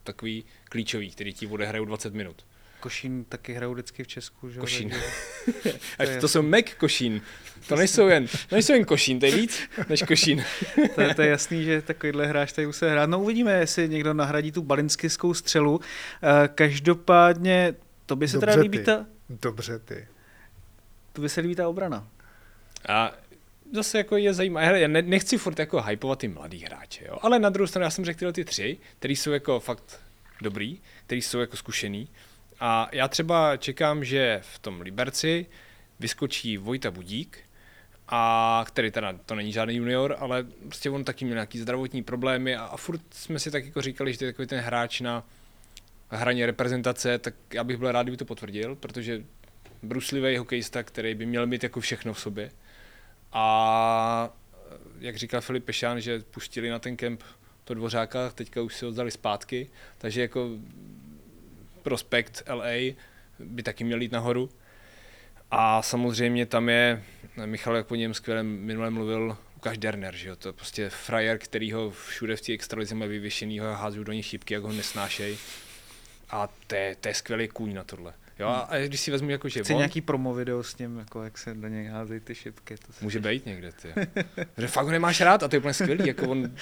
takový 0.05 0.45
klíčový, 0.65 1.11
který 1.11 1.33
ti 1.35 1.47
bude 1.47 1.67
hrajou 1.67 1.85
20 1.85 2.15
minut. 2.15 2.45
Košín 2.81 3.25
taky 3.25 3.53
hrajou 3.53 3.73
vždycky 3.73 4.05
v 4.05 4.07
Česku, 4.07 4.51
že? 4.51 4.61
Košín. 4.61 4.91
to, 5.97 6.21
to 6.21 6.29
jsou 6.29 6.43
Mac 6.43 6.65
Košín. 6.79 7.21
To 7.69 7.77
nejsou 7.77 8.07
jen, 8.07 8.27
to 8.27 8.55
nejsou 8.55 8.73
jen 8.73 8.85
Košín, 8.85 9.21
to 9.21 9.27
je 9.27 9.37
víc 9.37 9.61
než 9.89 10.03
Košín. 10.03 10.45
to, 10.95 11.01
je, 11.01 11.15
to 11.15 11.23
je 11.23 11.29
jasný, 11.29 11.65
že 11.65 11.83
takovýhle 11.83 12.27
hráč 12.27 12.53
tady 12.53 12.73
se 12.73 12.91
hrát. 12.91 13.11
No 13.11 13.21
uvidíme, 13.21 13.53
jestli 13.53 13.89
někdo 13.89 14.15
nahradí 14.15 14.53
tu 14.53 14.63
balinskiskou 14.63 15.35
střelu. 15.35 15.81
Eh, 16.23 16.49
každopádně, 16.49 17.75
to 18.07 18.17
by 18.17 18.29
se 18.29 18.37
Dobře 18.37 18.47
teda 18.47 18.63
líbí 18.63 18.79
ta... 18.79 19.07
Dobře 19.29 19.79
ty. 19.79 20.07
To 21.15 21.23
by 21.23 21.29
se 21.29 21.41
líbí 21.41 21.55
ta 21.55 21.69
obrana. 21.69 22.09
A 22.89 23.12
zase 23.73 23.99
jako 23.99 24.17
je 24.17 24.35
zajímavé, 24.35 24.67
Hele, 24.67 24.81
já 24.81 24.89
ne, 24.89 25.03
nechci 25.03 25.39
furt 25.39 25.59
jako 25.59 25.83
hypovat 25.83 26.19
ty 26.19 26.29
mladý 26.29 26.65
hráče, 26.65 27.05
jo? 27.05 27.19
ale 27.23 27.39
na 27.39 27.51
druhou 27.51 27.67
stranu 27.67 27.85
já 27.85 27.91
jsem 27.91 28.05
řekl 28.05 28.19
tyhle 28.19 28.33
ty 28.33 28.45
tři, 28.45 28.79
který 28.99 29.17
jsou 29.17 29.31
jako 29.31 29.61
fakt 29.61 30.01
dobrý, 30.43 30.81
který 31.07 31.23
jsou 31.23 31.39
jako 31.39 31.57
zkušený, 31.57 32.09
a 32.61 32.89
já 32.93 33.09
třeba 33.09 33.57
čekám, 33.57 34.05
že 34.05 34.41
v 34.43 34.59
tom 34.59 34.81
Liberci 34.81 35.47
vyskočí 36.01 36.57
Vojta 36.57 36.91
Budík, 36.91 37.39
a 38.09 38.65
který 38.69 38.91
teda 38.91 39.12
to 39.27 39.35
není 39.35 39.53
žádný 39.53 39.75
junior, 39.75 40.17
ale 40.19 40.47
prostě 40.65 40.91
on 40.91 41.05
taky 41.05 41.25
měl 41.25 41.35
nějaký 41.35 41.59
zdravotní 41.59 42.03
problémy 42.03 42.57
a, 42.57 42.65
a 42.65 42.77
furt 42.77 43.01
jsme 43.11 43.39
si 43.39 43.51
tak 43.51 43.65
jako 43.65 43.81
říkali, 43.81 44.12
že 44.12 44.19
to 44.19 44.25
je 44.25 44.33
takový 44.33 44.49
ten 44.49 44.61
hráč 44.61 45.01
na 45.01 45.25
hraně 46.11 46.47
reprezentace, 46.47 47.19
tak 47.19 47.35
já 47.53 47.65
bych 47.65 47.77
byl 47.77 47.93
rád, 47.93 48.03
kdyby 48.03 48.17
to 48.17 48.25
potvrdil, 48.25 48.77
protože 48.77 49.25
bruslivý 49.85 50.37
hokejista, 50.37 50.82
který 50.82 51.14
by 51.14 51.26
měl 51.26 51.47
mít 51.47 51.62
jako 51.62 51.80
všechno 51.80 52.14
v 52.14 52.20
sobě. 52.20 52.51
A 53.32 54.30
jak 54.99 55.16
říkal 55.16 55.41
Filip 55.41 55.64
Pešán, 55.64 56.01
že 56.01 56.18
pustili 56.18 56.70
na 56.70 56.78
ten 56.78 56.97
kemp 56.97 57.22
to 57.64 57.74
dvořáka, 57.74 58.30
teďka 58.30 58.62
už 58.62 58.74
si 58.74 58.85
ho 58.85 58.91
vzali 58.91 59.11
zpátky, 59.11 59.70
takže 59.99 60.20
jako 60.20 60.51
prospekt 61.82 62.43
LA 62.49 62.95
by 63.39 63.62
taky 63.62 63.85
měl 63.85 64.03
jít 64.03 64.12
nahoru. 64.12 64.51
A 65.51 65.82
samozřejmě 65.82 66.47
tam 66.47 66.68
je, 66.68 67.03
Michal 67.45 67.76
jak 67.76 67.87
po 67.87 67.95
něm 67.95 68.14
skvěle 68.14 68.43
minule 68.43 68.91
mluvil, 68.91 69.37
Lukáš 69.55 69.78
Derner, 69.78 70.16
že 70.16 70.28
jo? 70.28 70.37
to 70.37 70.49
je 70.49 70.53
prostě 70.53 70.91
frajer, 70.91 71.39
který 71.39 71.72
ho 71.72 71.91
všude 71.91 72.37
v 72.37 72.41
té 72.41 72.53
extralize 72.53 72.95
má 72.95 73.07
vyvěšenýho 73.07 73.66
a 73.66 73.74
hází 73.74 74.05
do 74.05 74.12
něj 74.12 74.22
šípky, 74.22 74.55
jak 74.55 74.62
ho 74.62 74.72
nesnášej. 74.72 75.39
A 76.30 76.49
to 76.66 76.74
je, 76.74 76.97
to 77.01 77.09
je 77.09 77.14
skvělý 77.14 77.49
kůň 77.49 77.74
na 77.74 77.85
tohle. 77.85 78.14
Jo, 78.39 78.49
a 78.49 78.78
když 78.78 79.01
si 79.01 79.11
vezmu 79.11 79.30
jako, 79.30 79.49
že 79.49 79.62
Chci 79.62 79.74
nějaký 79.74 80.01
promo 80.01 80.35
video 80.35 80.62
s 80.62 80.74
tím, 80.74 80.99
jako 80.99 81.22
jak 81.22 81.39
se 81.39 81.55
do 81.55 81.68
něj 81.68 81.87
házejí 81.87 82.20
ty 82.20 82.35
šipky. 82.35 82.76
To 82.76 82.93
Může 83.01 83.20
být 83.20 83.47
někde, 83.47 83.72
ty. 83.72 83.89
že 84.59 84.68
fakt 84.68 84.85
ho 84.85 84.93
nemáš 84.93 85.20
rád 85.20 85.43
a 85.43 85.49
to 85.49 85.57
je 85.57 85.61
úplně 85.61 85.74
skvělý, 85.74 86.07
jako 86.07 86.28
on 86.28 86.55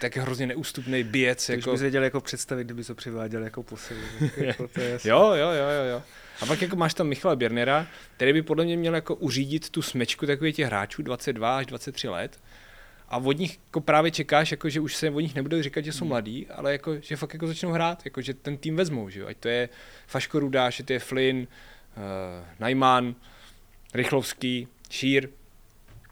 tak 0.00 0.16
hrozně 0.16 0.46
neústupný 0.46 1.04
bijec. 1.04 1.48
Jako... 1.48 1.60
Když 1.60 1.72
bys 1.72 1.80
věděl 1.80 2.04
jako 2.04 2.20
představit, 2.20 2.64
kdyby 2.64 2.84
se 2.84 2.94
přiváděl 2.94 3.42
jako 3.42 3.62
posilu. 3.62 4.00
jako 4.36 4.68
to 4.68 4.80
je 4.80 4.98
jo, 5.04 5.20
jo, 5.20 5.50
jo, 5.50 5.68
jo, 5.68 5.84
jo. 5.90 6.02
A 6.40 6.46
pak 6.46 6.62
jako 6.62 6.76
máš 6.76 6.94
tam 6.94 7.06
Michala 7.06 7.36
Birnera, 7.36 7.86
který 8.16 8.32
by 8.32 8.42
podle 8.42 8.64
mě 8.64 8.76
měl 8.76 8.94
jako 8.94 9.14
uřídit 9.14 9.70
tu 9.70 9.82
smečku 9.82 10.26
takových 10.26 10.56
těch 10.56 10.66
hráčů 10.66 11.02
22 11.02 11.56
až 11.56 11.66
23 11.66 12.08
let, 12.08 12.40
a 13.10 13.16
od 13.16 13.38
nich 13.38 13.58
jako 13.66 13.80
právě 13.80 14.10
čekáš, 14.10 14.50
jako, 14.50 14.68
že 14.68 14.80
už 14.80 14.96
se 14.96 15.10
o 15.10 15.20
nich 15.20 15.34
nebude 15.34 15.62
říkat, 15.62 15.84
že 15.84 15.92
jsou 15.92 16.04
hmm. 16.04 16.08
mladí, 16.08 16.46
ale 16.46 16.72
jako, 16.72 17.00
že 17.00 17.16
fakt 17.16 17.32
jako 17.34 17.46
začnou 17.46 17.70
hrát, 17.70 18.02
jako, 18.04 18.20
že 18.22 18.34
ten 18.34 18.56
tým 18.56 18.76
vezmou, 18.76 19.08
že 19.08 19.20
jo? 19.20 19.26
ať 19.26 19.36
to 19.36 19.48
je 19.48 19.68
Faško 20.06 20.38
Rudáš, 20.38 20.80
ať 20.80 20.86
to 20.86 20.92
je 20.92 20.98
Flynn, 20.98 21.38
uh, 21.38 21.46
Najman, 22.58 23.14
Rychlovský, 23.94 24.68
Šír. 24.90 25.28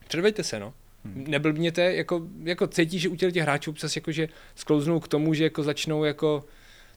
Předveďte 0.07 0.43
se, 0.43 0.59
no. 0.59 0.73
Hmm. 1.05 1.25
Neblbněte, 1.27 1.95
jako, 1.95 2.21
jako 2.43 2.67
cítí, 2.67 2.99
že 2.99 3.09
u 3.09 3.15
těch 3.15 3.35
hráčů 3.35 3.71
občas 3.71 3.95
jako, 3.95 4.11
že 4.11 4.29
sklouznou 4.55 4.99
k 4.99 5.07
tomu, 5.07 5.33
že 5.33 5.43
jako 5.43 5.63
začnou 5.63 6.03
jako 6.03 6.45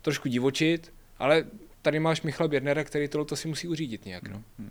trošku 0.03 0.29
divočit, 0.29 0.93
ale 1.19 1.45
tady 1.83 2.01
máš 2.01 2.23
Michala 2.23 2.49
Běrnera, 2.49 2.85
který 2.85 3.09
tohle 3.09 3.37
si 3.37 3.49
musí 3.49 3.69
uřídit 3.69 4.07
nějak. 4.07 4.29
No. 4.29 4.43
Hmm 4.59 4.71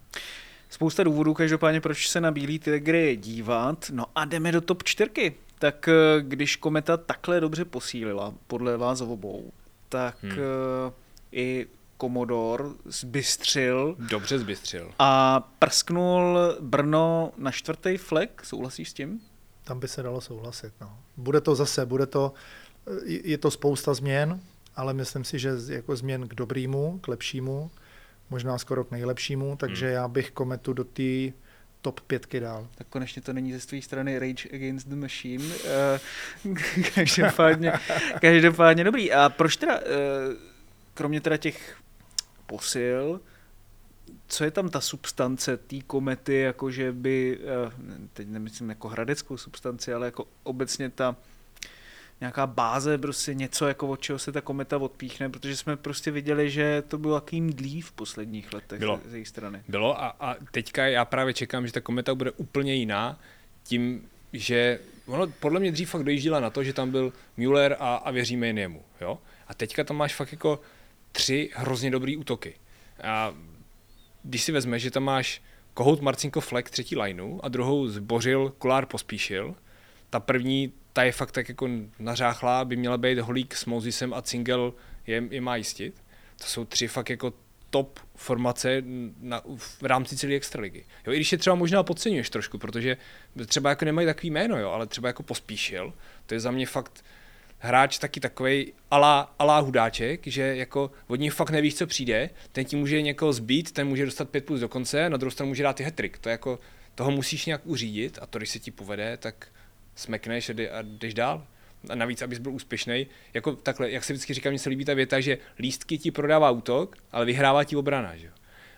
spousta 0.72 1.04
důvodů, 1.04 1.34
každopádně 1.34 1.82
proč 1.82 2.10
se 2.10 2.22
na 2.22 2.32
Bílý 2.32 2.60
Tigry 2.60 3.16
dívat. 3.16 3.92
No 3.94 4.06
a 4.16 4.26
jdeme 4.26 4.52
do 4.52 4.62
top 4.62 4.84
čtyřky. 4.84 5.36
Tak 5.60 5.88
eh, 5.88 5.94
když 6.22 6.56
Kometa 6.56 6.98
takhle 6.98 7.40
dobře 7.40 7.66
posílila, 7.66 8.34
podle 8.48 8.78
vás 8.78 9.02
obou, 9.02 9.52
tak 9.90 10.24
hmm. 10.24 10.32
Eh, 10.32 10.92
i 11.32 11.68
Komodor 11.98 12.76
zbystřil. 12.86 13.96
Dobře 14.00 14.40
zbystřil. 14.40 14.92
A 15.00 15.40
prsknul 15.60 16.38
Brno 16.60 17.32
na 17.38 17.52
čtvrtý 17.52 17.98
flek, 17.98 18.42
souhlasíš 18.46 18.90
s 18.90 18.94
tím? 18.94 19.22
Tam 19.64 19.80
by 19.80 19.88
se 19.88 20.04
dalo 20.04 20.22
souhlasit. 20.22 20.74
No. 20.82 20.98
Bude 21.18 21.42
to 21.42 21.56
zase, 21.56 21.86
bude 21.86 22.06
to, 22.06 22.34
eh, 22.88 22.92
je 23.08 23.38
to 23.38 23.52
spousta 23.52 23.94
změn, 23.94 24.40
ale 24.76 24.94
myslím 24.94 25.24
si, 25.24 25.40
že 25.40 25.52
jako 25.68 25.96
změn 25.96 26.28
k 26.28 26.36
dobrýmu, 26.36 27.00
k 27.02 27.08
lepšímu 27.08 27.72
možná 28.32 28.58
skoro 28.58 28.84
k 28.84 28.92
nejlepšímu, 28.92 29.56
takže 29.56 29.86
hmm. 29.86 29.96
já 29.96 30.08
bych 30.08 30.32
Kometu 30.32 30.74
do 30.74 30.84
té 30.84 31.32
top 31.82 32.00
pětky 32.00 32.40
dál. 32.40 32.68
Tak 32.76 32.88
konečně 32.88 33.22
to 33.22 33.34
není 33.34 33.54
ze 33.54 33.60
své 33.60 33.82
strany 33.82 34.20
Rage 34.20 34.50
Against 34.54 34.88
the 34.88 34.96
Machine. 34.96 35.46
Uh, 36.46 36.58
každopádně, 36.96 37.74
každopádně 38.22 38.84
dobrý. 38.84 39.14
A 39.14 39.30
proč 39.30 39.56
teda, 39.56 39.80
uh, 39.80 39.86
kromě 40.94 41.22
teda 41.22 41.38
těch 41.38 41.78
posil, 42.46 43.22
co 44.28 44.44
je 44.44 44.52
tam 44.52 44.70
ta 44.70 44.82
substance 44.82 45.58
té 45.58 45.82
komety, 45.82 46.40
jakože 46.40 46.92
by, 46.92 47.40
uh, 47.40 47.72
teď 48.14 48.28
nemyslím 48.28 48.70
jako 48.70 48.88
hradeckou 48.88 49.38
substanci, 49.38 49.94
ale 49.94 50.08
jako 50.08 50.28
obecně 50.44 50.90
ta 50.90 51.16
nějaká 52.22 52.48
báze, 52.48 52.98
prostě 52.98 53.34
něco, 53.34 53.68
jako 53.68 53.88
od 53.88 54.02
čeho 54.02 54.20
se 54.20 54.32
ta 54.32 54.42
kometa 54.42 54.78
odpíchne, 54.78 55.30
protože 55.30 55.58
jsme 55.58 55.78
prostě 55.78 56.12
viděli, 56.12 56.52
že 56.52 56.84
to 56.88 56.98
bylo 56.98 57.16
jakým 57.16 57.54
dlí 57.54 57.82
v 57.82 57.92
posledních 57.92 58.54
letech 58.54 58.80
bylo. 58.80 59.02
z 59.06 59.14
její 59.14 59.26
strany. 59.26 59.64
Bylo 59.68 60.02
a, 60.04 60.16
a 60.20 60.36
teďka 60.52 60.88
já 60.88 61.06
právě 61.06 61.34
čekám, 61.34 61.68
že 61.68 61.74
ta 61.74 61.82
kometa 61.82 62.16
bude 62.16 62.32
úplně 62.32 62.76
jiná, 62.76 63.20
tím, 63.64 64.10
že 64.34 64.80
ono 65.06 65.28
podle 65.28 65.60
mě 65.60 65.72
dřív 65.72 65.90
fakt 65.90 66.04
dojížděla 66.04 66.40
na 66.40 66.50
to, 66.50 66.64
že 66.64 66.74
tam 66.74 66.92
byl 66.92 67.14
Müller 67.38 67.76
a, 67.80 67.96
a 67.96 68.12
věříme 68.12 68.48
jen 68.48 68.58
jemu, 68.58 68.84
jo? 69.02 69.20
A 69.48 69.54
teďka 69.54 69.84
tam 69.84 69.98
máš 69.98 70.16
fakt 70.16 70.32
jako 70.32 70.62
tři 71.12 71.50
hrozně 71.54 71.92
dobrý 71.92 72.18
útoky. 72.18 72.56
A 73.04 73.34
když 74.24 74.44
si 74.44 74.52
vezmeš, 74.52 74.84
že 74.84 74.92
tam 74.92 75.04
máš 75.04 75.42
Kohout 75.74 76.02
Marcinko 76.02 76.42
Fleck 76.42 76.70
třetí 76.70 76.98
lineu 76.98 77.40
a 77.44 77.50
druhou 77.50 77.88
zbořil 77.88 78.54
Kolár 78.58 78.86
pospíšil, 78.86 79.56
ta 80.10 80.20
první 80.20 80.74
ta 80.94 81.04
je 81.04 81.12
fakt 81.12 81.32
tak 81.32 81.50
jako 81.50 81.70
nařáchlá, 82.00 82.66
by 82.66 82.76
měla 82.76 82.98
být 82.98 83.20
Holík 83.20 83.56
s 83.56 83.66
Mosesem 83.66 84.14
a 84.14 84.22
Cingel 84.22 84.74
je, 85.08 85.24
je 85.30 85.42
má 85.42 85.56
jistit. 85.56 86.04
To 86.38 86.44
jsou 86.44 86.66
tři 86.66 86.88
fakt 86.88 87.10
jako 87.10 87.34
top 87.70 88.00
formace 88.16 88.84
na, 89.20 89.42
v 89.58 89.84
rámci 89.84 90.18
celé 90.18 90.34
extraligy. 90.34 90.86
Jo, 91.08 91.14
i 91.14 91.16
když 91.16 91.32
je 91.32 91.38
třeba 91.38 91.56
možná 91.56 91.84
podceňuješ 91.84 92.30
trošku, 92.30 92.58
protože 92.58 92.98
třeba 93.46 93.70
jako 93.70 93.86
nemají 93.86 94.08
takový 94.08 94.30
jméno, 94.30 94.60
jo, 94.60 94.70
ale 94.70 94.88
třeba 94.88 95.10
jako 95.10 95.24
pospíšil, 95.24 95.94
to 96.26 96.34
je 96.34 96.40
za 96.40 96.52
mě 96.52 96.66
fakt 96.66 97.04
hráč 97.60 97.98
taky 97.98 98.20
takový 98.20 98.74
alá, 98.92 99.36
alá 99.40 99.60
hudáček, 99.60 100.28
že 100.28 100.56
jako 100.56 100.92
od 101.08 101.16
něj 101.16 101.30
fakt 101.30 101.50
nevíš, 101.50 101.76
co 101.76 101.88
přijde, 101.88 102.30
ten 102.52 102.66
ti 102.66 102.76
může 102.76 103.02
někoho 103.02 103.34
zbít, 103.34 103.72
ten 103.72 103.88
může 103.88 104.06
dostat 104.06 104.30
5 104.30 104.46
plus 104.46 104.60
do 104.60 104.70
konce, 104.70 105.10
na 105.10 105.18
druhou 105.18 105.32
stranu 105.32 105.48
může 105.48 105.64
dát 105.64 105.80
i 105.80 105.84
hetrik. 105.84 106.18
To 106.18 106.30
jako, 106.30 106.60
toho 106.96 107.12
musíš 107.12 107.46
nějak 107.46 107.62
uřídit 107.66 108.20
a 108.22 108.26
to, 108.26 108.38
když 108.38 108.50
se 108.50 108.60
ti 108.60 108.72
povede, 108.72 109.18
tak 109.18 109.48
smekneš 110.02 110.50
a, 110.50 110.54
jdeš 110.82 111.14
dál. 111.14 111.48
A 111.90 111.96
navíc, 111.96 112.22
abys 112.22 112.40
byl 112.40 112.52
úspěšný. 112.52 113.08
Jako 113.34 113.56
takhle, 113.56 113.92
jak 113.92 114.04
se 114.04 114.14
vždycky 114.14 114.34
říká, 114.34 114.50
mně 114.50 114.60
se 114.60 114.70
líbí 114.70 114.86
ta 114.86 114.94
věta, 114.94 115.20
že 115.20 115.38
lístky 115.60 115.98
ti 115.98 116.12
prodává 116.12 116.52
útok, 116.52 116.96
ale 117.12 117.26
vyhrává 117.26 117.64
ti 117.64 117.76
obrana. 117.76 118.16
Že? 118.16 118.30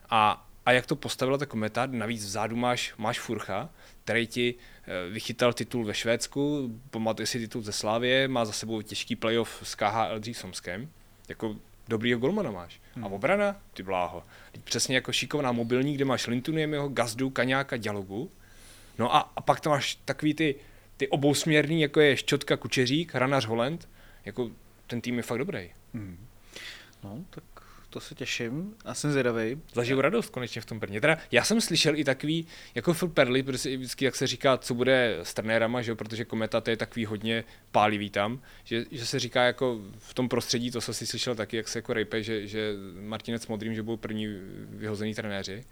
A, 0.10 0.48
a 0.66 0.72
jak 0.72 0.86
to 0.86 0.96
postavila 0.96 1.38
ta 1.38 1.46
kometa, 1.46 1.86
navíc 1.86 2.26
vzadu 2.26 2.56
máš, 2.56 2.94
máš 2.98 3.20
Furcha, 3.20 3.70
který 4.04 4.28
ti 4.28 4.56
eh, 4.56 5.10
vychytal 5.10 5.54
titul 5.54 5.86
ve 5.86 5.94
Švédsku, 5.94 6.72
pamatuje 6.90 7.28
si 7.28 7.40
titul 7.40 7.62
ze 7.62 7.72
Slávě, 7.72 8.28
má 8.28 8.46
za 8.46 8.52
sebou 8.52 8.82
těžký 8.82 9.16
playoff 9.16 9.62
s 9.64 9.76
KHL 9.76 10.20
dřív 10.20 10.38
Somskem. 10.38 10.90
Jako 11.30 11.56
dobrýho 11.88 12.20
golmana 12.20 12.52
máš. 12.52 12.82
Hmm. 12.96 13.06
A 13.06 13.08
obrana, 13.08 13.56
ty 13.74 13.84
bláho. 13.84 14.24
Přesně 14.64 14.96
jako 14.96 15.12
šikovná 15.12 15.52
mobilní, 15.52 15.94
kde 15.94 16.06
máš 16.06 16.28
Lintuniemiho, 16.28 16.90
Gazdu, 16.90 17.30
Kaňáka, 17.30 17.78
Dialogu. 17.78 18.32
No 19.00 19.16
a, 19.16 19.32
a 19.36 19.42
pak 19.42 19.60
tam 19.60 19.72
máš 19.72 19.96
takový 20.06 20.34
ty, 20.34 20.56
ty 20.98 21.08
obousměrný, 21.08 21.82
jako 21.82 22.00
je 22.00 22.18
Ščotka, 22.18 22.58
Kučeřík, 22.58 23.14
Hranař, 23.14 23.46
Holend. 23.46 23.90
Jako 24.26 24.52
ten 24.88 25.02
tým 25.02 25.18
je 25.18 25.24
fakt 25.24 25.38
dobrý. 25.38 25.70
Hmm. 25.94 26.28
No, 27.04 27.26
tak 27.30 27.44
to 27.94 28.00
se 28.00 28.16
těším 28.16 28.76
a 28.86 28.94
jsem 28.94 29.12
zvědavý. 29.12 29.62
Zažiju 29.74 30.02
radost 30.02 30.30
konečně 30.30 30.62
v 30.62 30.66
tom 30.66 30.80
Brně. 30.80 31.02
Teda 31.02 31.18
já 31.32 31.44
jsem 31.44 31.62
slyšel 31.62 31.96
i 31.96 32.04
takový, 32.04 32.48
jako 32.76 32.94
Phil 32.94 33.08
Perley, 33.08 33.44
protože 33.44 33.78
vždycky, 33.78 34.06
jak 34.06 34.16
se 34.16 34.28
říká, 34.28 34.58
co 34.58 34.74
bude 34.74 35.18
s 35.24 35.34
trenérama, 35.34 35.82
že 35.82 35.96
protože 35.96 36.26
kometa 36.26 36.62
to 36.62 36.70
je 36.70 36.78
takový 36.78 37.06
hodně 37.06 37.44
pálivý 37.72 38.10
tam, 38.10 38.42
že, 38.64 38.86
že, 38.92 39.06
se 39.06 39.20
říká 39.20 39.44
jako 39.44 39.80
v 39.98 40.14
tom 40.14 40.30
prostředí, 40.30 40.72
to 40.72 40.82
jsem 40.82 40.94
si 40.94 41.08
slyšel 41.08 41.36
taky, 41.36 41.58
jak 41.58 41.68
se 41.68 41.78
jako 41.78 41.94
rejpe, 41.94 42.24
že, 42.24 42.48
že 42.48 42.74
Martinec 43.02 43.48
Modrým, 43.48 43.76
že 43.76 43.84
budou 43.84 43.98
první 43.98 44.28
vyhozený 44.70 45.16
trenéři, 45.16 45.64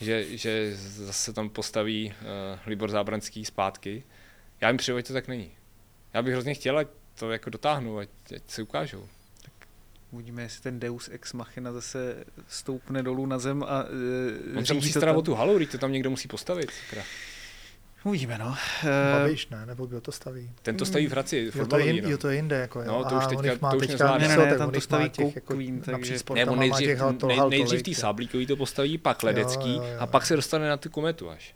že, 0.00 0.38
že 0.38 0.76
zase 0.76 1.32
tam 1.32 1.48
postaví 1.48 2.06
uh, 2.06 2.58
Libor 2.66 2.90
Zábranský 2.90 3.44
zpátky. 3.44 4.02
Já 4.64 4.70
jim 4.70 4.76
přeju, 4.76 5.02
to 5.02 5.12
tak 5.12 5.28
není. 5.28 5.50
Já 6.14 6.22
bych 6.22 6.32
hrozně 6.32 6.54
chtěl, 6.54 6.78
ať 6.78 6.88
to 7.18 7.32
jako 7.32 7.50
dotáhnu, 7.50 7.98
ať, 7.98 8.08
ať 8.36 8.42
se 8.46 8.62
ukážou. 8.62 9.08
Uvidíme, 10.10 10.42
jestli 10.42 10.62
ten 10.62 10.80
Deus 10.80 11.08
Ex 11.12 11.32
Machina 11.32 11.72
zase 11.72 12.24
stoupne 12.48 13.02
dolů 13.02 13.26
na 13.26 13.38
zem 13.38 13.62
a 13.62 13.84
uh, 13.84 14.58
On 14.58 14.66
se 14.66 14.74
musí 14.74 14.92
starat 14.92 15.16
o 15.16 15.22
tu 15.22 15.34
halu, 15.34 15.66
to 15.66 15.78
tam 15.78 15.92
někdo 15.92 16.10
musí 16.10 16.28
postavit. 16.28 16.70
Sakra. 16.70 17.02
Uvidíme, 18.04 18.38
no. 18.38 18.56
Babiš, 19.12 19.48
ne? 19.48 19.66
Nebo 19.66 19.86
kdo 19.86 20.00
to 20.00 20.12
staví? 20.12 20.50
Ten 20.62 20.76
to 20.76 20.86
staví 20.86 21.06
v 21.06 21.10
Hradci, 21.10 21.50
jo, 21.54 21.66
to, 21.66 21.78
je, 21.78 22.02
no. 22.02 22.10
jo, 22.10 22.18
to 22.18 22.28
je 22.28 22.36
jinde, 22.36 22.56
jako 22.56 22.82
jo. 22.82 22.86
No, 22.86 23.04
to 23.04 23.16
už 23.16 23.26
teďka, 23.26 23.58
má 23.60 23.70
to 23.70 23.76
už 23.76 23.86
teďka, 23.86 24.18
ne, 24.18 24.28
ne, 24.28 24.36
ne, 24.36 24.58
tam 24.58 24.70
to 24.70 24.80
staví 24.80 25.10
těch, 25.10 25.34
jako, 25.34 25.54
Queen, 25.54 25.80
takže... 25.80 26.16
Ne, 26.34 26.46
on 26.46 26.58
nejdřív, 26.58 26.88
nej, 27.26 27.40
nejdřív 27.48 27.82
tý 27.82 27.94
sáblíkový 27.94 28.46
to 28.46 28.56
postaví, 28.56 28.98
pak 28.98 29.22
ledecký 29.22 29.74
jo, 29.74 29.82
jo, 29.82 29.88
jo, 29.88 29.96
a 29.98 30.06
pak 30.06 30.26
se 30.26 30.36
dostane 30.36 30.68
na 30.68 30.76
tu 30.76 30.90
kometu 30.90 31.30
až. 31.30 31.54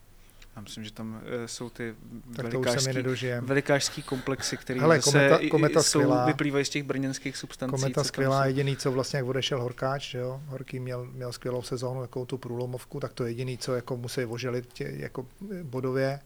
Já 0.58 0.62
myslím, 0.62 0.84
že 0.84 0.92
tam 0.92 1.14
uh, 1.14 1.20
jsou 1.46 1.70
ty 1.70 1.94
velikářský, 2.26 3.02
velikářský 3.40 4.02
komplexy, 4.02 4.56
které 4.56 4.80
Hele, 4.80 4.98
kometa, 4.98 5.38
kometa 5.50 5.82
jsou, 5.82 6.00
skvělá, 6.00 6.26
vyplývají 6.26 6.64
z 6.64 6.68
těch 6.68 6.82
brněnských 6.82 7.36
substancí. 7.36 7.70
Kometa 7.70 8.04
skvělá, 8.04 8.46
jediný, 8.46 8.76
co 8.76 8.92
vlastně, 8.92 9.16
jak 9.16 9.26
odešel 9.26 9.60
Horkáč, 9.62 10.10
že 10.10 10.18
jo? 10.18 10.42
Horký 10.46 10.80
měl, 10.80 11.04
měl 11.04 11.32
skvělou 11.32 11.62
sezónu, 11.62 12.02
jako 12.02 12.26
tu 12.26 12.38
průlomovku, 12.38 13.00
tak 13.00 13.12
to 13.12 13.26
jediný, 13.26 13.58
co 13.58 13.74
jako 13.74 13.96
musí 13.96 14.24
oželit 14.24 14.72
tě, 14.72 14.92
jako 14.96 15.26
bodově. 15.62 16.20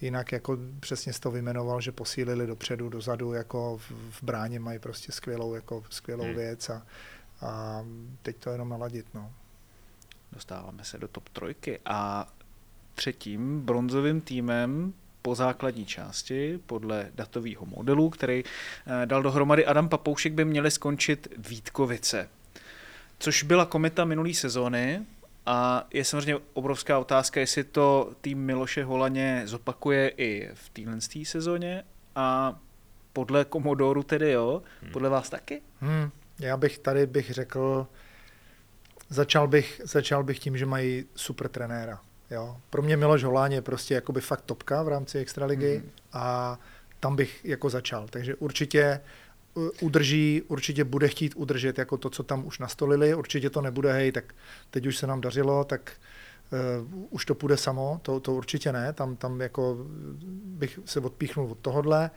Jinak 0.00 0.32
jako 0.32 0.58
přesně 0.80 1.12
to 1.12 1.30
vyjmenoval, 1.30 1.80
že 1.80 1.92
posílili 1.92 2.46
dopředu, 2.46 2.88
dozadu, 2.88 3.32
jako 3.32 3.78
v, 3.78 3.90
v 4.10 4.22
bráně 4.22 4.60
mají 4.60 4.78
prostě 4.78 5.12
skvělou, 5.12 5.54
jako 5.54 5.84
skvělou 5.90 6.24
hmm. 6.24 6.34
věc 6.34 6.70
a, 6.70 6.82
a 7.40 7.84
teď 8.22 8.36
to 8.36 8.50
jenom 8.50 8.68
naladit. 8.68 9.06
No. 9.14 9.32
Dostáváme 10.32 10.84
se 10.84 10.98
do 10.98 11.08
top 11.08 11.28
trojky 11.28 11.80
a 11.84 12.28
třetím 12.94 13.60
bronzovým 13.60 14.20
týmem 14.20 14.92
po 15.22 15.34
základní 15.34 15.86
části 15.86 16.60
podle 16.66 17.08
datového 17.14 17.66
modelu, 17.66 18.10
který 18.10 18.44
eh, 18.44 19.06
dal 19.06 19.22
dohromady 19.22 19.66
Adam 19.66 19.88
Papoušek, 19.88 20.32
by 20.32 20.44
měly 20.44 20.70
skončit 20.70 21.28
Vítkovice. 21.48 22.28
Což 23.18 23.42
byla 23.42 23.66
kometa 23.66 24.04
minulý 24.04 24.34
sezóny 24.34 25.02
a 25.46 25.86
je 25.92 26.04
samozřejmě 26.04 26.36
obrovská 26.52 26.98
otázka, 26.98 27.40
jestli 27.40 27.64
to 27.64 28.12
tým 28.20 28.38
Miloše 28.38 28.84
Holaně 28.84 29.42
zopakuje 29.44 30.08
i 30.08 30.50
v 30.54 30.68
téhle 30.70 31.00
sezóně 31.24 31.84
a 32.16 32.58
podle 33.12 33.44
Komodoru 33.44 34.02
tedy 34.02 34.30
jo, 34.30 34.62
hmm. 34.82 34.92
podle 34.92 35.08
vás 35.08 35.30
taky? 35.30 35.62
Hmm. 35.80 36.10
Já 36.40 36.56
bych 36.56 36.78
tady 36.78 37.06
bych 37.06 37.30
řekl, 37.30 37.86
začal 39.08 39.48
bych, 39.48 39.80
začal 39.84 40.24
bych 40.24 40.38
tím, 40.38 40.56
že 40.56 40.66
mají 40.66 41.04
super 41.14 41.48
trenéra. 41.48 42.00
Jo. 42.32 42.56
Pro 42.70 42.82
mě 42.82 42.96
Miloš 42.96 43.24
Holán 43.24 43.52
je 43.52 43.62
prostě 43.62 43.94
jakoby 43.94 44.20
fakt 44.20 44.40
topka 44.40 44.82
v 44.82 44.88
rámci 44.88 45.18
Extraligy 45.18 45.78
mm. 45.78 45.90
a 46.12 46.58
tam 47.00 47.16
bych 47.16 47.44
jako 47.44 47.70
začal. 47.70 48.08
Takže 48.08 48.34
určitě 48.34 49.00
udrží, 49.80 50.42
určitě 50.48 50.84
bude 50.84 51.08
chtít 51.08 51.32
udržet 51.36 51.78
jako 51.78 51.96
to, 51.96 52.10
co 52.10 52.22
tam 52.22 52.46
už 52.46 52.58
nastolili. 52.58 53.14
Určitě 53.14 53.50
to 53.50 53.60
nebude, 53.60 53.92
hej, 53.92 54.12
tak 54.12 54.34
teď 54.70 54.86
už 54.86 54.96
se 54.96 55.06
nám 55.06 55.20
dařilo, 55.20 55.64
tak 55.64 55.92
uh, 56.82 57.06
už 57.10 57.24
to 57.24 57.34
půjde 57.34 57.56
samo, 57.56 58.00
to, 58.02 58.20
to 58.20 58.34
určitě 58.34 58.72
ne. 58.72 58.92
Tam, 58.92 59.16
tam 59.16 59.40
jako 59.40 59.76
bych 60.44 60.78
se 60.84 61.00
odpíchnul 61.00 61.50
od 61.50 61.58
tohodle. 61.58 62.10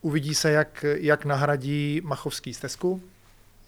Uvidí 0.00 0.34
se, 0.34 0.50
jak, 0.50 0.84
jak 0.98 1.24
nahradí 1.24 2.00
Machovský 2.04 2.54
stezku, 2.54 3.02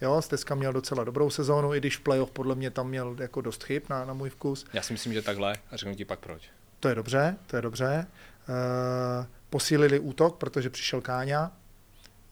Jo, 0.00 0.22
Steska 0.22 0.54
měl 0.54 0.72
docela 0.72 1.04
dobrou 1.04 1.30
sezónu, 1.30 1.74
i 1.74 1.80
když 1.80 1.96
v 1.96 2.00
playoff 2.00 2.30
podle 2.30 2.54
mě 2.54 2.70
tam 2.70 2.88
měl 2.88 3.16
jako 3.18 3.40
dost 3.40 3.64
chyb 3.64 3.82
na, 3.90 4.04
na 4.04 4.14
můj 4.14 4.30
vkus. 4.30 4.66
Já 4.72 4.82
si 4.82 4.92
myslím, 4.92 5.12
že 5.12 5.22
takhle 5.22 5.56
a 5.70 5.76
řeknu 5.76 5.94
ti 5.94 6.04
pak 6.04 6.18
proč. 6.18 6.42
To 6.80 6.88
je 6.88 6.94
dobře, 6.94 7.36
to 7.46 7.56
je 7.56 7.62
dobře. 7.62 8.06
Uh, 8.48 9.26
posílili 9.50 9.98
útok, 9.98 10.36
protože 10.36 10.70
přišel 10.70 11.00
Káňa, 11.00 11.52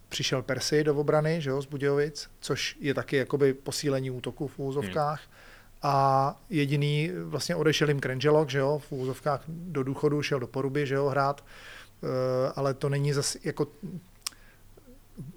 přišel 0.08 0.42
Persi 0.42 0.84
do 0.84 0.96
obrany, 0.96 1.40
že 1.40 1.50
jo, 1.50 1.62
z 1.62 1.66
Budějovic, 1.66 2.30
což 2.40 2.76
je 2.80 2.94
taky 2.94 3.16
jakoby 3.16 3.54
posílení 3.54 4.10
útoku 4.10 4.48
v 4.48 4.58
úzovkách. 4.58 5.20
Hmm. 5.20 5.32
A 5.82 6.36
jediný, 6.50 7.10
vlastně 7.24 7.56
odešel 7.56 7.88
jim 7.88 8.00
Krenželok, 8.00 8.50
že 8.50 8.58
jo, 8.58 8.78
v 8.78 8.92
úzovkách 8.92 9.42
do 9.48 9.82
důchodu, 9.82 10.22
šel 10.22 10.40
do 10.40 10.46
Poruby, 10.46 10.86
že 10.86 10.94
jo, 10.94 11.08
hrát. 11.08 11.44
Uh, 12.00 12.10
ale 12.56 12.74
to 12.74 12.88
není 12.88 13.12
zase 13.12 13.38
jako 13.44 13.66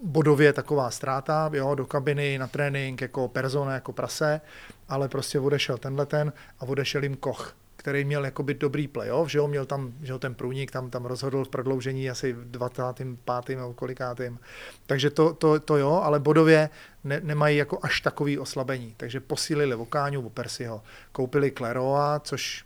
bodově 0.04 0.54
taková 0.54 0.92
ztráta, 0.92 1.50
jo, 1.54 1.76
do 1.76 1.86
kabiny, 1.86 2.38
na 2.38 2.48
trénink, 2.48 3.02
jako 3.02 3.28
persona, 3.28 3.74
jako 3.74 3.94
prase, 3.94 4.42
ale 4.90 5.10
prostě 5.10 5.40
odešel 5.40 5.78
tenhle 5.78 6.06
ten 6.06 6.34
a 6.60 6.64
odešel 6.64 7.04
jim 7.04 7.16
Koch, 7.16 7.56
který 7.76 8.06
měl 8.06 8.26
jakoby 8.26 8.54
dobrý 8.54 8.88
playoff, 8.88 9.32
že 9.32 9.38
jo, 9.38 9.48
měl 9.48 9.66
tam, 9.66 9.94
že 10.02 10.12
jo, 10.12 10.20
ten 10.20 10.36
průnik 10.36 10.72
tam, 10.72 10.90
tam 10.90 11.06
rozhodl 11.06 11.46
v 11.46 11.50
prodloužení 11.50 12.10
asi 12.10 12.34
v 12.34 12.52
25. 12.52 13.58
nebo 13.58 13.74
kolikátým. 13.74 14.40
Takže 14.86 15.10
to, 15.10 15.34
to, 15.34 15.60
to 15.60 15.78
jo, 15.78 15.92
ale 16.04 16.20
bodově 16.20 16.70
ne, 17.04 17.22
nemají 17.24 17.58
jako 17.58 17.80
až 17.82 18.02
takový 18.02 18.40
oslabení. 18.40 18.94
Takže 18.98 19.20
posílili 19.20 19.76
Vokáňu, 19.76 20.26
o 20.26 20.30
Persiho, 20.30 20.84
koupili 21.12 21.52
Kleroa, 21.52 22.20
což... 22.20 22.66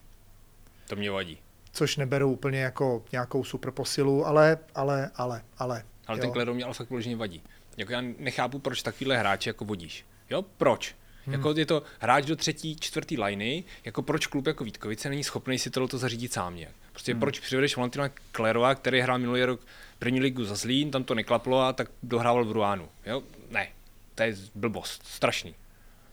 To 0.90 0.96
mě 0.96 1.12
vadí. 1.12 1.40
Což 1.72 1.98
neberu 1.98 2.32
úplně 2.32 2.62
jako 2.62 3.04
nějakou 3.12 3.44
super 3.44 3.72
posilu, 3.72 4.28
ale, 4.28 4.58
ale, 4.76 5.12
ale, 5.16 5.42
ale, 5.58 5.84
ale 6.08 6.18
jo. 6.18 6.22
ten 6.22 6.32
Kledo 6.32 6.54
mě 6.54 6.64
ale 6.64 6.74
fakt 6.74 6.90
vyloženě 6.90 7.16
vadí. 7.16 7.42
Jako 7.78 7.92
já 7.92 8.02
nechápu, 8.02 8.60
proč 8.60 8.82
takovýhle 8.82 9.18
hráče 9.18 9.50
jako 9.50 9.66
vodíš. 9.66 10.06
Jo, 10.30 10.42
proč? 10.58 10.96
Hmm. 11.26 11.34
Jako 11.34 11.54
je 11.58 11.66
to 11.66 11.84
hráč 12.00 12.26
do 12.26 12.36
třetí, 12.36 12.76
čtvrtý 12.80 13.18
liney, 13.18 13.64
jako 13.86 14.02
proč 14.02 14.28
klub 14.28 14.48
jako 14.48 14.64
Vítkovice 14.64 15.10
není 15.10 15.24
schopný 15.24 15.60
si 15.60 15.70
tohle 15.70 15.90
zařídit 15.92 16.34
sám 16.34 16.56
nějak. 16.56 16.74
Prostě 16.92 17.12
hmm. 17.12 17.20
proč 17.20 17.40
přivedeš 17.40 17.78
Valentina 17.78 18.10
Klerova, 18.32 18.76
který 18.76 19.02
hrál 19.02 19.20
minulý 19.20 19.44
rok 19.44 19.60
první 20.00 20.20
ligu 20.20 20.46
za 20.46 20.56
Zlín, 20.56 20.92
tam 20.92 21.04
to 21.04 21.16
neklaplo 21.16 21.62
a 21.62 21.74
tak 21.74 21.88
dohrával 22.04 22.46
v 22.46 22.52
Ruánu. 22.52 22.90
Jo? 23.06 23.24
Ne, 23.50 23.68
to 24.16 24.24
je 24.24 24.36
blbost, 24.56 25.02
strašný. 25.06 25.56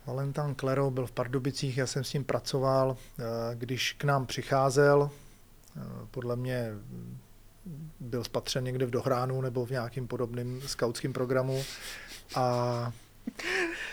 Valentin 0.07 0.55
Klero 0.55 0.91
byl 0.91 1.07
v 1.07 1.13
Pardubicích, 1.13 1.77
já 1.77 1.87
jsem 1.87 2.05
s 2.05 2.13
ním 2.13 2.25
pracoval, 2.25 2.97
eh, 3.19 3.23
když 3.55 3.93
k 3.93 4.05
nám 4.05 4.27
přicházel, 4.27 5.11
eh, 5.77 5.81
podle 6.11 6.37
mě 6.37 6.71
byl 8.01 8.25
spatřen 8.25 8.65
někde 8.65 8.87
v 8.87 8.91
Dohránu 8.91 9.41
nebo 9.41 9.67
v 9.67 9.71
nějakým 9.71 10.07
podobným 10.07 10.63
skautském 10.67 11.13
programu 11.13 11.63
a, 12.35 12.93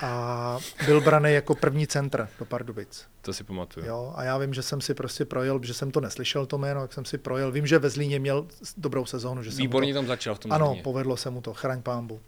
a 0.02 0.60
byl 0.86 1.02
braný 1.02 1.34
jako 1.34 1.56
první 1.56 1.88
centr 1.88 2.30
do 2.40 2.46
Pardubic. 2.46 3.08
To 3.22 3.34
si 3.34 3.44
pamatuju. 3.44 3.86
Jo, 3.86 4.14
a 4.16 4.24
já 4.24 4.38
vím, 4.38 4.54
že 4.54 4.62
jsem 4.62 4.82
si 4.82 4.94
prostě 4.94 5.26
projel, 5.26 5.60
že 5.64 5.74
jsem 5.74 5.92
to 5.92 6.02
neslyšel 6.02 6.46
to 6.46 6.58
jméno, 6.58 6.82
jak 6.82 6.94
jsem 6.94 7.06
si 7.06 7.18
projel. 7.18 7.52
Vím, 7.52 7.68
že 7.68 7.80
ve 7.80 7.90
Zlíně 7.90 8.20
měl 8.20 8.48
dobrou 8.78 9.06
sezónu. 9.06 9.44
Že 9.44 9.50
Výborně 9.50 9.94
to, 9.94 10.00
tam 10.00 10.08
začal 10.08 10.36
v 10.36 10.40
tom 10.40 10.52
Ano, 10.52 10.68
Zlíně. 10.68 10.84
povedlo 10.84 11.18
se 11.18 11.30
mu 11.30 11.42
to, 11.42 11.54
chraň 11.54 11.82
pámbu. 11.82 12.14
Uh, 12.14 12.20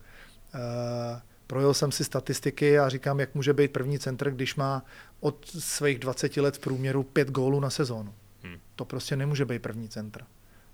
projel 1.48 1.74
jsem 1.74 1.92
si 1.92 2.04
statistiky 2.04 2.80
a 2.80 2.90
říkám, 2.90 3.20
jak 3.20 3.36
může 3.36 3.54
být 3.54 3.72
první 3.72 4.00
centr, 4.00 4.32
když 4.32 4.56
má 4.56 4.86
od 5.20 5.46
svých 5.60 6.00
20 6.00 6.38
let 6.38 6.56
v 6.56 6.60
průměru 6.60 7.04
pět 7.04 7.32
gólů 7.32 7.60
na 7.60 7.70
sezónu. 7.70 8.14
Hmm. 8.44 8.58
To 8.76 8.86
prostě 8.86 9.16
nemůže 9.16 9.46
být 9.46 9.62
první 9.62 9.90
centr. 9.90 10.22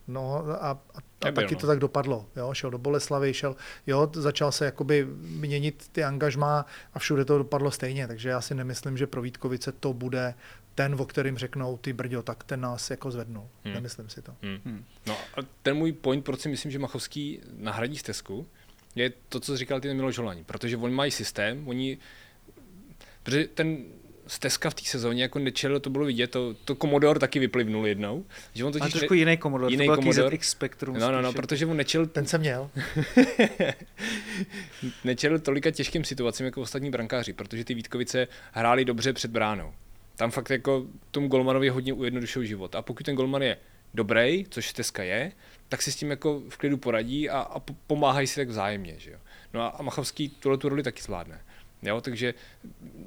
No 0.08 0.36
a, 0.36 0.56
a, 0.56 0.72
a 1.24 1.32
taky 1.32 1.54
no. 1.54 1.60
to 1.60 1.68
tak 1.68 1.80
dopadlo. 1.80 2.26
Jo? 2.36 2.54
Šel 2.54 2.72
do 2.72 2.78
Boleslavy, 2.78 3.34
šel, 3.34 3.56
jo, 3.88 4.12
začal 4.14 4.52
se 4.52 4.66
jakoby 4.66 5.06
měnit 5.20 5.88
ty 5.92 6.04
angažmá 6.04 6.66
a 6.94 7.00
všude 7.00 7.26
to 7.26 7.38
dopadlo 7.38 7.72
stejně. 7.72 8.08
Takže 8.08 8.30
já 8.30 8.42
si 8.42 8.56
nemyslím, 8.56 8.98
že 8.98 9.08
pro 9.08 9.22
Vítkovice 9.22 9.72
to 9.72 9.94
bude 9.94 10.34
ten, 10.76 10.96
o 11.00 11.06
kterým 11.06 11.38
řeknou 11.38 11.78
ty 11.78 11.94
brďo, 11.94 12.24
tak 12.24 12.44
ten 12.44 12.62
nás 12.62 12.90
jako 12.90 13.12
zvednou. 13.12 13.50
Hmm. 13.64 13.74
Nemyslím 13.74 14.10
si 14.10 14.22
to. 14.22 14.36
Hmm. 14.42 14.60
Hmm. 14.66 14.86
No 15.08 15.14
a 15.14 15.40
ten 15.64 15.78
můj 15.78 15.92
point, 15.92 16.26
proč 16.26 16.40
si 16.40 16.50
myslím, 16.50 16.72
že 16.72 16.80
Machovský 16.80 17.42
nahradí 17.58 17.98
stezku, 17.98 18.48
je 18.96 19.12
to, 19.30 19.40
co 19.40 19.58
říkal 19.58 19.80
ty 19.80 19.94
Miloš 19.94 20.18
Holaň, 20.18 20.44
protože 20.44 20.78
oni 20.78 20.94
mají 20.94 21.12
systém, 21.12 21.68
oni, 21.68 21.98
protože 23.24 23.48
ten 23.48 23.78
Steska 24.28 24.70
v 24.70 24.74
té 24.74 24.84
sezóně 24.86 25.22
jako 25.22 25.40
nečelil, 25.40 25.80
to 25.80 25.90
bylo 25.90 26.06
vidět, 26.06 26.32
to, 26.32 26.54
to 26.66 26.76
Commodore 26.76 27.20
taky 27.20 27.40
vyplivnul 27.40 27.88
jednou. 27.88 28.26
Že 28.54 28.66
on 28.66 28.72
totiž, 28.72 28.96
A 28.96 28.98
trošku 28.98 29.14
jiný 29.14 29.38
Commodore, 29.38 29.74
jiný 29.74 29.86
to 29.86 29.92
byl 29.92 29.96
Commodore. 29.96 30.38
ZX 30.38 30.50
Spectrum. 30.50 31.00
No, 31.00 31.12
no, 31.12 31.22
no, 31.22 31.34
protože 31.34 31.66
on 31.66 31.78
nečel... 31.78 32.06
Ten 32.06 32.26
jsem 32.26 32.42
měl. 32.42 32.70
nečel 35.04 35.40
tolika 35.40 35.72
těžkým 35.72 36.04
situacím 36.04 36.46
jako 36.46 36.62
ostatní 36.62 36.90
brankáři, 36.90 37.34
protože 37.34 37.64
ty 37.64 37.74
Vítkovice 37.74 38.28
hráli 38.52 38.86
dobře 38.86 39.14
před 39.14 39.32
bránou. 39.32 39.74
Tam 40.16 40.32
fakt 40.32 40.50
jako 40.50 40.86
tomu 41.12 41.28
golmanovi 41.28 41.70
hodně 41.70 41.94
ujednodušil 41.94 42.44
život. 42.44 42.76
A 42.76 42.82
pokud 42.82 43.06
ten 43.06 43.16
golman 43.16 43.42
je 43.42 43.58
dobrý, 43.94 44.46
což 44.50 44.70
Steska 44.70 45.04
je, 45.04 45.32
tak 45.70 45.82
si 45.82 45.92
s 45.92 45.96
tím 45.96 46.10
jako 46.10 46.42
v 46.50 46.58
klidu 46.58 46.78
poradí 46.78 47.30
a, 47.30 47.40
a 47.40 47.60
pomáhají 47.88 48.28
si 48.28 48.36
tak 48.36 48.48
vzájemně. 48.48 48.96
Že 48.98 49.12
jo? 49.12 49.18
No 49.54 49.62
a, 49.62 49.68
a 49.68 49.82
Machovský 49.82 50.30
tuhle 50.30 50.58
tu 50.58 50.70
roli 50.70 50.84
taky 50.84 51.02
zvládne. 51.02 51.42
Jo, 51.86 52.02
takže 52.02 52.34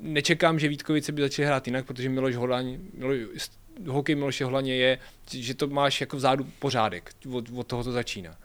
nečekám, 0.01 0.59
že 0.59 0.69
Vítkovice 0.69 1.13
by 1.13 1.23
začaly 1.23 1.47
hrát 1.47 1.67
jinak, 1.67 1.87
protože 1.87 2.09
Miloš 2.09 2.35
Holaň, 2.35 2.79
Miloš, 2.95 3.51
hokej 3.87 4.15
Miloše 4.15 4.45
Holaně 4.45 4.77
je, 4.77 4.99
že 5.31 5.55
to 5.55 5.67
máš 5.67 6.01
jako 6.01 6.17
vzadu 6.17 6.47
pořádek, 6.59 7.13
od, 7.33 7.45
od 7.55 7.67
toho 7.67 7.85
to 7.85 7.93
začíná. 7.93 8.39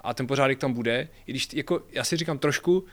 A 0.00 0.14
ten 0.14 0.26
pořádek 0.26 0.58
tam 0.58 0.72
bude, 0.72 1.08
i 1.26 1.32
když 1.32 1.48
jako, 1.52 1.82
já 1.92 2.04
si 2.04 2.16
říkám 2.16 2.38
trošku, 2.38 2.78
uh, 2.78 2.86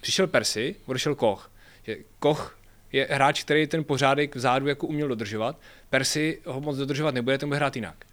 přišel 0.00 0.26
Persi, 0.26 0.76
odešel 0.86 1.14
Koch. 1.14 1.52
Že 1.82 1.96
Koch 2.18 2.58
je 2.92 3.08
hráč, 3.10 3.44
který 3.44 3.66
ten 3.66 3.84
pořádek 3.84 4.36
vzadu 4.36 4.66
jako 4.66 4.86
uměl 4.86 5.08
dodržovat. 5.08 5.60
Persi 5.90 6.40
ho 6.44 6.60
moc 6.60 6.76
dodržovat 6.76 7.14
nebude, 7.14 7.38
ten 7.38 7.48
bude 7.48 7.56
hrát 7.56 7.76
jinak. 7.76 8.04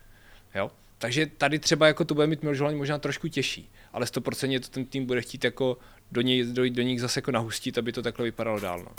Jo? 0.55 0.71
Takže 0.97 1.25
tady 1.25 1.59
třeba 1.59 1.87
jako 1.87 2.05
to 2.05 2.13
bude 2.13 2.27
mít 2.27 2.43
Miloš 2.43 2.59
možná 2.59 2.97
trošku 2.97 3.27
těžší, 3.27 3.69
ale 3.93 4.05
100% 4.05 4.59
to 4.59 4.67
ten 4.67 4.85
tým 4.85 5.05
bude 5.05 5.21
chtít 5.21 5.43
jako 5.43 5.77
do, 6.11 6.21
něj, 6.21 6.43
do, 6.45 6.69
do 6.69 6.81
nich 6.81 7.01
zase 7.01 7.17
jako 7.17 7.31
nahustit, 7.31 7.77
aby 7.77 7.91
to 7.91 8.01
takhle 8.01 8.25
vypadalo 8.25 8.59
dál. 8.59 8.83
No. 8.83 8.91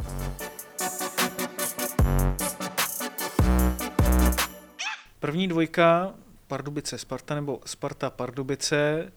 První 5.20 5.48
dvojka 5.48 6.14
Pardubice 6.46 6.98
Sparta 6.98 7.34
nebo 7.34 7.60
Sparta 7.66 8.10
Pardubice. 8.10 9.12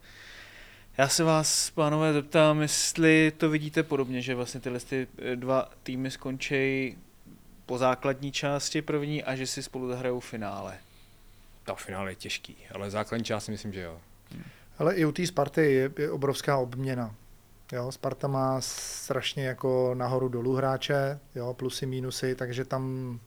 Já 0.98 1.08
se 1.08 1.24
vás, 1.24 1.70
pánové, 1.70 2.14
zeptám, 2.14 2.62
jestli 2.62 3.32
to 3.38 3.50
vidíte 3.50 3.84
podobně, 3.84 4.22
že 4.22 4.36
vlastně 4.36 4.60
tyhle 4.60 4.80
ty 4.80 5.08
eh, 5.18 5.36
dva 5.36 5.70
týmy 5.84 6.12
skončí 6.12 6.98
po 7.66 7.78
základní 7.78 8.32
části 8.32 8.82
první 8.82 9.24
a 9.24 9.36
že 9.36 9.48
si 9.48 9.64
spolu 9.64 9.88
zahrajou 9.88 10.20
finále. 10.20 10.78
Ta 11.64 11.76
finále 11.76 12.12
je 12.12 12.16
těžký, 12.16 12.56
ale 12.72 12.92
základní 12.92 13.26
část 13.26 13.48
myslím, 13.48 13.74
že 13.74 13.82
jo. 13.82 14.02
Ale 14.80 14.96
i 14.96 15.06
u 15.06 15.12
té 15.12 15.28
Sparty 15.28 15.74
je, 15.74 15.92
je 15.98 16.12
obrovská 16.12 16.58
obměna. 16.58 17.16
Jo, 17.72 17.92
Sparta 17.92 18.28
má 18.28 18.62
strašně 18.62 19.46
jako 19.46 19.92
nahoru 19.96 20.30
dolů 20.30 20.56
hráče, 20.56 21.20
jo, 21.36 21.54
plusy, 21.54 21.86
mínusy, 21.86 22.36
takže 22.36 22.66
tam 22.66 23.20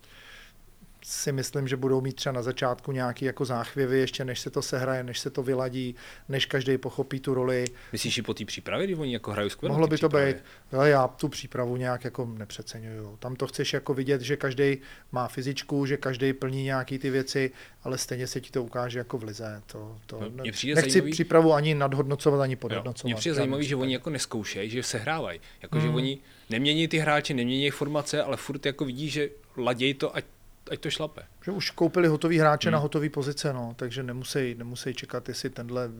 si 1.06 1.32
myslím, 1.32 1.68
že 1.68 1.76
budou 1.76 2.00
mít 2.00 2.16
třeba 2.16 2.32
na 2.32 2.42
začátku 2.42 2.92
nějaký 2.92 3.24
jako 3.24 3.44
záchvěvy, 3.44 3.98
ještě 3.98 4.24
než 4.24 4.40
se 4.40 4.50
to 4.50 4.62
sehraje, 4.62 5.04
než 5.04 5.18
se 5.18 5.30
to 5.30 5.42
vyladí, 5.42 5.94
než 6.28 6.46
každý 6.46 6.78
pochopí 6.78 7.20
tu 7.20 7.34
roli. 7.34 7.64
Myslíš, 7.92 8.14
že 8.14 8.22
po 8.22 8.34
té 8.34 8.44
přípravě, 8.44 8.86
kdy 8.86 8.94
oni 8.94 9.12
jako 9.12 9.32
hrají 9.32 9.50
skvěle? 9.50 9.72
Mohlo 9.72 9.86
by 9.86 9.98
to 9.98 10.08
být, 10.08 10.36
ale 10.72 10.90
já 10.90 11.08
tu 11.08 11.28
přípravu 11.28 11.76
nějak 11.76 12.04
jako 12.04 12.26
nepřeceňuju. 12.26 13.16
Tam 13.16 13.36
to 13.36 13.46
chceš 13.46 13.72
jako 13.72 13.94
vidět, 13.94 14.20
že 14.20 14.36
každý 14.36 14.78
má 15.12 15.28
fyzičku, 15.28 15.86
že 15.86 15.96
každý 15.96 16.32
plní 16.32 16.62
nějaký 16.62 16.98
ty 16.98 17.10
věci, 17.10 17.50
ale 17.82 17.98
stejně 17.98 18.26
se 18.26 18.40
ti 18.40 18.50
to 18.50 18.62
ukáže 18.62 18.98
jako 18.98 19.18
v 19.18 19.22
lize. 19.22 19.62
To, 19.66 19.96
to 20.06 20.20
no, 20.20 20.28
ne, 20.28 20.42
nechci 20.42 20.74
zajímavý... 20.74 21.12
přípravu 21.12 21.52
ani 21.52 21.74
nadhodnocovat, 21.74 22.40
ani 22.40 22.56
podhodnocovat. 22.56 23.04
Mně 23.04 23.14
přijde 23.14 23.34
zajímavý, 23.34 23.64
že 23.64 23.76
oni 23.76 23.92
jako 23.92 24.10
neskoušejí, 24.10 24.70
že 24.70 24.82
se 24.82 24.98
hrávají. 24.98 25.40
Jako, 25.62 25.78
hmm. 25.78 25.86
že 25.86 25.94
oni 25.94 26.18
nemění 26.50 26.88
ty 26.88 26.98
hráče, 26.98 27.34
nemění 27.34 27.70
formace, 27.70 28.22
ale 28.22 28.36
furt 28.36 28.66
jako 28.66 28.84
vidí, 28.84 29.10
že 29.10 29.28
ladějí 29.56 29.94
to, 29.94 30.16
ať 30.16 30.24
ať 30.70 30.80
to 30.80 30.90
šlape. 30.90 31.22
Že 31.44 31.52
už 31.52 31.70
koupili 31.70 32.08
hotový 32.08 32.38
hráče 32.38 32.68
hmm. 32.68 32.72
na 32.72 32.78
hotový 32.78 33.08
pozice, 33.08 33.52
no, 33.52 33.74
takže 33.76 34.02
nemusí, 34.02 34.54
nemusí 34.54 34.94
čekat, 34.94 35.28
jestli 35.28 35.50
tenhle 35.50 35.90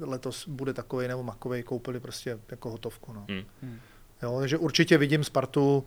letos 0.00 0.48
bude 0.48 0.74
takový 0.74 1.08
nebo 1.08 1.22
makový, 1.22 1.62
koupili 1.62 2.00
prostě 2.00 2.38
jako 2.50 2.70
hotovku. 2.70 3.12
No. 3.12 3.26
Hmm. 3.28 3.80
Jo, 4.22 4.36
takže 4.40 4.58
určitě 4.58 4.98
vidím 4.98 5.24
Spartu 5.24 5.84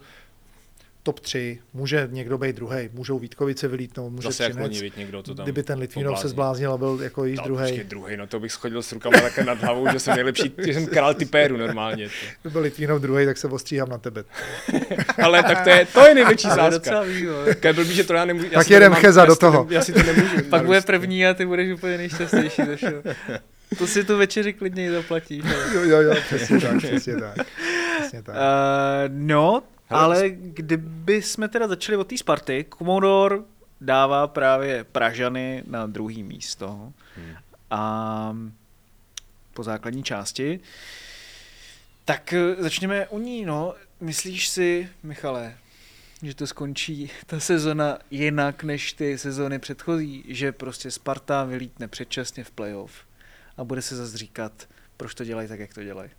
top 1.04 1.20
3, 1.20 1.60
může 1.74 2.08
někdo 2.12 2.38
být 2.38 2.56
druhý, 2.56 2.90
můžou 2.94 3.20
Vítkovice 3.20 3.68
vylítnout, 3.68 4.10
může 4.10 4.28
Zase 4.28 4.50
Třinec, 4.50 4.82
jak 4.82 4.98
někdo 4.98 5.24
to 5.24 5.36
tam 5.36 5.46
kdyby 5.46 5.64
ten 5.64 5.80
Litvínov 5.80 6.20
se 6.20 6.28
zbláznil 6.28 6.74
a 6.74 6.78
byl 6.78 7.00
jako 7.02 7.26
jíž 7.26 7.40
no, 7.40 7.44
druhý. 7.46 7.84
druhý, 7.84 8.18
no 8.18 8.28
to 8.28 8.40
bych 8.40 8.52
schodil 8.52 8.84
s 8.84 8.92
rukama 8.92 9.22
také 9.22 9.44
nad 9.44 9.62
hlavou, 9.62 9.92
že 9.92 10.00
jsem 10.00 10.16
nejlepší, 10.16 10.52
že 10.66 10.74
jsem 10.74 10.88
král 10.88 11.14
typéru 11.14 11.58
normálně. 11.58 12.10
Kdyby 12.42 12.54
byl 12.54 12.62
Litvínov 12.62 13.02
druhý, 13.02 13.26
tak 13.26 13.38
se 13.38 13.48
ostříhám 13.48 13.90
na 13.90 13.98
tebe. 13.98 14.24
Ale 15.24 15.44
tak 15.44 15.64
to 15.64 15.70
je, 15.70 15.86
to 15.86 16.08
je 16.08 16.16
největší 16.16 16.48
sázka. 16.48 17.04
Je 17.64 17.74
blbý, 17.74 17.94
že 17.94 18.04
to 18.04 18.14
já 18.14 18.26
nemůžu. 18.26 18.48
Já 18.52 18.60
tak 18.60 18.70
jedem 18.70 18.94
Cheza 18.94 19.26
do 19.26 19.36
toho. 19.36 19.68
Já 19.70 19.82
si 19.82 19.94
to 19.94 20.04
nemůžu. 20.04 20.44
Pak 20.50 20.66
bude 20.66 20.82
první 20.82 21.26
a 21.26 21.34
ty 21.34 21.46
budeš 21.46 21.74
úplně 21.74 21.98
nejšťastnější. 21.98 22.62
To 23.78 23.88
si 23.88 24.04
tu 24.04 24.18
večeři 24.18 24.54
klidně 24.54 24.92
zaplatíš. 24.92 25.44
jo, 25.74 25.82
jo, 25.84 26.02
jo, 26.02 26.16
přesně 26.26 26.60
tak, 26.60 26.78
přesně 26.78 27.16
tak. 27.16 27.36
Přesně 28.00 28.24
tak. 28.24 28.36
Uh, 28.36 28.42
no, 29.08 29.64
ale 29.94 30.30
kdyby 30.30 31.22
jsme 31.22 31.48
teda 31.48 31.68
začali 31.68 31.98
od 31.98 32.08
té 32.08 32.18
Sparty, 32.18 32.64
Komodor 32.70 33.46
dává 33.82 34.28
právě 34.28 34.84
Pražany 34.84 35.64
na 35.68 35.88
druhý 35.88 36.24
místo. 36.24 36.94
Hmm. 37.16 37.36
A 37.72 38.36
po 39.54 39.64
základní 39.64 40.04
části. 40.04 40.60
Tak 42.06 42.34
eh, 42.34 42.56
začněme 42.64 43.08
u 43.08 43.20
ní, 43.20 43.46
no. 43.46 43.76
Myslíš 44.00 44.48
si, 44.48 44.90
Michale, 45.04 45.58
že 46.22 46.36
to 46.36 46.48
skončí 46.48 47.12
ta 47.26 47.40
sezona 47.40 47.98
jinak 48.12 48.64
než 48.64 48.94
ty 48.94 49.18
sezony 49.18 49.60
předchozí, 49.60 50.24
že 50.28 50.52
prostě 50.52 50.92
Sparta 50.92 51.44
vylítne 51.44 51.88
předčasně 51.88 52.44
v 52.44 52.52
playoff 52.52 52.94
a 53.58 53.64
bude 53.64 53.82
se 53.82 53.96
zase 53.96 54.18
říkat, 54.18 54.70
proč 54.98 55.14
to 55.14 55.24
dělají 55.24 55.48
tak, 55.48 55.60
jak 55.60 55.74
to 55.74 55.84
dělají? 55.84 56.10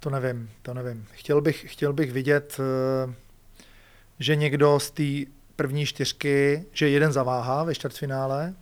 To 0.00 0.10
nevím, 0.10 0.50
to 0.62 0.74
nevím. 0.74 1.06
Chtěl 1.12 1.40
bych, 1.40 1.72
chtěl 1.72 1.92
bych 1.92 2.12
vidět, 2.12 2.60
eh, 2.60 3.14
že 4.18 4.36
někdo 4.36 4.80
z 4.80 4.90
té 4.90 5.30
první 5.56 5.86
čtyřky, 5.86 6.64
že 6.72 6.88
jeden 6.88 7.12
zaváhá 7.12 7.64
ve 7.64 7.74
čtvrtfinále, 7.74 8.54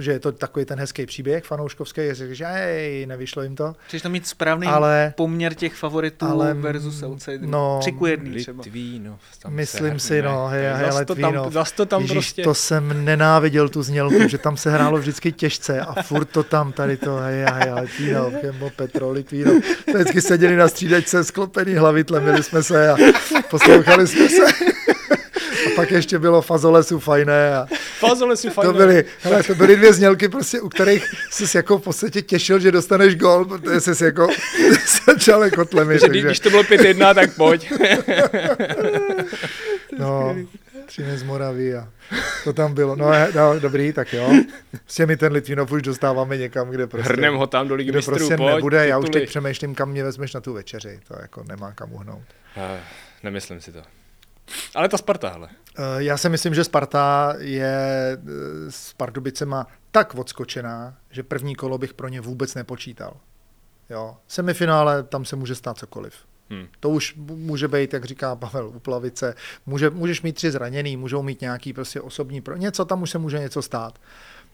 protože 0.00 0.12
je 0.12 0.20
to 0.20 0.32
takový 0.32 0.64
ten 0.64 0.78
hezký 0.78 1.06
příběh 1.06 1.44
fanouškovský, 1.44 2.02
že 2.12 2.44
hej, 2.44 3.06
nevyšlo 3.06 3.42
jim 3.42 3.56
to. 3.56 3.74
Chceš 3.86 4.02
tam 4.02 4.12
mít 4.12 4.26
správný 4.26 4.66
ale, 4.66 5.12
poměr 5.16 5.54
těch 5.54 5.74
favoritů 5.74 6.26
ale, 6.26 6.54
versus 6.54 7.02
outsiderů. 7.02 7.50
No, 7.50 7.78
Tři 7.80 7.92
ku 7.92 8.06
jedný 8.06 8.36
třeba. 8.36 8.62
Litvínov, 8.64 9.20
tam 9.42 9.52
Myslím 9.52 9.98
si, 9.98 10.22
no, 10.22 10.46
hej, 10.46 10.64
hej, 10.64 10.92
zas 10.92 11.06
to 11.06 11.14
tam, 11.14 11.52
zas 11.52 11.72
to 11.72 11.86
tam 11.86 12.00
Ježíš, 12.02 12.14
prostě. 12.14 12.42
to 12.42 12.54
jsem 12.54 13.04
nenáviděl 13.04 13.68
tu 13.68 13.82
znělku, 13.82 14.28
že 14.28 14.38
tam 14.38 14.56
se 14.56 14.70
hrálo 14.70 14.98
vždycky 14.98 15.32
těžce 15.32 15.80
a 15.80 16.02
furt 16.02 16.24
to 16.24 16.42
tam, 16.42 16.72
tady 16.72 16.96
to, 16.96 17.16
hej, 17.16 17.44
hej, 17.52 17.72
Litvínov, 17.80 18.34
Kembo, 18.40 18.70
Petro, 18.76 19.10
Litvínov. 19.10 19.54
Vždycky 19.94 20.20
seděli 20.20 20.56
na 20.56 20.68
střídačce, 20.68 21.24
sklopený 21.24 21.74
hlavy, 21.74 22.04
tlemili 22.04 22.42
jsme 22.42 22.62
se 22.62 22.90
a 22.90 22.96
poslouchali 23.50 24.06
jsme 24.06 24.28
se. 24.28 24.44
Pak 25.80 25.90
ještě 25.90 26.18
bylo 26.18 26.42
fazole 26.42 26.84
jsou 26.84 26.98
fajné. 26.98 27.56
A 27.56 27.66
fazole 27.98 28.36
jsou 28.36 28.50
fajné. 28.50 28.72
To 28.72 28.78
byly, 28.78 29.04
hele, 29.20 29.42
to 29.42 29.54
byly 29.54 29.76
dvě 29.76 29.92
znělky, 29.92 30.28
prostě, 30.28 30.60
u 30.60 30.68
kterých 30.68 31.04
jsi 31.30 31.56
jako 31.56 31.78
v 31.78 31.82
podstatě 31.82 32.22
těšil, 32.22 32.58
že 32.58 32.72
dostaneš 32.72 33.14
gol, 33.14 33.44
protože 33.44 33.80
jsi 33.80 34.04
jako 34.04 34.28
začal 35.06 35.44
jako 35.44 35.64
tlemit. 35.64 36.00
Takže, 36.00 36.20
Když 36.20 36.40
to 36.40 36.50
bylo 36.50 36.62
5-1, 36.62 37.14
tak 37.14 37.36
pojď. 37.36 37.68
no, 39.98 40.36
Třinec 40.86 41.20
z 41.20 41.22
Moravy 41.22 41.74
a 41.74 41.88
to 42.44 42.52
tam 42.52 42.74
bylo. 42.74 42.96
No, 42.96 43.10
no 43.34 43.60
dobrý, 43.60 43.92
tak 43.92 44.12
jo. 44.12 44.32
Prostě 44.70 45.06
my 45.06 45.16
ten 45.16 45.32
Litvinov 45.32 45.72
už 45.72 45.82
dostáváme 45.82 46.36
někam, 46.36 46.70
kde 46.70 46.86
prostě... 46.86 47.12
Hrnem 47.12 47.34
ho 47.34 47.46
tam 47.46 47.68
do 47.68 47.74
ligy 47.74 47.92
mistrů, 47.92 48.16
prostě 48.16 48.36
pojď, 48.36 48.54
nebude. 48.54 48.76
Tituly. 48.76 48.88
Já 48.88 48.98
už 48.98 49.10
teď 49.10 49.28
přemýšlím, 49.28 49.74
kam 49.74 49.90
mě 49.90 50.04
vezmeš 50.04 50.34
na 50.34 50.40
tu 50.40 50.52
večeři. 50.52 51.00
To 51.08 51.14
jako 51.20 51.44
nemá 51.48 51.72
kam 51.72 51.92
uhnout. 51.92 52.22
Uh, 52.56 52.62
nemyslím 53.22 53.60
si 53.60 53.72
to. 53.72 53.99
Ale 54.74 54.88
ta 54.88 54.98
Sparta, 54.98 55.28
hele. 55.28 55.48
Eh, 55.78 55.82
já 55.96 56.16
si 56.16 56.28
myslím, 56.28 56.54
že 56.54 56.64
Sparta 56.64 57.34
je 57.38 57.78
eh, 58.12 58.70
s 58.70 58.92
Pardubicema 58.92 59.66
tak 59.90 60.14
odskočená, 60.14 60.96
že 61.10 61.22
první 61.22 61.54
kolo 61.54 61.78
bych 61.78 61.94
pro 61.94 62.08
ně 62.08 62.20
vůbec 62.20 62.54
nepočítal. 62.54 63.16
Jo. 63.90 64.16
Semifinále, 64.28 65.02
tam 65.02 65.24
se 65.24 65.36
může 65.36 65.54
stát 65.54 65.78
cokoliv. 65.78 66.14
Hmm. 66.50 66.66
To 66.80 66.90
už 66.90 67.14
může 67.16 67.68
být, 67.68 67.92
jak 67.92 68.04
říká 68.04 68.36
Pavel, 68.36 68.68
uplavice. 68.68 69.34
Může, 69.66 69.90
můžeš 69.90 70.22
mít 70.22 70.32
tři 70.32 70.50
zraněný, 70.50 70.96
můžou 70.96 71.22
mít 71.22 71.40
nějaký 71.40 71.72
prostě 71.72 72.00
osobní 72.00 72.40
pro... 72.40 72.56
Něco 72.56 72.84
tam 72.84 73.02
už 73.02 73.10
se 73.10 73.18
může 73.18 73.38
něco 73.38 73.62
stát. 73.62 73.98
Nebo 73.98 73.98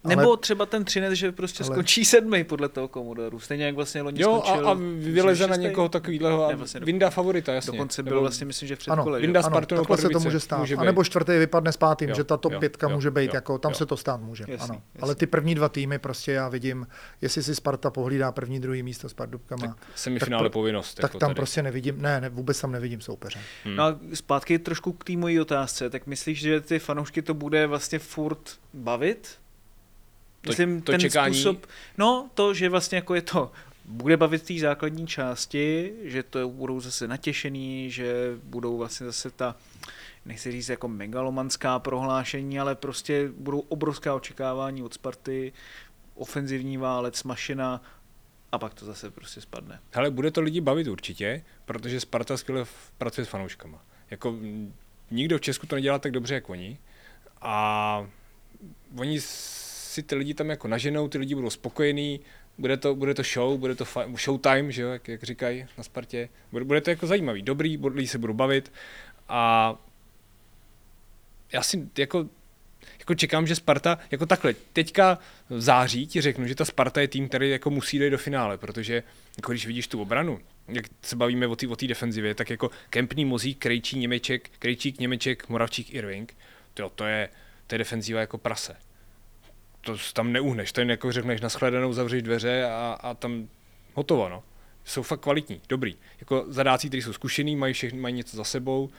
ale, 0.04 0.26
třeba 0.40 0.66
ten 0.66 0.84
Třinec, 0.84 1.12
že 1.12 1.32
prostě 1.32 1.64
ale, 1.64 1.74
skončí 1.74 2.04
sedmý 2.04 2.44
podle 2.44 2.68
toho 2.68 2.88
Komodoru. 2.88 3.40
Stejně 3.40 3.64
jak 3.64 3.74
vlastně 3.74 4.02
loni 4.02 4.22
jo, 4.22 4.42
skončil. 4.44 4.68
a, 4.68 4.70
a 4.70 4.76
vyleze 4.98 5.46
na 5.46 5.56
někoho 5.56 5.88
takového 5.88 6.48
a 6.48 6.54
vlastně 6.54 6.80
Vinda 6.80 7.10
favorita, 7.10 7.52
jasně. 7.52 7.72
Dokonce 7.72 8.02
byl 8.02 8.20
vlastně, 8.20 8.46
myslím, 8.46 8.68
že 8.68 8.76
v 8.76 8.88
ano, 8.88 9.04
Vinda 9.04 9.40
ano, 9.40 9.48
Spartu 9.48 9.76
takhle 9.76 9.98
se 9.98 10.08
to 10.08 10.20
může 10.20 10.40
stát. 10.40 10.58
Může 10.58 10.76
a 10.76 10.84
nebo 10.84 11.04
čtvrtý 11.04 11.32
vypadne 11.32 11.72
s 11.72 11.76
pátým, 11.76 12.08
jo, 12.08 12.14
že 12.14 12.24
ta 12.24 12.36
top 12.36 12.52
jo, 12.52 12.60
pětka 12.60 12.88
jo, 12.88 12.94
může 12.94 13.10
být, 13.10 13.24
jo, 13.24 13.34
jako 13.34 13.58
tam 13.58 13.72
jo. 13.72 13.76
se 13.76 13.86
to 13.86 13.96
stát 13.96 14.20
může. 14.20 14.44
Jasný, 14.48 14.64
ano. 14.64 14.74
Jasný. 14.74 15.02
Ale 15.02 15.14
ty 15.14 15.26
první 15.26 15.54
dva 15.54 15.68
týmy 15.68 15.98
prostě 15.98 16.32
já 16.32 16.48
vidím, 16.48 16.86
jestli 17.20 17.42
si 17.42 17.54
Sparta 17.54 17.90
pohlídá 17.90 18.32
první, 18.32 18.60
druhý 18.60 18.82
místo 18.82 19.08
s 19.08 19.14
Pardubkama. 19.14 19.76
Semifinále 19.94 20.50
povinnost. 20.50 20.94
Tak 20.94 21.02
jako 21.02 21.18
tam 21.18 21.34
prostě 21.34 21.62
nevidím, 21.62 22.02
ne, 22.02 22.20
ne, 22.20 22.28
vůbec 22.28 22.60
tam 22.60 22.72
nevidím 22.72 23.00
soupeře. 23.00 23.38
No 23.76 23.84
a 23.84 23.98
zpátky 24.14 24.58
trošku 24.58 24.92
k 24.92 25.04
té 25.04 25.16
mojí 25.16 25.40
otázce, 25.40 25.90
tak 25.90 26.06
myslíš, 26.06 26.40
že 26.40 26.60
ty 26.60 26.78
fanoušky 26.78 27.22
to 27.22 27.34
bude 27.34 27.66
vlastně 27.66 27.98
furt 27.98 28.50
bavit? 28.74 29.28
Myslím, 30.48 30.80
to, 30.80 30.86
to 30.86 30.92
ten 30.92 31.00
čekání... 31.00 31.34
způsob, 31.34 31.66
no 31.98 32.30
to, 32.34 32.54
že 32.54 32.68
vlastně 32.68 32.96
jako 32.96 33.14
je 33.14 33.22
to, 33.22 33.52
bude 33.84 34.16
bavit 34.16 34.42
té 34.42 34.58
základní 34.58 35.06
části, 35.06 35.92
že 36.02 36.22
to 36.22 36.48
budou 36.48 36.80
zase 36.80 37.08
natěšený, 37.08 37.90
že 37.90 38.14
budou 38.42 38.78
vlastně 38.78 39.06
zase 39.06 39.30
ta, 39.30 39.56
nechci 40.24 40.52
říct 40.52 40.68
jako 40.68 40.88
megalomanská 40.88 41.78
prohlášení, 41.78 42.60
ale 42.60 42.74
prostě 42.74 43.28
budou 43.36 43.58
obrovská 43.58 44.14
očekávání 44.14 44.82
od 44.82 44.94
Sparty, 44.94 45.52
ofenzivní 46.14 46.76
válec, 46.76 47.22
mašina 47.22 47.82
a 48.52 48.58
pak 48.58 48.74
to 48.74 48.86
zase 48.86 49.10
prostě 49.10 49.40
spadne. 49.40 49.80
Ale 49.94 50.10
bude 50.10 50.30
to 50.30 50.40
lidi 50.40 50.60
bavit 50.60 50.88
určitě, 50.88 51.44
protože 51.64 52.00
Sparta 52.00 52.36
skvěle 52.36 52.64
pracuje 52.98 53.24
s 53.24 53.28
fanouškama. 53.28 53.82
Jako 54.10 54.38
nikdo 55.10 55.38
v 55.38 55.40
Česku 55.40 55.66
to 55.66 55.74
nedělá 55.74 55.98
tak 55.98 56.12
dobře, 56.12 56.34
jako 56.34 56.52
oni. 56.52 56.78
A 57.40 58.06
oni 58.96 59.20
si 59.96 60.02
ty 60.02 60.14
lidi 60.14 60.34
tam 60.34 60.50
jako 60.50 60.68
naženou, 60.68 61.08
ty 61.08 61.18
lidi 61.18 61.34
budou 61.34 61.50
spokojení, 61.50 62.20
bude 62.58 62.76
to, 62.76 62.94
bude 62.94 63.14
to 63.14 63.22
show, 63.22 63.58
bude 63.58 63.74
to 63.74 63.84
showtime, 64.16 64.72
že 64.72 64.82
jo, 64.82 64.88
jak, 64.88 65.08
jak 65.08 65.22
říkají 65.22 65.66
na 65.78 65.84
Spartě. 65.84 66.28
Bude, 66.52 66.64
bude 66.64 66.80
to 66.80 66.90
jako 66.90 67.06
zajímavý, 67.06 67.42
dobrý, 67.42 67.78
lidi 67.94 68.08
se 68.08 68.18
budou 68.18 68.34
bavit 68.34 68.72
a 69.28 69.74
já 71.52 71.62
si 71.62 71.88
jako, 71.98 72.28
jako 72.98 73.14
čekám, 73.14 73.46
že 73.46 73.54
Sparta, 73.54 73.98
jako 74.10 74.26
takhle, 74.26 74.54
teďka 74.72 75.18
v 75.48 75.60
září 75.60 76.06
ti 76.06 76.20
řeknu, 76.20 76.46
že 76.46 76.54
ta 76.54 76.64
Sparta 76.64 77.00
je 77.00 77.08
tým, 77.08 77.28
který 77.28 77.50
jako 77.50 77.70
musí 77.70 77.98
dojít 77.98 78.10
do 78.10 78.18
finále, 78.18 78.58
protože 78.58 79.02
jako 79.36 79.52
když 79.52 79.66
vidíš 79.66 79.88
tu 79.88 80.02
obranu, 80.02 80.40
jak 80.68 80.84
se 81.02 81.16
bavíme 81.16 81.46
o 81.46 81.56
té 81.56 81.68
o 81.68 81.76
defenzivě, 81.86 82.34
tak 82.34 82.50
jako 82.50 82.70
Kempný, 82.90 83.24
Mozík, 83.24 83.58
Krejčí, 83.58 83.98
Němeček, 83.98 84.50
Krejčík, 84.58 85.00
Němeček, 85.00 85.48
Moravčík, 85.48 85.94
Irving, 85.94 86.36
to, 86.74 86.88
to 86.90 87.04
je, 87.04 87.28
to 87.66 87.74
je 87.74 87.78
defenziva 87.78 88.20
jako 88.20 88.38
prase 88.38 88.76
to 89.86 89.96
tam 90.12 90.32
neuhneš, 90.32 90.72
to 90.72 90.80
jen 90.80 90.90
jako 90.90 91.12
řekneš 91.12 91.40
na 91.40 91.48
shledanou, 91.48 91.92
zavřeš 91.92 92.22
dveře 92.22 92.64
a, 92.64 92.98
a 93.00 93.14
tam 93.14 93.48
hotovo, 93.94 94.28
no. 94.28 94.42
Jsou 94.84 95.02
fakt 95.02 95.20
kvalitní, 95.20 95.60
dobrý. 95.68 95.96
Jako 96.20 96.44
zadáci, 96.48 96.88
kteří 96.88 97.02
jsou 97.02 97.12
zkušený, 97.12 97.56
mají, 97.56 97.74
všechny, 97.74 98.00
mají 98.00 98.14
něco 98.14 98.36
za 98.36 98.44
sebou 98.44 98.90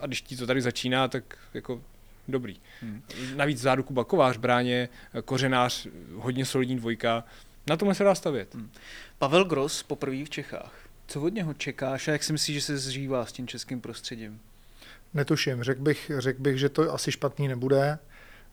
a 0.00 0.06
když 0.06 0.22
ti 0.22 0.36
to 0.36 0.46
tady 0.46 0.60
začíná, 0.60 1.08
tak 1.08 1.38
jako 1.54 1.82
dobrý. 2.28 2.56
Hmm. 2.80 3.02
Navíc 3.36 3.60
zádu 3.60 3.82
Kuba 3.82 4.04
Kovář, 4.04 4.36
bráně, 4.36 4.88
kořenář, 5.24 5.86
hodně 6.14 6.46
solidní 6.46 6.76
dvojka, 6.76 7.24
na 7.66 7.76
tomhle 7.76 7.94
se 7.94 8.04
dá 8.04 8.14
stavět. 8.14 8.54
Hmm. 8.54 8.70
Pavel 9.18 9.44
Gross 9.44 9.82
poprvé 9.82 10.24
v 10.24 10.30
Čechách. 10.30 10.72
Co 11.06 11.22
od 11.22 11.34
něho 11.34 11.54
čekáš 11.54 12.08
a 12.08 12.12
jak 12.12 12.24
si 12.24 12.32
myslíš, 12.32 12.56
že 12.56 12.62
se 12.62 12.78
zžívá 12.78 13.26
s 13.26 13.32
tím 13.32 13.48
českým 13.48 13.80
prostředím? 13.80 14.40
Netuším, 15.14 15.62
řekl 15.62 15.82
bych, 15.82 16.10
řek 16.18 16.38
bych, 16.38 16.58
že 16.58 16.68
to 16.68 16.94
asi 16.94 17.12
špatný 17.12 17.48
nebude. 17.48 17.98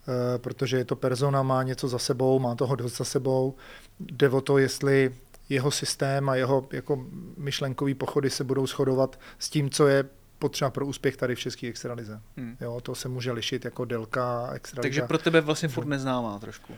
Eh, 0.07 0.39
protože 0.39 0.77
je 0.77 0.85
to 0.85 0.95
persona, 0.95 1.43
má 1.43 1.63
něco 1.63 1.87
za 1.87 1.99
sebou, 1.99 2.39
má 2.39 2.55
toho 2.55 2.75
dost 2.75 2.97
za 2.97 3.05
sebou. 3.05 3.55
Jde 3.99 4.29
o 4.29 4.41
to, 4.41 4.57
jestli 4.57 5.15
jeho 5.49 5.71
systém 5.71 6.29
a 6.29 6.35
jeho 6.35 6.67
jako 6.71 7.05
myšlenkový 7.37 7.93
pochody 7.93 8.29
se 8.29 8.43
budou 8.43 8.67
shodovat 8.67 9.19
s 9.39 9.49
tím, 9.49 9.69
co 9.69 9.87
je 9.87 10.05
potřeba 10.39 10.71
pro 10.71 10.85
úspěch 10.85 11.17
tady 11.17 11.35
v 11.35 11.39
české 11.39 11.67
extralize. 11.67 12.21
Hmm. 12.37 12.57
Jo, 12.61 12.81
to 12.81 12.95
se 12.95 13.09
může 13.09 13.31
lišit 13.31 13.65
jako 13.65 13.85
delka 13.85 14.49
extraliza. 14.53 14.81
Takže 14.81 15.01
pro 15.01 15.17
tebe 15.17 15.41
vlastně 15.41 15.69
furt 15.69 15.87
neznámá 15.87 16.39
trošku 16.39 16.73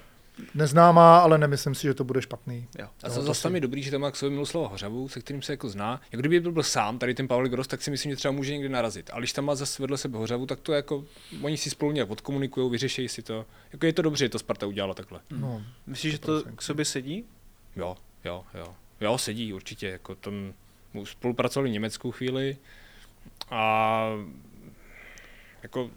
neznámá, 0.55 1.19
ale 1.19 1.37
nemyslím 1.37 1.75
si, 1.75 1.81
že 1.81 1.93
to 1.93 2.03
bude 2.03 2.21
špatný. 2.21 2.67
Jo. 2.79 2.87
A 3.03 3.07
no, 3.07 3.21
zase 3.21 3.43
tam 3.43 3.55
je 3.55 3.61
dobrý, 3.61 3.83
že 3.83 3.91
tam 3.91 4.01
má 4.01 4.11
k 4.11 4.15
sobě 4.15 4.31
Miloslava 4.31 4.67
Hořavu, 4.67 5.09
se 5.09 5.19
kterým 5.19 5.41
se 5.41 5.53
jako 5.53 5.69
zná. 5.69 6.01
Jak 6.11 6.19
kdyby 6.19 6.39
byl, 6.39 6.51
byl 6.51 6.63
sám, 6.63 6.99
tady 6.99 7.13
ten 7.13 7.27
Pavel 7.27 7.47
Gross, 7.47 7.67
tak 7.67 7.81
si 7.81 7.91
myslím, 7.91 8.11
že 8.11 8.15
třeba 8.15 8.31
může 8.31 8.53
někdy 8.53 8.69
narazit. 8.69 9.09
Ale 9.13 9.21
když 9.21 9.33
tam 9.33 9.45
má 9.45 9.55
zase 9.55 9.83
vedle 9.83 9.97
sebe 9.97 10.17
Hořavu, 10.17 10.45
tak 10.45 10.59
to 10.59 10.73
jako, 10.73 11.05
oni 11.41 11.57
si 11.57 11.69
spolu 11.69 11.91
nějak 11.91 12.09
odkomunikují, 12.09 12.71
vyřeší 12.71 13.07
si 13.07 13.21
to. 13.21 13.45
Jako 13.73 13.85
je 13.85 13.93
to 13.93 14.01
dobře, 14.01 14.25
že 14.25 14.29
to 14.29 14.39
Sparta 14.39 14.65
udělala 14.65 14.93
takhle. 14.93 15.19
No, 15.31 15.61
Myslíš, 15.87 16.11
že 16.13 16.19
to 16.19 16.43
k 16.55 16.61
sobě 16.61 16.85
sedí? 16.85 17.25
Jo, 17.75 17.97
jo, 18.25 18.43
jo. 18.53 18.75
Jo, 19.01 19.17
sedí 19.17 19.53
určitě. 19.53 19.87
Jako 19.87 20.15
tam 20.15 20.53
spolupracovali 21.03 21.69
v 21.69 21.73
Německu 21.73 22.11
chvíli 22.11 22.57
a 23.51 24.03
jako 25.63 25.89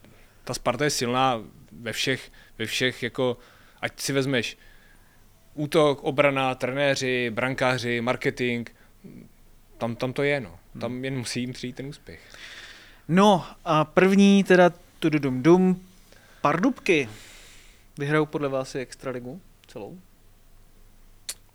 ta 0.44 0.54
Sparta 0.54 0.84
je 0.84 0.90
silná 0.90 1.42
ve 1.72 1.92
všech, 1.92 2.32
ve 2.58 2.66
všech 2.66 3.02
jako 3.02 3.36
ať 3.80 4.00
si 4.00 4.12
vezmeš 4.12 4.56
útok, 5.54 6.04
obrana, 6.04 6.54
trenéři, 6.54 7.30
brankáři, 7.30 8.00
marketing, 8.00 8.68
tam, 9.78 9.96
tam 9.96 10.12
to 10.12 10.22
je, 10.22 10.40
no. 10.40 10.58
Tam 10.80 10.92
hmm. 10.92 11.04
jen 11.04 11.18
musí 11.18 11.40
jim 11.40 11.52
přijít 11.52 11.76
ten 11.76 11.86
úspěch. 11.86 12.20
No 13.08 13.46
a 13.64 13.84
první 13.84 14.44
teda 14.44 14.72
tududum 14.98 15.42
dum, 15.42 15.86
Pardubky 16.46 17.08
vyhrajou 17.98 18.26
podle 18.26 18.48
vás 18.48 18.74
i 18.74 18.78
Extraligu 18.78 19.40
celou? 19.66 19.98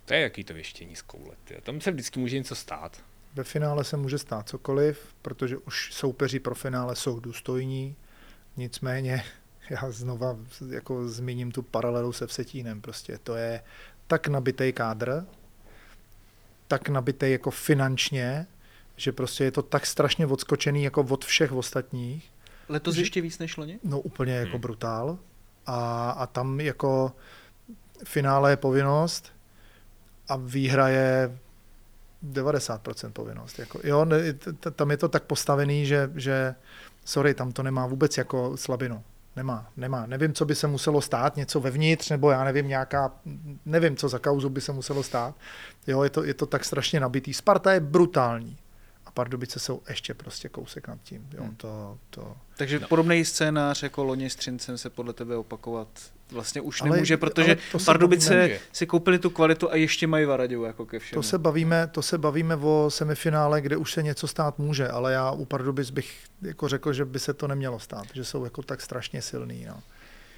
To 0.05 0.13
je 0.13 0.21
jaký 0.21 0.43
to 0.43 0.53
věštění 0.53 0.95
z 0.95 1.01
koule. 1.01 1.35
Tam 1.63 1.81
se 1.81 1.91
vždycky 1.91 2.19
může 2.19 2.37
něco 2.37 2.55
stát. 2.55 3.03
Ve 3.33 3.43
finále 3.43 3.83
se 3.83 3.97
může 3.97 4.17
stát 4.17 4.49
cokoliv, 4.49 5.15
protože 5.21 5.57
už 5.57 5.93
soupeři 5.93 6.39
pro 6.39 6.55
finále 6.55 6.95
jsou 6.95 7.19
důstojní, 7.19 7.95
nicméně 8.57 9.23
já 9.71 9.91
znova 9.91 10.37
jako 10.69 11.07
zmíním 11.07 11.51
tu 11.51 11.61
paralelu 11.61 12.13
se 12.13 12.27
Vsetínem. 12.27 12.81
Prostě 12.81 13.19
to 13.23 13.35
je 13.35 13.63
tak 14.07 14.27
nabitý 14.27 14.73
kádr, 14.73 15.25
tak 16.67 16.89
nabitý 16.89 17.31
jako 17.31 17.51
finančně, 17.51 18.47
že 18.95 19.11
prostě 19.11 19.43
je 19.43 19.51
to 19.51 19.61
tak 19.61 19.85
strašně 19.85 20.25
odskočený 20.25 20.83
jako 20.83 21.01
od 21.09 21.25
všech 21.25 21.51
ostatních. 21.51 22.31
Letos 22.69 22.95
že, 22.95 23.01
ještě 23.01 23.21
víc 23.21 23.39
než 23.39 23.57
loni? 23.57 23.79
No 23.83 23.99
úplně 23.99 24.33
jako 24.33 24.51
hmm. 24.51 24.61
brutál. 24.61 25.17
A, 25.65 26.11
a 26.11 26.27
tam 26.27 26.59
jako 26.59 27.11
finále 28.05 28.51
je 28.51 28.57
povinnost 28.57 29.31
a 30.27 30.35
výhra 30.35 30.89
je 30.89 31.39
90% 32.33 33.11
povinnost. 33.11 33.59
Jako, 33.59 33.79
jo, 33.83 34.05
tam 34.75 34.91
je 34.91 34.97
to 34.97 35.09
tak 35.09 35.23
postavený, 35.23 35.85
že, 35.85 36.11
že 36.15 36.55
sorry, 37.05 37.33
tam 37.33 37.51
to 37.51 37.63
nemá 37.63 37.87
vůbec 37.87 38.17
jako 38.17 38.57
slabinu. 38.57 39.03
Nemá, 39.35 39.67
nemá. 39.77 40.05
Nevím, 40.05 40.33
co 40.33 40.45
by 40.45 40.55
se 40.55 40.67
muselo 40.67 41.01
stát, 41.01 41.35
něco 41.35 41.59
vevnitř, 41.59 42.09
nebo 42.09 42.31
já 42.31 42.43
nevím, 42.43 42.67
nějaká, 42.67 43.11
nevím, 43.65 43.95
co 43.95 44.09
za 44.09 44.19
kauzu 44.19 44.49
by 44.49 44.61
se 44.61 44.71
muselo 44.71 45.03
stát. 45.03 45.35
Jo, 45.87 46.03
je 46.03 46.09
to, 46.09 46.23
je 46.23 46.33
to 46.33 46.45
tak 46.45 46.65
strašně 46.65 46.99
nabitý. 46.99 47.33
Sparta 47.33 47.73
je 47.73 47.79
brutální. 47.79 48.57
A 49.11 49.13
Pardubice 49.13 49.59
jsou 49.59 49.81
ještě 49.89 50.13
prostě 50.13 50.49
kousek 50.49 50.87
nad 50.87 50.99
tím. 51.03 51.27
Jo, 51.33 51.43
hmm. 51.43 51.55
to, 51.55 51.97
to... 52.09 52.37
Takže 52.57 52.79
no. 52.79 52.87
podobný 52.87 53.25
scénář 53.25 53.83
jako 53.83 54.03
loni 54.03 54.29
s 54.29 54.35
Třincem 54.35 54.77
se 54.77 54.89
podle 54.89 55.13
tebe 55.13 55.35
opakovat 55.35 55.87
vlastně 56.31 56.61
už 56.61 56.81
ale, 56.81 56.89
nemůže, 56.89 57.17
protože 57.17 57.57
Pardubice 57.85 58.59
si 58.71 58.87
koupili 58.87 59.19
tu 59.19 59.29
kvalitu 59.29 59.71
a 59.71 59.75
ještě 59.75 60.07
mají 60.07 60.25
Varaďu 60.25 60.63
jako 60.63 60.85
ke 60.85 60.99
všemu. 60.99 61.21
To 61.21 61.27
se, 61.27 61.37
bavíme, 61.37 61.87
to 61.87 62.01
se 62.01 62.17
bavíme 62.17 62.55
o 62.55 62.89
semifinále, 62.89 63.61
kde 63.61 63.77
už 63.77 63.93
se 63.93 64.03
něco 64.03 64.27
stát 64.27 64.59
může, 64.59 64.87
ale 64.87 65.13
já 65.13 65.31
u 65.31 65.45
Pardubic 65.45 65.89
bych 65.89 66.19
jako 66.41 66.67
řekl, 66.67 66.93
že 66.93 67.05
by 67.05 67.19
se 67.19 67.33
to 67.33 67.47
nemělo 67.47 67.79
stát, 67.79 68.05
že 68.13 68.25
jsou 68.25 68.43
jako 68.43 68.63
tak 68.63 68.81
strašně 68.81 69.21
silný. 69.21 69.65
No 69.67 69.83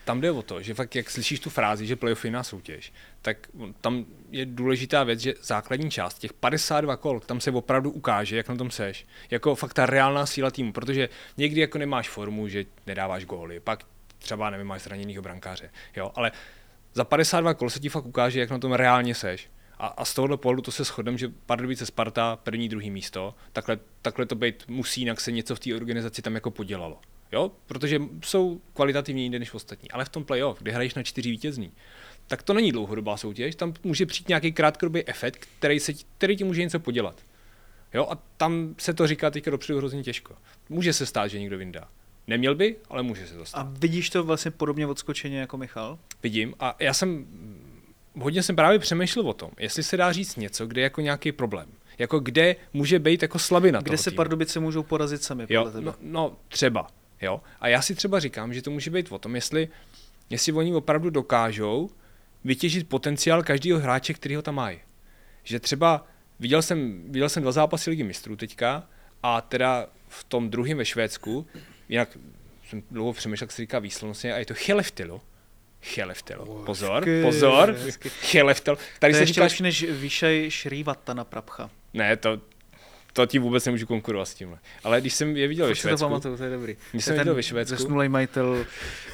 tam 0.06 0.22
jde 0.22 0.32
o 0.32 0.42
to, 0.42 0.62
že 0.62 0.74
fakt 0.74 0.96
jak 0.96 1.10
slyšíš 1.10 1.40
tu 1.40 1.50
frázi, 1.50 1.88
že 1.88 1.96
playoff 1.96 2.26
je 2.26 2.32
soutěž, 2.42 2.94
tak 3.22 3.38
tam 3.82 4.06
je 4.32 4.46
důležitá 4.46 5.04
věc, 5.04 5.20
že 5.20 5.34
základní 5.42 5.92
část, 5.92 6.20
těch 6.20 6.34
52 6.34 6.98
kol, 6.98 7.20
tam 7.20 7.42
se 7.42 7.52
opravdu 7.52 7.92
ukáže, 7.92 8.38
jak 8.38 8.50
na 8.50 8.56
tom 8.56 8.72
seš. 8.72 9.06
Jako 9.32 9.56
fakt 9.56 9.74
ta 9.74 9.86
reálná 9.86 10.26
síla 10.26 10.52
týmu, 10.52 10.74
protože 10.74 11.10
někdy 11.38 11.62
jako 11.62 11.78
nemáš 11.78 12.10
formu, 12.10 12.48
že 12.48 12.66
nedáváš 12.88 13.26
góly, 13.26 13.60
pak 13.60 13.84
třeba 14.18 14.50
nevím, 14.50 14.68
máš 14.68 14.82
zraněnýho 14.82 15.22
brankáře, 15.22 15.70
jo, 15.96 16.12
ale 16.16 16.32
za 16.94 17.04
52 17.04 17.54
kol 17.54 17.70
se 17.70 17.80
ti 17.80 17.90
fakt 17.90 18.06
ukáže, 18.06 18.40
jak 18.40 18.50
na 18.50 18.60
tom 18.60 18.74
reálně 18.74 19.16
seš. 19.16 19.50
A, 19.78 19.88
a 19.88 20.06
z 20.06 20.14
tohohle 20.14 20.38
pohledu 20.38 20.62
to 20.62 20.72
se 20.72 20.84
shodem, 20.84 21.18
že 21.18 21.32
Pardubice 21.46 21.86
Sparta 21.86 22.36
první, 22.36 22.70
druhý 22.70 22.92
místo, 22.92 23.36
takhle, 23.54 23.80
takhle 24.02 24.26
to 24.26 24.36
být 24.36 24.64
musí, 24.68 25.02
jinak 25.02 25.22
se 25.22 25.32
něco 25.32 25.56
v 25.56 25.60
té 25.60 25.76
organizaci 25.76 26.22
tam 26.22 26.36
jako 26.36 26.52
podělalo. 26.52 27.00
Jo? 27.34 27.52
Protože 27.66 28.02
jsou 28.24 28.62
kvalitativně 28.74 29.24
jinde 29.24 29.40
než 29.40 29.54
ostatní. 29.54 29.92
Ale 29.92 30.06
v 30.06 30.10
tom 30.10 30.24
playoff, 30.24 30.62
kde 30.62 30.72
hraješ 30.72 30.96
na 30.96 31.04
čtyři 31.04 31.32
vítězní, 31.32 31.72
tak 32.28 32.44
to 32.44 32.54
není 32.54 32.72
dlouhodobá 32.72 33.18
soutěž, 33.18 33.56
tam 33.56 33.74
může 33.84 34.06
přijít 34.06 34.28
nějaký 34.28 34.52
krátkodobý 34.52 35.08
efekt, 35.08 35.48
který, 35.60 35.80
se, 35.80 35.94
který 36.18 36.38
ti 36.38 36.44
může 36.44 36.62
něco 36.62 36.80
podělat. 36.80 37.22
Jo, 37.94 38.08
a 38.10 38.18
tam 38.38 38.76
se 38.78 38.94
to 38.94 39.08
říká 39.08 39.32
teďka 39.32 39.52
dopředu 39.52 39.78
hrozně 39.80 40.04
těžko. 40.04 40.36
Může 40.70 40.94
se 40.94 41.06
stát, 41.06 41.28
že 41.28 41.40
někdo 41.40 41.58
vyndá. 41.58 41.88
Neměl 42.28 42.56
by, 42.56 42.76
ale 42.90 43.04
může 43.04 43.28
se 43.28 43.34
to 43.34 43.46
stát. 43.46 43.60
A 43.60 43.74
vidíš 43.80 44.10
to 44.10 44.24
vlastně 44.24 44.52
podobně 44.52 44.88
odskočeně 44.88 45.40
jako 45.40 45.58
Michal? 45.58 46.00
Vidím 46.24 46.54
a 46.60 46.76
já 46.80 46.94
jsem, 46.94 47.26
hodně 48.20 48.44
jsem 48.44 48.56
právě 48.56 48.80
přemýšlel 48.80 49.30
o 49.30 49.34
tom, 49.34 49.52
jestli 49.60 49.84
se 49.84 49.98
dá 49.98 50.12
říct 50.12 50.36
něco, 50.36 50.68
kde 50.68 50.82
je 50.82 50.84
jako 50.84 51.02
nějaký 51.02 51.32
problém. 51.32 51.70
Jako 51.98 52.20
kde 52.20 52.56
může 52.74 53.00
být 53.00 53.22
jako 53.22 53.40
slabina 53.40 53.80
Kde 53.80 53.90
toho 53.90 53.98
se 53.98 54.10
týmu. 54.10 54.18
Pardubice 54.18 54.60
můžou 54.60 54.84
porazit 54.84 55.24
sami, 55.24 55.46
Jo, 55.50 55.62
podle 55.64 55.72
tebe? 55.72 55.86
no, 55.86 55.96
no, 56.02 56.38
třeba. 56.48 56.88
Jo. 57.24 57.42
A 57.60 57.68
já 57.68 57.82
si 57.82 57.96
třeba 57.96 58.20
říkám, 58.20 58.54
že 58.54 58.62
to 58.62 58.72
může 58.72 58.92
být 58.92 59.12
o 59.12 59.18
tom, 59.18 59.36
jestli, 59.36 59.68
jestli 60.30 60.52
oni 60.52 60.74
opravdu 60.74 61.10
dokážou 61.10 61.90
vytěžit 62.44 62.90
potenciál 62.90 63.44
každého 63.44 63.80
hráče, 63.80 64.14
který 64.14 64.36
ho 64.36 64.42
tam 64.42 64.56
mají. 64.56 64.80
Že 65.44 65.60
třeba 65.60 66.08
viděl 66.40 66.62
jsem, 66.62 67.04
viděl 67.08 67.30
jsem 67.30 67.44
dva 67.44 67.52
zápasy 67.52 67.90
ligy 67.90 68.04
mistrů 68.04 68.36
teďka 68.36 68.88
a 69.24 69.42
teda 69.42 69.88
v 70.08 70.24
tom 70.24 70.50
druhém 70.50 70.78
ve 70.78 70.86
Švédsku, 70.86 71.48
jinak 71.90 72.18
jsem 72.70 72.84
dlouho 72.92 73.14
přemýšlel, 73.14 73.46
jak 73.46 73.52
se 73.52 73.62
říká 73.62 73.80
výslovnostně, 73.80 74.34
a 74.34 74.38
je 74.38 74.46
to 74.46 74.54
Cheleftilo. 74.54 75.22
Cheleftilo. 75.82 76.64
Pozor, 76.66 77.06
pozor. 77.24 77.72
hezky. 77.72 78.10
Cheleftilo. 78.10 78.78
Tady 79.00 79.14
to 79.14 79.16
se 79.16 79.20
je 79.20 79.24
ještě 79.24 79.34
říká, 79.34 79.44
lepší 79.44 79.64
než 79.64 79.84
Výšaj 79.84 80.46
Šrývata 80.50 81.14
na 81.14 81.24
Prapcha. 81.24 81.70
ne, 81.94 82.18
to, 82.18 82.42
to 83.14 83.26
ti 83.26 83.40
vůbec 83.40 83.66
nemůžu 83.66 83.86
konkurovat 83.86 84.28
s 84.28 84.34
tímhle. 84.34 84.58
Ale 84.84 85.02
když 85.02 85.14
jsem 85.14 85.38
je 85.38 85.48
viděl 85.48 85.66
ve 85.66 85.72
Furt 85.72 85.76
si 85.76 85.82
to 85.82 85.88
Švédsku, 85.88 86.06
pamatuju, 86.06 86.38
to 86.38 86.44
je 86.44 86.50
dobrý. 86.50 86.76
Když 86.92 87.04
To 87.04 87.08
jsem 87.08 87.14
je 87.16 87.20
viděl 87.20 87.36
ve 87.36 87.42
Švédsku- 87.44 87.66
Zesnulej 87.78 88.10
majitel 88.10 88.66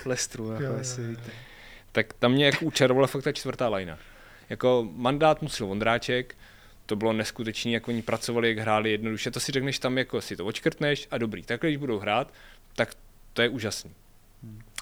Lestru, 0.05 0.51
jako 0.51 0.63
Jo, 0.63 0.71
jo, 0.71 0.77
jestli 0.77 1.03
jo. 1.03 1.09
víte. 1.09 1.31
tak 1.91 2.13
tam 2.13 2.31
mě 2.31 2.45
jako 2.45 2.65
učarovala 2.65 3.07
fakt 3.07 3.23
ta 3.23 3.31
čtvrtá 3.31 3.69
lajna. 3.69 3.97
Jako 4.49 4.87
mandát 4.95 5.41
musel 5.41 5.67
Vondráček, 5.67 6.35
to 6.85 6.95
bylo 6.95 7.13
neskutečný, 7.13 7.73
jak 7.73 7.87
oni 7.87 8.01
pracovali, 8.01 8.47
jak 8.49 8.57
hráli 8.57 8.91
jednoduše, 8.91 9.31
to 9.31 9.39
si 9.39 9.51
řekneš 9.51 9.79
tam, 9.79 9.97
jako 9.97 10.21
si 10.21 10.35
to 10.35 10.45
očkrtneš 10.45 11.07
a 11.11 11.17
dobrý. 11.17 11.43
Takhle, 11.43 11.69
když 11.69 11.77
budou 11.77 11.99
hrát, 11.99 12.33
tak 12.75 12.95
to 13.33 13.41
je 13.41 13.49
úžasný. 13.49 13.91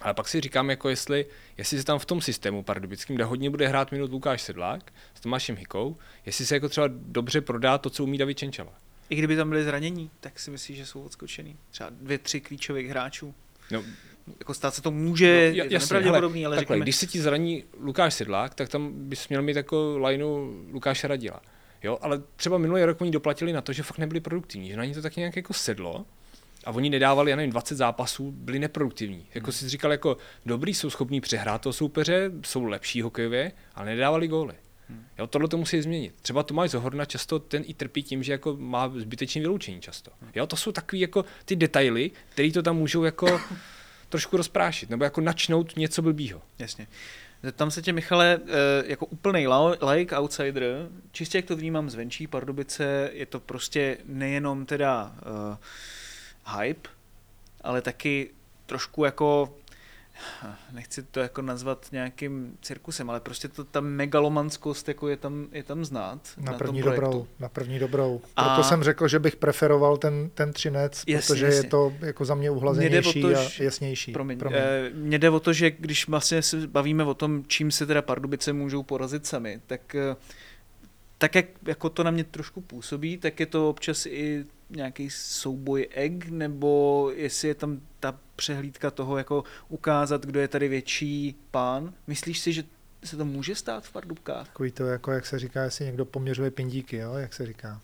Ale 0.02 0.14
pak 0.14 0.28
si 0.28 0.42
říkám, 0.42 0.70
jako 0.70 0.90
jestli, 0.90 1.26
jestli 1.58 1.78
se 1.78 1.84
tam 1.84 2.00
v 2.00 2.06
tom 2.06 2.22
systému 2.22 2.64
pardubickým, 2.64 3.16
kde 3.16 3.26
hodně 3.26 3.50
bude 3.50 3.68
hrát 3.68 3.92
minut 3.92 4.12
Lukáš 4.12 4.42
Sedlák 4.42 4.94
s 5.16 5.20
Tomášem 5.20 5.56
Hikou, 5.56 5.98
jestli 6.26 6.46
se 6.46 6.56
jako 6.56 6.70
třeba 6.70 6.88
dobře 6.92 7.42
prodá 7.42 7.78
to, 7.78 7.90
co 7.90 8.04
umí 8.04 8.18
David 8.18 8.38
Čenčala. 8.38 8.72
I 9.10 9.16
kdyby 9.16 9.36
tam 9.36 9.50
byli 9.50 9.64
zranění, 9.64 10.10
tak 10.20 10.40
si 10.40 10.52
myslíš, 10.52 10.78
že 10.78 10.86
jsou 10.86 11.02
odskočený. 11.02 11.58
Třeba 11.72 11.90
dvě, 11.90 12.18
tři 12.18 12.42
klíčových 12.42 12.90
hráčů. 12.90 13.34
No, 13.72 13.84
Jako 14.40 14.54
stát 14.54 14.76
se 14.76 14.82
to 14.82 14.92
může, 14.92 15.54
no, 15.58 15.64
je 15.64 15.80
to 15.80 15.86
ale 16.46 16.56
takhle, 16.56 16.60
řekněme, 16.60 16.82
když 16.82 16.96
se 16.96 17.08
ti 17.08 17.22
zraní 17.22 17.64
Lukáš 17.80 18.14
Sedlák, 18.14 18.56
tak 18.56 18.70
tam 18.70 18.92
bys 18.94 19.30
měl 19.30 19.42
mít 19.42 19.56
jako 19.56 19.98
lineu 19.98 20.64
Lukáše 20.72 21.08
Radila. 21.08 21.42
Jo, 21.84 21.98
ale 22.02 22.22
třeba 22.36 22.58
minulý 22.58 22.84
rok 22.84 23.02
oni 23.02 23.12
doplatili 23.12 23.54
na 23.54 23.62
to, 23.62 23.74
že 23.74 23.84
fakt 23.84 23.98
nebyli 23.98 24.20
produktivní, 24.20 24.70
že 24.70 24.78
na 24.78 24.86
ně 24.86 24.94
to 24.94 25.02
taky 25.02 25.20
nějak 25.20 25.36
jako 25.36 25.54
sedlo 25.54 26.06
a 26.66 26.72
oni 26.72 26.90
nedávali, 26.90 27.32
já 27.32 27.38
nevím, 27.38 27.52
20 27.52 27.76
zápasů, 27.76 28.32
byli 28.32 28.60
neproduktivní. 28.60 29.26
Jako 29.36 29.52
si 29.52 29.70
říkal, 29.70 29.92
jako 29.92 30.18
dobrý, 30.46 30.74
jsou 30.74 30.90
schopní 30.90 31.22
přehrát 31.22 31.62
toho 31.62 31.74
soupeře, 31.74 32.32
jsou 32.46 32.64
lepší 32.64 33.02
hokejově, 33.02 33.52
ale 33.76 33.86
nedávali 33.86 34.28
góly. 34.28 34.54
Jo, 35.18 35.28
tohle 35.28 35.48
to 35.48 35.58
musí 35.58 35.82
změnit. 35.82 36.16
Třeba 36.22 36.44
Tomáš 36.44 36.70
Zohorna 36.70 37.06
často 37.06 37.40
ten 37.40 37.64
i 37.66 37.74
trpí 37.74 38.04
tím, 38.04 38.24
že 38.24 38.32
jako 38.32 38.58
má 38.60 38.90
zbytečné 38.90 39.42
vyloučení 39.42 39.82
často. 39.82 40.12
Jo, 40.36 40.48
to 40.48 40.56
jsou 40.56 40.72
takový 40.72 41.00
jako 41.00 41.26
ty 41.46 41.56
detaily, 41.56 42.12
které 42.30 42.52
to 42.52 42.64
tam 42.64 42.78
můžou 42.78 43.04
jako 43.04 43.42
trošku 44.10 44.38
rozprášit, 44.38 44.90
nebo 44.90 45.04
jako 45.04 45.22
načnout 45.22 45.78
něco 45.78 46.02
blbýho. 46.02 46.42
Jasně. 46.60 46.88
Zeptám 47.44 47.72
se 47.72 47.82
tě, 47.82 47.94
Michale, 47.94 48.40
eh, 48.48 48.84
jako 48.86 49.06
úplný 49.06 49.48
like, 49.92 50.16
outsider, 50.18 50.90
čistě 51.12 51.38
jak 51.38 51.46
to 51.46 51.56
vnímám 51.56 51.90
zvenčí, 51.90 52.28
Pardubice, 52.28 53.10
je 53.14 53.26
to 53.26 53.40
prostě 53.40 53.98
nejenom 54.06 54.66
teda 54.66 55.16
uh, 56.50 56.58
hype, 56.60 56.90
ale 57.62 57.82
taky 57.82 58.30
trošku 58.66 59.06
jako, 59.06 59.56
nechci 60.72 61.04
to 61.04 61.20
jako 61.20 61.42
nazvat 61.42 61.88
nějakým 61.92 62.58
cirkusem, 62.62 63.10
ale 63.10 63.20
prostě 63.20 63.48
to, 63.48 63.64
ta 63.64 63.80
megalomanskost 63.82 64.88
jako 64.88 65.08
je 65.08 65.18
tam, 65.18 65.48
je 65.52 65.64
tam 65.64 65.86
znát. 65.86 66.20
Na, 66.38 66.52
tom 66.52 66.58
první 66.58 66.82
dobrou, 66.82 67.28
na 67.40 67.50
první 67.50 67.80
dobrou. 67.80 68.22
A- 68.36 68.44
Proto 68.44 68.64
jsem 68.70 68.84
řekl, 68.84 69.08
že 69.08 69.20
bych 69.20 69.36
preferoval 69.36 69.98
ten, 69.98 70.30
ten 70.34 70.54
třinec, 70.54 71.04
Jasně, 71.08 71.34
protože 71.34 71.46
jasně. 71.46 71.60
je 71.60 71.64
to 71.64 71.94
jako 72.00 72.26
za 72.26 72.36
mě 72.36 72.52
uhlazenější 72.52 73.22
to, 73.22 73.28
a 73.28 73.42
jasnější. 73.60 74.12
Promiň, 74.12 74.40
Promiň. 74.40 74.60
Eh, 74.62 74.90
mně 74.94 75.20
jde 75.20 75.30
o 75.30 75.40
to, 75.40 75.54
že 75.54 75.72
když 75.72 76.08
vlastně 76.08 76.42
se 76.42 76.68
bavíme 76.68 77.04
o 77.04 77.14
tom, 77.14 77.44
čím 77.48 77.72
se 77.72 77.86
teda 77.86 78.02
Pardubice 78.02 78.54
můžou 78.54 78.84
porazit 78.84 79.26
sami, 79.26 79.62
tak 79.68 79.96
eh, 79.96 80.16
tak 81.18 81.36
jak 81.36 81.46
jako 81.68 81.90
to 81.90 82.04
na 82.04 82.12
mě 82.12 82.24
trošku 82.24 82.62
působí, 82.62 83.18
tak 83.18 83.40
je 83.40 83.46
to 83.46 83.70
občas 83.70 84.06
i 84.06 84.46
nějaký 84.70 85.10
souboj 85.10 85.88
egg, 85.92 86.26
nebo 86.26 87.12
jestli 87.16 87.48
je 87.48 87.56
tam 87.56 87.80
ta 88.00 88.20
přehlídka 88.36 88.92
toho, 88.92 89.18
jako 89.18 89.44
ukázat, 89.70 90.26
kdo 90.26 90.40
je 90.40 90.48
tady 90.48 90.68
větší 90.68 91.36
pán. 91.52 91.94
Myslíš 92.08 92.40
si, 92.40 92.54
že 92.54 92.64
se 93.04 93.18
to 93.18 93.26
může 93.26 93.56
stát 93.56 93.86
v 93.86 93.92
Pardubkách? 93.92 94.48
Takový 94.48 94.72
to, 94.72 94.86
jako 94.86 95.12
jak 95.12 95.26
se 95.26 95.40
říká, 95.40 95.64
jestli 95.64 95.86
někdo 95.86 96.06
poměřuje 96.06 96.52
pindíky, 96.52 96.98
jo, 96.98 97.14
jak 97.14 97.34
se 97.34 97.46
říká. 97.46 97.82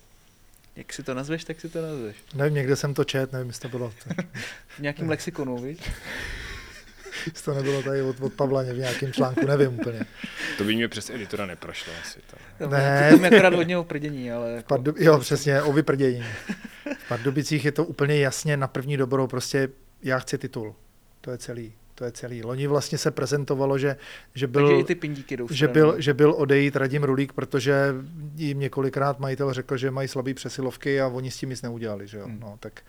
Jak 0.75 0.93
si 0.93 1.03
to 1.03 1.13
nazveš, 1.13 1.43
tak 1.43 1.61
si 1.61 1.69
to 1.69 1.81
nazveš. 1.81 2.15
Nevím, 2.35 2.53
někde 2.53 2.75
jsem 2.75 2.93
to 2.93 3.03
čet, 3.03 3.31
nevím, 3.31 3.47
jestli 3.47 3.61
to 3.69 3.77
bylo, 3.77 3.89
V 3.89 4.79
nějakém 4.79 5.09
lexikonu, 5.09 5.57
víš? 5.57 5.79
jestli 7.25 7.43
to 7.45 7.53
nebylo 7.53 7.83
tady 7.83 8.01
od, 8.01 8.19
od 8.19 8.33
Pavla 8.33 8.63
v 8.63 8.77
nějakém 8.77 9.13
článku, 9.13 9.47
nevím 9.47 9.79
úplně. 9.79 10.05
To 10.57 10.63
by 10.63 10.75
mě 10.75 10.87
přes 10.87 11.09
editora 11.09 11.45
neprošlo 11.45 11.93
asi. 12.01 12.19
To. 12.59 12.67
Ne. 12.67 13.11
To 13.17 13.25
akorát 13.25 13.53
hodně 13.53 13.77
o 13.77 13.83
prdění, 13.83 14.31
ale... 14.31 14.51
Jako... 14.51 14.67
Pardu, 14.67 14.93
jo, 14.97 15.19
přesně, 15.19 15.61
o 15.61 15.73
vyprdění. 15.73 16.23
V 16.97 17.07
Pardubicích 17.07 17.65
je 17.65 17.71
to 17.71 17.85
úplně 17.85 18.19
jasně 18.19 18.57
na 18.57 18.67
první 18.67 18.97
dobrou, 18.97 19.27
prostě 19.27 19.69
já 20.03 20.19
chci 20.19 20.37
titul. 20.37 20.75
To 21.21 21.31
je 21.31 21.37
celý. 21.37 21.73
To 21.95 22.05
je 22.05 22.11
celý. 22.11 22.43
Loni 22.43 22.67
vlastně 22.67 22.97
se 22.97 23.11
prezentovalo, 23.11 23.77
že, 23.77 23.95
že 24.35 24.47
byl... 24.47 24.67
Takže 24.67 24.81
i 24.81 24.83
ty 24.83 24.95
pindíky 24.95 25.37
jdou 25.37 25.47
že 25.51 25.67
byl, 25.67 25.95
že 25.97 26.13
byl 26.13 26.33
odejít 26.37 26.75
Radim 26.75 27.03
Rulík, 27.03 27.33
protože 27.33 27.95
jim 28.35 28.59
několikrát 28.59 29.19
majitel 29.19 29.53
řekl, 29.53 29.77
že 29.77 29.91
mají 29.91 30.07
slabý 30.07 30.33
přesilovky 30.33 31.01
a 31.01 31.07
oni 31.07 31.31
s 31.31 31.37
tím 31.37 31.49
nic 31.49 31.61
neudělali. 31.61 32.07
Že 32.07 32.17
jo? 32.17 32.25
Hmm. 32.25 32.39
No, 32.39 32.57
tak 32.59 32.81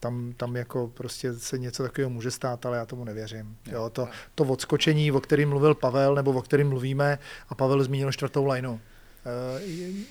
tam, 0.00 0.32
tam 0.36 0.56
jako 0.56 0.88
prostě 0.94 1.32
se 1.34 1.58
něco 1.58 1.82
takového 1.82 2.10
může 2.10 2.30
stát, 2.30 2.66
ale 2.66 2.76
já 2.76 2.86
tomu 2.86 3.04
nevěřím. 3.04 3.56
Jo, 3.66 3.90
to, 3.90 4.08
to 4.34 4.44
odskočení, 4.44 5.12
o 5.12 5.20
kterém 5.20 5.48
mluvil 5.48 5.74
Pavel, 5.74 6.14
nebo 6.14 6.30
o 6.32 6.42
kterém 6.42 6.68
mluvíme, 6.68 7.18
a 7.48 7.54
Pavel 7.54 7.82
zmínil 7.84 8.12
čtvrtou 8.12 8.46
lineu. 8.46 8.78
Eh, 9.58 9.60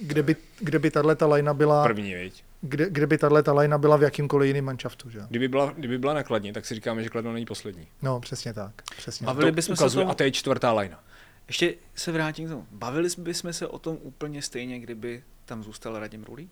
Kde 0.01 0.23
by, 0.23 0.35
kde 0.59 0.79
by 0.79 0.91
tahle 0.91 1.15
ta 1.15 1.25
lajna 1.27 1.53
byla, 1.53 1.83
První, 1.83 2.13
viď? 2.15 2.43
kde, 2.61 2.89
kde 2.89 3.07
by 3.07 3.17
tahle 3.17 3.43
ta 3.43 3.53
lajna 3.53 3.77
byla 3.77 3.97
v 3.97 4.03
jakýmkoliv 4.03 4.47
jiném 4.47 4.65
manšaftu, 4.65 5.09
že? 5.09 5.19
jo? 5.19 5.25
Kdyby 5.29 5.47
byla, 5.47 5.73
kdyby 5.77 5.97
byla 5.97 6.13
na 6.13 6.23
Kladně, 6.23 6.53
tak 6.53 6.65
si 6.65 6.75
říkáme, 6.75 7.03
že 7.03 7.09
Kladno 7.09 7.33
není 7.33 7.45
poslední. 7.45 7.87
No, 8.01 8.19
přesně 8.19 8.53
tak. 8.53 8.81
Přesně. 8.97 9.25
Bavili 9.25 9.51
to 9.51 9.55
bychom 9.55 9.75
se 9.75 9.89
tom- 9.89 10.09
a 10.09 10.13
to 10.13 10.23
je 10.23 10.31
čtvrtá 10.31 10.71
lajna. 10.71 11.03
Ještě 11.47 11.73
se 11.95 12.11
vrátím 12.11 12.45
k 12.45 12.49
tomu. 12.49 12.65
Bavili 12.71 13.09
bychom 13.17 13.53
se 13.53 13.67
o 13.67 13.79
tom 13.79 13.97
úplně 14.01 14.41
stejně, 14.41 14.79
kdyby 14.79 15.23
tam 15.45 15.63
zůstal 15.63 15.99
Radim 15.99 16.23
Rulík? 16.23 16.49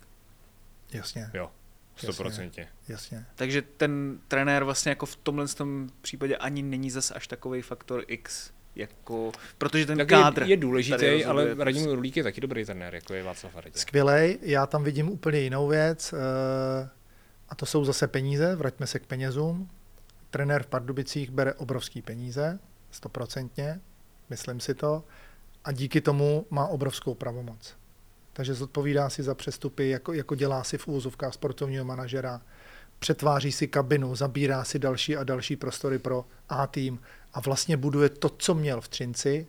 Jasně, 0.93 1.29
Jo, 1.33 1.49
stoprocentně. 1.97 2.67
jasně. 2.87 3.25
Takže 3.35 3.61
ten 3.61 4.19
trenér 4.27 4.63
vlastně 4.63 4.89
jako 4.89 5.05
v 5.05 5.15
tomhle 5.15 5.47
tom 5.47 5.89
případě 6.01 6.37
ani 6.37 6.61
není 6.61 6.89
zas 6.89 7.11
až 7.11 7.27
takový 7.27 7.61
faktor 7.61 8.03
X, 8.07 8.51
jako, 8.75 9.31
protože 9.57 9.85
ten 9.85 9.97
Tak 9.97 10.07
kádr 10.07 10.41
je, 10.41 10.49
je 10.49 10.57
důležitý, 10.57 11.25
ale 11.25 11.45
prostě. 11.45 11.63
Radim 11.63 11.85
Rulík 11.85 12.17
je 12.17 12.23
taky 12.23 12.41
dobrý 12.41 12.65
trenér, 12.65 12.95
jako 12.95 13.13
je 13.13 13.23
Václav 13.23 13.55
Haradě. 13.55 13.79
Skvělej, 13.79 14.39
já 14.41 14.65
tam 14.65 14.83
vidím 14.83 15.09
úplně 15.09 15.39
jinou 15.39 15.67
věc 15.67 16.13
eh, 16.13 16.89
a 17.49 17.55
to 17.55 17.65
jsou 17.65 17.85
zase 17.85 18.07
peníze, 18.07 18.55
vraťme 18.55 18.87
se 18.87 18.99
k 18.99 19.05
penězům. 19.05 19.69
Trenér 20.29 20.63
v 20.63 20.67
Pardubicích 20.67 21.31
bere 21.31 21.53
obrovský 21.53 22.01
peníze, 22.01 22.59
stoprocentně, 22.91 23.79
myslím 24.29 24.59
si 24.59 24.73
to, 24.73 25.03
a 25.63 25.71
díky 25.71 26.01
tomu 26.01 26.45
má 26.49 26.67
obrovskou 26.67 27.15
pravomoc. 27.15 27.75
Takže 28.37 28.53
zodpovídá 28.53 29.09
si 29.09 29.23
za 29.23 29.35
přestupy, 29.35 29.89
jako, 29.89 30.13
jako 30.13 30.35
dělá 30.35 30.63
si 30.63 30.77
v 30.77 30.87
úvozovkách 30.87 31.33
sportovního 31.33 31.85
manažera, 31.85 32.41
přetváří 32.99 33.51
si 33.51 33.67
kabinu, 33.67 34.15
zabírá 34.15 34.63
si 34.63 34.79
další 34.79 35.17
a 35.17 35.23
další 35.23 35.55
prostory 35.55 35.99
pro 35.99 36.25
A 36.49 36.67
tým 36.67 36.99
a 37.33 37.39
vlastně 37.39 37.77
buduje 37.77 38.09
to, 38.09 38.29
co 38.29 38.53
měl 38.53 38.81
v 38.81 38.87
Třinci, 38.87 39.47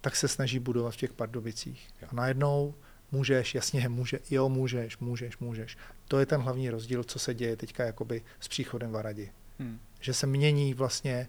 tak 0.00 0.16
se 0.16 0.28
snaží 0.28 0.58
budovat 0.58 0.94
v 0.94 0.96
těch 0.96 1.12
Pardubicích. 1.12 1.88
A 2.08 2.14
najednou 2.14 2.74
můžeš, 3.12 3.54
jasně, 3.54 3.88
může, 3.88 4.18
jo, 4.30 4.48
můžeš, 4.48 4.98
můžeš, 4.98 5.38
můžeš. 5.38 5.76
To 6.08 6.18
je 6.18 6.26
ten 6.26 6.40
hlavní 6.40 6.70
rozdíl, 6.70 7.04
co 7.04 7.18
se 7.18 7.34
děje 7.34 7.56
teďka 7.56 7.84
jakoby 7.84 8.22
s 8.40 8.48
příchodem 8.48 8.92
Varadi. 8.92 9.30
Hmm. 9.58 9.78
Že 10.00 10.14
se 10.14 10.26
mění 10.26 10.74
vlastně 10.74 11.28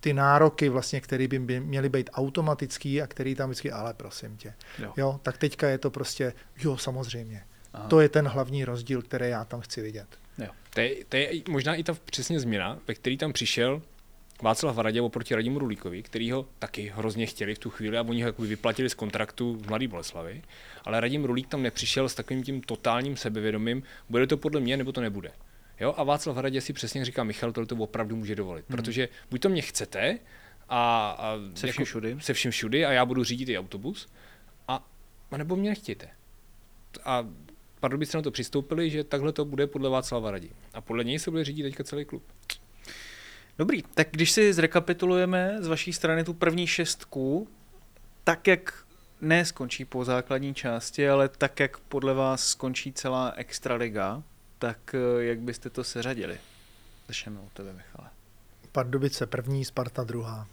ty 0.00 0.14
nároky, 0.14 0.68
vlastně, 0.68 1.00
které 1.00 1.28
by 1.28 1.38
měly 1.38 1.88
být 1.88 2.10
automatický 2.12 3.02
a 3.02 3.06
který 3.06 3.34
tam 3.34 3.50
vždycky, 3.50 3.70
ale 3.70 3.94
prosím 3.94 4.36
tě. 4.36 4.54
Jo. 4.78 4.92
Jo, 4.96 5.20
tak 5.22 5.38
teďka 5.38 5.68
je 5.68 5.78
to 5.78 5.90
prostě, 5.90 6.32
jo, 6.58 6.76
samozřejmě. 6.76 7.44
Aha. 7.72 7.88
To 7.88 8.00
je 8.00 8.08
ten 8.08 8.28
hlavní 8.28 8.64
rozdíl, 8.64 9.02
který 9.02 9.28
já 9.28 9.44
tam 9.44 9.60
chci 9.60 9.82
vidět. 9.82 10.06
Jo. 10.38 10.48
To 10.74 10.80
je, 10.80 11.04
to 11.04 11.16
je 11.16 11.30
možná 11.48 11.74
i 11.74 11.84
ta 11.84 11.94
přesně 12.04 12.40
změna, 12.40 12.78
ve 12.88 12.94
který 12.94 13.16
tam 13.16 13.32
přišel 13.32 13.82
Václav 14.42 14.76
Varadě 14.76 15.00
oproti 15.00 15.34
Radimu 15.34 15.58
Rulíkovi, 15.58 16.02
který 16.02 16.30
ho 16.30 16.46
taky 16.58 16.92
hrozně 16.96 17.26
chtěli 17.26 17.54
v 17.54 17.58
tu 17.58 17.70
chvíli 17.70 17.98
a 17.98 18.02
oni 18.02 18.22
ho 18.22 18.28
jakoby 18.28 18.48
vyplatili 18.48 18.90
z 18.90 18.94
kontraktu 18.94 19.54
v 19.54 19.68
Mladý 19.68 19.88
Boleslavi. 19.88 20.42
Ale 20.84 21.00
Radim 21.00 21.24
Rulík 21.24 21.48
tam 21.48 21.62
nepřišel 21.62 22.08
s 22.08 22.14
takovým 22.14 22.42
tím 22.42 22.60
totálním 22.60 23.16
sebevědomím, 23.16 23.82
bude 24.08 24.26
to 24.26 24.36
podle 24.36 24.60
mě 24.60 24.76
nebo 24.76 24.92
to 24.92 25.00
nebude. 25.00 25.30
Jo, 25.80 25.94
a 25.96 26.04
Václav 26.04 26.36
Hradě 26.36 26.60
si 26.60 26.72
přesně 26.72 27.04
říká, 27.04 27.24
Michal 27.24 27.52
tohle 27.52 27.66
to 27.66 27.76
opravdu 27.76 28.16
může 28.16 28.34
dovolit, 28.34 28.64
Hmm. 28.68 28.76
protože 28.76 29.08
buď 29.30 29.40
to 29.40 29.48
mě 29.48 29.62
chcete, 29.62 30.18
a, 30.68 31.10
a 31.18 31.36
Se 31.54 31.72
vším 31.72 31.84
všudy. 31.84 32.16
se 32.20 32.32
vším 32.34 32.50
všudy 32.50 32.84
a 32.86 32.92
já 32.92 33.04
budu 33.04 33.24
řídit 33.24 33.48
i 33.48 33.58
autobus, 33.58 34.08
a, 34.68 34.84
a 35.30 35.36
nebo 35.36 35.56
mě 35.56 35.70
nechtějte. 35.70 36.08
A 37.04 37.26
Pardubice 37.80 38.16
na 38.18 38.22
to 38.22 38.30
přistoupili, 38.30 38.90
že 38.90 39.04
takhle 39.04 39.32
to 39.32 39.44
bude 39.44 39.66
podle 39.66 39.90
Václava 39.90 40.30
Radí. 40.30 40.50
A 40.74 40.80
podle 40.80 41.04
něj 41.04 41.18
se 41.18 41.30
bude 41.30 41.44
řídit 41.44 41.62
teďka 41.62 41.84
celý 41.84 42.04
klub. 42.04 42.22
Dobrý, 43.58 43.82
tak 43.82 44.08
když 44.10 44.30
si 44.30 44.52
zrekapitulujeme 44.52 45.56
z 45.60 45.66
vaší 45.66 45.92
strany 45.92 46.24
tu 46.24 46.34
první 46.34 46.66
šestku, 46.66 47.48
tak 48.24 48.46
jak 48.46 48.84
ne 49.20 49.44
skončí 49.44 49.84
po 49.84 50.04
základní 50.04 50.54
části, 50.54 51.08
ale 51.08 51.28
tak 51.28 51.60
jak 51.60 51.78
podle 51.78 52.14
vás 52.14 52.46
skončí 52.48 52.92
celá 52.92 53.32
extraliga, 53.36 54.22
tak 54.58 54.94
eh, 54.94 55.24
jak 55.24 55.38
byste 55.38 55.70
to 55.70 55.84
seřadili? 55.84 56.38
Začneme 57.08 57.40
od 57.40 57.52
tebe, 57.52 57.72
Michale. 57.72 58.10
Pardubice 58.72 59.26
první, 59.26 59.64
Sparta 59.64 60.04
druhá. 60.04 60.46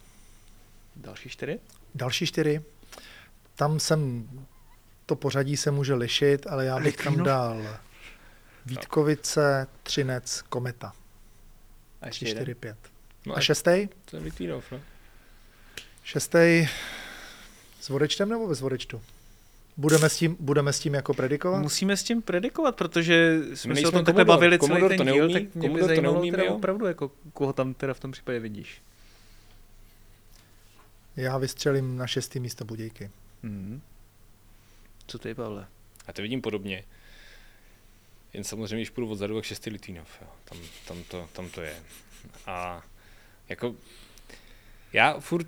Další 0.95 1.29
čtyři? 1.29 1.59
Další 1.95 2.25
čtyři, 2.25 2.61
tam 3.55 3.79
jsem, 3.79 4.29
to 5.05 5.15
pořadí 5.15 5.57
se 5.57 5.71
může 5.71 5.93
lišit, 5.93 6.47
ale 6.47 6.65
já 6.65 6.79
bych 6.79 6.97
tam 6.97 7.05
Litvínov? 7.05 7.25
dal 7.25 7.77
Vítkovice, 8.65 9.67
Třinec, 9.83 10.41
Kometa. 10.41 10.93
A 12.01 12.05
3, 12.05 12.07
ještě 12.09 12.25
jeden? 12.25 12.43
4, 12.43 12.55
5. 12.55 12.77
No 13.25 13.37
A 13.37 13.41
šestý? 13.41 13.89
To 14.05 14.15
je 14.15 14.21
Litvínov, 14.21 14.71
no. 14.71 14.81
Šestý 16.03 16.67
s 17.81 17.89
vodečtem 17.89 18.29
nebo 18.29 18.47
bez 18.47 18.61
vodečtu? 18.61 19.01
Budeme 19.77 20.09
s 20.09 20.17
tím, 20.17 20.37
budeme 20.39 20.73
s 20.73 20.79
tím 20.79 20.93
jako 20.93 21.13
predikovat? 21.13 21.61
Musíme 21.61 21.97
s 21.97 22.03
tím 22.03 22.21
predikovat, 22.21 22.75
protože 22.75 23.39
jsme 23.53 23.75
se 23.75 23.87
o 23.87 23.91
tom 23.91 24.05
takhle 24.05 24.25
bavili 24.25 24.59
celý 24.59 24.69
Commodore 24.69 24.97
ten 24.97 25.07
to 25.07 25.13
díl, 25.13 25.27
neumí, 25.27 25.33
tak 25.33 25.41
mě 25.43 25.49
by 25.49 25.67
Commodore 25.67 25.81
to 25.81 25.87
zajímalo 25.87 26.13
neumí, 26.13 26.31
teda 26.31 26.43
jo? 26.43 26.55
opravdu, 26.55 26.85
jako, 26.85 27.11
koho 27.33 27.53
tam 27.53 27.73
teda 27.73 27.93
v 27.93 27.99
tom 27.99 28.11
případě 28.11 28.39
vidíš. 28.39 28.81
Já 31.15 31.37
vystřelím 31.37 31.97
na 31.97 32.07
šestý 32.07 32.39
místo 32.39 32.65
Budějky. 32.65 33.11
Hmm. 33.43 33.81
Co 35.07 35.19
ty, 35.19 35.33
Pavle? 35.33 35.67
A 36.07 36.13
to 36.13 36.21
vidím 36.21 36.41
podobně. 36.41 36.83
Jen 38.33 38.43
samozřejmě, 38.43 38.75
když 38.75 38.89
půjdu 38.89 39.11
odzadu, 39.11 39.35
jak 39.35 39.45
šestý 39.45 39.69
Litvínov. 39.69 40.07
Jo. 40.21 40.27
Tam, 40.45 40.57
tam, 40.87 41.03
to, 41.03 41.29
tam 41.33 41.49
to 41.49 41.61
je. 41.61 41.75
A 42.45 42.83
jako 43.49 43.75
já 44.93 45.19
furt, 45.19 45.47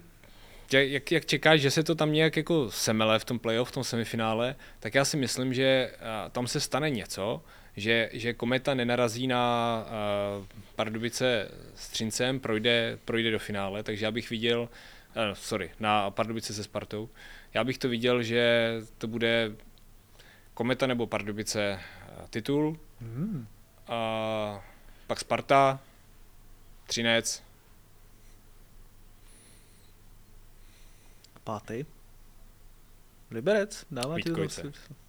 jak, 0.73 1.11
jak 1.11 1.25
čekáš, 1.25 1.61
že 1.61 1.71
se 1.71 1.83
to 1.83 1.95
tam 1.95 2.11
nějak 2.13 2.37
jako 2.37 2.71
semele 2.71 3.19
v 3.19 3.25
tom 3.25 3.39
playoff, 3.39 3.69
v 3.69 3.71
tom 3.71 3.83
semifinále, 3.83 4.55
tak 4.79 4.95
já 4.95 5.05
si 5.05 5.17
myslím, 5.17 5.53
že 5.53 5.91
tam 6.31 6.47
se 6.47 6.59
stane 6.59 6.89
něco, 6.89 7.43
že, 7.77 8.09
že 8.13 8.33
Kometa 8.33 8.73
nenarazí 8.73 9.27
na 9.27 9.39
a, 9.39 9.85
Pardubice 10.75 11.51
s 11.75 11.89
Třincem, 11.89 12.39
projde, 12.39 12.99
projde 13.05 13.31
do 13.31 13.39
finále, 13.39 13.83
takže 13.83 14.05
já 14.05 14.11
bych 14.11 14.29
viděl, 14.29 14.69
a, 15.15 15.35
sorry, 15.35 15.71
na 15.79 16.11
Pardubice 16.11 16.53
se 16.53 16.63
Spartou, 16.63 17.09
já 17.53 17.63
bych 17.63 17.77
to 17.77 17.89
viděl, 17.89 18.23
že 18.23 18.73
to 18.97 19.07
bude 19.07 19.51
Kometa 20.53 20.87
nebo 20.87 21.07
Pardubice 21.07 21.79
a, 22.23 22.27
titul, 22.29 22.77
Hmm. 23.01 23.47
a 23.87 24.65
pak 25.07 25.19
Sparta, 25.19 25.79
Třinec, 26.87 27.43
Pátý. 31.47 31.85
Liberec, 33.31 33.85
dává 33.91 34.15
ti 34.15 34.21
to 34.23 34.29
Vítkovice. 34.29 34.61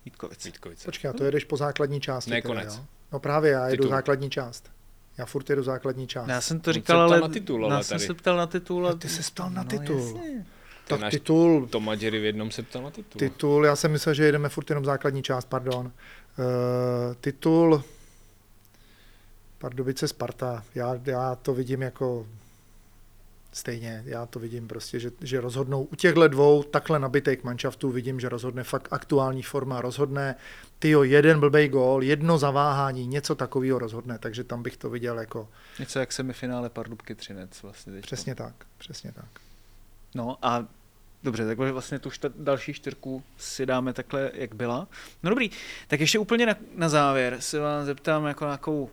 Vítkovice. 0.05 0.48
Vítkovice. 0.48 0.85
Počkej, 0.85 1.10
a 1.10 1.12
to 1.12 1.24
jedeš 1.24 1.44
po 1.44 1.56
základní 1.56 2.01
části. 2.01 2.31
Ne, 2.31 2.43
teda, 2.43 2.55
konec. 2.55 2.77
jo? 2.77 2.85
No 3.12 3.19
právě, 3.20 3.51
já 3.51 3.69
jedu 3.69 3.82
Titul. 3.82 3.90
základní 3.90 4.31
část. 4.31 4.70
Já 5.19 5.27
furt 5.27 5.51
jedu 5.51 5.62
základní 5.62 6.06
část. 6.06 6.28
Já 6.28 6.40
jsem 6.40 6.60
to 6.60 6.70
On 6.70 6.74
říkal, 6.74 6.85
se 6.85 7.06
ptal 7.06 7.12
ale 7.12 7.20
na 7.20 7.28
titul, 7.28 7.65
ale 7.66 7.74
já 7.74 7.82
jsem 7.82 7.98
se 7.98 8.15
ptal 8.15 8.36
na 8.36 8.47
titul. 8.47 8.86
A... 8.89 8.90
No, 8.90 8.97
ty 8.97 9.09
se 9.09 9.23
ptal 9.32 9.51
na 9.51 9.62
No, 9.62 9.69
titul. 9.69 9.97
jasně. 10.16 10.47
tak 10.89 11.01
náš 11.01 11.10
titul, 11.12 11.66
Toma 11.66 11.94
Jerry 11.94 12.20
v 12.20 12.24
jednom 12.24 12.51
se 12.51 12.62
ptal 12.62 12.82
na 12.82 12.90
titul. 12.90 13.19
titul, 13.19 13.65
já 13.65 13.77
jsem 13.77 13.93
myslel, 13.93 14.15
že 14.15 14.24
jedeme 14.24 14.48
furt 14.48 14.70
jenom 14.70 14.85
základní 14.85 15.23
část, 15.23 15.44
pardon. 15.44 15.86
Uh, 15.86 17.15
titul 17.20 17.85
Pardubice 19.59 20.09
Sparta. 20.09 20.65
Já, 20.74 21.01
já 21.05 21.35
to 21.35 21.55
vidím 21.55 21.82
jako 21.82 22.27
stejně. 23.53 24.03
Já 24.07 24.27
to 24.27 24.39
vidím 24.39 24.69
prostě, 24.69 25.01
že, 25.01 25.11
že 25.20 25.41
rozhodnou 25.41 25.83
u 25.85 25.97
těchto 25.97 26.29
dvou 26.29 26.62
takhle 26.62 26.99
nabitých 26.99 27.45
manšaftů 27.45 27.91
vidím, 27.91 28.20
že 28.20 28.29
rozhodne 28.29 28.65
fakt 28.65 28.89
aktuální 28.91 29.43
forma, 29.43 29.81
rozhodne 29.81 30.35
tyjo, 30.79 31.03
jeden 31.03 31.41
blbej 31.41 31.69
gól, 31.69 32.03
jedno 32.03 32.39
zaváhání, 32.39 33.07
něco 33.07 33.35
takového 33.35 33.79
rozhodne, 33.79 34.19
takže 34.19 34.45
tam 34.45 34.62
bych 34.62 34.77
to 34.77 34.91
viděl 34.91 35.19
jako 35.19 35.49
Něco 35.79 35.99
jak 35.99 36.12
semifinále 36.12 36.69
Pardubky 36.70 37.15
Třinec 37.15 37.62
vlastně 37.62 37.93
teď. 37.93 38.03
přesně 38.03 38.35
tak, 38.35 38.55
přesně 38.79 39.12
tak. 39.12 39.29
No 40.15 40.39
a 40.43 40.66
dobře, 41.23 41.47
takhle 41.47 41.73
vlastně 41.73 41.99
tu 41.99 42.11
šta- 42.11 42.31
další 42.37 42.73
čtyřku 42.73 43.23
si 43.39 43.66
dáme 43.66 43.93
takhle, 43.93 44.31
jak 44.35 44.55
byla. 44.55 44.89
No 45.23 45.31
dobrý, 45.31 45.51
tak 45.89 46.01
ještě 46.01 46.19
úplně 46.19 46.47
na, 46.47 46.55
na 46.77 46.89
závěr 46.89 47.37
se 47.41 47.59
vás 47.59 47.87
zeptám 47.87 48.27
jako 48.27 48.45
na 48.45 48.51
nějakou 48.51 48.91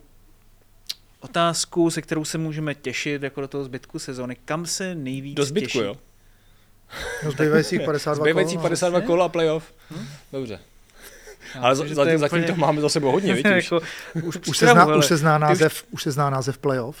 otázku, 1.20 1.90
se 1.90 2.02
kterou 2.02 2.24
se 2.24 2.38
můžeme 2.38 2.74
těšit 2.74 3.22
jako 3.22 3.40
do 3.40 3.48
toho 3.48 3.64
zbytku 3.64 3.98
sezóny. 3.98 4.36
Kam 4.44 4.66
se 4.66 4.94
nejvíc 4.94 5.34
Do 5.36 5.44
zbytku, 5.44 5.66
těší? 5.66 5.78
jo? 5.78 5.96
No 7.24 7.30
zbývajících 7.30 7.80
52 7.80 8.24
Zbývající 8.24 8.54
kol, 8.54 8.58
no. 8.58 8.62
52 8.62 9.00
kol 9.00 9.22
a 9.22 9.28
playoff. 9.28 9.72
Dobře. 10.32 10.58
Ale 11.60 11.70
myslím, 11.70 11.88
že 11.88 11.94
za, 11.94 12.02
to 12.04 12.08
je 12.08 12.18
zatím 12.18 12.38
úplně- 12.38 12.52
to 12.52 12.60
máme 12.60 12.80
za 12.80 12.88
sebou 12.88 13.12
hodně, 13.12 13.34
vidíš? 13.42 13.52
jako, 13.64 13.80
už, 14.22 14.38
Už 14.48 14.58
se, 14.58 14.66
zná, 14.66 14.96
už 14.96 15.06
se 15.06 15.16
zná 15.16 15.38
název, 15.38 15.84
už 15.90 16.02
se 16.02 16.10
zná 16.10 16.30
název 16.30 16.58
playoff. 16.58 16.96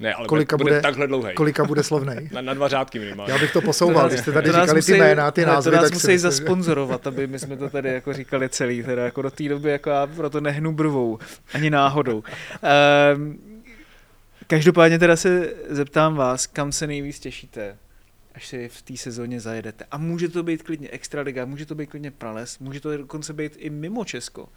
Ne, 0.00 0.14
ale 0.14 0.26
kolika 0.28 0.56
bude, 0.56 0.70
bude 0.70 0.80
takhle 0.82 1.06
dlouhý. 1.06 1.34
Kolika 1.34 1.64
bude 1.64 1.82
slovnej? 1.82 2.28
Na, 2.32 2.40
na 2.40 2.54
dva 2.54 2.68
řádky 2.68 2.98
minimálně. 2.98 3.32
Já 3.32 3.38
bych 3.38 3.52
to 3.52 3.60
posouval, 3.60 4.08
když 4.08 4.20
jste 4.20 4.32
tady 4.32 4.52
nás 4.52 4.62
říkali 4.64 4.82
ty 4.82 4.92
jména, 4.98 5.30
ty 5.30 5.40
ne, 5.40 5.46
názvy, 5.46 5.70
to 5.70 5.76
nás 5.76 5.82
tak 5.84 5.90
si 5.90 5.94
musí 6.06 6.12
že- 6.12 6.18
zasponzorovat, 6.18 7.06
aby 7.06 7.26
my 7.26 7.38
jsme 7.38 7.56
to 7.56 7.70
tady 7.70 7.88
jako 7.88 8.12
říkali 8.12 8.48
celý, 8.48 8.82
teda 8.82 9.04
jako 9.04 9.22
do 9.22 9.30
té 9.30 9.48
doby 9.48 9.70
jako 9.70 9.90
já 9.90 10.06
proto 10.06 10.40
nehnu 10.40 10.72
brvou, 10.72 11.18
ani 11.54 11.70
náhodou. 11.70 12.24
Um, 13.16 13.38
každopádně 14.46 14.98
teda 14.98 15.16
se 15.16 15.52
zeptám 15.68 16.14
vás, 16.14 16.46
kam 16.46 16.72
se 16.72 16.86
nejvíc 16.86 17.18
těšíte, 17.20 17.76
až 18.34 18.46
si 18.46 18.68
v 18.68 18.82
té 18.82 18.96
sezóně 18.96 19.40
zajedete. 19.40 19.84
A 19.90 19.98
může 19.98 20.28
to 20.28 20.42
být 20.42 20.62
klidně 20.62 20.88
Extraliga, 20.88 21.44
může 21.44 21.66
to 21.66 21.74
být 21.74 21.90
klidně 21.90 22.10
Prales, 22.10 22.58
může 22.58 22.80
to 22.80 22.96
dokonce 22.96 23.32
být 23.32 23.52
i 23.56 23.70
mimo 23.70 24.04
Česko. 24.04 24.48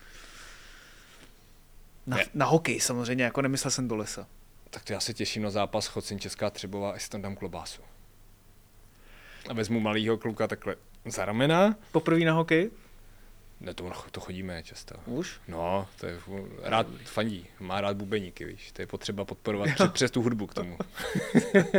Na, 2.07 2.18
Ne. 2.18 2.23
na 2.34 2.45
hokej 2.45 2.80
samozřejmě, 2.80 3.23
jako 3.23 3.41
nemyslel 3.41 3.72
jsem 3.72 3.88
do 3.88 3.95
lesa. 3.95 4.27
Tak 4.69 4.84
to 4.84 4.94
já 4.94 4.99
se 4.99 5.14
těším 5.14 5.44
na 5.44 5.49
zápas 5.49 5.88
Chocin 5.88 6.19
Česká 6.19 6.49
Třebová, 6.49 6.94
jestli 6.94 7.10
tam 7.10 7.22
dám 7.22 7.35
klobásu. 7.35 7.81
A 9.49 9.53
vezmu 9.53 9.80
malýho 9.80 10.18
kluka 10.18 10.48
takhle 10.48 10.76
za 11.06 11.26
ramena. 11.26 11.76
Poprvé 11.91 12.19
na 12.19 12.34
hokej? 12.34 12.69
Ne, 13.61 13.73
to, 13.73 13.91
to 14.11 14.19
chodíme 14.19 14.63
často. 14.63 14.95
Už? 15.05 15.39
No, 15.47 15.88
to 15.99 16.05
je 16.05 16.19
rád 16.63 16.88
fandí, 17.05 17.47
má 17.59 17.81
rád 17.81 17.97
bubeníky, 17.97 18.45
víš, 18.45 18.71
to 18.71 18.81
je 18.81 18.88
potřeba 18.88 19.25
podporovat 19.25 19.69
přes, 19.75 19.91
přes 19.91 20.11
tu 20.11 20.21
hudbu 20.21 20.47
k 20.47 20.53
tomu. 20.53 20.77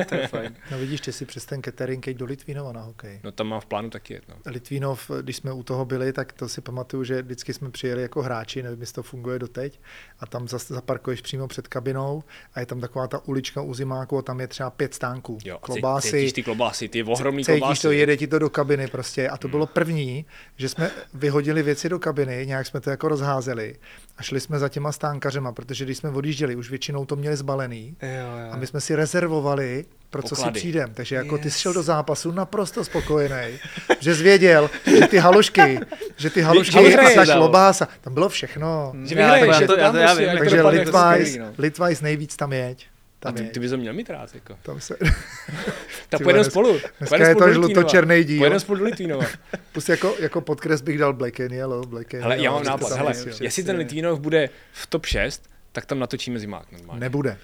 To 0.09 0.15
je 0.15 0.27
fajn. 0.27 0.57
No 0.71 0.79
vidíš, 0.79 1.01
ty 1.01 1.13
si 1.13 1.27
přes 1.27 1.47
ten 1.47 1.63
catering 1.63 2.07
jeď 2.07 2.17
do 2.17 2.25
Litvínova 2.25 2.73
na 2.73 2.81
hokej. 2.81 3.21
No 3.25 3.33
tam 3.33 3.47
mám 3.47 3.61
v 3.61 3.67
plánu 3.67 3.91
taky 3.91 4.15
jet, 4.15 4.25
no. 4.29 4.35
Litvínov, 4.47 5.11
když 5.23 5.37
jsme 5.37 5.53
u 5.53 5.63
toho 5.63 5.85
byli, 5.85 6.13
tak 6.13 6.33
to 6.33 6.49
si 6.49 6.61
pamatuju, 6.61 7.05
že 7.05 7.23
vždycky 7.23 7.53
jsme 7.55 7.71
přijeli 7.71 8.03
jako 8.03 8.23
hráči, 8.23 8.63
nevím, 8.63 8.81
jestli 8.81 8.95
to 8.95 9.03
funguje 9.03 9.39
doteď, 9.39 9.81
a 10.21 10.27
tam 10.27 10.49
zase 10.49 10.75
zaparkuješ 10.75 11.21
přímo 11.21 11.49
před 11.49 11.69
kabinou 11.69 12.25
a 12.55 12.61
je 12.61 12.67
tam 12.67 12.81
taková 12.81 13.07
ta 13.07 13.19
ulička 13.25 13.61
u 13.63 13.75
zimáku 13.75 14.19
a 14.19 14.23
tam 14.23 14.41
je 14.41 14.47
třeba 14.49 14.71
pět 14.71 14.95
stánků. 14.95 15.39
Jo, 15.45 15.59
klobásy, 15.59 16.11
cítíš 16.11 16.33
ty 16.33 16.43
klobásy, 16.43 16.89
ty 16.89 17.03
ohromný 17.03 17.45
cítíš 17.45 17.61
klobásy. 17.61 17.83
to, 17.83 17.93
jede 17.93 18.17
ti 18.17 18.27
to 18.27 18.39
do 18.39 18.51
kabiny 18.51 18.89
prostě. 18.89 19.29
A 19.29 19.37
to 19.37 19.49
bylo 19.49 19.67
první, 19.67 20.27
že 20.57 20.69
jsme 20.69 20.91
vyhodili 21.15 21.63
věci 21.69 21.89
do 21.89 21.99
kabiny, 21.99 22.47
nějak 22.47 22.67
jsme 22.67 22.81
to 22.81 22.91
jako 22.91 23.09
rozházeli 23.09 23.77
a 24.19 24.23
šli 24.23 24.41
jsme 24.41 24.59
za 24.59 24.69
těma 24.69 24.93
stánkařema, 24.93 25.53
protože 25.53 25.85
když 25.85 25.99
jsme 25.99 26.11
odjížděli, 26.11 26.57
už 26.57 26.71
většinou 26.71 27.05
to 27.05 27.17
měli 27.17 27.37
zbalený 27.37 27.97
Jo, 28.03 28.09
jo. 28.09 28.49
a 28.53 28.57
my 28.57 28.67
jsme 28.67 28.81
si 28.81 28.95
rezervovali, 28.95 29.85
pro 30.11 30.23
co 30.23 30.29
si 30.29 30.35
Poklady. 30.41 30.59
přijdem. 30.61 30.91
Takže 30.95 31.17
jako 31.17 31.39
ty 31.39 31.47
Yes. 31.47 31.55
jsi 31.55 31.61
šel 31.61 31.73
do 31.73 31.83
zápasu 31.83 32.33
naprosto 32.33 32.85
spokojený, 32.85 33.59
že 34.01 34.15
jsi 34.17 34.23
věděl, 34.23 34.71
že 34.99 35.07
ty 35.07 35.19
halušky, 35.19 35.81
že 36.17 36.31
ty 36.31 36.41
halušky 36.41 36.75
halušky 36.75 36.99
a 36.99 37.15
ta 37.15 37.25
dal. 37.25 37.39
klobása, 37.39 37.89
tam 38.01 38.15
bylo 38.15 38.29
všechno. 38.29 38.93
Že 39.05 39.15
Já- 39.15 39.21
vyhraješ, 39.35 39.47
já 39.55 39.61
že 39.61 39.67
to- 39.67 39.77
já 39.79 39.91
to- 39.93 39.97
já 39.97 40.15
vím, 40.15 40.29
Takže 40.39 40.63
Litwise, 40.63 41.39
no. 41.39 41.47
Litwise 41.59 42.05
nejvíc 42.05 42.37
tam 42.37 42.53
jeď. 42.53 42.87
A 43.19 43.23
Tam 43.23 43.35
ty, 43.35 43.43
jeď. 43.43 43.53
ty 43.53 43.61
bys 43.61 43.71
ho 43.71 43.77
měl 43.77 43.93
mít 43.95 44.11
rád, 44.11 44.35
jako. 44.35 44.59
Tam 44.63 44.81
se, 44.81 44.97
Tak 46.09 46.19
Ty 46.19 46.25
pojedeme 46.25 46.45
spolu. 46.45 46.73
dneska 46.73 46.89
Pojedeme 47.09 47.29
je 47.31 47.35
spolu 47.35 47.39
to 47.39 47.45
Litvínova. 47.45 47.53
žlutočerný 47.75 48.25
díl. 48.25 48.39
Pojedeme 48.39 48.61
spolu 48.61 48.79
do 48.79 48.85
Litvínova. 48.85 49.27
Plus 49.73 49.89
jako, 49.89 50.15
jako 50.19 50.41
podkres 50.41 50.81
bych 50.83 50.99
dal 50.99 51.13
Black 51.13 51.41
and 51.41 51.53
Yellow, 51.53 51.87
Black 51.87 52.15
and 52.15 52.21
Hele, 52.21 52.39
já 52.43 52.51
mám 52.51 52.65
nápad, 52.65 52.89
tam 52.89 52.99
hele, 52.99 53.13
jestli 53.41 53.63
ten 53.63 53.77
Litvínov 53.77 54.21
bude 54.21 54.49
v 54.73 54.87
top 54.87 55.07
6, 55.07 55.51
tak 55.73 55.87
tam 55.87 55.99
natočíme 55.99 56.39
zimák 56.39 56.73
normálně. 56.73 57.01
Nebude. 57.01 57.39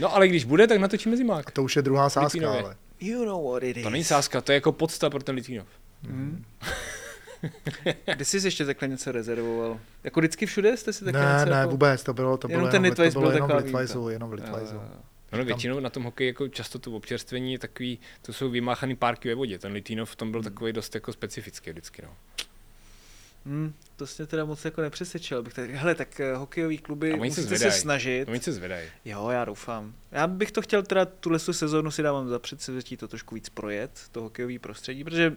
No 0.00 0.14
ale 0.14 0.28
když 0.28 0.44
bude, 0.44 0.66
tak 0.66 0.78
natočíme 0.78 1.16
zimák. 1.16 1.50
To 1.50 1.62
už 1.62 1.76
je 1.76 1.82
druhá 1.82 2.10
sázka, 2.10 2.24
Litvínově. 2.24 2.62
ale. 2.62 2.76
You 3.00 3.24
know 3.24 3.50
what 3.52 3.62
it 3.62 3.76
is. 3.76 3.82
To 3.82 3.90
není 3.90 4.04
sázka, 4.04 4.40
to 4.40 4.52
je 4.52 4.54
jako 4.54 4.72
podsta 4.72 5.10
pro 5.10 5.22
ten 5.22 5.34
Litvínov. 5.34 5.66
Kde 8.14 8.24
jsi 8.24 8.36
ještě 8.46 8.64
takhle 8.64 8.88
něco 8.88 9.12
rezervoval? 9.12 9.80
Jako 10.04 10.20
vždycky 10.20 10.46
všude 10.46 10.76
jste 10.76 10.92
si 10.92 11.04
takhle 11.04 11.24
ne, 11.26 11.32
něco 11.38 11.50
ne, 11.50 11.56
jako... 11.56 11.70
vůbec, 11.70 12.02
to 12.02 12.14
bylo, 12.14 12.36
to 12.36 12.48
Jenom 12.48 12.60
bylo 12.60 12.70
ten 12.70 12.84
jenom, 12.84 12.96
to 12.96 13.02
bylo 13.02 13.20
byl 13.22 13.32
jenom 13.32 13.50
v 13.50 13.62
výjimka. 13.62 14.10
jenom 14.10 14.30
v 14.30 14.32
Litvajsu. 14.32 14.74
No, 15.32 15.44
většinou 15.44 15.80
na 15.80 15.90
tom 15.90 16.02
hokeji 16.02 16.28
jako 16.28 16.48
často 16.48 16.78
to 16.78 16.92
občerstvení 16.92 17.52
je 17.52 17.58
takový, 17.58 17.98
to 18.22 18.32
jsou 18.32 18.50
vymáchaný 18.50 18.96
párky 18.96 19.28
ve 19.28 19.34
vodě. 19.34 19.58
Ten 19.58 19.72
Litínov 19.72 20.10
v 20.10 20.16
tom 20.16 20.30
byl 20.30 20.42
takový 20.42 20.72
dost 20.72 20.94
jako 20.94 21.12
specifický 21.12 21.70
vždycky. 21.70 22.02
No. 22.02 22.16
Hmm, 23.46 23.74
to 23.96 24.06
jsi 24.06 24.22
mě 24.22 24.26
teda 24.26 24.44
moc 24.44 24.64
jako 24.64 24.80
nepřesvědčil. 24.80 25.42
Bych 25.42 25.54
tak, 25.54 25.70
hele, 25.70 25.94
tak 25.94 26.20
uh, 26.32 26.38
hokejový 26.38 26.78
kluby 26.78 27.12
A 27.12 27.12
se 27.12 27.16
musíte 27.18 27.42
se 27.42 27.56
zvedají. 27.56 27.80
snažit. 27.80 28.28
Oni 28.28 28.40
se 28.40 28.52
zvedají. 28.52 28.88
Jo, 29.04 29.28
já 29.28 29.44
doufám. 29.44 29.94
Já 30.12 30.26
bych 30.26 30.52
to 30.52 30.62
chtěl 30.62 30.82
teda 30.82 31.04
tuhle 31.04 31.38
tu 31.38 31.52
sezónu 31.52 31.90
si 31.90 32.02
dávám 32.02 32.28
za 32.28 32.38
předsevzetí 32.38 32.96
to 32.96 33.08
trošku 33.08 33.34
víc 33.34 33.48
projet, 33.48 34.00
to 34.12 34.22
hokejový 34.22 34.58
prostředí, 34.58 35.04
protože 35.04 35.32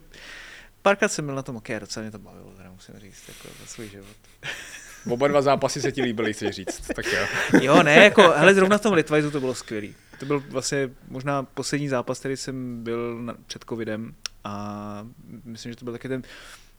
párkrát 0.81 1.07
jsem 1.09 1.25
byl 1.25 1.35
na 1.35 1.43
tom 1.43 1.55
hokeji 1.55 1.77
a 1.77 1.79
docela 1.79 2.01
mě 2.01 2.11
to 2.11 2.19
bavilo, 2.19 2.51
teda 2.57 2.71
musím 2.71 2.95
říct, 2.99 3.23
jako 3.27 3.47
za 3.61 3.65
svůj 3.65 3.89
život. 3.89 4.15
Oba 5.07 5.27
dva 5.27 5.41
zápasy 5.41 5.81
se 5.81 5.91
ti 5.91 6.01
líbily, 6.01 6.33
chci 6.33 6.51
říct. 6.51 6.87
Tak 6.95 7.05
jo. 7.05 7.25
Jo, 7.61 7.83
ne, 7.83 7.95
jako, 7.95 8.21
hele, 8.21 8.53
zrovna 8.53 8.77
v 8.77 8.81
tom 8.81 8.93
Litvajzu 8.93 9.31
to 9.31 9.39
bylo 9.39 9.55
skvělý. 9.55 9.95
To 10.19 10.25
byl 10.25 10.43
vlastně 10.49 10.89
možná 11.07 11.43
poslední 11.43 11.87
zápas, 11.87 12.19
který 12.19 12.37
jsem 12.37 12.83
byl 12.83 13.19
na, 13.21 13.35
před 13.47 13.65
covidem 13.69 14.15
a 14.43 15.07
myslím, 15.43 15.71
že 15.71 15.75
to 15.75 15.85
byl 15.85 15.93
taky 15.93 16.07
ten 16.07 16.21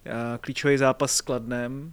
uh, 0.06 0.12
klíčový 0.40 0.76
zápas 0.76 1.16
s 1.16 1.20
Kladnem, 1.20 1.92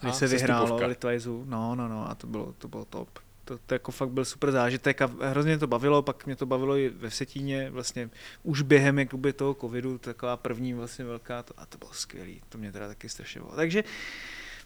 kdy 0.00 0.12
se 0.12 0.26
vyhrálo. 0.26 0.86
Litvajzu. 0.86 1.44
No, 1.48 1.74
no, 1.74 1.88
no, 1.88 2.10
a 2.10 2.14
to 2.14 2.26
bylo, 2.26 2.54
to 2.58 2.68
bylo 2.68 2.84
top. 2.84 3.08
To, 3.44 3.58
to 3.66 3.74
jako 3.74 3.92
fakt 3.92 4.10
byl 4.10 4.24
super 4.24 4.50
zážitek 4.50 5.02
a 5.02 5.10
hrozně 5.20 5.50
mě 5.50 5.58
to 5.58 5.66
bavilo, 5.66 6.02
pak 6.02 6.26
mě 6.26 6.36
to 6.36 6.46
bavilo 6.46 6.76
i 6.76 6.88
ve 6.88 7.10
Vsetíně, 7.10 7.70
vlastně 7.70 8.10
už 8.42 8.62
během 8.62 8.98
jakoby 8.98 9.32
toho 9.32 9.54
covidu, 9.54 9.98
taková 9.98 10.36
první 10.36 10.74
vlastně 10.74 11.04
velká, 11.04 11.42
to, 11.42 11.54
a 11.56 11.66
to 11.66 11.78
bylo 11.78 11.92
skvělý, 11.92 12.40
to 12.48 12.58
mě 12.58 12.72
teda 12.72 12.88
taky 12.88 13.08
strašně 13.08 13.40
bavilo. 13.40 13.56
Takže 13.56 13.84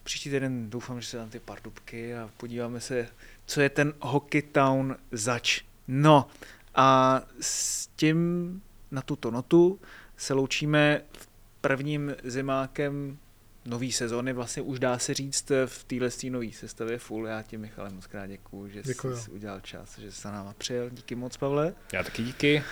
příští 0.03 0.31
týden 0.31 0.71
doufám, 0.71 1.01
že 1.01 1.07
se 1.07 1.17
dám 1.17 1.31
ty 1.31 1.41
pardubky 1.41 2.15
a 2.15 2.31
podíváme 2.37 2.81
se, 2.81 3.09
co 3.47 3.61
je 3.61 3.71
ten 3.71 3.95
Hockey 4.01 4.43
Town 4.43 4.97
zač. 5.13 5.61
No 5.89 6.29
a 6.75 7.21
s 7.41 7.87
tím 7.87 8.63
na 8.91 9.03
tuto 9.03 9.31
notu 9.31 9.81
se 10.17 10.35
loučíme 10.35 11.01
v 11.19 11.29
prvním 11.61 12.15
zimákem 12.25 13.19
nový 13.65 13.93
sezóny, 13.93 14.33
vlastně 14.33 14.63
už 14.63 14.79
dá 14.79 14.99
se 14.99 15.15
říct 15.15 15.53
v 15.67 15.85
téhle 15.85 16.09
nové 16.31 16.53
sestavě 16.53 16.99
full. 16.99 17.27
Já 17.27 17.43
ti, 17.43 17.59
Michale, 17.59 17.91
moc 17.91 18.07
krát 18.07 18.27
děkuju, 18.27 18.69
že 18.69 18.83
Děkuju. 18.83 19.17
jsi 19.17 19.31
udělal 19.31 19.61
čas, 19.61 19.99
že 19.99 20.13
jsi 20.13 20.21
za 20.21 20.31
náma 20.33 20.55
přijel. 20.59 20.91
Díky 20.91 21.15
moc, 21.15 21.37
Pavle. 21.37 21.75
Já 21.93 22.05
taky 22.05 22.23
díky. 22.23 22.63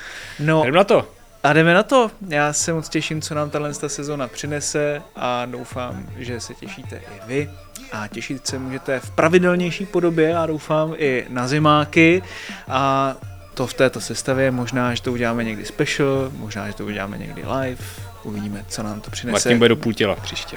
No 0.40 0.62
Jdem 0.62 0.74
na 0.74 0.85
to. 0.85 1.19
A 1.43 1.53
jdeme 1.53 1.75
na 1.75 1.83
to. 1.83 2.11
Já 2.29 2.53
se 2.53 2.73
moc 2.73 2.89
těším, 2.89 3.23
co 3.23 3.35
nám 3.35 3.51
tahle 3.51 3.75
ta 3.75 3.89
sezóna 3.89 4.29
přinese 4.29 5.03
a 5.17 5.47
doufám, 5.47 6.07
že 6.17 6.41
se 6.41 6.55
těšíte 6.55 6.97
i 6.97 7.27
vy. 7.27 7.51
A 7.93 8.09
těšit 8.09 8.47
se 8.47 8.59
můžete 8.59 9.01
v 9.01 9.11
pravidelnější 9.11 9.87
podobě 9.87 10.37
a 10.37 10.47
doufám 10.47 10.95
i 10.97 11.27
na 11.29 11.49
zimáky. 11.49 12.23
A 12.69 13.15
to 13.55 13.67
v 13.67 13.75
této 13.75 14.01
sestavě, 14.01 14.51
možná, 14.51 14.95
že 14.95 15.03
to 15.03 15.12
uděláme 15.12 15.45
někdy 15.45 15.65
special, 15.65 16.31
možná, 16.37 16.67
že 16.67 16.75
to 16.75 16.87
uděláme 16.87 17.19
někdy 17.19 17.43
live. 17.43 17.85
Uvidíme, 18.23 18.65
co 18.69 18.83
nám 18.83 19.01
to 19.01 19.11
přinese. 19.11 19.33
Martin 19.33 19.59
bude 19.59 19.69
do 19.69 19.77
půl 19.77 19.93
těla 19.93 20.17
příště 20.17 20.57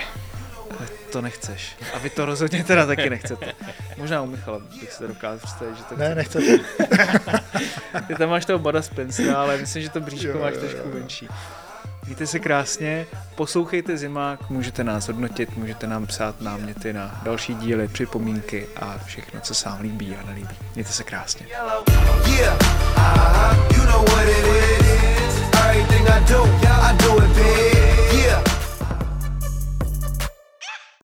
to 1.14 1.22
nechceš. 1.22 1.76
A 1.94 1.98
vy 1.98 2.10
to 2.10 2.26
rozhodně 2.26 2.64
teda 2.64 2.86
taky 2.86 3.10
nechcete. 3.10 3.54
Možná 3.98 4.22
u 4.22 4.26
Michala 4.26 4.60
bych 4.80 4.92
se 4.94 5.08
dokázal 5.08 5.38
představit, 5.38 5.78
že 5.78 5.84
to 5.84 5.96
Ne, 5.98 6.16
nechcete. 6.16 6.60
Ty 8.08 8.16
tam 8.16 8.30
máš 8.30 8.46
toho 8.46 8.60
Bada 8.60 8.82
Spencera, 8.82 9.36
ale 9.36 9.58
myslím, 9.58 9.84
že 9.84 9.90
to 9.90 10.00
bříško 10.00 10.38
máš 10.38 10.54
trošku 10.54 10.90
menší. 10.94 11.28
Víte 12.08 12.28
se 12.28 12.40
krásně, 12.40 13.06
poslouchejte 13.36 13.98
Zimák, 13.98 14.50
můžete 14.50 14.84
nás 14.84 15.08
hodnotit, 15.08 15.58
můžete 15.58 15.88
nám 15.88 16.08
psát 16.08 16.42
náměty 16.42 16.94
na 16.94 17.22
další 17.24 17.56
díly, 17.56 17.88
připomínky 17.88 18.68
a 18.76 18.98
všechno, 19.06 19.40
co 19.40 19.56
se 19.56 19.70
vám 19.70 19.82
líbí 19.82 20.16
a 20.16 20.28
nelíbí. 20.28 20.56
Mějte 20.76 20.92
se 20.92 21.04
krásně. 21.04 21.46
Yeah. 28.24 28.53